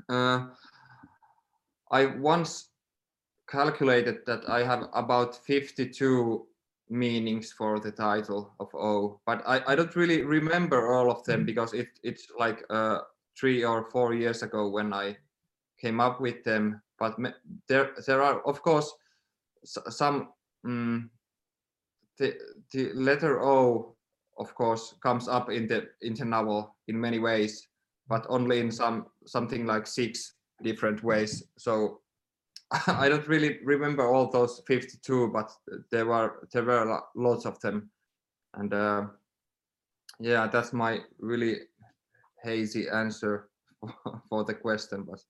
uh, 0.09 0.47
i 1.93 2.07
once 2.07 2.71
calculated 3.49 4.19
that 4.27 4.49
i 4.49 4.63
have 4.63 4.89
about 4.95 5.37
52 5.45 6.47
meanings 6.91 7.53
for 7.53 7.79
the 7.81 7.91
title 7.91 8.53
of 8.61 8.69
o 8.75 9.21
but 9.27 9.43
i 9.47 9.63
i 9.67 9.75
don't 9.75 9.97
really 9.97 10.23
remember 10.23 10.93
all 10.93 11.11
of 11.11 11.25
them 11.25 11.41
mm-hmm. 11.41 11.47
because 11.47 11.73
it 11.73 11.89
it's 12.03 12.27
like 12.39 12.65
uh 12.71 12.99
three 13.39 13.65
or 13.65 13.91
four 13.91 14.15
years 14.15 14.43
ago 14.43 14.69
when 14.69 14.93
i 14.93 15.17
came 15.81 16.01
up 16.01 16.21
with 16.21 16.45
them 16.45 16.81
but 16.99 17.17
there 17.69 17.91
there 18.07 18.23
are 18.23 18.47
of 18.47 18.63
course 18.63 18.93
some 19.65 20.29
um, 20.65 21.11
the 22.19 22.37
the 22.73 22.93
letter 22.95 23.43
O, 23.43 23.95
of 24.39 24.55
course, 24.55 24.95
comes 25.03 25.29
up 25.29 25.51
in 25.51 25.67
the 25.67 25.89
in 26.03 26.15
the 26.15 26.25
novel 26.25 26.77
in 26.89 27.01
many 27.01 27.19
ways, 27.19 27.69
but 28.09 28.27
only 28.29 28.61
in 28.61 28.71
some 28.71 29.07
something 29.27 29.67
like 29.67 29.87
six 29.87 30.35
different 30.63 31.03
ways. 31.03 31.45
So 31.59 32.01
I 32.87 33.09
don't 33.09 33.29
really 33.29 33.59
remember 33.65 34.07
all 34.07 34.31
those 34.31 34.63
52, 34.67 35.31
but 35.33 35.51
there 35.91 36.07
were 36.07 36.49
there 36.53 36.65
were 36.65 37.01
lots 37.15 37.45
of 37.45 37.61
them, 37.61 37.91
and 38.55 38.73
uh, 38.73 39.07
yeah, 40.19 40.47
that's 40.47 40.73
my 40.73 41.01
really 41.19 41.57
hazy 42.43 42.89
answer 42.89 43.49
for 44.29 44.45
the 44.45 44.55
question, 44.55 45.05
but 45.09 45.21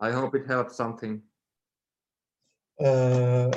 I 0.00 0.10
hope 0.12 0.34
it 0.34 0.46
helped 0.46 0.72
something. 0.72 1.22
Euh, 2.80 3.50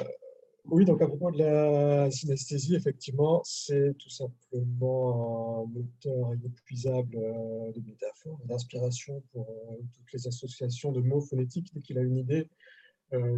oui, 0.66 0.86
donc 0.86 1.02
à 1.02 1.08
propos 1.08 1.32
de 1.32 1.40
la 1.40 2.12
synesthésie, 2.12 2.76
effectivement, 2.76 3.42
c'est 3.44 3.96
tout 3.98 4.10
simplement 4.10 5.64
un 5.64 5.66
moteur 5.68 6.36
inépuisable 6.36 7.18
euh, 7.18 7.72
de 7.72 7.82
métaphores, 7.82 8.40
d'inspiration 8.46 9.24
pour 9.32 9.50
euh, 9.50 9.76
toutes 9.94 10.14
les 10.14 10.28
associations 10.28 10.92
de 10.92 11.02
mots 11.02 11.22
phonétiques. 11.22 11.74
Dès 11.74 11.82
qu'il 11.82 11.98
a 11.98 12.02
une 12.02 12.18
idée 12.18 12.48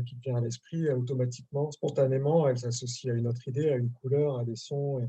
qui 0.06 0.16
vient 0.18 0.36
à 0.36 0.42
l'esprit, 0.42 0.88
automatiquement, 0.92 1.72
spontanément, 1.72 2.48
elle 2.48 2.60
s'associe 2.60 3.12
à 3.12 3.18
une 3.18 3.28
autre 3.28 3.48
idée, 3.48 3.70
à 3.70 3.76
une 3.76 3.90
couleur, 3.90 4.38
à 4.38 4.46
des 4.46 4.56
sons. 4.56 5.02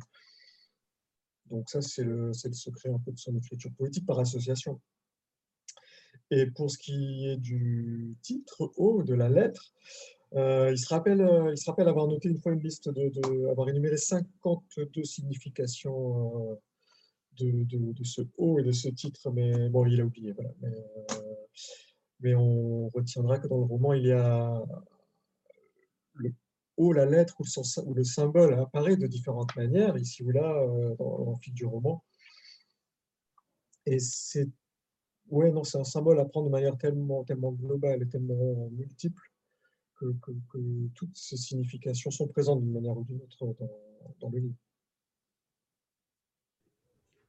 Donc 1.50 1.68
ça, 1.68 1.82
c'est 1.82 2.02
le, 2.02 2.28
le 2.28 2.52
secret 2.54 2.88
un 2.88 2.98
peu 2.98 3.12
de 3.12 3.18
son 3.18 3.36
écriture 3.36 3.70
poétique 3.76 4.06
par 4.06 4.18
association. 4.20 4.80
Et 6.30 6.46
pour 6.46 6.70
ce 6.70 6.78
qui 6.78 7.26
est 7.28 7.36
du 7.36 8.16
titre 8.22 8.72
O, 8.76 9.02
de 9.02 9.14
la 9.14 9.28
lettre, 9.28 9.74
euh, 10.36 10.72
il, 10.72 10.78
se 10.78 10.88
rappelle, 10.88 11.20
euh, 11.20 11.52
il 11.52 11.58
se 11.58 11.70
rappelle 11.70 11.88
avoir 11.88 12.08
noté 12.08 12.28
une 12.28 12.38
fois 12.38 12.52
une 12.52 12.60
liste, 12.60 12.88
de, 12.88 13.50
avoir 13.50 13.68
énuméré 13.68 13.96
52 13.96 15.04
significations 15.04 16.50
euh, 16.50 16.56
de, 17.38 18.04
ce 18.04 18.22
haut 18.36 18.58
et 18.58 18.64
de 18.64 18.72
ce 18.72 18.88
titre, 18.88 19.30
mais 19.30 19.68
bon, 19.68 19.86
il 19.86 20.00
a 20.00 20.04
oublié. 20.04 20.34
Mais, 22.20 22.34
on 22.34 22.88
retiendra 22.88 23.38
que 23.38 23.46
dans 23.46 23.58
le 23.58 23.64
roman, 23.64 23.92
il 23.92 24.06
y 24.06 24.12
a 24.12 24.64
le 26.14 26.32
haut, 26.78 26.92
la 26.92 27.06
lettre 27.06 27.36
ou 27.40 27.94
le, 27.94 28.04
symbole 28.04 28.54
apparaît 28.54 28.96
de 28.96 29.06
différentes 29.06 29.54
manières, 29.54 29.96
ici 29.98 30.24
ou 30.24 30.30
là, 30.30 30.66
dans, 30.98 31.30
le 31.30 31.36
fil 31.42 31.54
du 31.54 31.66
roman. 31.66 32.02
Et 33.86 33.98
c'est 34.00 34.48
ouais, 35.28 35.52
un 35.52 35.84
symbole 35.84 36.18
à 36.18 36.24
prendre 36.24 36.46
de 36.46 36.52
manière 36.52 36.76
tellement, 36.78 37.22
tellement 37.24 37.52
globale 37.52 38.02
et 38.02 38.08
tellement 38.08 38.70
multiple 38.70 39.33
toutes 40.94 41.16
ces 41.16 41.36
significations 41.36 42.10
sont 42.10 42.28
présentes 42.28 42.62
d'une 42.62 42.72
manière 42.72 42.96
ou 42.96 43.04
d'une 43.04 43.20
autre 43.20 43.56
dans, 44.20 44.30
le 44.30 44.38
livre. 44.38 44.54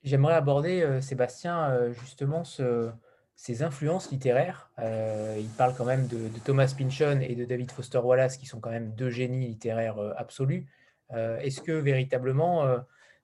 J'aimerais 0.03 0.35
aborder, 0.35 0.81
euh, 0.81 1.01
Sébastien, 1.01 1.71
euh, 1.71 1.93
justement 1.93 2.43
ce, 2.43 2.91
ces 3.35 3.63
influences 3.63 4.11
littéraires. 4.11 4.71
Euh, 4.79 5.35
il 5.39 5.49
parle 5.49 5.75
quand 5.75 5.85
même 5.85 6.07
de, 6.07 6.29
Thomas 6.43 6.73
Pynchon 6.77 7.21
et 7.21 7.35
de 7.35 7.45
David 7.45 7.71
Foster 7.71 7.97
Wallace, 7.97 8.37
qui 8.37 8.45
sont 8.45 8.59
quand 8.59 8.71
même 8.71 8.93
deux 8.93 9.09
génies 9.09 9.47
littéraires 9.47 9.99
absolus. 10.17 10.67
Est-ce 11.11 11.61
que 11.61 11.71
véritablement, 11.71 12.65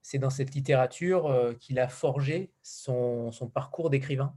c'est 0.04 0.20
dans 0.20 0.30
cette 0.30 0.54
littérature 0.54 1.56
qu'il 1.60 1.80
a 1.80 1.88
forgé 1.88 2.52
son 2.62 3.32
parcours 3.52 3.90
d'écrivain? 3.90 4.36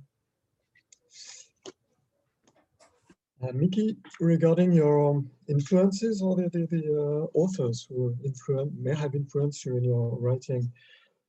Uh, 3.45 3.53
Mickey, 3.53 3.97
regarding 4.21 4.73
your 4.73 5.23
influences 5.49 6.23
or 6.23 6.35
the, 6.35 6.49
the, 6.49 6.67
the 6.67 6.83
uh, 6.95 7.39
authors 7.39 7.87
who 7.91 8.15
may 8.81 8.95
have 8.95 9.15
influenced 9.15 9.67
you 9.67 9.77
in 9.77 9.85
your 9.85 10.17
writing. 10.19 10.73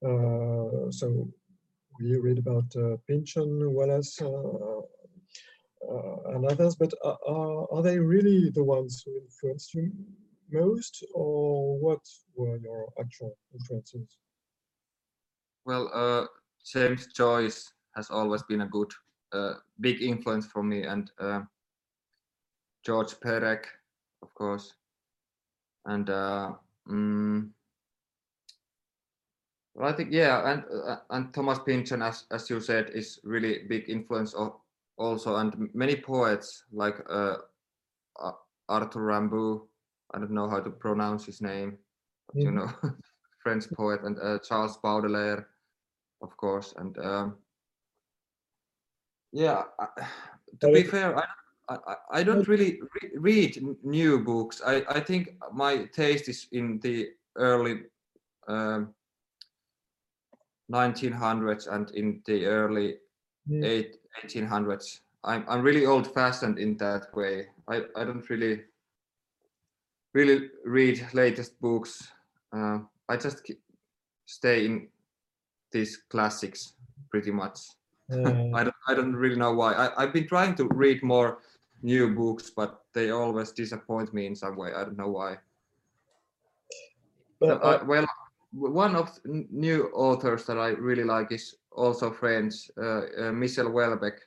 Uh, 0.05 0.89
so 0.91 1.27
we 1.99 2.15
read 2.17 2.37
about 2.37 2.73
uh, 2.77 2.95
Pynchon, 3.07 3.73
Wallace, 3.73 4.21
uh, 4.21 4.27
uh, 5.91 6.35
and 6.35 6.45
others, 6.45 6.75
but 6.75 6.93
are, 7.03 7.67
are 7.71 7.81
they 7.81 7.99
really 7.99 8.49
the 8.49 8.63
ones 8.63 9.03
who 9.05 9.17
influenced 9.17 9.73
you 9.73 9.91
most 10.51 11.03
or 11.13 11.77
what 11.79 11.99
were 12.35 12.57
your 12.57 12.93
actual 12.97 13.35
influences? 13.53 14.17
Well, 15.65 15.89
uh, 15.93 16.27
James 16.65 17.07
Joyce 17.07 17.73
has 17.95 18.09
always 18.09 18.43
been 18.43 18.61
a 18.61 18.67
good, 18.67 18.91
uh, 19.33 19.55
big 19.81 20.01
influence 20.01 20.45
for 20.45 20.63
me 20.63 20.83
and 20.83 21.11
uh, 21.19 21.41
George 22.85 23.19
Perec, 23.19 23.65
of 24.21 24.33
course. 24.35 24.73
And 25.85 26.09
uh, 26.09 26.53
mm, 26.89 27.49
well, 29.73 29.89
I 29.89 29.93
think, 29.93 30.09
yeah, 30.11 30.51
and 30.51 30.63
uh, 30.87 30.97
and 31.09 31.33
Thomas 31.33 31.59
Pynchon, 31.59 32.01
as, 32.01 32.25
as 32.31 32.49
you 32.49 32.59
said, 32.61 32.91
is 32.93 33.19
really 33.23 33.63
big 33.67 33.89
influence 33.89 34.33
of 34.33 34.53
also, 34.97 35.35
and 35.35 35.69
many 35.73 35.95
poets 35.95 36.63
like 36.71 36.95
uh, 37.09 37.35
Arthur 38.69 39.01
Rimbaud, 39.01 39.67
I 40.13 40.19
don't 40.19 40.31
know 40.31 40.49
how 40.49 40.59
to 40.59 40.69
pronounce 40.69 41.25
his 41.25 41.41
name, 41.41 41.77
but 42.27 42.41
you 42.41 42.51
know, 42.51 42.69
French 43.43 43.65
poet, 43.73 44.01
and 44.03 44.17
uh, 44.19 44.39
Charles 44.39 44.77
Baudelaire, 44.77 45.49
of 46.21 46.35
course. 46.37 46.73
And 46.77 46.97
um, 46.99 47.35
yeah, 49.33 49.63
to 50.61 50.71
be 50.71 50.83
fair, 50.83 51.17
I, 51.17 51.25
I, 51.67 51.95
I 52.11 52.23
don't 52.23 52.47
really 52.47 52.79
re 53.01 53.11
read 53.17 53.65
new 53.83 54.19
books. 54.19 54.61
I, 54.65 54.83
I 54.87 54.99
think 54.99 55.35
my 55.51 55.85
taste 55.85 56.29
is 56.29 56.47
in 56.51 56.79
the 56.79 57.09
early 57.35 57.83
um, 58.47 58.93
1900s 60.71 61.67
and 61.67 61.91
in 61.91 62.21
the 62.25 62.45
early 62.45 62.97
Mm. 63.47 63.63
eight, 63.63 63.97
1800s. 64.23 65.01
I'm, 65.23 65.45
I'm 65.47 65.61
really 65.61 65.85
old 65.85 66.11
fashioned 66.13 66.57
in 66.57 66.77
that 66.77 67.15
way. 67.15 67.47
I, 67.67 67.83
I 67.95 68.03
don't 68.03 68.27
really 68.29 68.61
really 70.13 70.49
read 70.63 71.05
latest 71.13 71.59
books. 71.61 72.11
Uh, 72.51 72.79
I 73.09 73.17
just 73.17 73.51
stay 74.25 74.65
in 74.65 74.87
these 75.71 75.97
classics 76.09 76.73
pretty 77.11 77.31
much. 77.31 77.59
I 78.11 78.63
don't 78.63 78.75
I 78.87 78.93
don't 78.95 79.15
really 79.15 79.35
know 79.35 79.53
why. 79.53 79.73
I, 79.73 80.03
I've 80.03 80.13
been 80.13 80.27
trying 80.27 80.55
to 80.55 80.67
read 80.69 81.03
more 81.03 81.39
new 81.85 82.15
books, 82.15 82.49
but 82.49 82.81
they 82.93 83.11
always 83.11 83.51
disappoint 83.51 84.13
me 84.13 84.25
in 84.25 84.35
some 84.35 84.57
way. 84.57 84.73
I 84.73 84.83
don't 84.83 84.97
know 84.97 85.11
why. 85.11 85.37
But, 87.39 87.61
Uh, 87.61 87.83
well, 87.85 88.07
one 88.51 88.95
of 88.95 89.13
the 89.23 89.45
new 89.51 89.91
authors 89.93 90.45
that 90.45 90.57
I 90.57 90.69
really 90.69 91.03
like 91.03 91.31
is 91.31 91.55
also 91.71 92.11
French. 92.11 92.71
Uh, 92.77 93.01
uh, 93.21 93.31
Michel 93.31 93.69
Houellebecq 93.69 94.17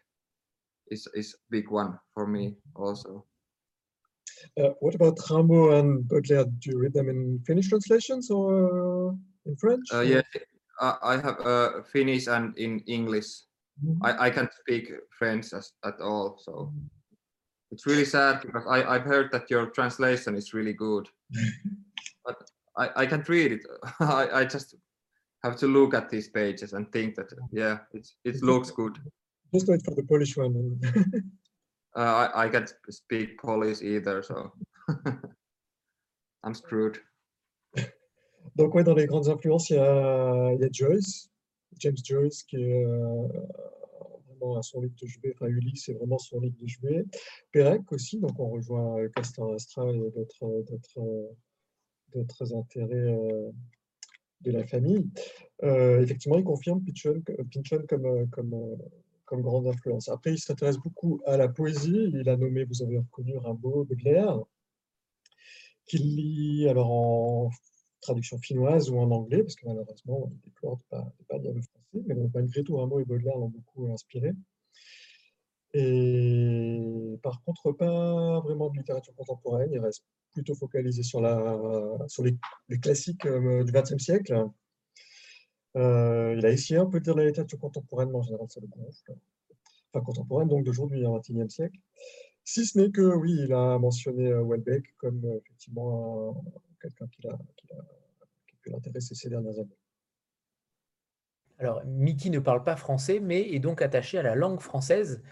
is 0.90 1.08
is 1.14 1.36
big 1.50 1.70
one 1.70 1.98
for 2.14 2.26
me 2.26 2.56
also. 2.74 3.24
Uh, 4.60 4.72
what 4.80 4.94
about 4.94 5.18
Rimbaud 5.18 5.78
and 5.78 6.08
Baudelaire? 6.08 6.44
Do 6.44 6.70
you 6.70 6.78
read 6.78 6.92
them 6.92 7.08
in 7.08 7.40
Finnish 7.46 7.68
translations 7.68 8.30
or 8.30 9.10
uh, 9.10 9.14
in 9.46 9.56
French? 9.56 9.86
Uh, 9.92 10.04
yeah, 10.04 10.22
I, 10.80 10.90
I 11.02 11.14
have 11.16 11.40
uh, 11.40 11.82
Finnish 11.92 12.28
and 12.28 12.56
in 12.56 12.80
English. 12.86 13.48
Mhm. 13.82 13.98
I, 14.02 14.26
I 14.26 14.30
can't 14.30 14.52
speak 14.52 14.92
French 15.18 15.52
as, 15.52 15.72
at 15.82 16.00
all, 16.00 16.38
so 16.38 16.72
it's 17.70 17.86
really 17.86 18.04
sad 18.04 18.40
because 18.42 18.64
I, 18.68 18.82
I've 18.82 19.02
heard 19.02 19.30
that 19.32 19.50
your 19.50 19.66
translation 19.66 20.34
is 20.34 20.54
really 20.54 20.72
good, 20.72 21.08
but 22.24 22.36
I, 22.76 22.90
I 22.96 23.06
can't 23.06 23.28
read 23.28 23.52
it. 23.52 23.60
I, 24.00 24.28
I 24.32 24.44
just 24.44 24.74
have 25.44 25.56
to 25.56 25.66
look 25.66 25.94
at 25.94 26.10
these 26.10 26.28
pages 26.28 26.72
and 26.72 26.90
think 26.92 27.14
that 27.16 27.32
yeah, 27.52 27.78
it's, 27.92 28.16
it 28.24 28.42
looks 28.42 28.70
good. 28.70 28.98
Just 29.54 29.68
wait 29.68 29.84
for 29.84 29.94
the 29.94 30.02
Polish 30.02 30.36
one. 30.36 30.80
Uh, 31.96 32.28
I, 32.32 32.44
I 32.44 32.48
can't 32.48 32.72
speak 32.90 33.40
Polish 33.40 33.82
either, 33.82 34.22
so 34.22 34.52
I'm 36.44 36.54
screwed. 36.54 37.00
Donc, 38.56 38.74
ouais, 38.74 38.84
dans 38.84 38.94
les 38.94 39.06
grandes 39.06 39.28
influences, 39.28 39.70
il 39.70 39.76
y 39.76 39.78
a, 39.80 40.52
il 40.54 40.60
y 40.60 40.64
a 40.64 40.68
Joyce, 40.70 41.28
James 41.78 41.96
Joyce, 42.04 42.42
qui 42.42 42.56
est 42.56 42.84
euh, 42.84 43.26
à 44.58 44.62
son 44.62 44.80
livre 44.80 44.94
de 45.00 45.06
chevet. 45.06 45.32
Enfin, 45.34 45.46
Ulysse, 45.46 45.84
c'est 45.86 45.94
vraiment 45.94 46.18
son 46.18 46.40
livre 46.40 46.56
de 46.60 46.66
chevet. 46.66 47.04
Pérec 47.52 47.90
aussi, 47.92 48.18
donc 48.18 48.38
on 48.38 48.48
rejoint 48.48 48.98
euh, 48.98 49.08
Castor 49.08 49.52
Astra 49.54 49.90
et 49.90 50.10
d'autres 50.10 50.44
euh, 50.98 51.28
d'autres 52.14 52.54
intérêts 52.54 52.94
euh, 52.94 53.50
de 54.40 54.50
la 54.50 54.64
famille. 54.64 55.06
Euh, 55.62 56.02
effectivement, 56.02 56.38
il 56.38 56.44
confirme 56.44 56.82
Pynchon, 56.84 57.22
Pynchon 57.52 57.84
comme, 57.88 58.06
euh, 58.06 58.26
comme, 58.30 58.54
euh, 58.54 58.76
comme 59.24 59.42
grande 59.42 59.66
influence. 59.66 60.08
Après, 60.08 60.32
il 60.32 60.38
s'intéresse 60.38 60.78
beaucoup 60.78 61.20
à 61.26 61.36
la 61.36 61.48
poésie. 61.48 62.10
Il 62.14 62.28
a 62.28 62.36
nommé, 62.36 62.64
vous 62.64 62.82
avez 62.82 62.98
reconnu, 62.98 63.36
Rimbaud, 63.36 63.84
Baudelaire, 63.84 64.38
qu'il 65.86 66.16
lit 66.16 66.68
alors 66.68 66.90
en 66.90 67.50
traduction 68.00 68.38
finnoise 68.38 68.90
ou 68.90 68.98
en 68.98 69.10
anglais, 69.10 69.42
parce 69.42 69.56
que 69.56 69.66
malheureusement, 69.66 70.30
il 70.32 70.40
déplore 70.40 70.76
de 70.76 70.96
ne 70.96 71.24
pas, 71.28 71.38
lire 71.38 71.52
le 71.52 71.62
français, 71.62 72.04
mais 72.06 72.14
bon, 72.14 72.30
malgré 72.34 72.62
tout, 72.62 72.76
Rimbaud 72.76 73.00
et 73.00 73.04
Baudelaire 73.04 73.36
l'ont 73.36 73.48
beaucoup 73.48 73.90
inspiré. 73.92 74.32
Et 75.74 77.18
par 77.22 77.42
contre, 77.42 77.72
pas 77.72 78.40
vraiment 78.40 78.70
de 78.70 78.78
littérature 78.78 79.14
contemporaine, 79.14 79.70
il 79.72 79.80
reste 79.80 80.04
plutôt 80.32 80.54
focalisé 80.54 81.02
sur, 81.02 81.20
la, 81.20 81.98
sur 82.06 82.22
les, 82.22 82.36
classiques 82.80 83.26
euh, 83.26 83.64
du 83.64 83.72
XXe 83.72 84.02
siècle. 84.02 84.46
Euh, 85.76 86.34
il 86.36 86.46
a 86.46 86.50
essayé 86.50 86.80
un 86.80 86.86
peu 86.86 87.00
de 87.00 87.04
dire 87.04 87.14
la 87.14 87.26
littérature 87.26 87.58
contemporaine, 87.58 88.10
mais 88.10 88.16
en 88.16 88.22
général, 88.22 88.46
ça 88.50 88.60
le 88.60 88.66
gonfle. 88.66 89.14
Enfin, 89.92 90.04
contemporaine, 90.04 90.48
donc 90.48 90.64
d'aujourd'hui, 90.64 91.04
hein, 91.04 91.10
21e 91.18 91.48
siècle. 91.48 91.78
Si 92.44 92.64
ce 92.64 92.78
n'est 92.78 92.90
que, 92.90 93.02
oui, 93.02 93.36
il 93.44 93.52
a 93.52 93.78
mentionné 93.78 94.28
euh, 94.28 94.42
Welbeck 94.42 94.94
comme 94.96 95.22
effectivement 95.44 96.30
un- 96.30 96.67
quelqu'un 96.80 97.06
qui, 97.08 97.22
l'a- 97.22 97.38
pu 98.62 98.70
l'intéresser 98.70 99.14
ces 99.14 99.28
dernières 99.28 99.58
années. 99.58 99.78
Alors, 101.58 101.84
Mickey 101.84 102.30
ne 102.30 102.38
parle 102.38 102.62
pas 102.62 102.76
français, 102.76 103.20
mais 103.20 103.52
est 103.52 103.58
donc 103.58 103.82
attaché 103.82 104.18
à 104.18 104.22
la 104.22 104.34
langue 104.34 104.60
française. 104.60 105.22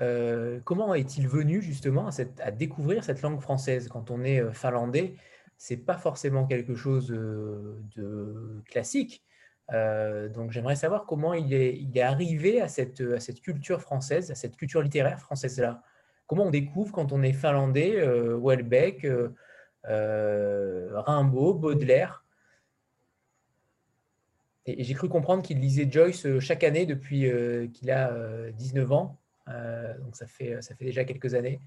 Euh, 0.00 0.60
comment 0.64 0.94
est-il 0.94 1.28
venu 1.28 1.62
justement 1.62 2.08
à, 2.40 2.50
découvrir 2.50 3.04
cette 3.04 3.22
langue 3.22 3.40
française? 3.40 3.88
Quand 3.88 4.10
on 4.10 4.24
est 4.24 4.40
euh, 4.40 4.52
finlandais, 4.52 5.14
c'est 5.56 5.76
pas 5.76 5.96
forcément 5.96 6.46
quelque 6.46 6.74
chose 6.74 7.12
euh, 7.12 7.80
de 7.96 8.62
classique. 8.66 9.22
Donc, 9.68 10.52
j'aimerais 10.52 10.76
savoir 10.76 11.06
comment 11.06 11.34
il 11.34 11.52
est, 11.52 12.00
arrivé 12.00 12.60
à 12.60 12.68
cette, 12.68 13.02
culture 13.42 13.80
française, 13.80 14.30
à 14.30 14.36
cette 14.36 14.56
culture 14.56 14.80
littéraire 14.80 15.18
française-là. 15.20 15.82
Comment 16.26 16.46
on 16.46 16.50
découvre 16.50 16.92
quand 16.92 17.12
on 17.12 17.22
est 17.22 17.32
finlandais, 17.32 17.96
euh, 17.96 18.36
euh, 19.88 21.00
Rimbaud, 21.00 21.54
Baudelaire 21.54 22.26
et 24.66 24.82
j'ai 24.82 24.94
cru 24.94 25.08
comprendre 25.08 25.42
qu'il 25.42 25.60
lisait 25.60 25.88
Joyce 25.90 26.26
euh, 26.26 26.40
chaque 26.40 26.64
année 26.64 26.86
depuis 26.86 27.30
euh, 27.30 27.68
qu'il 27.68 27.90
a 27.90 28.10
euh, 28.10 28.50
19 28.52 28.92
ans. 28.92 29.20
Euh, 29.48 29.96
donc 30.00 30.16
ça 30.16 30.26
fait, 30.26 30.60
ça 30.60 30.74
fait 30.74 30.84
déjà 30.84 31.04
quelques 31.04 31.34
années. 31.34 31.60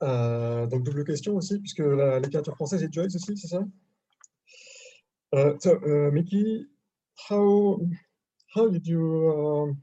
Donc, 0.00 0.82
double 0.82 1.02
question 1.04 1.34
aussi, 1.34 1.58
puisque 1.58 1.78
la 1.78 2.20
littérature 2.20 2.54
française 2.56 2.82
est 2.82 2.92
Joyce 2.92 3.14
aussi, 3.14 3.38
c'est 3.38 3.46
ça? 3.46 3.64
Uh, 5.32 5.54
So, 5.58 5.80
uh, 5.82 6.10
Mickey, 6.12 6.66
how, 7.30 7.80
how 8.54 8.68
did 8.68 8.86
you 8.86 9.30
um, 9.30 9.80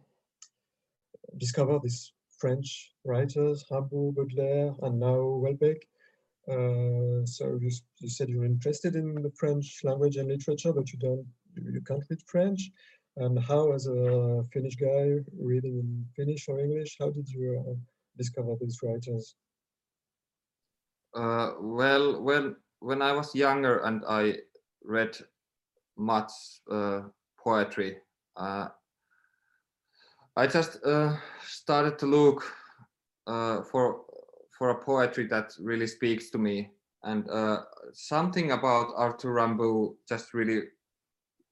discover 1.33 1.79
these 1.81 2.13
French 2.41 2.91
writers, 3.05 3.63
Rimbaud, 3.69 4.15
Baudelaire, 4.15 4.73
and 4.81 4.99
now 4.99 5.21
Welbeck? 5.43 5.81
Uh, 6.49 7.23
so 7.25 7.59
you, 7.61 7.69
you 7.99 8.09
said 8.09 8.29
you're 8.29 8.45
interested 8.45 8.95
in 8.95 9.13
the 9.21 9.31
French 9.39 9.81
language 9.83 10.17
and 10.17 10.27
literature, 10.27 10.73
but 10.73 10.91
you 10.91 10.99
don't, 10.99 11.25
you 11.55 11.81
can't 11.87 12.03
read 12.09 12.19
French. 12.25 12.71
And 13.17 13.37
how, 13.39 13.71
as 13.73 13.85
a 13.87 14.43
Finnish 14.51 14.75
guy 14.75 15.17
reading 15.39 15.75
in 15.83 16.05
Finnish 16.15 16.47
or 16.49 16.59
English, 16.59 16.97
how 16.99 17.11
did 17.11 17.29
you 17.29 17.63
uh, 17.67 17.75
discover 18.17 18.55
these 18.59 18.79
writers? 18.81 19.35
Uh, 21.13 21.51
well, 21.59 22.21
when 22.23 22.55
when 22.79 23.01
I 23.01 23.11
was 23.11 23.35
younger 23.35 23.79
and 23.79 24.03
I 24.07 24.37
read 24.83 25.17
much 25.97 26.31
uh, 26.71 27.01
poetry, 27.37 27.97
uh, 28.37 28.69
I 30.35 30.47
just 30.47 30.83
uh, 30.85 31.17
started 31.45 31.99
to 31.99 32.05
look 32.05 32.43
uh, 33.27 33.63
for 33.63 34.05
for 34.57 34.69
a 34.69 34.83
poetry 34.83 35.25
that 35.27 35.53
really 35.59 35.87
speaks 35.87 36.29
to 36.31 36.37
me, 36.37 36.71
and 37.03 37.29
uh, 37.29 37.61
something 37.93 38.51
about 38.51 38.93
Arthur 38.95 39.33
Rimbaud 39.33 39.95
just 40.07 40.33
really 40.33 40.63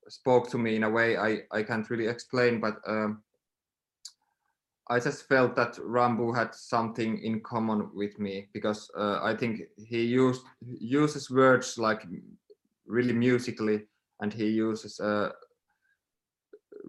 spoke 0.07 0.49
to 0.51 0.57
me 0.57 0.76
in 0.76 0.84
a 0.84 0.89
way 0.89 1.18
I 1.18 1.41
I 1.51 1.64
can't 1.64 1.89
really 1.89 2.07
explain, 2.07 2.60
but. 2.60 2.77
Um, 2.88 3.23
I 4.91 4.99
just 4.99 5.27
felt 5.27 5.56
that 5.56 5.77
Rambo 5.77 6.34
had 6.34 6.56
something 6.56 7.19
in 7.23 7.41
common 7.41 7.91
with 7.93 8.18
me 8.18 8.49
because 8.53 8.89
uh, 8.97 9.19
I 9.22 9.35
think 9.35 9.61
he 9.77 10.01
used 10.01 10.41
uses 10.61 11.30
words 11.30 11.77
like 11.77 12.01
really 12.88 13.14
musically, 13.14 13.85
and 14.19 14.34
he 14.34 14.47
uses 14.47 14.99
uh, 14.99 15.30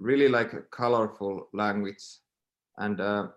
really 0.00 0.28
like 0.28 0.52
a 0.52 0.62
colorful 0.62 1.48
language, 1.52 2.04
and 2.78 3.00
uh, 3.00 3.28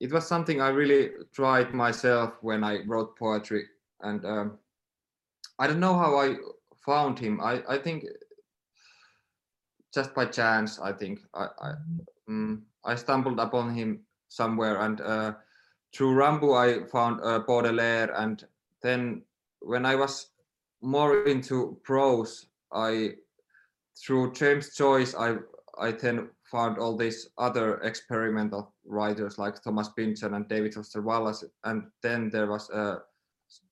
it 0.00 0.12
was 0.12 0.26
something 0.26 0.60
I 0.60 0.68
really 0.68 1.10
tried 1.32 1.72
myself 1.72 2.34
when 2.42 2.64
I 2.64 2.80
wrote 2.86 3.16
poetry, 3.16 3.66
and 4.00 4.24
um, 4.24 4.58
I 5.58 5.66
don't 5.66 5.80
know 5.80 5.94
how 5.96 6.18
I 6.18 6.36
found 6.84 7.18
him. 7.18 7.40
I 7.40 7.62
I 7.68 7.78
think 7.78 8.04
just 9.94 10.14
by 10.14 10.26
chance. 10.26 10.80
I 10.80 10.92
think 10.92 11.20
I 11.34 11.46
I, 11.60 11.72
um, 12.28 12.62
I 12.84 12.94
stumbled 12.94 13.38
upon 13.38 13.74
him 13.74 14.00
somewhere, 14.28 14.80
and 14.80 15.00
uh, 15.00 15.32
through 15.94 16.14
Rambo 16.14 16.54
I 16.54 16.84
found 16.86 17.20
uh, 17.22 17.40
Baudelaire, 17.40 18.12
and 18.16 18.44
then 18.82 19.22
when 19.60 19.86
I 19.86 19.94
was 19.94 20.30
more 20.82 21.26
into 21.26 21.78
prose, 21.84 22.46
I 22.72 23.14
through 23.96 24.32
James 24.32 24.74
Joyce 24.74 25.14
I 25.14 25.36
I 25.80 25.92
then 25.92 26.28
found 26.44 26.78
all 26.78 26.96
these 26.96 27.28
other 27.38 27.80
experimental 27.80 28.74
writers 28.84 29.38
like 29.38 29.62
Thomas 29.62 29.88
Pynchon 29.88 30.34
and 30.34 30.48
David 30.48 30.74
Foster 30.74 31.02
Wallace, 31.02 31.44
and 31.64 31.84
then 32.02 32.30
there 32.30 32.46
was 32.46 32.70
uh, 32.70 32.98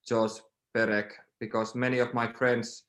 George 0.06 0.40
Perec 0.74 1.12
because 1.38 1.74
many 1.74 1.98
of 1.98 2.14
my 2.14 2.26
friends 2.32 2.84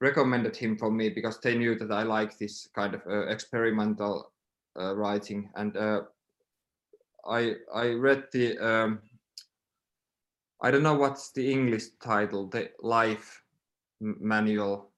recommended 0.00 0.56
him 0.56 0.76
for 0.76 0.90
me 0.90 1.10
because 1.10 1.38
they 1.40 1.56
knew 1.56 1.74
that 1.78 1.92
I 1.92 2.02
like 2.02 2.38
this 2.38 2.68
kind 2.74 2.94
of 2.94 3.02
uh, 3.06 3.26
experimental 3.26 4.32
uh, 4.78 4.96
writing, 4.96 5.50
and 5.56 5.76
uh, 5.76 6.02
I 7.28 7.54
I 7.74 7.88
read 7.90 8.24
the 8.32 8.58
um, 8.58 9.00
I 10.62 10.70
don't 10.70 10.82
know 10.82 10.94
what's 10.94 11.32
the 11.32 11.50
English 11.50 11.84
title, 12.02 12.46
the 12.46 12.70
Life 12.80 13.42
Manual. 14.00 14.89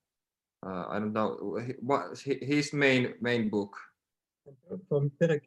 Uh, 0.65 0.87
I 0.89 0.99
don't 0.99 1.13
know 1.13 1.59
what 1.81 2.19
his 2.25 2.73
main 2.73 3.15
main 3.21 3.49
book. 3.49 3.77
From 4.89 5.11
Perec. 5.19 5.43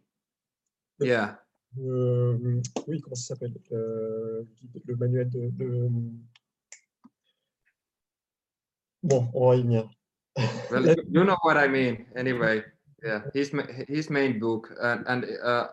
Yeah. 1.00 1.36
Euh, 1.78 2.62
oui, 2.88 3.02
comment 3.02 3.16
ça 3.16 3.36
s'appelle 3.36 3.54
le, 3.70 4.48
le, 4.86 4.96
manuel 4.96 5.30
de, 5.30 5.50
de, 5.50 5.90
Bon, 9.04 9.30
on 9.34 9.50
va 9.50 9.56
y 9.58 9.62
venir. 9.62 9.90
well, 10.72 10.96
you 11.10 11.24
know 11.24 11.38
what 11.44 11.58
I 11.58 11.68
mean. 11.68 12.06
Anyway, 12.16 12.64
yeah, 13.04 13.22
his 13.34 13.52
his 13.88 14.10
main 14.10 14.40
book, 14.40 14.74
and 14.82 15.06
and 15.08 15.26
uh, 15.44 15.68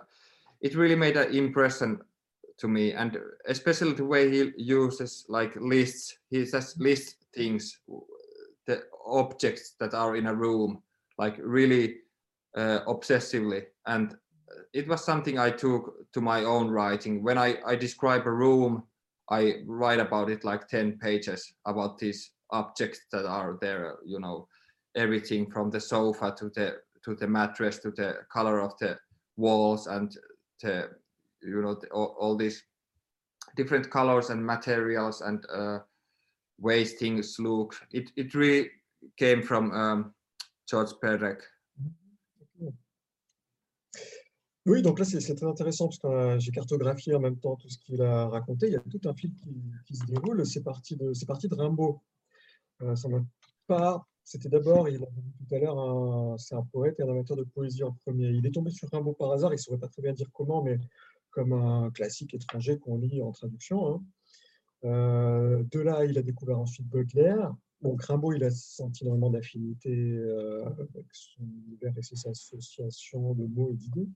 it 0.61 0.75
really 0.75 0.97
made 0.97 1.17
an 1.17 1.35
impression 1.35 2.01
to 2.59 2.69
me, 2.69 2.93
and 2.93 3.19
especially 3.47 3.95
the 3.95 4.05
way 4.05 4.31
he 4.31 4.53
uses 4.57 5.25
like 5.29 5.55
lists. 5.57 6.19
He 6.31 6.45
says 6.47 6.77
list 6.79 7.17
things, 7.35 7.79
the 8.67 8.83
objects 9.07 9.75
that 9.81 9.95
are 9.95 10.17
in 10.17 10.27
a 10.27 10.35
room, 10.35 10.83
like 11.19 11.37
really 11.39 11.97
uh, 12.57 12.81
obsessively, 12.87 13.65
and 13.87 14.17
it 14.73 14.87
was 14.89 15.05
something 15.05 15.39
I 15.39 15.51
took 15.51 16.13
to 16.13 16.21
my 16.21 16.45
own 16.45 16.71
writing. 16.71 17.23
When 17.23 17.39
I 17.39 17.59
I 17.67 17.77
describe 17.77 18.27
a 18.27 18.33
room, 18.33 18.85
I 19.31 19.63
write 19.67 20.01
about 20.01 20.31
it 20.31 20.45
like 20.45 20.69
ten 20.69 20.99
pages 20.99 21.55
about 21.67 21.99
these 21.99 22.33
objects 22.51 23.01
that 23.11 23.25
are 23.25 23.59
there 23.61 23.97
you 24.05 24.21
know 24.21 24.47
everything 24.95 25.51
from 25.51 25.71
the 25.71 25.81
sofa 25.81 26.35
to 26.39 26.51
the 26.51 26.77
to 27.05 27.15
the 27.15 27.27
mattress 27.27 27.79
to 27.79 27.91
the 27.91 28.19
color 28.31 28.61
of 28.61 28.77
the 28.79 28.99
walls 29.37 29.87
and 29.87 30.17
the 30.63 30.91
you 31.43 31.63
know 31.63 31.75
the, 31.75 31.89
all, 31.89 32.15
all, 32.21 32.37
these 32.37 32.63
different 33.57 33.91
colors 33.91 34.31
and 34.31 34.45
materials 34.45 35.21
and 35.23 35.45
uh, 35.53 35.79
ways 36.59 36.95
things 36.95 37.39
look 37.39 37.81
it 37.93 38.11
it 38.17 38.35
really 38.35 38.71
came 39.17 39.43
from 39.43 39.73
um, 39.73 40.15
George 40.69 40.93
Perec 41.01 41.43
Oui, 44.65 44.81
donc 44.81 45.01
là, 45.01 45.05
c'est 45.05 45.35
très 45.35 45.47
intéressant 45.47 45.89
parce 45.89 45.99
que 45.99 46.39
j'ai 46.39 46.53
cartographié 46.53 47.15
en 47.17 47.21
même 47.21 47.37
temps 47.37 47.57
tout 47.57 47.69
ce 47.69 47.79
qu'il 47.79 48.01
a 48.01 48.29
raconté. 48.29 48.69
Il 48.69 48.73
y 48.75 48.77
a 48.77 48.81
tout 48.81 49.01
un 49.07 49.15
fil 49.15 49.33
qui, 49.85 49.97
se 49.97 50.05
déroule. 50.05 50.47
C'est 50.47 50.63
parti, 50.63 50.95
de, 50.97 51.13
parti 51.27 51.49
de 51.49 51.55
Rimbaud. 51.57 52.01
Euh. 52.83 52.95
C'était 54.25 54.49
d'abord, 54.49 54.89
il 54.89 55.03
a 55.03 55.07
dit 55.11 55.33
tout 55.49 55.55
à 55.55 55.59
l'heure, 55.59 56.39
c'est 56.39 56.55
un 56.55 56.63
poète 56.63 57.01
et 57.01 57.03
un 57.03 57.09
amateur 57.09 57.37
de 57.37 57.43
poésie 57.43 57.83
en 57.83 57.91
premier. 57.91 58.29
Il 58.29 58.47
est 58.47 58.53
tombé 58.53 58.71
sur 58.71 58.89
Rimbaud 58.89 59.15
par 59.15 59.33
hasard, 59.33 59.51
il 59.53 59.57
ne 59.57 59.61
saurait 59.61 59.79
pas 59.79 59.89
très 59.89 60.01
bien 60.01 60.13
dire 60.13 60.31
comment, 60.33 60.63
mais 60.63 60.79
comme 61.31 61.53
un 61.53 61.91
classique 61.91 62.33
étranger 62.35 62.79
qu'on 62.79 62.99
lit 62.99 63.21
en 63.21 63.33
traduction. 63.33 63.89
Hein. 63.89 64.03
Euh, 64.85 65.63
de 65.71 65.81
là, 65.81 66.05
il 66.05 66.19
a 66.19 66.23
découvert 66.23 66.59
ensuite 66.59 66.87
Baudelaire. 66.89 67.55
Bon, 67.81 67.97
Rimbaud, 67.97 68.33
il 68.33 68.45
a 68.45 68.51
senti 68.51 69.05
énormément 69.05 69.31
d'affinité 69.31 69.91
euh, 69.91 70.65
avec 70.67 71.07
son 71.13 71.43
univers 71.67 71.97
et 71.97 72.03
ses 72.03 72.29
associations 72.29 73.35
de 73.35 73.47
mots 73.47 73.71
et 73.73 73.77
d'idées. 73.77 74.09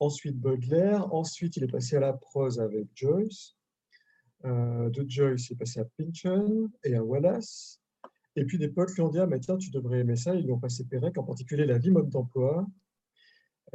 Ensuite, 0.00 0.38
Baudelaire. 0.38 1.12
Ensuite, 1.14 1.56
il 1.56 1.64
est 1.64 1.70
passé 1.70 1.96
à 1.96 2.00
la 2.00 2.12
prose 2.12 2.60
avec 2.60 2.86
Joyce. 2.94 3.56
Euh, 4.44 4.90
de 4.90 5.08
Joyce, 5.08 5.50
il 5.50 5.52
est 5.54 5.56
passé 5.56 5.80
à 5.80 5.84
Pynchon 5.96 6.70
et 6.84 6.96
à 6.96 7.04
Wallace. 7.04 7.80
Et 8.34 8.44
puis 8.44 8.58
des 8.58 8.68
potes 8.68 8.92
lui 8.94 9.02
ont 9.02 9.08
dit 9.08 9.18
ah, 9.18 9.26
mais 9.26 9.38
tiens, 9.38 9.56
tu 9.56 9.70
devrais 9.70 10.00
aimer 10.00 10.16
ça. 10.16 10.34
Ils 10.34 10.44
lui 10.44 10.52
ont 10.52 10.58
passé 10.58 10.84
Pérec, 10.84 11.16
en 11.18 11.22
particulier 11.22 11.66
la 11.66 11.78
vie 11.78 11.90
mode 11.90 12.08
d'emploi. 12.08 12.66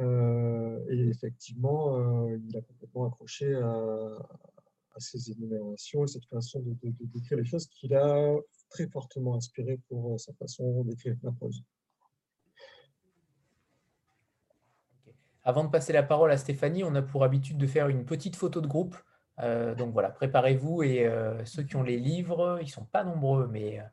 Et 0.00 1.08
effectivement, 1.08 2.28
il 2.28 2.56
a 2.56 2.60
complètement 2.60 3.06
accroché 3.06 3.54
à, 3.54 4.16
ces 4.98 5.30
énumérations 5.30 6.04
et 6.04 6.08
cette 6.08 6.26
façon 6.26 6.60
de, 6.60 6.74
décrire 6.82 7.38
les 7.38 7.44
choses 7.44 7.66
qu'il 7.66 7.94
a 7.94 8.34
très 8.70 8.88
fortement 8.88 9.36
inspiré 9.36 9.78
pour 9.88 10.18
sa 10.20 10.32
façon 10.34 10.84
d'écrire 10.84 11.16
la 11.22 11.32
prose. 11.32 11.62
Avant 15.44 15.64
de 15.64 15.70
passer 15.70 15.92
la 15.92 16.02
parole 16.02 16.30
à 16.30 16.36
Stéphanie, 16.36 16.84
on 16.84 16.94
a 16.94 17.02
pour 17.02 17.24
habitude 17.24 17.56
de 17.56 17.66
faire 17.66 17.88
une 17.88 18.04
petite 18.04 18.36
photo 18.36 18.60
de 18.60 18.66
groupe 18.66 18.96
euh, 19.40 19.74
donc 19.74 19.92
voilà, 19.92 20.10
préparez-vous 20.10 20.82
et 20.82 21.06
euh, 21.06 21.44
ceux 21.44 21.62
qui 21.62 21.76
ont 21.76 21.82
les 21.82 21.98
livres, 21.98 22.58
ils 22.60 22.66
ne 22.66 22.70
sont 22.70 22.86
pas 22.86 23.04
nombreux, 23.04 23.46
mais 23.46 23.78
euh, 23.78 23.84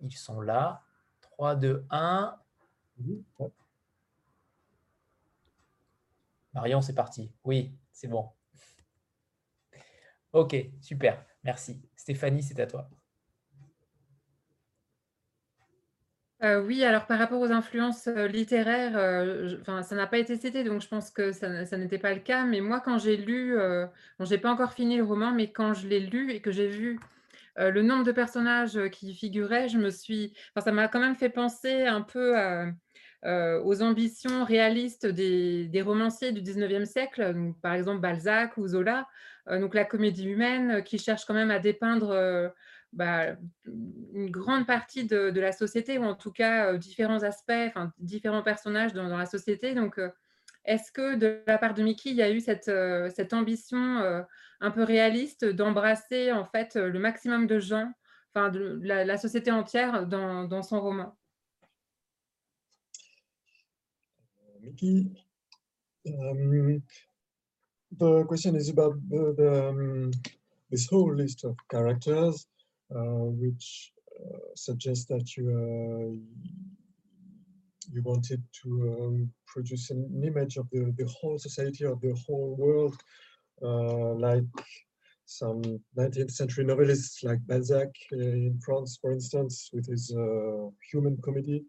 ils 0.00 0.16
sont 0.16 0.40
là. 0.40 0.82
3, 1.20 1.56
2, 1.56 1.86
1. 1.90 2.36
Marion, 6.54 6.80
c'est 6.80 6.94
parti. 6.94 7.30
Oui, 7.44 7.76
c'est 7.92 8.08
bon. 8.08 8.30
Ok, 10.32 10.56
super, 10.80 11.24
merci. 11.44 11.80
Stéphanie, 11.96 12.42
c'est 12.42 12.60
à 12.60 12.66
toi. 12.66 12.90
Euh, 16.44 16.62
oui, 16.62 16.84
alors 16.84 17.06
par 17.06 17.18
rapport 17.18 17.40
aux 17.40 17.50
influences 17.50 18.06
euh, 18.06 18.28
littéraires, 18.28 18.96
euh, 18.96 19.56
ça 19.82 19.96
n'a 19.96 20.06
pas 20.06 20.18
été 20.18 20.36
cité, 20.36 20.62
donc 20.62 20.80
je 20.80 20.86
pense 20.86 21.10
que 21.10 21.32
ça, 21.32 21.48
n'était 21.76 21.98
pas 21.98 22.14
le 22.14 22.20
cas. 22.20 22.44
Mais 22.44 22.60
moi, 22.60 22.80
quand 22.80 22.98
j'ai 22.98 23.16
lu, 23.16 23.56
bon, 24.18 24.24
j'ai 24.24 24.38
pas 24.38 24.50
encore 24.52 24.72
fini 24.72 24.98
le 24.98 25.04
roman, 25.04 25.32
mais 25.32 25.50
quand 25.50 25.74
je 25.74 25.88
l'ai 25.88 26.00
lu 26.00 26.30
et 26.32 26.40
que 26.40 26.52
j'ai 26.52 26.68
vu 26.68 27.00
le 27.56 27.82
nombre 27.82 28.04
de 28.04 28.12
personnages 28.12 28.78
qui 28.90 29.14
figuraient, 29.14 29.68
je 29.68 29.78
me 29.78 29.90
suis, 29.90 30.32
ça 30.56 30.70
m'a 30.70 30.86
quand 30.86 31.00
même 31.00 31.16
fait 31.16 31.28
penser 31.28 31.86
un 31.86 32.02
peu 32.02 32.36
aux 33.24 33.82
ambitions 33.82 34.44
réalistes 34.44 35.06
des, 35.06 35.82
romanciers 35.84 36.30
du 36.30 36.40
19e 36.40 36.84
siècle, 36.84 37.34
par 37.62 37.74
exemple 37.74 38.00
Balzac 38.00 38.56
ou 38.58 38.68
Zola, 38.68 39.08
donc 39.50 39.74
la 39.74 39.84
comédie 39.84 40.28
humaine 40.28 40.82
qui 40.82 40.98
cherche 40.98 41.24
quand 41.24 41.34
même 41.34 41.50
à 41.50 41.58
dépeindre 41.58 42.52
bah, 42.92 43.36
une 43.66 44.30
grande 44.30 44.66
partie 44.66 45.04
de, 45.04 45.38
la 45.38 45.52
société, 45.52 45.98
ou 45.98 46.04
en 46.04 46.14
tout 46.14 46.32
cas 46.32 46.72
euh, 46.72 46.78
différents 46.78 47.22
aspects, 47.22 47.52
différents 47.98 48.42
personnages 48.42 48.94
dans, 48.94 49.16
la 49.16 49.26
société. 49.26 49.74
Donc, 49.74 49.98
euh, 49.98 50.10
est-ce 50.64 50.90
que 50.90 51.16
de 51.16 51.42
la 51.46 51.58
part 51.58 51.74
de 51.74 51.82
Mickey, 51.82 52.10
il 52.10 52.16
y 52.16 52.22
a 52.22 52.30
eu 52.30 52.40
cette, 52.40 52.68
euh, 52.68 53.10
ambition 53.32 54.24
un 54.60 54.70
peu 54.70 54.82
réaliste 54.82 55.44
d'embrasser 55.44 56.32
en 56.32 56.44
fait 56.44 56.74
le 56.74 56.98
maximum 56.98 57.46
de 57.46 57.58
gens, 57.58 57.92
enfin 58.34 58.50
la, 58.80 59.16
société 59.18 59.50
entière 59.50 60.06
dans, 60.06 60.62
son 60.62 60.80
roman? 60.80 61.16
Mickey, 64.60 65.06
the 67.96 68.24
question 68.24 68.56
is 68.56 68.68
about 68.68 68.94
the, 69.08 69.68
um, 69.70 70.10
this 70.70 70.86
whole 70.88 71.14
list 71.14 71.44
of 71.44 71.56
characters. 71.70 72.46
Uh, 72.94 73.28
which 73.36 73.92
uh, 74.18 74.38
suggests 74.56 75.04
that 75.04 75.36
you 75.36 75.50
uh, 75.50 76.08
you 77.92 78.02
wanted 78.02 78.42
to 78.50 78.96
um, 78.98 79.30
produce 79.46 79.90
an 79.90 80.22
image 80.24 80.56
of 80.56 80.66
the, 80.70 80.94
the 80.96 81.04
whole 81.04 81.38
society 81.38 81.84
of 81.84 82.00
the 82.00 82.14
whole 82.26 82.56
world, 82.56 82.96
like 84.18 84.44
some 85.26 85.60
19th 85.98 86.30
century 86.30 86.64
novelists 86.64 87.22
like 87.22 87.46
Balzac 87.46 87.90
in 88.12 88.58
France, 88.64 88.98
for 88.98 89.12
instance, 89.12 89.68
with 89.74 89.86
his 89.86 90.08
human 90.90 91.18
comedy. 91.22 91.62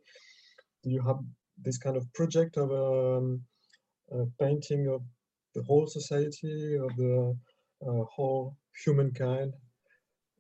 Do 0.84 0.90
you 0.90 1.02
have 1.02 1.20
this 1.62 1.78
kind 1.78 1.98
of 1.98 2.12
project 2.14 2.56
of 2.56 2.72
um, 2.72 3.42
a 4.12 4.26
painting 4.42 4.88
of 4.88 5.02
the 5.56 5.64
whole 5.64 5.88
society, 5.88 6.76
of 6.76 6.96
the 6.96 7.36
uh, 7.86 8.04
whole 8.04 8.56
humankind 8.84 9.54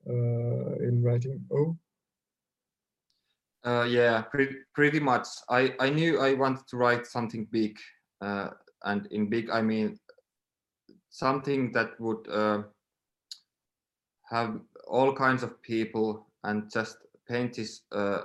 uh, 0.07 0.75
in 0.87 1.01
writing 1.03 1.43
O? 1.51 1.77
Uh, 3.65 3.83
yeah, 3.83 4.21
pretty, 4.21 4.55
pretty 4.73 4.99
much. 4.99 5.27
I, 5.49 5.73
I 5.79 5.89
knew 5.89 6.19
I 6.19 6.33
wanted 6.33 6.67
to 6.69 6.77
write 6.77 7.05
something 7.05 7.47
big, 7.51 7.77
uh, 8.21 8.49
and 8.83 9.07
in 9.07 9.29
big 9.29 9.49
I 9.49 9.61
mean 9.61 9.99
something 11.09 11.71
that 11.73 11.99
would 11.99 12.27
uh, 12.29 12.63
have 14.29 14.61
all 14.87 15.13
kinds 15.13 15.43
of 15.43 15.61
people 15.61 16.25
and 16.43 16.71
just 16.71 16.97
paint 17.27 17.55
this 17.55 17.81
uh, 17.91 18.21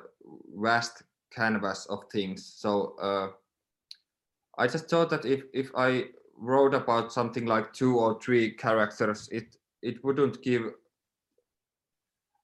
vast 0.54 1.02
canvas 1.32 1.86
of 1.86 2.04
things. 2.12 2.54
So 2.56 3.34
I 4.56 4.68
just 4.68 4.88
thought 4.88 5.10
that 5.10 5.24
if 5.24 5.42
if 5.52 5.70
I 5.74 6.04
wrote 6.44 6.74
about 6.74 7.12
something 7.12 7.46
like 7.46 7.72
two 7.72 7.98
or 7.98 8.20
three 8.20 8.52
characters, 8.52 9.28
it 9.32 9.56
it 9.82 10.02
wouldn't 10.04 10.42
give 10.42 10.70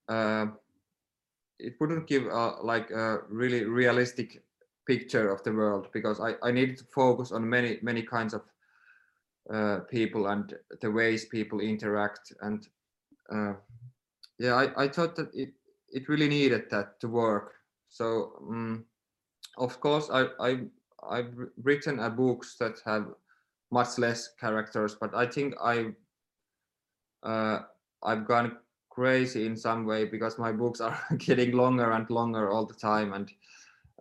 uh, 0.09 0.47
it 1.59 1.75
wouldn't 1.81 2.07
give 2.07 2.27
a, 2.27 2.57
like 2.63 2.91
a 2.91 3.21
really 3.29 3.65
realistic 3.65 4.43
picture 4.87 5.31
of 5.31 5.43
the 5.45 5.53
world 5.53 5.89
because 5.93 6.21
I, 6.21 6.35
I 6.43 6.51
needed 6.51 6.79
to 6.79 6.85
focus 6.85 7.33
on 7.33 7.49
many 7.49 7.79
many 7.83 8.03
kinds 8.03 8.35
of 8.35 8.43
uh, 9.53 9.81
people 9.91 10.27
and 10.29 10.55
the 10.81 10.91
ways 10.91 11.27
people 11.27 11.61
interact 11.61 12.33
and 12.41 12.67
uh, 13.33 13.55
yeah 14.39 14.55
I, 14.55 14.85
I 14.85 14.89
thought 14.89 15.15
that 15.17 15.35
it 15.35 15.53
it 15.93 16.09
really 16.09 16.29
needed 16.29 16.71
that 16.71 17.01
to 17.01 17.09
work. 17.09 17.55
So 17.89 18.33
um, 18.49 18.85
of 19.59 19.81
course 19.81 20.09
I, 20.11 20.27
I 20.41 20.61
I've 21.09 21.35
written 21.63 21.99
a 22.01 22.11
books 22.11 22.57
that 22.59 22.81
have 22.85 23.07
much 23.71 23.99
less 23.99 24.35
characters 24.41 24.97
but 25.01 25.15
I 25.15 25.27
think 25.27 25.55
I 25.63 25.87
uh, 27.23 27.61
I've 28.03 28.27
gone 28.27 28.57
crazy 28.89 29.47
in 29.47 29.57
some 29.57 29.87
way 29.87 30.05
because 30.05 30.39
my 30.39 30.53
books 30.53 30.81
are 30.81 30.99
getting 31.19 31.53
longer 31.53 31.93
and 31.93 32.09
longer 32.11 32.51
all 32.51 32.67
the 32.67 32.75
time 32.75 33.13
and 33.13 33.31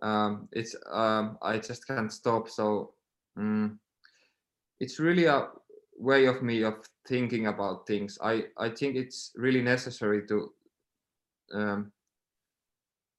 um, 0.02 0.48
it's 0.52 0.74
um, 0.90 1.38
I 1.42 1.58
just 1.58 1.86
can't 1.86 2.12
stop 2.12 2.48
so 2.48 2.94
um, 3.36 3.78
it's 4.80 4.98
really 4.98 5.26
a 5.26 5.48
way 5.98 6.24
of 6.26 6.42
me 6.42 6.62
of 6.62 6.74
thinking 7.06 7.46
about 7.46 7.86
things. 7.86 8.18
I 8.22 8.46
I 8.56 8.70
think 8.70 8.96
it's 8.96 9.32
really 9.36 9.62
necessary 9.62 10.26
to 10.28 10.52
um, 11.52 11.92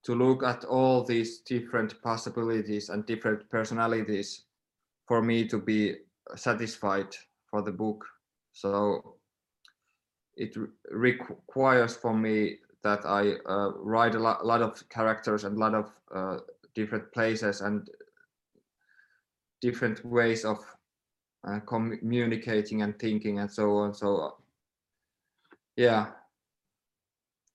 to 0.04 0.14
look 0.14 0.42
at 0.42 0.64
all 0.64 1.04
these 1.04 1.38
different 1.40 2.02
possibilities 2.02 2.88
and 2.88 3.06
different 3.06 3.48
personalities 3.48 4.44
for 5.06 5.22
me 5.22 5.46
to 5.46 5.58
be 5.58 5.96
satisfied 6.36 7.08
for 7.50 7.62
the 7.62 7.72
book 7.72 8.04
so 8.52 9.16
it 10.36 10.56
requires 10.90 11.96
for 11.96 12.14
me 12.14 12.56
that 12.82 13.04
I 13.06 13.34
uh, 13.46 13.72
write 13.76 14.14
a 14.14 14.18
lot, 14.18 14.44
lot, 14.44 14.60
of 14.60 14.88
characters 14.88 15.44
and 15.44 15.56
a 15.56 15.60
lot 15.60 15.74
of 15.74 15.92
uh, 16.14 16.38
different 16.74 17.12
places 17.12 17.60
and 17.60 17.88
different 19.60 20.04
ways 20.04 20.44
of 20.44 20.58
uh, 21.46 21.60
communicating 21.60 22.82
and 22.82 22.98
thinking 22.98 23.38
and 23.38 23.50
so 23.50 23.76
on. 23.76 23.94
So 23.94 24.36
yeah, 25.76 26.06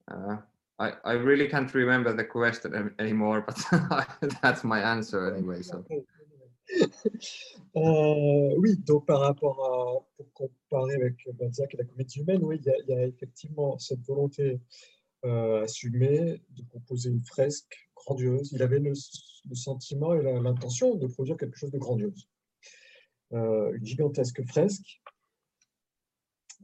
uh, 0.09 0.37
I, 0.79 0.93
I 1.03 1.11
really 1.13 1.47
can't 1.47 1.73
remember 1.73 2.13
the 2.13 2.23
question 2.23 2.93
anymore, 2.99 3.41
but 3.45 4.07
that's 4.41 4.63
my 4.63 4.79
answer 4.79 5.35
anyway. 5.35 5.61
So. 5.61 5.83
Euh, 7.75 8.55
oui, 8.57 8.75
donc 8.77 9.05
par 9.05 9.19
rapport 9.19 9.63
à, 9.63 10.07
pour 10.15 10.33
comparer 10.33 10.95
avec 10.95 11.29
Balzac 11.35 11.75
et 11.75 11.77
la 11.77 11.83
comédie 11.83 12.21
humaine, 12.21 12.43
oui, 12.43 12.59
il 12.65 12.89
y 12.89 12.93
a, 12.93 13.05
effectivement 13.05 13.77
cette 13.77 14.01
volonté 14.01 14.59
euh, 15.25 15.61
assumée 15.61 16.41
de 16.49 16.63
composer 16.71 17.11
une 17.11 17.23
fresque 17.23 17.77
grandiose. 17.95 18.51
Il 18.51 18.63
avait 18.63 18.79
le, 18.79 18.93
sentiment 19.53 20.15
et 20.15 20.23
l'intention 20.23 20.95
de 20.95 21.05
produire 21.05 21.37
quelque 21.37 21.55
chose 21.55 21.69
de 21.69 21.77
grandiose. 21.77 22.27
Euh, 23.33 23.73
une 23.73 23.85
gigantesque 23.85 24.43
fresque. 24.47 24.99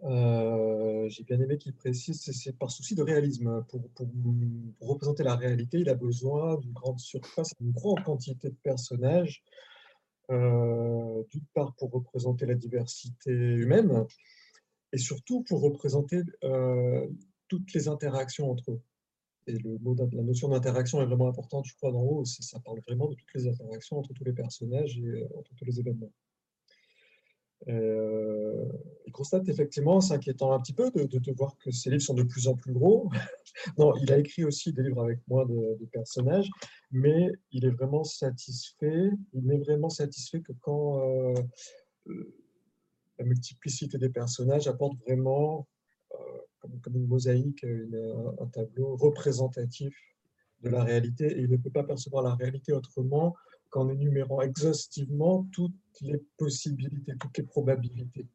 J'ai 0.01 1.23
bien 1.25 1.39
aimé 1.39 1.59
qu'il 1.59 1.75
précise, 1.75 2.21
c'est 2.23 2.57
par 2.57 2.71
souci 2.71 2.95
de 2.95 3.03
réalisme. 3.03 3.63
Pour, 3.69 3.87
pour, 3.89 4.07
représenter 4.81 5.21
la 5.21 5.35
réalité, 5.35 5.77
il 5.77 5.89
a 5.89 5.95
besoin 5.95 6.57
d'une 6.57 6.73
grande 6.73 6.99
surface, 6.99 7.51
d'une 7.59 7.71
grande 7.71 8.03
quantité 8.03 8.49
de 8.49 8.57
personnages 8.63 9.43
euh, 10.31 11.23
d'une 11.29 11.45
part 11.53 11.73
pour 11.75 11.91
représenter 11.91 12.45
la 12.45 12.55
diversité 12.55 13.31
humaine, 13.31 14.05
et 14.93 14.97
surtout 14.97 15.43
pour 15.43 15.61
représenter 15.61 16.21
euh, 16.43 17.07
toutes 17.47 17.73
les 17.73 17.87
interactions 17.87 18.51
entre 18.51 18.71
eux. 18.71 18.81
Et 19.47 19.57
le 19.57 19.77
la 20.13 20.23
notion 20.23 20.47
d'interaction 20.47 21.01
est 21.01 21.05
vraiment 21.05 21.27
importante, 21.27 21.65
je 21.65 21.75
crois, 21.75 21.91
dans 21.91 22.01
haut. 22.01 22.23
Ça 22.25 22.59
parle 22.59 22.79
vraiment 22.87 23.09
de 23.09 23.15
toutes 23.15 23.33
les 23.35 23.47
interactions 23.47 23.97
entre 23.97 24.13
tous 24.13 24.23
les 24.23 24.31
personnages 24.31 24.97
et 24.97 25.05
euh, 25.05 25.27
entre 25.37 25.53
tous 25.55 25.65
les 25.65 25.79
événements. 25.79 26.11
Euh, 27.69 28.65
il 29.05 29.11
constate 29.11 29.47
effectivement, 29.47 30.01
c'est 30.01 30.13
inquiétant 30.13 30.53
un 30.53 30.59
petit 30.59 30.73
peu 30.73 30.91
de, 30.91 31.31
voir 31.33 31.57
que 31.57 31.71
ces 31.71 31.89
livres 31.89 32.01
sont 32.01 32.13
de 32.13 32.23
plus 32.23 32.47
en 32.47 32.55
plus 32.55 32.73
gros. 32.73 33.09
non, 33.77 33.95
il 33.97 34.11
a 34.11 34.17
écrit 34.17 34.43
aussi 34.43 34.73
des 34.73 34.83
livres 34.83 35.03
avec 35.03 35.19
moins 35.27 35.45
de, 35.45 35.85
personnages, 35.91 36.49
mais 36.91 37.31
il 37.51 37.65
est 37.65 37.69
vraiment 37.69 38.03
satisfait. 38.03 39.11
Il 39.33 39.45
n'est 39.45 39.59
vraiment 39.59 39.89
satisfait 39.89 40.41
que 40.41 40.53
quand 40.61 41.01
euh, 41.07 41.33
la 43.19 43.25
multiplicité 43.25 43.97
des 43.97 44.09
personnages 44.09 44.67
apporte 44.67 44.97
vraiment, 45.05 45.67
euh, 46.13 46.17
comme, 46.81 46.95
une 46.95 47.07
mosaïque, 47.07 47.63
un 47.63 48.47
tableau 48.47 48.95
représentatif 48.95 49.95
de 50.61 50.69
la 50.69 50.83
réalité. 50.83 51.25
Et 51.37 51.41
il 51.41 51.49
ne 51.49 51.57
peut 51.57 51.69
pas 51.69 51.83
percevoir 51.83 52.23
la 52.23 52.35
réalité 52.35 52.73
autrement 52.73 53.35
qu'en 53.73 53.89
énumérant 53.89 54.39
exhaustivement 54.41 55.49
toutes 55.51 55.73
les 56.01 56.19
possibilités, 56.37 57.13
toutes 57.19 57.35
les 57.39 57.43
probabilités, 57.43 58.27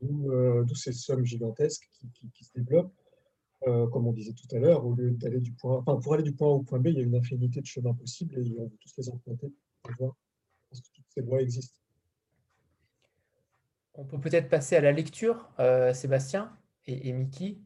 d'où 0.00 0.30
euh, 0.32 0.66
ces 0.74 0.92
sommes 0.92 1.22
gigantesques 1.22 1.86
qui, 2.34 2.44
se 2.44 2.50
développent. 2.54 2.94
Euh, 3.68 3.86
comme 3.88 4.06
on 4.06 4.12
disait 4.14 4.32
tout 4.32 4.56
à 4.56 4.58
l'heure, 4.58 4.86
au 4.86 4.94
lieu 4.94 5.10
d'aller 5.10 5.40
du 5.40 5.52
point, 5.52 5.76
enfin, 5.76 6.00
pour 6.00 6.14
aller 6.14 6.22
du 6.22 6.32
point 6.32 6.48
A 6.48 6.52
au 6.52 6.62
point 6.62 6.78
B, 6.78 6.86
il 6.86 6.94
y 6.94 7.00
a 7.00 7.02
une 7.02 7.14
infinité 7.14 7.60
de 7.60 7.66
chemins 7.66 7.92
possibles 7.92 8.38
et 8.38 8.58
on 8.58 8.64
veut 8.64 8.78
tous 8.80 8.96
les 8.96 9.10
emprunter 9.10 9.52
pour 9.82 9.92
voir 9.98 10.16
que 10.72 10.78
toutes 10.94 11.04
ces 11.10 11.20
voies 11.20 11.42
existent. 11.42 11.78
On 13.92 14.06
peut 14.06 14.18
peut-être 14.18 14.48
passer 14.48 14.76
à 14.76 14.80
la 14.80 14.92
lecture, 14.92 15.50
euh, 15.58 15.92
Sébastien 15.92 16.56
et, 16.86 17.10
et 17.10 17.12
Mickey. 17.12 17.58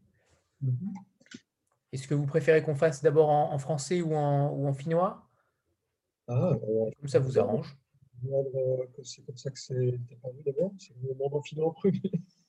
Mm-hmm. 0.65 0.95
Est-ce 1.93 2.09
que 2.09 2.15
vous 2.15 2.27
préférez 2.27 2.65
qu'on 2.65 2.75
fasse 2.75 3.05
d'abord 3.05 3.31
en, 3.31 3.57
français 3.59 4.03
ou 4.03 4.17
en, 4.17 4.51
ou 4.51 4.67
en 4.67 4.75
finnois? 4.75 5.24
Ah, 6.29 6.53
euh, 6.53 6.91
comme 6.99 7.09
ça 7.09 7.19
vous 7.19 7.39
arrange. 7.39 7.77
C'est 9.03 9.25
comme 9.27 9.37
ça 9.37 9.51
que 9.51 9.59
c'est 9.59 9.99
paru 10.23 10.43
d'abord. 10.47 10.73
C'est 10.79 10.95
le 11.03 11.15
moment 11.15 11.43
final 11.43 11.67
en 11.67 11.73
premier. 11.73 12.01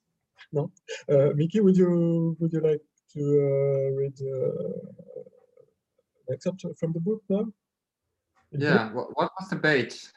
non. 0.53 0.71
Uh, 1.09 1.33
Mickey, 1.35 1.59
would 1.59 1.75
you 1.75 2.35
would 2.39 2.53
you 2.53 2.61
like 2.61 2.81
to 3.13 3.19
uh, 3.19 3.91
read 3.97 4.17
uh, 4.21 4.79
an 6.27 6.33
excerpt 6.33 6.65
from 6.77 6.93
the 6.93 6.99
book 6.99 7.21
now? 7.29 7.51
Yeah. 8.51 8.93
What, 8.93 9.09
what 9.15 9.31
was 9.37 9.49
the 9.49 9.57
page? 9.57 10.11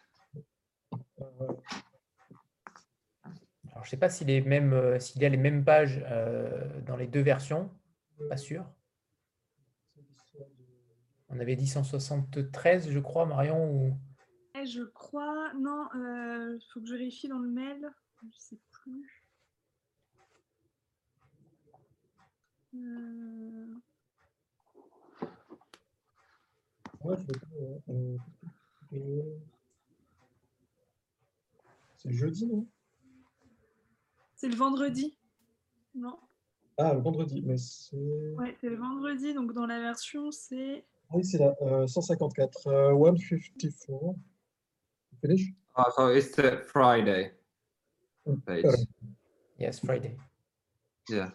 Alors, 3.79 3.85
je 3.85 3.89
ne 3.89 3.91
sais 3.91 3.97
pas 3.97 4.09
s'il 4.09 4.31
euh, 4.31 4.99
s'il 4.99 5.23
y 5.23 5.25
a 5.25 5.29
les 5.29 5.37
mêmes 5.37 5.65
pages 5.65 6.03
euh, 6.11 6.81
dans 6.87 6.97
les 6.97 7.07
deux 7.07 7.23
versions. 7.23 7.71
Pas 8.29 8.37
sûr. 8.37 8.65
On 11.31 11.39
avait 11.41 11.57
dit 11.57 11.67
173, 11.67 12.91
je 12.91 12.99
crois, 12.99 13.27
Marion 13.27 13.71
ou... 13.71 13.97
Eh, 14.55 14.67
je 14.67 14.83
crois. 14.83 15.53
Non, 15.55 15.89
il 15.95 16.01
euh, 16.01 16.59
faut 16.73 16.81
que 16.81 16.87
je 16.87 16.95
vérifie 16.95 17.29
dans 17.29 17.39
le 17.39 17.51
mail. 17.51 17.91
Je 18.21 18.27
ne 18.27 18.33
sais 18.33 18.59
plus. 18.71 19.25
Euh... 22.75 23.75
c'est 31.97 32.13
jeudi, 32.13 32.47
non? 32.47 32.67
C'est 34.35 34.49
le 34.49 34.57
vendredi. 34.57 35.19
Non? 35.95 36.19
Ah, 36.77 36.95
le 36.95 37.01
vendredi, 37.01 37.43
mais 37.43 37.57
c'est. 37.59 37.97
Ouais, 38.37 38.57
c'est 38.61 38.69
le 38.69 38.77
vendredi, 38.77 39.35
donc 39.35 39.53
dans 39.53 39.67
la 39.67 39.81
version, 39.81 40.31
c'est. 40.31 40.87
Oui, 41.11 41.25
c'est 41.25 41.39
là, 41.39 41.55
uh, 41.63 41.87
154, 41.89 42.67
uh, 42.67 42.93
154. 42.93 44.15
Finish? 45.21 45.53
Uh, 45.77 45.91
so 45.97 46.09
it's 46.09 46.31
the 46.33 46.63
Friday 46.67 47.33
page. 48.47 48.65
Yes, 49.59 49.81
Friday. 49.81 50.17
Yeah. 51.09 51.31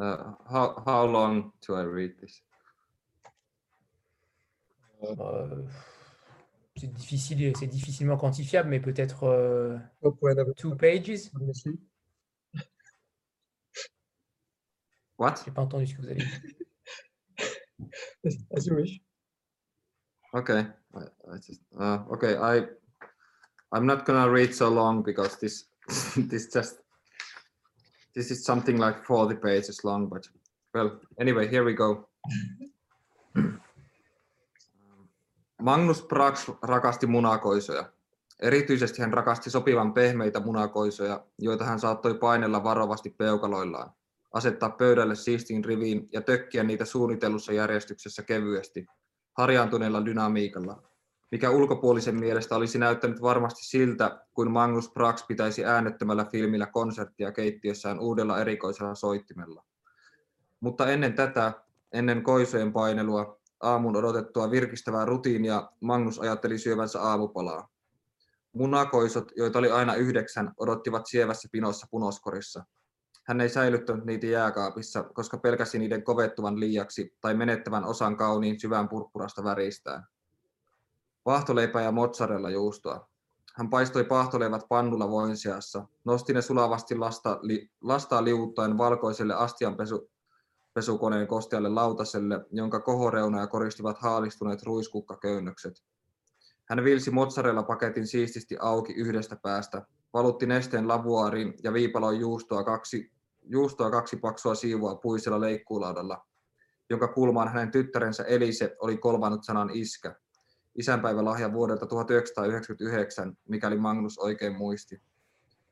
Uh, 0.00 0.32
how 0.48 0.82
how 0.84 1.04
long 1.06 1.52
do 1.66 1.74
I 1.74 1.82
read 1.82 2.12
this? 2.20 2.42
Uh, 5.02 5.62
c'est 6.76 6.92
difficile, 6.92 7.52
c'est 7.58 7.66
difficilement 7.66 8.16
quantifiable, 8.16 8.68
mais 8.68 8.80
peut-être 8.80 9.24
euh, 9.24 9.78
two 10.56 10.74
pages? 10.76 11.30
What? 15.18 15.36
J'ai 15.44 15.50
pas 15.50 15.62
entendu 15.62 15.86
ce 15.86 15.94
que 15.94 16.02
vous 16.02 16.08
avez 16.08 16.16
dit. 16.16 16.26
As 18.54 18.66
you 18.66 18.74
wish. 18.74 19.05
Okay. 20.36 20.66
Uh, 20.94 21.98
okay. 22.12 22.36
I 22.36 22.66
I'm 23.72 23.86
not 23.86 24.04
gonna 24.04 24.28
read 24.28 24.52
so 24.52 24.68
long 24.68 25.02
because 25.02 25.36
this 25.40 25.70
this 26.30 26.54
just 26.54 26.76
this 28.14 28.30
is 28.30 28.44
something 28.44 28.78
like 28.80 29.04
40 29.04 29.40
pages 29.40 29.84
long, 29.84 30.08
but 30.08 30.28
well, 30.74 30.90
anyway, 31.20 31.48
here 31.48 31.64
we 31.64 31.74
go. 31.74 32.08
Magnus 35.62 36.02
Brax 36.02 36.50
rakasti 36.62 37.06
munakoisoja. 37.06 37.92
Erityisesti 38.40 39.02
hän 39.02 39.12
rakasti 39.12 39.50
sopivan 39.50 39.92
pehmeitä 39.92 40.40
munakoisoja, 40.40 41.24
joita 41.38 41.64
hän 41.64 41.80
saattoi 41.80 42.14
painella 42.14 42.64
varovasti 42.64 43.10
peukaloillaan, 43.10 43.90
asettaa 44.32 44.70
pöydälle 44.70 45.14
siistiin 45.14 45.64
riviin 45.64 46.08
ja 46.12 46.20
tökkiä 46.20 46.62
niitä 46.62 46.84
suunnitellussa 46.84 47.52
järjestyksessä 47.52 48.22
kevyesti, 48.22 48.86
harjaantuneella 49.36 50.04
dynamiikalla, 50.04 50.82
mikä 51.30 51.50
ulkopuolisen 51.50 52.14
mielestä 52.20 52.56
olisi 52.56 52.78
näyttänyt 52.78 53.22
varmasti 53.22 53.66
siltä, 53.66 54.20
kuin 54.34 54.50
Magnus 54.50 54.90
Brax 54.92 55.26
pitäisi 55.26 55.64
äänettömällä 55.64 56.24
filmillä 56.24 56.66
konserttia 56.66 57.32
keittiössään 57.32 58.00
uudella 58.00 58.40
erikoisella 58.40 58.94
soittimella. 58.94 59.64
Mutta 60.60 60.86
ennen 60.88 61.12
tätä, 61.14 61.52
ennen 61.92 62.22
koisojen 62.22 62.72
painelua, 62.72 63.38
aamun 63.60 63.96
odotettua 63.96 64.50
virkistävää 64.50 65.04
rutiinia, 65.04 65.70
Magnus 65.80 66.18
ajatteli 66.18 66.58
syövänsä 66.58 67.02
aamupalaa. 67.02 67.68
Munakoisot, 68.52 69.32
joita 69.36 69.58
oli 69.58 69.70
aina 69.70 69.94
yhdeksän, 69.94 70.52
odottivat 70.58 71.06
sievässä 71.06 71.48
pinossa 71.52 71.86
punoskorissa. 71.90 72.64
Hän 73.26 73.40
ei 73.40 73.48
säilyttänyt 73.48 74.04
niitä 74.04 74.26
jääkaapissa, 74.26 75.02
koska 75.02 75.38
pelkäsi 75.38 75.78
niiden 75.78 76.02
kovettuvan 76.02 76.60
liiaksi 76.60 77.16
tai 77.20 77.34
menettävän 77.34 77.84
osan 77.84 78.16
kauniin 78.16 78.60
syvän 78.60 78.88
purppurasta 78.88 79.44
väristään. 79.44 80.06
Paahtoleipää 81.24 81.82
ja 81.82 81.92
mozzarella 81.92 82.50
juustoa. 82.50 83.08
Hän 83.54 83.70
paistoi 83.70 84.04
paahtoleivät 84.04 84.62
pannulla 84.68 85.10
voin 85.10 85.36
seassa, 85.36 85.86
nosti 86.04 86.32
ne 86.32 86.42
sulavasti 86.42 86.96
lasta, 86.96 87.38
li, 87.42 87.70
lastaa 87.80 88.24
liuuttaen 88.24 88.78
valkoiselle 88.78 89.34
astianpesu, 89.34 90.10
pesukoneen 90.74 91.26
kostealle 91.26 91.68
lautaselle, 91.68 92.46
jonka 92.50 92.80
kohoreunoja 92.80 93.46
koristivat 93.46 93.98
haalistuneet 93.98 94.62
ruiskukkaköynnökset. 94.62 95.84
Hän 96.64 96.84
vilsi 96.84 97.10
mozzarella-paketin 97.10 98.06
siististi 98.06 98.56
auki 98.60 98.92
yhdestä 98.92 99.36
päästä, 99.36 99.86
valutti 100.12 100.46
nesteen 100.46 100.88
lavuaariin 100.88 101.54
ja 101.62 101.72
viipaloi 101.72 102.18
juustoa 102.18 102.64
kaksi, 102.64 103.15
juustoa 103.46 103.90
kaksi 103.90 104.16
paksua 104.16 104.54
siivua 104.54 104.94
puisella 104.94 105.40
leikkuulaudalla, 105.40 106.26
jonka 106.90 107.08
kulmaan 107.08 107.48
hänen 107.48 107.70
tyttärensä 107.70 108.22
Elise 108.22 108.76
oli 108.80 108.96
kolmannut 108.96 109.44
sanan 109.44 109.70
iskä, 109.72 110.14
isänpäivälahja 110.74 111.52
vuodelta 111.52 111.86
1999, 111.86 113.36
mikäli 113.48 113.78
Magnus 113.78 114.18
oikein 114.18 114.56
muisti. 114.56 115.02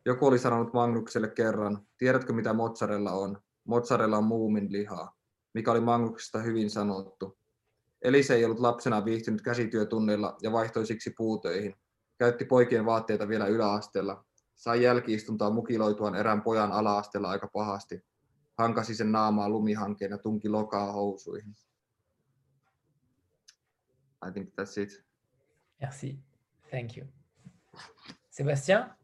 Joku 0.06 0.26
oli 0.26 0.38
sanonut 0.38 0.72
Magnukselle 0.72 1.28
kerran, 1.28 1.86
tiedätkö 1.98 2.32
mitä 2.32 2.52
mozzarella 2.52 3.12
on? 3.12 3.38
Mozzarella 3.64 4.18
on 4.18 4.24
muumin 4.24 4.72
lihaa, 4.72 5.16
mikä 5.55 5.72
oli 5.72 5.80
Magnuksesta 5.80 6.38
hyvin 6.38 6.70
sanottu. 6.70 7.38
Elise 8.02 8.34
ei 8.34 8.44
ollut 8.44 8.59
lapsena 8.59 9.05
viihtynyt 9.05 9.42
käsityötunneilla 9.42 10.36
ja 10.42 10.52
vaihtoi 10.52 10.86
siksi 10.86 11.14
puutöihin. 11.16 11.74
Käytti 12.18 12.44
poikien 12.44 12.86
vaatteita 12.86 13.28
vielä 13.28 13.46
yläasteella. 13.46 14.24
Sai 14.64 14.82
jälkiistuntaa 14.82 15.50
mukiloituaan 15.50 16.14
erään 16.14 16.42
pojan 16.42 16.72
alaasteella 16.72 17.30
aika 17.30 17.48
pahasti. 17.52 18.04
Hankasi 18.58 18.94
sen 18.94 19.12
naamaa 19.12 19.48
lumihankeen 19.48 20.10
ja 20.10 20.18
tunki 20.18 20.48
lokaa 20.48 20.92
housuihin. 20.92 21.54
I 24.28 24.32
think 24.32 24.48
that's 24.48 24.82
it. 24.82 25.04
Merci. 25.80 26.18
Thank 26.70 26.96
you. 26.96 27.06
Sébastien? 28.30 28.96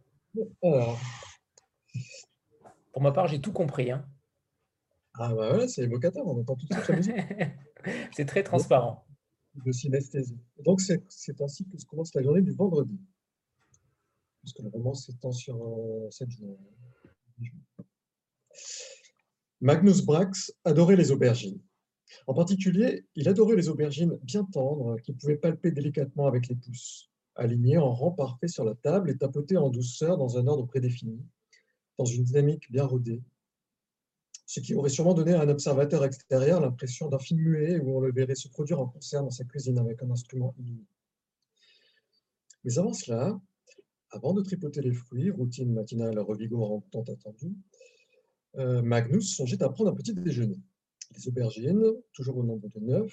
Pour 2.93 3.03
ma 3.03 3.11
part, 3.11 3.29
j'ai 3.29 3.41
tout 3.41 3.53
compris. 3.53 3.91
Hein. 3.91 4.05
Ah 5.19 5.29
bah 5.29 5.35
voilà, 5.35 5.69
c'est 5.69 5.83
évocateur, 5.83 6.27
on 6.27 6.41
entend 6.41 6.57
tout 6.57 6.69
ça 6.71 6.81
c'est 8.17 8.25
très 8.25 8.43
transparent. 8.43 9.05
De 9.55 9.73
synesthésie. 9.73 10.41
Donc 10.65 10.81
c'est 10.81 11.41
ainsi 11.41 11.65
que 11.69 11.79
se 11.79 11.85
commence 11.85 12.15
la 12.15 12.23
journée 12.23 12.43
du 12.43 12.53
vendredi. 12.53 12.99
Le 14.45 14.69
roman 14.69 14.95
s'étend 14.95 15.33
sur 15.33 15.57
euh, 15.57 16.11
7 16.11 16.31
jours. 16.31 16.59
Magnus 19.61 20.03
Brax 20.03 20.53
adorait 20.65 20.97
les 20.97 21.11
aubergines. 21.11 21.61
En 22.27 22.35
particulier, 22.35 23.05
il 23.15 23.29
adorait 23.29 23.57
les 23.57 23.69
aubergines 23.69 24.19
bien 24.23 24.45
tendres 24.45 24.99
qu'il 25.01 25.17
pouvait 25.17 25.37
palper 25.37 25.71
délicatement 25.71 26.27
avec 26.27 26.49
les 26.49 26.57
pouces, 26.57 27.11
alignées 27.35 27.79
en 27.79 27.93
rang 27.93 28.13
parfait 28.13 28.49
sur 28.49 28.65
la 28.65 28.75
table 28.75 29.11
et 29.11 29.19
tapotées 29.19 29.59
en 29.59 29.69
douceur 29.69 30.17
dans 30.17 30.39
un 30.39 30.47
ordre 30.47 30.67
prédéfini, 30.67 31.21
dans 31.99 32.07
une 32.07 32.25
dynamique 32.25 32.71
bien 32.73 32.85
rodée, 32.85 33.23
ce 34.51 34.59
qui 34.59 34.75
aurait 34.75 34.91
sûrement 34.91 35.15
donné 35.15 35.35
à 35.35 35.43
un 35.43 35.49
observateur 35.49 36.05
extérieur 36.05 36.61
l'impression 36.61 37.09
d'un 37.09 37.21
film 37.21 37.41
muet 37.41 37.79
où 37.79 37.97
on 37.97 38.01
le 38.01 38.11
verrait 38.11 38.35
se 38.35 38.49
produire 38.49 38.81
en 38.81 38.89
concert 38.89 39.23
dans 39.23 39.31
sa 39.31 39.45
cuisine 39.45 39.79
avec 39.79 40.03
un 40.03 40.11
instrument 40.11 40.55
illuminé. 40.59 40.89
Mais 42.65 42.77
avant 42.77 42.93
cela, 42.93 43.41
avant 44.11 44.35
de 44.35 44.43
tripoter 44.43 44.83
les 44.83 44.93
fruits, 44.93 45.31
routine 45.31 45.73
matinale 45.73 46.19
revigorante 46.19 46.85
tant 46.91 47.03
attendue, 47.03 47.55
euh, 48.57 48.83
Magnus 48.83 49.37
songeait 49.37 49.63
à 49.63 49.69
prendre 49.69 49.91
un 49.91 49.95
petit 49.95 50.13
déjeuner. 50.13 50.61
Les 51.17 51.29
aubergines, 51.29 51.85
toujours 52.13 52.39
au 52.39 52.45
nombre 52.45 52.69
de 52.69 52.81
neuf, 52.81 53.13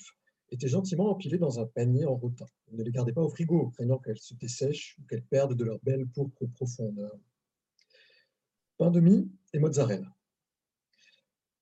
étaient 0.49 0.67
gentiment 0.67 1.09
empilées 1.11 1.37
dans 1.37 1.59
un 1.59 1.65
panier 1.65 2.05
en 2.05 2.15
rotin. 2.15 2.45
On 2.71 2.77
ne 2.77 2.83
les 2.83 2.91
gardait 2.91 3.13
pas 3.13 3.21
au 3.21 3.29
frigo, 3.29 3.69
craignant 3.69 3.99
qu'elles 3.99 4.19
se 4.19 4.33
dessèchent 4.33 4.97
ou 4.99 5.07
qu'elles 5.07 5.23
perdent 5.23 5.55
de 5.55 5.63
leur 5.63 5.79
belle 5.83 6.07
pourpre 6.07 6.45
profondeur. 6.53 7.15
Pain 8.77 8.91
de 8.91 8.99
mie 8.99 9.29
et 9.53 9.59
mozzarella. 9.59 10.16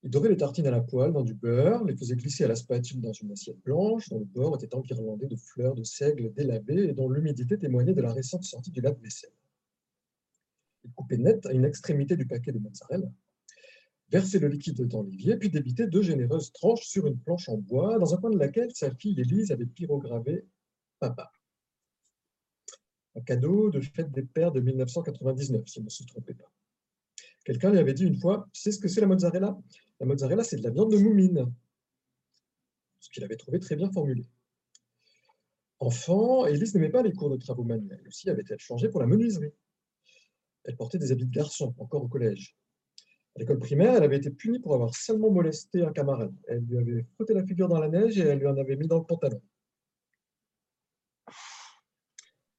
Il 0.06 0.12
dorait 0.12 0.30
les 0.30 0.38
tartines 0.38 0.68
à 0.68 0.72
la 0.72 0.82
poêle 0.82 1.14
dans 1.14 1.24
du 1.24 1.34
beurre, 1.34 1.84
les 1.84 1.98
faisait 1.98 2.16
glisser 2.16 2.44
à 2.44 2.48
la 2.48 2.56
spatule 2.56 3.02
dans 3.02 3.12
une 3.12 3.32
assiette 3.32 3.58
blanche 3.64 4.08
dont 4.10 4.20
le 4.20 4.26
bord 4.26 4.56
était 4.56 4.76
enguirlandé 4.76 5.26
de 5.26 5.36
fleurs 5.36 5.74
de 5.74 5.84
seigle 5.84 6.32
délabées 6.32 6.90
et 6.90 6.94
dont 6.94 7.10
l'humidité 7.10 7.58
témoignait 7.58 7.96
de 7.96 8.04
la 8.04 8.14
récente 8.14 8.44
sortie 8.44 8.70
du 8.70 8.82
lave-vaisselle. 8.82 9.34
Il 10.84 10.92
coupait 10.92 11.18
net 11.18 11.44
à 11.48 11.54
une 11.54 11.66
extrémité 11.66 12.16
du 12.16 12.28
paquet 12.28 12.52
de 12.52 12.60
mozzarella, 12.60 13.08
versait 14.10 14.38
le 14.38 14.48
liquide 14.48 14.80
dans 14.86 15.02
l'évier, 15.02 15.38
puis 15.38 15.50
débitait 15.50 15.88
deux 15.88 16.04
généreuses 16.04 16.52
tranches 16.52 16.86
sur 16.86 17.08
une 17.08 17.18
planche 17.18 17.50
en 17.50 17.58
bois, 17.58 17.98
dans 17.98 18.14
un 18.14 18.18
coin 18.18 18.30
de 18.30 18.38
laquelle 18.38 18.70
sa 18.76 18.94
fille 18.94 19.20
Élise 19.20 19.52
avait 19.52 19.66
pyrogravé 19.66 20.46
«Papa». 21.00 21.32
Un 23.16 23.22
cadeau 23.22 23.72
de 23.72 23.82
fête 23.82 24.12
des 24.12 24.22
pères 24.22 24.52
de 24.52 24.60
1999, 24.60 25.68
si 25.68 25.80
on 25.80 25.84
ne 25.84 25.90
se 25.90 26.04
trompait 26.04 26.36
pas. 26.36 26.52
Quelqu'un 27.44 27.72
lui 27.72 27.80
avait 27.80 27.96
dit 27.96 28.06
une 28.06 28.18
fois, 28.18 28.48
sais 28.54 28.72
ce 28.72 28.78
que 28.78 28.88
c'est 28.88 29.02
la 29.02 29.08
mozzarella? 29.08 29.58
La 30.00 30.06
mozzarella, 30.06 30.44
c'est 30.44 30.58
de 30.58 30.64
la 30.64 30.70
viande 30.70 30.92
de 30.92 30.98
moumine. 30.98 31.54
Ce 33.00 33.10
qu'il 33.10 33.24
avait 33.24 33.38
trouvé 33.38 33.60
très 33.60 33.76
bien 33.76 33.92
formulé. 33.92 34.26
Enfant, 35.80 36.46
Élise 36.46 36.74
n'aimait 36.74 36.90
pas 36.90 37.04
les 37.04 37.14
cours 37.14 37.30
de 37.30 37.38
travaux 37.38 37.64
manuels. 37.64 38.04
Aussi 38.08 38.30
avait-elle 38.30 38.60
changé 38.60 38.90
pour 38.90 39.02
la 39.02 39.08
menuiserie. 39.08 39.54
Elle 40.64 40.76
portait 40.76 40.98
des 40.98 41.12
habits 41.12 41.26
de 41.26 41.32
garçon, 41.32 41.76
encore 41.78 42.04
au 42.04 42.08
collège. 42.08 42.56
À 43.36 43.40
l'école 43.40 43.60
primaire, 43.60 43.96
elle 43.96 44.04
avait 44.04 44.18
été 44.18 44.32
punie 44.32 44.60
pour 44.60 44.74
avoir 44.74 44.96
seulement 44.96 45.30
molesté 45.30 45.84
un 45.84 45.92
camarade. 45.92 46.34
Elle 46.48 46.64
lui 46.66 46.78
avait 46.78 47.06
frotté 47.16 47.34
la 47.34 47.46
figure 47.46 47.68
dans 47.68 47.80
la 47.80 47.90
neige 47.90 48.18
et 48.18 48.22
elle 48.22 48.40
lui 48.40 48.48
en 48.48 48.58
avait 48.58 48.78
mis 48.78 48.88
dans 48.88 48.98
le 48.98 49.06
pantalon. 49.06 49.42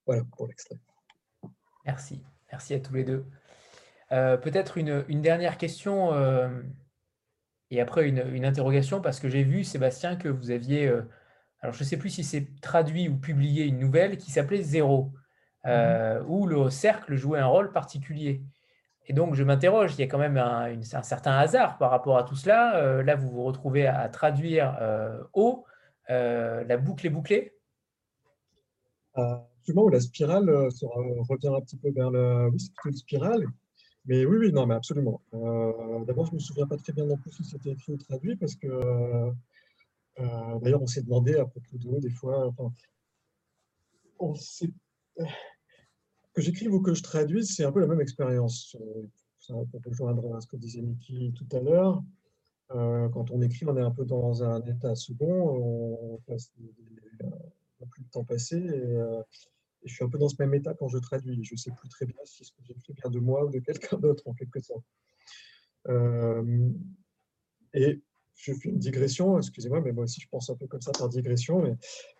Voilà 0.04 0.22
pour 0.36 0.46
l'extrait. 0.46 0.78
Merci. 1.84 2.22
Merci 2.52 2.74
à 2.74 2.80
tous 2.80 2.94
les 2.94 3.04
deux. 3.04 3.24
Euh, 4.12 4.36
peut-être 4.36 4.78
une, 4.78 5.02
dernière 5.22 5.58
question 5.58 6.12
euh, 6.12 6.48
et 7.70 7.80
après 7.80 8.08
une, 8.08 8.44
interrogation, 8.44 9.00
parce 9.00 9.20
que 9.20 9.28
j'ai 9.28 9.42
vu, 9.42 9.64
Sébastien, 9.64 10.16
que 10.16 10.28
vous 10.28 10.50
aviez, 10.50 10.86
euh, 10.86 11.02
alors 11.60 11.74
je 11.74 11.82
ne 11.82 11.88
sais 11.88 11.96
plus 11.96 12.10
si 12.10 12.24
c'est 12.24 12.48
traduit 12.60 13.08
ou 13.08 13.16
publié 13.16 13.64
une 13.64 13.78
nouvelle 13.78 14.18
qui 14.18 14.30
s'appelait 14.30 14.62
Zéro, 14.62 15.12
mhm. 15.64 16.24
où 16.28 16.46
le 16.46 16.70
cercle 16.70 17.16
jouait 17.16 17.40
un 17.40 17.46
rôle 17.46 17.72
particulier. 17.72 18.42
Et 19.08 19.12
donc, 19.12 19.34
je 19.34 19.44
m'interroge, 19.44 19.94
il 19.94 20.00
y 20.00 20.04
a 20.04 20.06
quand 20.06 20.18
même 20.18 20.36
un, 20.36 20.82
certain 20.82 21.32
hasard 21.38 21.78
par 21.78 21.90
rapport 21.90 22.18
à 22.18 22.24
tout 22.24 22.34
cela. 22.34 23.02
là, 23.02 23.14
vous 23.14 23.30
vous 23.30 23.44
retrouvez 23.44 23.86
à, 23.86 24.08
traduire 24.08 24.76
haut, 25.32 25.64
la 26.08 26.76
boucle 26.76 27.06
est 27.06 27.10
bouclée 27.10 27.52
Absolument, 29.14 29.88
la 29.88 30.00
spirale 30.00 30.50
revient 30.50 31.48
un 31.56 31.60
petit 31.60 31.76
peu 31.76 31.90
vers 31.90 32.10
le... 32.10 32.48
Oui, 32.48 32.58
c'est 32.58 32.72
plutôt 32.74 32.88
une 32.90 32.96
spirale. 32.96 33.46
Mais 34.06 34.24
oui, 34.24 34.36
oui, 34.38 34.52
non, 34.52 34.66
mais 34.66 34.74
absolument. 34.74 35.20
Euh, 35.34 36.04
d'abord, 36.04 36.26
je 36.26 36.32
ne 36.32 36.36
me 36.36 36.40
souviens 36.40 36.66
pas 36.66 36.76
très 36.76 36.92
bien 36.92 37.04
non 37.04 37.16
plus 37.16 37.32
si 37.32 37.44
c'était 37.44 37.70
écrit 37.70 37.92
ou 37.92 37.96
traduit, 37.96 38.36
parce 38.36 38.54
que 38.54 38.68
euh, 38.68 39.32
d'ailleurs, 40.60 40.82
on 40.82 40.86
s'est 40.86 41.02
demandé 41.02 41.34
à 41.36 41.44
propos 41.44 41.76
de 41.76 42.00
des 42.00 42.10
fois. 42.10 42.54
que 46.32 46.42
j'écrive 46.42 46.72
ou 46.72 46.80
que 46.80 46.94
je 46.94 47.02
traduise, 47.02 47.54
c'est 47.54 47.64
un 47.64 47.72
peu 47.72 47.80
la 47.80 47.86
même 47.86 48.00
expérience. 48.00 48.76
Peut 49.48 49.80
rejoindre 49.84 50.40
ce 50.40 50.46
que 50.46 50.56
disait 50.56 50.82
Mickey 50.82 51.32
tout 51.34 51.46
à 51.56 51.60
l'heure. 51.60 52.02
Euh, 52.72 53.08
quand 53.10 53.30
on 53.30 53.42
écrit, 53.42 53.64
on 53.66 53.76
est 53.76 53.82
un 53.82 53.92
peu 53.92 54.04
dans 54.04 54.42
un 54.42 54.60
état 54.62 54.94
second, 54.94 56.16
on 56.16 56.20
passe 56.26 56.50
plus 57.90 58.02
de 58.02 58.10
temps 58.10 58.24
passé. 58.24 58.56
Euh, 58.56 59.22
je 59.86 59.94
suis 59.94 60.04
un 60.04 60.08
peu 60.08 60.18
dans 60.18 60.28
ce 60.28 60.36
même 60.38 60.54
état 60.54 60.74
quand 60.74 60.88
je 60.88 60.98
traduis. 60.98 61.42
Je 61.44 61.54
ne 61.54 61.58
sais 61.58 61.70
plus 61.70 61.88
très 61.88 62.06
bien 62.06 62.16
si 62.24 62.44
ce 62.44 62.52
que 62.52 62.62
j'écris 62.62 62.94
vient 62.94 63.10
de 63.10 63.18
moi 63.18 63.44
ou 63.44 63.50
de 63.50 63.58
quelqu'un 63.58 63.98
d'autre, 63.98 64.26
en 64.26 64.34
quelque 64.34 64.60
sorte. 64.60 64.84
Euh, 65.88 66.70
et 67.74 68.02
je 68.34 68.52
fais 68.52 68.68
une 68.68 68.78
digression, 68.78 69.38
excusez-moi, 69.38 69.80
mais 69.80 69.92
moi 69.92 70.04
aussi 70.04 70.20
je 70.20 70.28
pense 70.28 70.50
un 70.50 70.56
peu 70.56 70.66
comme 70.66 70.82
ça 70.82 70.92
par 70.92 71.08
digression. 71.08 71.62
Mais 71.62 71.76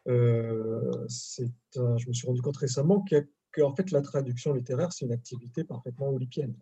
je 0.06 2.08
me 2.08 2.12
suis 2.12 2.26
rendu 2.26 2.42
compte 2.42 2.56
récemment 2.56 3.02
que, 3.02 3.26
fait, 3.76 3.90
la 3.90 4.02
traduction 4.02 4.52
littéraire, 4.52 4.92
c'est 4.92 5.04
une 5.04 5.12
activité 5.12 5.64
parfaitement 5.64 6.08
olympienne. 6.08 6.54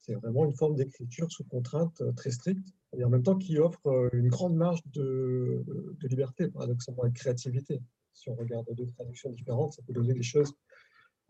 C'est 0.00 0.14
vraiment 0.14 0.46
une 0.46 0.54
forme 0.54 0.76
d'écriture 0.76 1.30
sous 1.30 1.44
contrainte 1.44 2.02
très 2.16 2.30
stricte 2.30 2.68
et 2.96 3.04
en 3.04 3.08
même 3.08 3.22
temps 3.22 3.36
qui 3.36 3.58
offre 3.58 3.86
euh, 3.86 4.08
une 4.12 4.28
grande 4.28 4.56
marge 4.56 4.80
de, 4.86 5.64
de 6.00 6.08
liberté, 6.08 6.48
paradoxalement, 6.48 7.06
et 7.06 7.10
de 7.10 7.14
créativité. 7.14 7.80
Si 8.12 8.28
on 8.28 8.34
regarde 8.34 8.66
deux 8.74 8.86
traductions 8.86 9.30
différentes, 9.30 9.72
ça 9.74 9.82
peut 9.82 9.92
donner 9.92 10.14
des 10.14 10.22
choses 10.22 10.54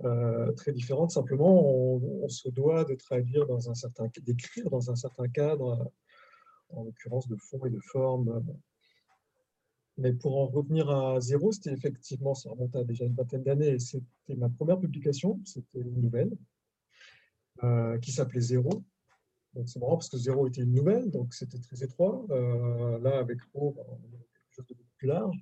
euh, 0.04 0.52
très 0.52 0.72
différentes. 0.72 1.10
Simplement, 1.10 1.64
on, 1.64 2.28
se 2.28 2.48
doit 2.48 2.84
de 2.84 2.94
traduire 2.94 3.46
dans 3.46 3.70
un 3.70 3.74
certain, 3.74 4.08
d'écrire 4.22 4.70
dans 4.70 4.90
un 4.90 4.96
certain 4.96 5.28
cadre, 5.28 5.90
en 6.70 6.84
l'occurrence 6.84 7.28
de 7.28 7.36
fond 7.36 7.64
et 7.66 7.70
de 7.70 7.80
forme. 7.80 8.44
Mais 9.98 10.12
pour 10.12 10.38
en 10.38 10.46
revenir 10.46 10.88
à 10.88 11.20
zéro, 11.20 11.52
c'était 11.52 11.72
effectivement, 11.72 12.34
ça 12.34 12.50
remonte 12.50 12.74
à 12.76 12.84
déjà 12.84 13.04
une 13.04 13.14
vingtaine 13.14 13.42
d'années, 13.42 13.78
c'était 13.78 14.36
ma 14.36 14.48
première 14.48 14.78
publication, 14.78 15.40
c'était 15.44 15.80
une 15.80 16.00
nouvelle, 16.00 16.30
euh, 17.62 17.98
qui 17.98 18.12
s'appelait 18.12 18.40
Zéro, 18.40 18.84
c'est 19.66 19.80
marrant 19.80 19.96
parce 19.96 20.08
que 20.08 20.16
zéro 20.16 20.46
était 20.46 20.62
une 20.62 20.72
nouvelle, 20.72 21.10
donc 21.10 21.34
c'était 21.34 21.58
très 21.58 21.82
étroit. 21.82 22.24
Euh, 22.30 22.98
là, 23.00 23.18
avec 23.18 23.38
O, 23.54 23.74
on 23.76 23.94
a 23.94 23.96
quelque 23.96 24.50
chose 24.50 24.66
de 24.68 24.76
plus 24.96 25.08
large. 25.08 25.36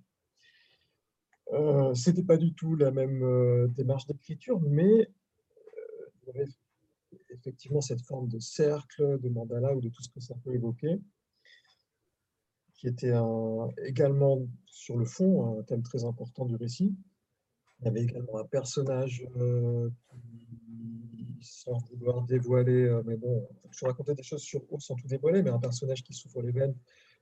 Euh, 1.53 1.95
c'était 1.95 2.23
pas 2.23 2.37
du 2.37 2.53
tout 2.53 2.77
la 2.77 2.91
même 2.91 3.23
euh, 3.23 3.69
démarche 3.69 4.07
d'écriture, 4.07 4.61
mais 4.61 4.83
euh, 4.85 6.11
il 6.23 6.27
y 6.27 6.31
avait 6.31 6.51
effectivement 7.31 7.81
cette 7.81 8.03
forme 8.03 8.29
de 8.29 8.39
cercle, 8.39 9.19
de 9.21 9.29
mandala 9.29 9.75
ou 9.75 9.81
de 9.81 9.89
tout 9.89 10.03
ce 10.03 10.11
que 10.11 10.21
ça 10.21 10.35
peut 10.45 10.55
évoquer, 10.55 11.01
qui 12.75 12.89
était 12.89 13.13
également 13.85 14.47
sur 14.67 14.99
le 14.99 15.05
fond 15.05 15.59
un 15.59 15.63
thème 15.63 15.83
très 15.83 16.05
important 16.05 16.45
du 16.45 16.57
récit. 16.57 16.95
Il 17.81 17.87
y 17.87 17.89
avait 17.89 18.03
également 18.03 18.39
un 18.39 18.45
personnage 18.45 19.25
sans 21.41 21.79
vouloir 21.91 22.23
dévoiler, 22.23 22.85
euh, 22.85 23.03
mais 23.05 23.17
bon, 23.17 23.49
je 23.71 23.85
racontais 23.85 24.15
des 24.15 24.23
choses 24.23 24.43
sur 24.43 24.61
eux 24.63 24.79
sans 24.79 24.95
tout 24.97 25.07
dévoiler, 25.07 25.43
mais 25.43 25.51
un 25.51 25.59
personnage 25.59 26.03
qui 26.03 26.13
souffre 26.13 26.43
les 26.43 26.53
veines 26.53 26.75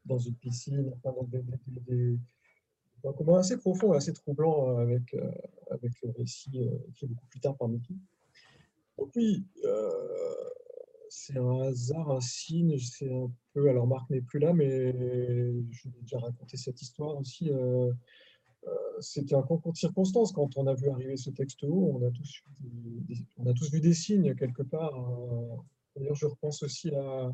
dans 0.05 0.19
une 0.19 0.35
piscine, 0.35 0.93
enfin, 0.95 1.13
dans 1.13 1.25
des, 1.25 1.43
des, 1.67 2.19
assez 3.39 3.57
profond 3.57 3.93
assez 3.93 4.13
troublant 4.13 4.71
euh, 4.71 4.83
avec, 4.83 5.15
euh, 5.15 5.31
avec 5.71 5.93
le 6.03 6.11
récit 6.11 6.51
qui 6.95 7.05
est 7.05 7.09
beaucoup 7.09 7.27
plus 7.27 7.41
tard 7.41 7.57
par 7.57 7.69
Mickey. 7.69 7.95
Donc 8.99 9.11
oui, 9.15 9.45
c'est 11.11 11.37
un 11.37 11.61
hasard, 11.61 12.11
un 12.11 12.21
signe, 12.21 12.79
c'est 12.79 13.13
un 13.13 13.31
peu, 13.53 13.69
alors 13.69 13.87
Marc 13.87 14.09
n'est 14.09 14.23
plus 14.23 14.39
là, 14.39 14.55
mais 14.55 14.93
je 14.93 15.89
vais 15.89 16.01
déjà 16.01 16.19
raconter 16.19 16.57
cette 16.57 16.81
histoire 16.81 17.17
aussi 17.19 17.51
c'était 19.01 19.35
un 19.35 19.43
concours 19.43 19.73
de 19.73 19.77
circonstances. 19.77 20.33
Quand 20.33 20.57
on 20.57 20.67
a 20.67 20.75
vu 20.75 20.89
arriver 20.89 21.17
ce 21.17 21.31
texte 21.31 21.63
haut, 21.65 21.93
on 21.95 22.07
a 22.07 22.11
tous, 22.11 22.43
on 23.39 23.47
a 23.47 23.53
tous 23.53 23.71
vu 23.71 23.81
des 23.81 23.95
signes 23.95 24.35
quelque 24.35 24.63
part. 24.63 24.95
Hein. 24.95 25.65
D'ailleurs, 25.95 26.15
je 26.15 26.27
repense 26.27 26.63
aussi 26.63 26.95
à 26.95 27.33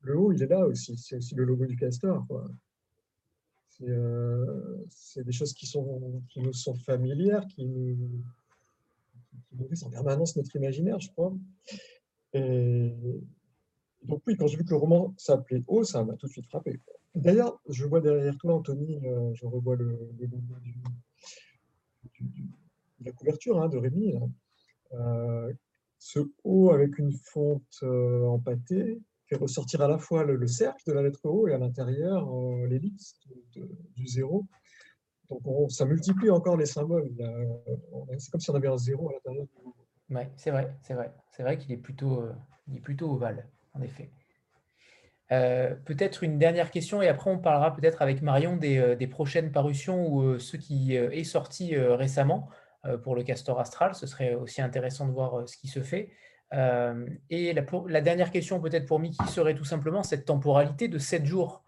le 0.00 0.18
haut, 0.18 0.32
il 0.32 0.42
est 0.42 0.46
là 0.46 0.66
aussi. 0.66 0.96
C'est 0.96 1.16
aussi 1.16 1.34
le 1.34 1.44
logo 1.44 1.66
du 1.66 1.76
castor. 1.76 2.26
Euh, 2.30 2.48
c'est 4.88 5.24
des 5.24 5.32
choses 5.32 5.52
qui, 5.52 5.70
nous 6.36 6.52
sont 6.52 6.74
familières, 6.74 7.46
qui 7.46 7.64
nous, 7.64 7.96
qui 9.48 9.56
nourrissent 9.56 9.82
en 9.84 9.90
permanence 9.90 10.36
notre 10.36 10.54
imaginaire, 10.56 11.00
je 11.00 11.10
crois. 11.10 11.34
Et 12.34 12.92
donc 14.04 14.22
oui, 14.26 14.36
quand 14.36 14.46
j'ai 14.46 14.56
vu 14.56 14.64
que 14.64 14.70
le 14.70 14.76
roman 14.76 15.14
s'appelait 15.16 15.62
Haut, 15.66 15.84
ça 15.84 16.04
m'a 16.04 16.14
tout 16.14 16.26
de 16.26 16.32
suite 16.32 16.46
frappé. 16.46 16.80
D'ailleurs, 17.14 17.60
je 17.68 17.84
vois 17.84 18.00
derrière 18.00 18.36
toi, 18.38 18.54
Anthony, 18.54 18.98
euh, 19.04 19.32
je 19.34 19.46
revois 19.46 19.76
le, 19.76 19.98
logo 20.18 20.38
de 23.00 23.04
la 23.04 23.12
couverture 23.12 23.60
hein, 23.60 23.68
de 23.68 23.76
Rémi. 23.76 24.14
Euh, 24.92 25.52
ce 25.98 26.20
O 26.42 26.70
avec 26.70 26.98
une 26.98 27.12
fonte 27.12 27.78
euh, 27.82 28.26
ressortir 29.34 29.80
à 29.82 29.88
la 29.88 29.98
fois 29.98 30.24
le, 30.24 30.46
cercle 30.46 30.82
de 30.86 30.92
la 30.92 31.02
lettre 31.02 31.20
O 31.24 31.48
et 31.48 31.54
à 31.54 31.58
l'intérieur 31.58 32.28
l'ellipse 32.66 33.18
du 33.96 34.06
zéro. 34.06 34.44
Donc 35.30 35.70
ça 35.70 35.84
multiplie 35.84 36.30
encore 36.30 36.56
les 36.56 36.66
symboles. 36.66 37.10
C'est 38.18 38.30
comme 38.30 38.40
si 38.40 38.50
on 38.50 38.54
avait 38.54 38.68
un 38.68 38.76
zéro 38.76 39.08
à 39.10 39.12
l'intérieur 39.14 39.44
du. 39.46 39.52
Oui, 40.10 40.22
c'est 40.36 40.50
vrai, 40.50 40.76
c'est 40.82 40.94
vrai. 40.94 41.12
C'est 41.30 41.42
vrai 41.42 41.56
qu'il 41.56 41.72
est, 41.72 41.78
plutôt, 41.78 42.24
est 42.74 42.80
plutôt 42.80 43.12
ovale, 43.12 43.48
en 43.72 43.80
effet. 43.80 44.10
Euh, 45.32 45.74
peut-être 45.86 46.24
une 46.24 46.38
dernière 46.38 46.70
question 46.70 47.00
et 47.00 47.08
après 47.08 47.30
on 47.30 47.38
parlera 47.38 47.72
peut-être 47.72 48.02
avec 48.02 48.20
Marion 48.20 48.56
des, 48.56 48.76
euh, 48.76 49.08
prochaines 49.08 49.50
parutions 49.50 50.06
ou 50.06 50.22
euh, 50.22 50.38
ce 50.38 50.58
qui 50.58 50.94
est 50.94 51.24
sorti 51.24 51.76
récemment 51.76 52.48
pour 53.04 53.14
le 53.14 53.22
Castor 53.22 53.60
Astral. 53.60 53.94
Ce 53.94 54.06
serait 54.06 54.34
aussi 54.34 54.60
intéressant 54.60 55.06
de 55.06 55.12
voir 55.12 55.48
ce 55.48 55.56
qui 55.56 55.68
se 55.68 55.80
fait. 55.80 56.10
Et 56.52 57.54
la, 57.54 58.00
dernière 58.00 58.30
question 58.30 58.60
peut-être 58.60 58.86
pour 58.86 58.98
Mickey 58.98 59.24
serait 59.28 59.54
tout 59.54 59.64
simplement 59.64 60.02
cette 60.02 60.24
temporalité 60.24 60.88
de 60.88 60.98
7 60.98 61.24
jours. 61.24 61.64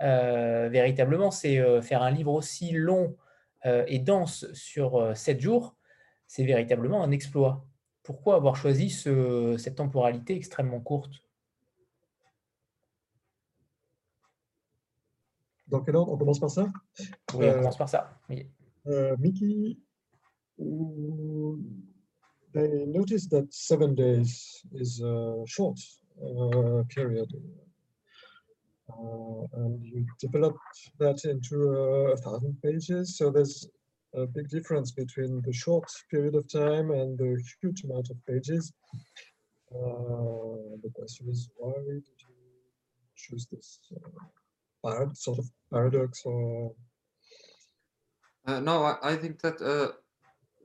véritablement, 0.00 1.30
c'est 1.30 1.82
faire 1.82 2.02
un 2.02 2.10
livre 2.10 2.32
aussi 2.32 2.72
long 2.72 3.16
et 3.64 3.98
dense 3.98 4.50
sur 4.52 5.16
7 5.16 5.40
jours, 5.40 5.76
c'est 6.26 6.44
véritablement 6.44 7.02
un 7.02 7.10
exploit. 7.10 7.66
Pourquoi 8.02 8.36
avoir 8.36 8.56
choisi 8.56 8.90
cette 8.90 9.76
temporalité 9.76 10.36
extrêmement 10.36 10.80
courte? 10.80 11.22
Dans 15.66 15.80
quel 15.80 15.96
ordre? 15.96 16.12
On 16.12 16.16
commence 16.16 16.40
par 16.40 16.50
ça? 16.50 16.70
Oui, 17.34 17.46
on 17.48 17.54
commence 17.54 17.76
par 17.76 17.88
ça. 17.88 18.18
Oui. 18.28 18.48
Mickey, 19.18 19.78
they 22.54 22.84
noticed 22.86 23.30
that 23.30 23.52
seven 23.52 23.94
days 23.94 24.62
is 24.72 25.00
a 25.00 25.42
short 25.46 25.78
uh, 26.22 26.82
period. 26.88 27.28
Uh, 28.88 29.42
and 29.54 29.82
you 29.82 30.06
developed 30.20 30.58
that 31.00 31.24
into 31.24 31.56
a 32.12 32.16
thousand 32.18 32.56
pages. 32.62 33.16
So 33.18 33.30
there's 33.30 33.66
a 34.14 34.26
big 34.26 34.48
difference 34.48 34.92
between 34.92 35.42
the 35.44 35.52
short 35.52 35.90
period 36.10 36.36
of 36.36 36.48
time 36.48 36.92
and 36.92 37.18
the 37.18 37.42
huge 37.60 37.82
amount 37.84 38.10
of 38.10 38.16
pages. 38.26 38.72
Uh, 39.74 40.78
the 40.82 40.90
question 40.94 41.28
is, 41.28 41.50
why 41.56 41.72
did 41.72 42.04
you 42.06 42.34
choose 43.16 43.46
this? 43.50 43.80
Uh, 44.84 45.06
sort 45.14 45.38
of 45.38 45.50
paradox 45.72 46.22
or? 46.24 46.72
Uh, 48.46 48.60
no, 48.60 48.84
I, 48.84 48.96
I, 49.02 49.16
think 49.16 49.40
that 49.40 49.60
uh, 49.62 49.92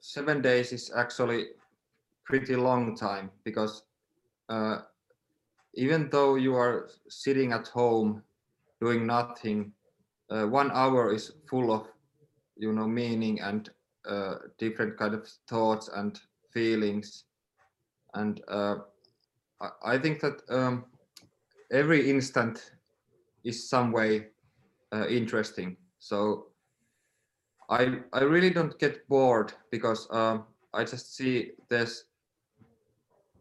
seven 0.01 0.41
days 0.41 0.73
is 0.73 0.91
actually 0.93 1.45
pretty 2.29 2.55
long 2.55 2.95
time 2.95 3.31
because 3.43 3.83
uh, 4.49 4.77
even 5.73 6.09
though 6.11 6.35
you 6.35 6.55
are 6.55 6.89
sitting 7.09 7.51
at 7.51 7.67
home 7.67 8.21
doing 8.79 9.05
nothing, 9.07 9.73
uh, 10.29 10.45
one 10.45 10.69
hour 10.71 11.11
is 11.11 11.33
full 11.49 11.73
of 11.73 11.87
you 12.55 12.71
know 12.71 12.87
meaning 12.87 13.39
and 13.41 13.71
uh, 14.07 14.35
different 14.59 14.97
kind 14.97 15.15
of 15.15 15.27
thoughts 15.47 15.89
and 15.95 16.21
feelings, 16.53 17.25
and 18.13 18.41
uh, 18.47 18.75
I, 19.83 19.97
think 19.97 20.19
that 20.21 20.41
um, 20.49 20.85
every 21.71 22.09
instant 22.09 22.71
is 23.43 23.69
some 23.69 23.91
way 23.91 24.27
uh, 24.93 25.07
interesting. 25.07 25.77
So 25.97 26.47
I 27.69 27.99
I 28.13 28.21
really 28.21 28.51
don't 28.51 28.77
get 28.79 29.07
bored 29.09 29.53
because 29.71 30.07
um, 30.11 30.45
I 30.73 30.83
just 30.83 31.15
see 31.15 31.51
there's 31.69 32.05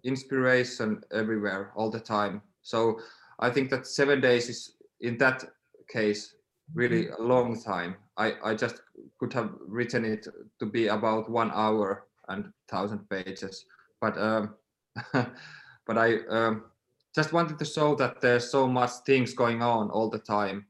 inspiration 0.04 1.02
everywhere 1.12 1.72
all 1.76 1.90
the 1.90 2.00
time. 2.00 2.42
So 2.62 3.00
I 3.38 3.50
think 3.50 3.70
that 3.70 3.86
seven 3.86 4.20
days 4.20 4.48
is 4.48 4.72
in 5.00 5.18
that 5.18 5.44
case 5.88 6.34
really 6.74 7.08
a 7.08 7.22
long 7.22 7.60
time. 7.60 7.96
I, 8.16 8.34
I 8.44 8.54
just 8.54 8.82
could 9.18 9.32
have 9.32 9.50
written 9.66 10.04
it 10.04 10.26
to 10.58 10.66
be 10.66 10.88
about 10.88 11.30
one 11.30 11.50
hour 11.54 12.06
and 12.28 12.52
thousand 12.68 13.08
pages, 13.08 13.64
but 14.00 14.18
um, 14.18 14.54
but 15.12 15.96
I 15.96 16.18
um, 16.28 16.64
just 17.14 17.32
wanted 17.32 17.58
to 17.58 17.64
show 17.64 17.94
that 17.94 18.20
there's 18.20 18.50
so 18.50 18.66
much 18.66 18.90
things 19.06 19.32
going 19.32 19.62
on 19.62 19.90
all 19.90 20.10
the 20.10 20.18
time 20.18 20.66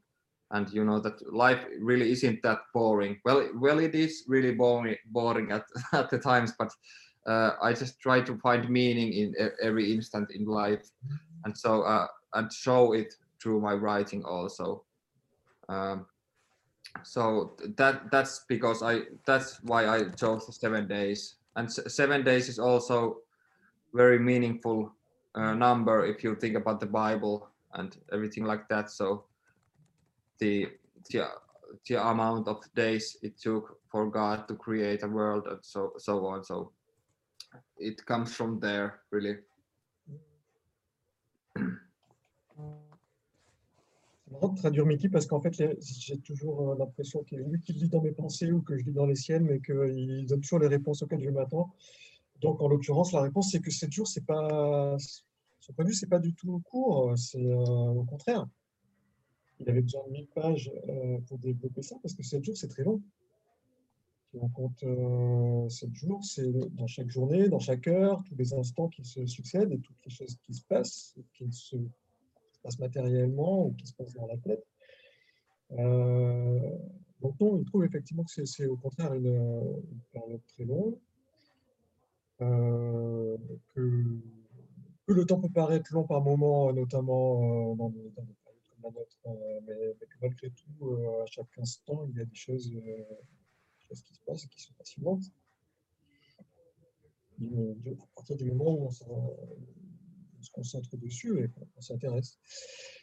and 0.51 0.71
you 0.73 0.85
know 0.85 0.99
that 1.01 1.33
life 1.33 1.65
really 1.79 2.11
isn't 2.11 2.43
that 2.43 2.59
boring. 2.73 3.19
Well, 3.25 3.49
well, 3.55 3.79
it 3.79 3.95
is 3.95 4.25
really 4.27 4.53
boring, 4.53 4.97
boring 5.07 5.53
at 5.53 5.65
at 5.93 6.11
the 6.11 6.19
times, 6.19 6.53
but 6.59 6.71
uh, 7.27 7.53
I 7.63 7.73
just 7.73 8.01
try 8.01 8.21
to 8.21 8.37
find 8.39 8.69
meaning 8.69 9.13
in 9.13 9.35
every 9.63 9.93
instant 9.93 10.31
in 10.31 10.47
life, 10.47 10.89
and 11.45 11.57
so 11.57 11.83
uh, 11.83 12.07
and 12.35 12.53
show 12.53 12.93
it 12.93 13.15
through 13.43 13.61
my 13.61 13.73
writing 13.75 14.25
also. 14.25 14.85
Um, 15.69 16.07
so 17.03 17.57
that 17.77 18.11
that's 18.11 18.45
because 18.49 18.83
I 18.83 19.03
that's 19.27 19.63
why 19.63 19.87
I 19.87 20.09
chose 20.11 20.49
seven 20.59 20.89
days, 20.89 21.37
and 21.57 21.71
seven 21.71 22.25
days 22.25 22.49
is 22.49 22.59
also 22.59 23.19
very 23.95 24.19
meaningful 24.19 24.93
uh, 25.35 25.55
number 25.55 26.05
if 26.07 26.25
you 26.25 26.35
think 26.35 26.57
about 26.57 26.81
the 26.81 26.87
Bible 26.87 27.49
and 27.75 27.97
everything 28.13 28.45
like 28.45 28.69
that. 28.69 28.91
So 28.91 29.25
the 30.39 30.69
the 31.11 31.29
the 31.87 32.07
amount 32.07 32.49
of 32.49 32.63
days 32.75 33.17
it 33.23 33.39
took 33.39 33.79
for 33.91 34.11
God 34.11 34.49
to 34.49 34.55
create 34.55 35.03
a 35.03 35.09
world 35.09 35.47
and 35.47 35.59
so 35.63 35.93
so 35.99 36.27
on. 36.27 36.45
So 36.45 36.73
it 37.79 38.05
comes 38.05 38.27
from 38.27 38.61
there 38.61 38.93
really. 39.11 39.37
C'est 44.29 44.33
marrant 44.33 44.49
de 44.49 44.59
traduire 44.59 44.85
Mickey 44.85 45.09
parce 45.09 45.27
qu'en 45.27 45.41
fait, 45.41 45.55
j'ai 45.81 46.19
toujours 46.19 46.73
euh, 46.73 46.77
l'impression 46.79 47.23
qu'il 47.23 47.41
est 47.41 47.45
lui 47.45 47.61
qui 47.61 47.73
lit 47.73 47.89
dans 47.89 48.03
mes 48.03 48.13
pensées 48.13 48.53
ou 48.53 48.61
que 48.61 48.77
je 48.77 48.85
lis 48.85 48.93
dans 48.93 49.07
les 49.07 49.15
siennes, 49.15 49.45
mais 49.45 49.61
qu'il 49.61 50.27
donne 50.27 50.41
toujours 50.41 50.59
les 50.59 50.69
réponses 50.69 51.03
auxquelles 51.03 51.23
je 51.23 51.31
m'attends. 51.31 51.73
Donc, 52.41 52.61
en 52.61 52.69
l'occurrence, 52.69 53.13
la 53.13 53.23
réponse, 53.23 53.51
c'est 53.51 53.61
que 53.61 53.71
7 53.71 53.91
jours, 53.91 54.07
c'est 54.07 54.27
pas, 54.27 54.97
son 55.61 55.75
c'est 55.93 56.09
pas 56.09 56.19
du 56.19 56.35
tout 56.35 56.61
court, 56.61 57.17
c'est 57.17 57.45
euh, 57.45 57.57
au 57.57 58.05
contraire. 58.05 58.47
Il 59.61 59.69
avait 59.69 59.83
besoin 59.83 60.05
de 60.07 60.13
1000 60.13 60.27
pages 60.29 60.71
euh, 60.89 61.19
pour 61.27 61.39
développer 61.39 61.83
ça 61.83 61.97
parce 62.03 62.15
que 62.15 62.23
7 62.23 62.45
jours, 62.45 62.57
c'est 62.57 62.69
très 62.69 62.85
long. 62.85 63.03
On 64.35 64.49
compte 64.49 64.85
7 65.71 65.95
jours, 65.95 66.23
c'est 66.25 66.51
dans 66.75 66.87
chaque 66.87 67.09
journée, 67.09 67.49
dans 67.49 67.59
chaque 67.59 67.87
heure, 67.87 68.23
tous 68.25 68.37
les 68.37 68.53
instants 68.53 68.89
qui 68.89 69.05
se 69.05 69.25
succèdent 69.27 69.73
et 69.73 69.79
toutes 69.79 70.05
les 70.05 70.11
choses 70.11 70.37
qui 70.43 70.53
se 70.53 70.63
passent, 70.65 71.17
qui 71.33 71.51
se 71.51 71.77
passe 72.63 72.79
matériellement 72.79 73.67
ou 73.67 73.73
qui 73.73 73.87
se 73.87 73.95
passe 73.95 74.13
dans 74.15 74.27
la 74.27 74.37
tête. 74.37 74.65
Euh, 75.73 76.79
donc 77.21 77.39
non, 77.41 77.59
il 77.59 77.65
trouve 77.65 77.85
effectivement 77.85 78.25
que 78.25 78.45
c'est 78.45 78.67
au 78.67 78.77
contraire 78.77 79.13
une, 79.15 79.83
période 80.13 80.41
très 80.47 80.65
longue, 80.65 80.97
euh, 82.41 83.37
que, 83.75 84.05
le 85.07 85.25
temps 85.25 85.41
peut 85.41 85.49
paraître 85.49 85.93
long 85.95 86.05
par 86.05 86.21
moment, 86.23 86.73
notamment 86.73 87.73
euh, 87.73 87.75
dans, 87.75 87.89
des, 87.89 88.01
périodes 88.01 88.35
comme 88.45 88.83
la 88.83 88.91
nôtre, 88.91 89.19
mais, 89.67 90.07
que 90.07 90.17
malgré 90.21 90.51
tout, 90.51 90.97
à 91.23 91.27
chaque 91.27 91.59
instant, 91.59 92.07
il 92.11 92.19
y 92.19 92.21
a 92.21 92.25
des 92.25 92.35
choses, 92.35 92.73
qui 93.95 94.15
se 94.15 94.21
passent 94.27 94.45
et 94.45 94.49
qui 94.49 94.61
sont 94.61 94.75
fascinantes. 94.75 95.25
À 97.41 98.15
partir 98.17 98.37
du 98.37 98.45
moment 98.51 98.73
où 98.73 98.89
on, 98.89 99.37
on 100.39 100.43
se 100.43 100.51
concentre 100.51 100.97
dessus 100.97 101.41
et 101.41 101.51
on 101.77 101.81
s'intéresse. 101.81 102.39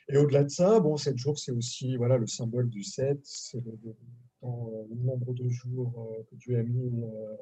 Et 0.07 0.17
au-delà 0.17 0.43
de 0.43 0.49
ça, 0.49 0.79
bon, 0.79 0.97
7 0.97 1.17
jours, 1.17 1.39
c'est 1.39 1.51
aussi 1.51 1.95
voilà, 1.97 2.17
le 2.17 2.27
symbole 2.27 2.69
du 2.69 2.83
7, 2.83 3.19
c'est 3.23 3.61
le, 3.63 3.95
nombre 4.41 5.33
de 5.33 5.49
jours 5.49 6.11
euh, 6.11 6.23
que 6.29 6.35
Dieu 6.35 6.57
a 6.59 6.63
mis 6.63 7.03
euh, 7.03 7.35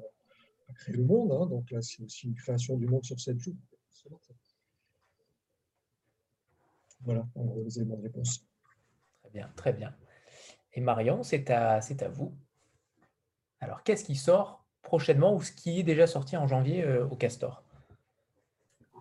à 0.69 0.73
créer 0.73 0.95
le 0.95 1.03
monde. 1.03 1.31
Hein. 1.31 1.47
donc 1.47 1.69
là, 1.71 1.81
c'est 1.81 2.01
aussi 2.01 2.27
une 2.27 2.35
création 2.35 2.77
du 2.77 2.87
monde 2.87 3.03
sur 3.03 3.19
7 3.19 3.37
jours. 3.39 3.55
Voilà, 7.01 7.27
les 7.65 7.79
éléments 7.79 7.97
de 7.97 8.03
réponse. 8.03 8.45
Très 9.21 9.29
bien, 9.31 9.51
très 9.57 9.73
bien. 9.73 9.93
Et 10.73 10.81
Marion, 10.81 11.23
c'est 11.23 11.49
à, 11.49 11.75
à 11.75 12.09
vous. 12.09 12.33
Alors, 13.63 13.81
qu'est-ce 13.83 14.03
qui 14.03 14.15
sort 14.15 14.65
prochainement 14.81 15.33
ou 15.33 15.41
ce 15.41 15.53
qui 15.53 15.79
est 15.79 15.83
déjà 15.83 16.05
sorti 16.05 16.35
en 16.35 16.47
janvier 16.47 16.83
euh, 16.83 17.05
au 17.07 17.15
Castor? 17.15 17.63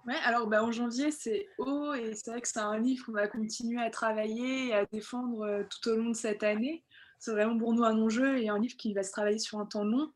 Ouais, 0.06 0.14
alors 0.24 0.46
bah, 0.46 0.62
en 0.62 0.70
janvier, 0.70 1.10
c'est 1.10 1.48
haut 1.58 1.94
et 1.94 2.14
c'est 2.14 2.30
vrai 2.30 2.40
que 2.40 2.48
c'est 2.48 2.60
un 2.60 2.78
livre 2.78 3.04
qu'on 3.04 3.12
va 3.12 3.26
continuer 3.26 3.82
à 3.82 3.90
travailler 3.90 4.68
et 4.68 4.74
à 4.74 4.86
défendre 4.86 5.42
euh, 5.42 5.64
tout 5.64 5.90
au 5.90 5.96
long 5.96 6.10
de 6.10 6.16
cette 6.16 6.44
année. 6.44 6.84
C'est 7.18 7.32
vraiment 7.32 7.58
pour 7.58 7.74
nous 7.74 7.82
un 7.82 7.98
enjeu 7.98 8.38
et 8.38 8.48
un 8.48 8.58
livre 8.58 8.76
qui 8.76 8.94
va 8.94 9.02
se 9.02 9.10
travailler 9.10 9.40
sur 9.40 9.58
un 9.58 9.66
temps 9.66 9.84
long. 9.84 10.12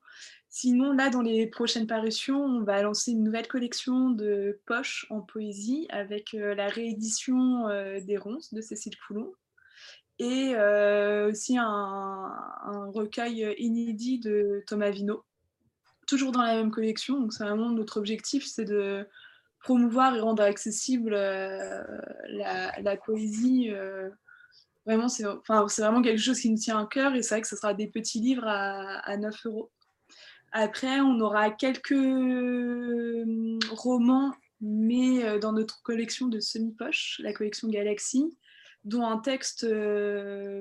Sinon, 0.49 0.93
là, 0.93 1.11
dans 1.11 1.23
les 1.23 1.49
prochaines 1.49 1.89
parutions, 1.89 2.41
on 2.41 2.63
va 2.63 2.83
lancer 2.83 3.13
une 3.13 3.25
nouvelle 3.25 3.49
collection 3.49 4.11
de 4.11 4.61
poches 4.65 5.07
en 5.11 5.23
poésie 5.23 5.89
avec 5.91 6.35
euh, 6.35 6.55
la 6.55 6.69
réédition 6.69 7.69
des 8.01 8.17
ronces 8.17 8.55
de 8.55 8.61
Cécile 8.61 8.97
Coulon 9.07 9.33
et 10.19 10.57
aussi 11.29 11.59
un, 11.59 12.33
recueil 12.95 13.55
inédit 13.59 14.19
de 14.19 14.65
Thomas 14.67 14.91
Vino, 14.91 15.25
toujours 16.07 16.33
dans 16.33 16.43
la 16.43 16.55
même 16.55 16.71
collection. 16.71 17.21
Donc, 17.21 17.33
c'est 17.33 17.45
vraiment 17.45 17.71
notre 17.71 17.99
objectif, 17.99 18.47
c'est 18.47 18.65
de 18.65 19.07
promouvoir 19.67 20.15
et 20.15 20.21
rendre 20.21 20.45
accessible 20.45 21.13
euh, 21.13 21.83
la, 22.29 22.97
poésie. 22.97 23.71
Euh, 23.71 24.09
vraiment, 24.87 25.09
c'est 25.09 25.25
vraiment 25.25 26.03
quelque 26.03 26.21
chose 26.21 26.41
qui 26.41 26.51
nous 26.51 26.57
tient 26.57 26.79
à 26.79 26.87
cœur 26.87 27.15
et 27.15 27.23
c'est 27.23 27.35
vrai 27.35 27.43
que 27.43 27.49
ce 27.49 27.57
sera 27.57 27.75
des 27.75 27.89
petits 27.89 28.21
livres 28.21 28.47
à, 28.47 29.17
9 29.17 29.47
euros. 29.47 29.71
Après, 30.53 31.01
on 31.01 31.19
aura 31.21 31.51
quelques 31.51 31.93
euh, 31.93 33.59
romans, 33.71 34.33
mais 34.61 35.39
dans 35.41 35.53
notre 35.53 35.83
collection 35.83 36.29
de 36.29 36.39
semi-poche, 36.39 37.21
la 37.23 37.33
collection 37.33 37.69
Galaxy, 37.69 38.37
dont 38.87 39.07
un 39.07 39.19
texte 39.19 39.67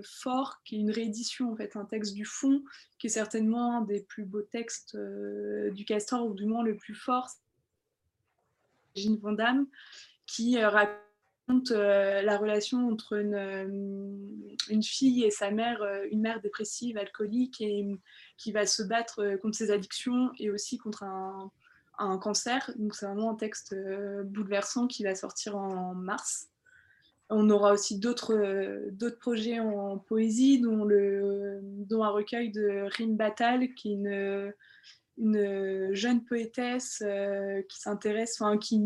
fort, 0.04 0.62
qui 0.66 0.76
est 0.76 0.80
une 0.80 0.92
réédition, 0.92 1.54
en 1.54 1.56
fait, 1.56 1.78
un 1.78 1.86
texte 1.86 2.14
du 2.14 2.26
fond, 2.26 2.64
qui 3.00 3.08
est 3.08 3.10
certainement 3.10 3.78
un 3.78 3.82
des 3.82 4.02
plus 4.02 4.26
beaux 4.26 4.42
textes 4.42 4.98
du 4.98 5.86
Castor, 5.86 6.26
ou 6.28 6.34
du 6.34 6.46
moins 6.46 6.64
le 6.64 6.76
plus 6.76 6.96
fort, 6.96 7.30
Jean 8.96 9.18
Van 9.22 9.66
qui 10.26 10.58
euh, 10.58 10.70
raconte 10.70 11.72
euh, 11.72 12.22
la 12.22 12.38
relation 12.38 12.88
entre 12.90 13.14
une, 13.14 13.36
euh, 13.36 13.68
une, 14.70 14.84
fille 14.84 15.24
et 15.24 15.32
sa 15.32 15.52
mère, 15.52 15.84
une 16.12 16.22
mère 16.22 16.42
dépressive, 16.42 16.98
alcoolique, 16.98 17.62
et 17.62 17.86
qui 18.38 18.52
va 18.52 18.66
se 18.66 18.84
battre 18.84 19.38
contre 19.42 19.58
ses 19.58 19.72
addictions 19.72 20.32
et 20.40 20.50
aussi 20.50 20.78
contre 20.78 21.04
un, 21.04 21.52
un 22.00 22.18
cancer. 22.18 22.72
Donc 22.78 22.96
c'est 22.96 23.06
vraiment 23.06 23.32
un 23.32 23.36
texte 23.36 23.76
bouleversant 24.26 24.88
qui 24.88 25.04
va 25.04 25.16
sortir 25.16 25.56
en 25.56 25.94
mars. 25.94 26.50
On 27.30 27.50
aura 27.50 27.74
aussi 27.74 28.00
d'autres 28.00 29.10
projets 29.20 29.60
en 29.60 29.98
poésie, 29.98 30.62
dont, 30.62 30.86
dont 30.86 32.04
un 32.04 32.10
recueil 32.10 32.52
de 32.52 32.88
rimes 32.98 33.18
Batal, 33.18 33.74
qui 33.74 33.92
est 33.92 33.96
une, 33.96 34.54
une 35.18 35.38
euh, 35.38 35.90
jeune 35.94 36.24
poétesse 36.26 37.02
euh, 37.06 37.62
qui 37.70 37.80
s'intéresse, 37.80 38.42
qui, 38.62 38.82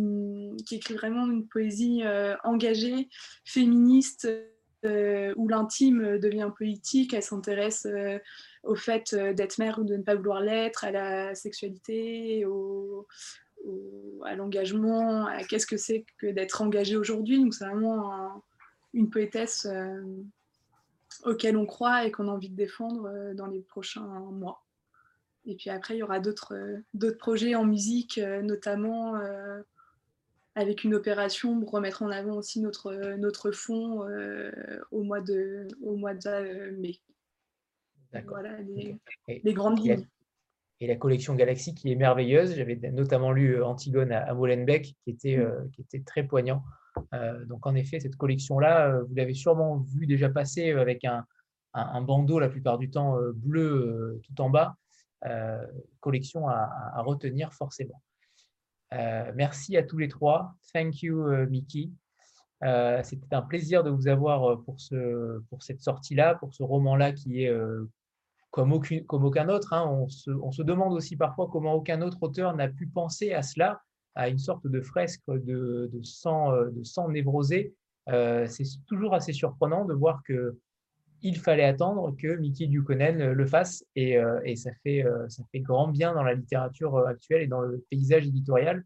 écrit 0.71 0.93
vraiment 0.93 1.25
une 1.29 1.47
poésie 1.47 2.01
euh, 2.03 2.35
engagée, 2.43 3.09
féministe, 3.45 4.27
où 5.35 5.47
l'intime 5.49 6.19
devient 6.19 6.51
politique. 6.57 7.13
Elle 7.13 7.21
s'intéresse 7.21 7.85
au 8.63 8.75
fait 8.75 9.13
d'être 9.13 9.57
mère 9.57 9.79
ou 9.79 9.83
de 9.83 9.97
ne 9.97 10.03
pas 10.03 10.15
vouloir 10.15 10.39
l'être, 10.39 10.85
à 10.85 10.91
la 10.91 11.35
sexualité, 11.35 12.45
au, 12.45 13.05
à 14.25 14.35
l'engagement, 14.35 15.25
à 15.25 15.43
qu'est-ce 15.43 15.65
que 15.65 15.77
c'est 15.77 16.05
que 16.17 16.27
d'être 16.27 16.61
engagée 16.61 16.97
aujourd'hui. 16.97 17.39
Donc 17.39 17.53
c'est 17.53 17.65
vraiment 17.65 18.43
une 18.93 19.09
poétesse 19.09 19.67
auquel 21.23 21.57
on 21.57 21.65
croit 21.65 22.05
et 22.05 22.11
qu'on 22.11 22.27
a 22.27 22.31
envie 22.31 22.49
de 22.49 22.55
défendre 22.55 23.33
dans 23.33 23.47
les 23.47 23.61
prochains 23.61 24.07
mois. 24.31 24.63
Et 25.45 25.55
puis 25.55 25.69
après, 25.69 25.95
il 25.95 25.99
y 25.99 26.03
aura 26.03 26.19
d'autres 26.19 26.55
euh, 26.55 27.17
projets 27.17 27.55
en 27.55 27.65
musique, 27.65 28.17
euh, 28.17 28.41
notamment 28.41 29.15
euh, 29.15 29.61
avec 30.55 30.83
une 30.83 30.93
opération 30.93 31.59
pour 31.59 31.71
remettre 31.71 32.03
en 32.03 32.09
avant 32.09 32.35
aussi 32.35 32.59
notre, 32.61 32.93
notre 33.15 33.51
fonds 33.51 34.05
au 34.91 35.03
mois 35.03 35.21
de, 35.21 35.67
au 35.81 35.95
mois 35.95 36.13
de 36.13 36.71
mai. 36.71 36.99
Voilà 38.27 38.57
les, 38.61 39.53
grandes 39.53 39.79
lignes. 39.79 40.05
Et 40.81 40.87
la 40.87 40.95
collection 40.95 41.35
Galaxy 41.35 41.75
qui 41.75 41.91
est 41.91 41.95
merveilleuse. 41.95 42.55
J'avais 42.55 42.75
notamment 42.91 43.31
lu 43.31 43.61
Antigone 43.61 44.11
à, 44.11 44.33
Molenbeek 44.33 44.95
qui 45.03 45.09
était, 45.09 45.37
mm. 45.37 45.71
qui 45.71 45.81
était 45.81 46.01
très 46.01 46.23
poignant. 46.23 46.63
donc 47.47 47.67
en 47.67 47.75
effet, 47.75 47.99
cette 47.99 48.15
collection-là, 48.15 49.01
vous 49.01 49.15
l'avez 49.15 49.33
sûrement 49.33 49.77
vu 49.77 50.07
déjà 50.07 50.29
passer 50.29 50.71
avec 50.71 51.03
un, 51.05 51.25
un, 51.73 52.01
bandeau 52.01 52.39
la 52.39 52.49
plupart 52.49 52.77
du 52.77 52.89
temps 52.89 53.17
bleu 53.33 54.21
tout 54.23 54.41
en 54.41 54.49
bas. 54.49 54.77
Euh, 55.25 55.65
collection 55.99 56.47
à, 56.47 57.01
retenir 57.01 57.53
forcément. 57.53 58.01
Euh, 58.93 59.31
merci 59.35 59.75
à 59.75 59.83
tous 59.83 59.97
les 59.97 60.07
trois. 60.07 60.55
Thank 60.73 61.01
you, 61.01 61.27
euh, 61.27 61.45
Mickey. 61.47 61.89
C'était 63.03 63.35
un 63.35 63.41
plaisir 63.41 63.83
de 63.83 63.89
vous 63.89 64.07
avoir 64.07 64.61
pour, 64.63 64.79
ce, 64.79 65.39
pour 65.49 65.63
cette 65.63 65.81
sortie-là, 65.81 66.35
pour 66.35 66.53
ce 66.53 66.63
roman-là 66.63 67.11
qui 67.13 67.43
est 67.43 67.53
comme, 68.51 68.73
aucun, 68.73 69.49
autre. 69.49 69.73
Hein. 69.73 69.85
On, 69.87 70.07
se, 70.07 70.61
demande 70.61 70.93
aussi 70.93 71.15
parfois 71.15 71.49
comment 71.51 71.73
aucun 71.73 72.01
autre 72.01 72.17
auteur 72.21 72.55
n'a 72.55 72.67
pu 72.67 72.87
penser 72.87 73.33
à 73.33 73.41
cela, 73.41 73.81
à 74.15 74.29
une 74.29 74.39
sorte 74.39 74.67
de 74.67 74.81
fresque 74.81 75.21
de, 75.27 75.89
de 75.91 76.03
sang, 76.03 76.51
sang 76.83 77.09
névrosé. 77.09 77.73
C'est 78.07 78.63
toujours 78.87 79.13
assez 79.13 79.33
surprenant 79.33 79.85
de 79.85 79.93
voir 79.93 80.23
que 80.23 80.57
il 81.21 81.37
fallait 81.37 81.65
attendre 81.65 82.15
que 82.15 82.37
Mickey 82.37 82.67
Dukonen 82.67 83.33
le 83.33 83.45
fasse 83.45 83.83
et, 83.95 84.17
et 84.45 84.55
ça, 84.55 84.71
fait, 84.83 85.03
ça 85.27 85.43
fait 85.51 85.59
grand 85.59 85.89
bien 85.89 86.13
dans 86.13 86.23
la 86.23 86.33
littérature 86.33 86.97
actuelle 87.07 87.41
et 87.41 87.47
dans 87.47 87.61
le 87.61 87.85
paysage 87.89 88.25
éditorial. 88.25 88.85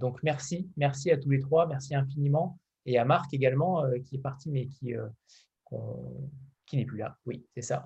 donc 0.00 0.22
merci, 0.22 0.70
merci 0.76 1.10
à 1.10 1.16
tous 1.18 1.30
les 1.30 1.40
trois, 1.40 1.66
merci 1.66 1.94
infiniment 1.94 2.58
et 2.86 2.98
à 2.98 3.04
Marc 3.04 3.34
également 3.34 3.82
qui 4.04 4.16
est 4.16 4.20
parti 4.20 4.48
mais 4.48 4.66
qui, 4.68 4.94
qui 6.70 6.76
n'est 6.76 6.84
plus 6.84 6.98
là. 6.98 7.18
Oui, 7.26 7.44
c'est 7.52 7.62
ça. 7.62 7.84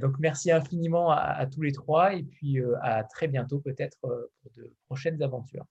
donc 0.00 0.18
merci 0.20 0.52
infiniment 0.52 1.10
à, 1.10 1.44
tous 1.46 1.62
les 1.62 1.72
trois 1.72 2.14
et 2.14 2.22
puis 2.22 2.58
à 2.82 3.02
très 3.02 3.26
bientôt 3.26 3.58
peut-être 3.58 3.98
pour 4.00 4.12
de 4.56 4.72
prochaines 4.86 5.20
aventures. 5.22 5.66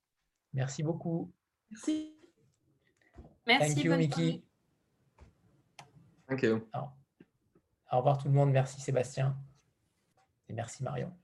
Merci 0.52 0.82
beaucoup. 0.82 1.32
Merci. 1.70 2.14
Merci. 3.46 3.74
Thank 3.74 3.84
you, 3.84 3.96
Mickey. 3.96 4.44
Thank 6.28 6.42
you. 6.42 6.68
Au 7.90 7.96
revoir 7.96 8.18
tout 8.18 8.28
le 8.28 8.34
monde. 8.34 8.52
Merci 8.52 8.80
Sébastien. 8.80 9.36
Et 10.48 10.52
merci 10.52 10.84
Marion. 10.84 11.19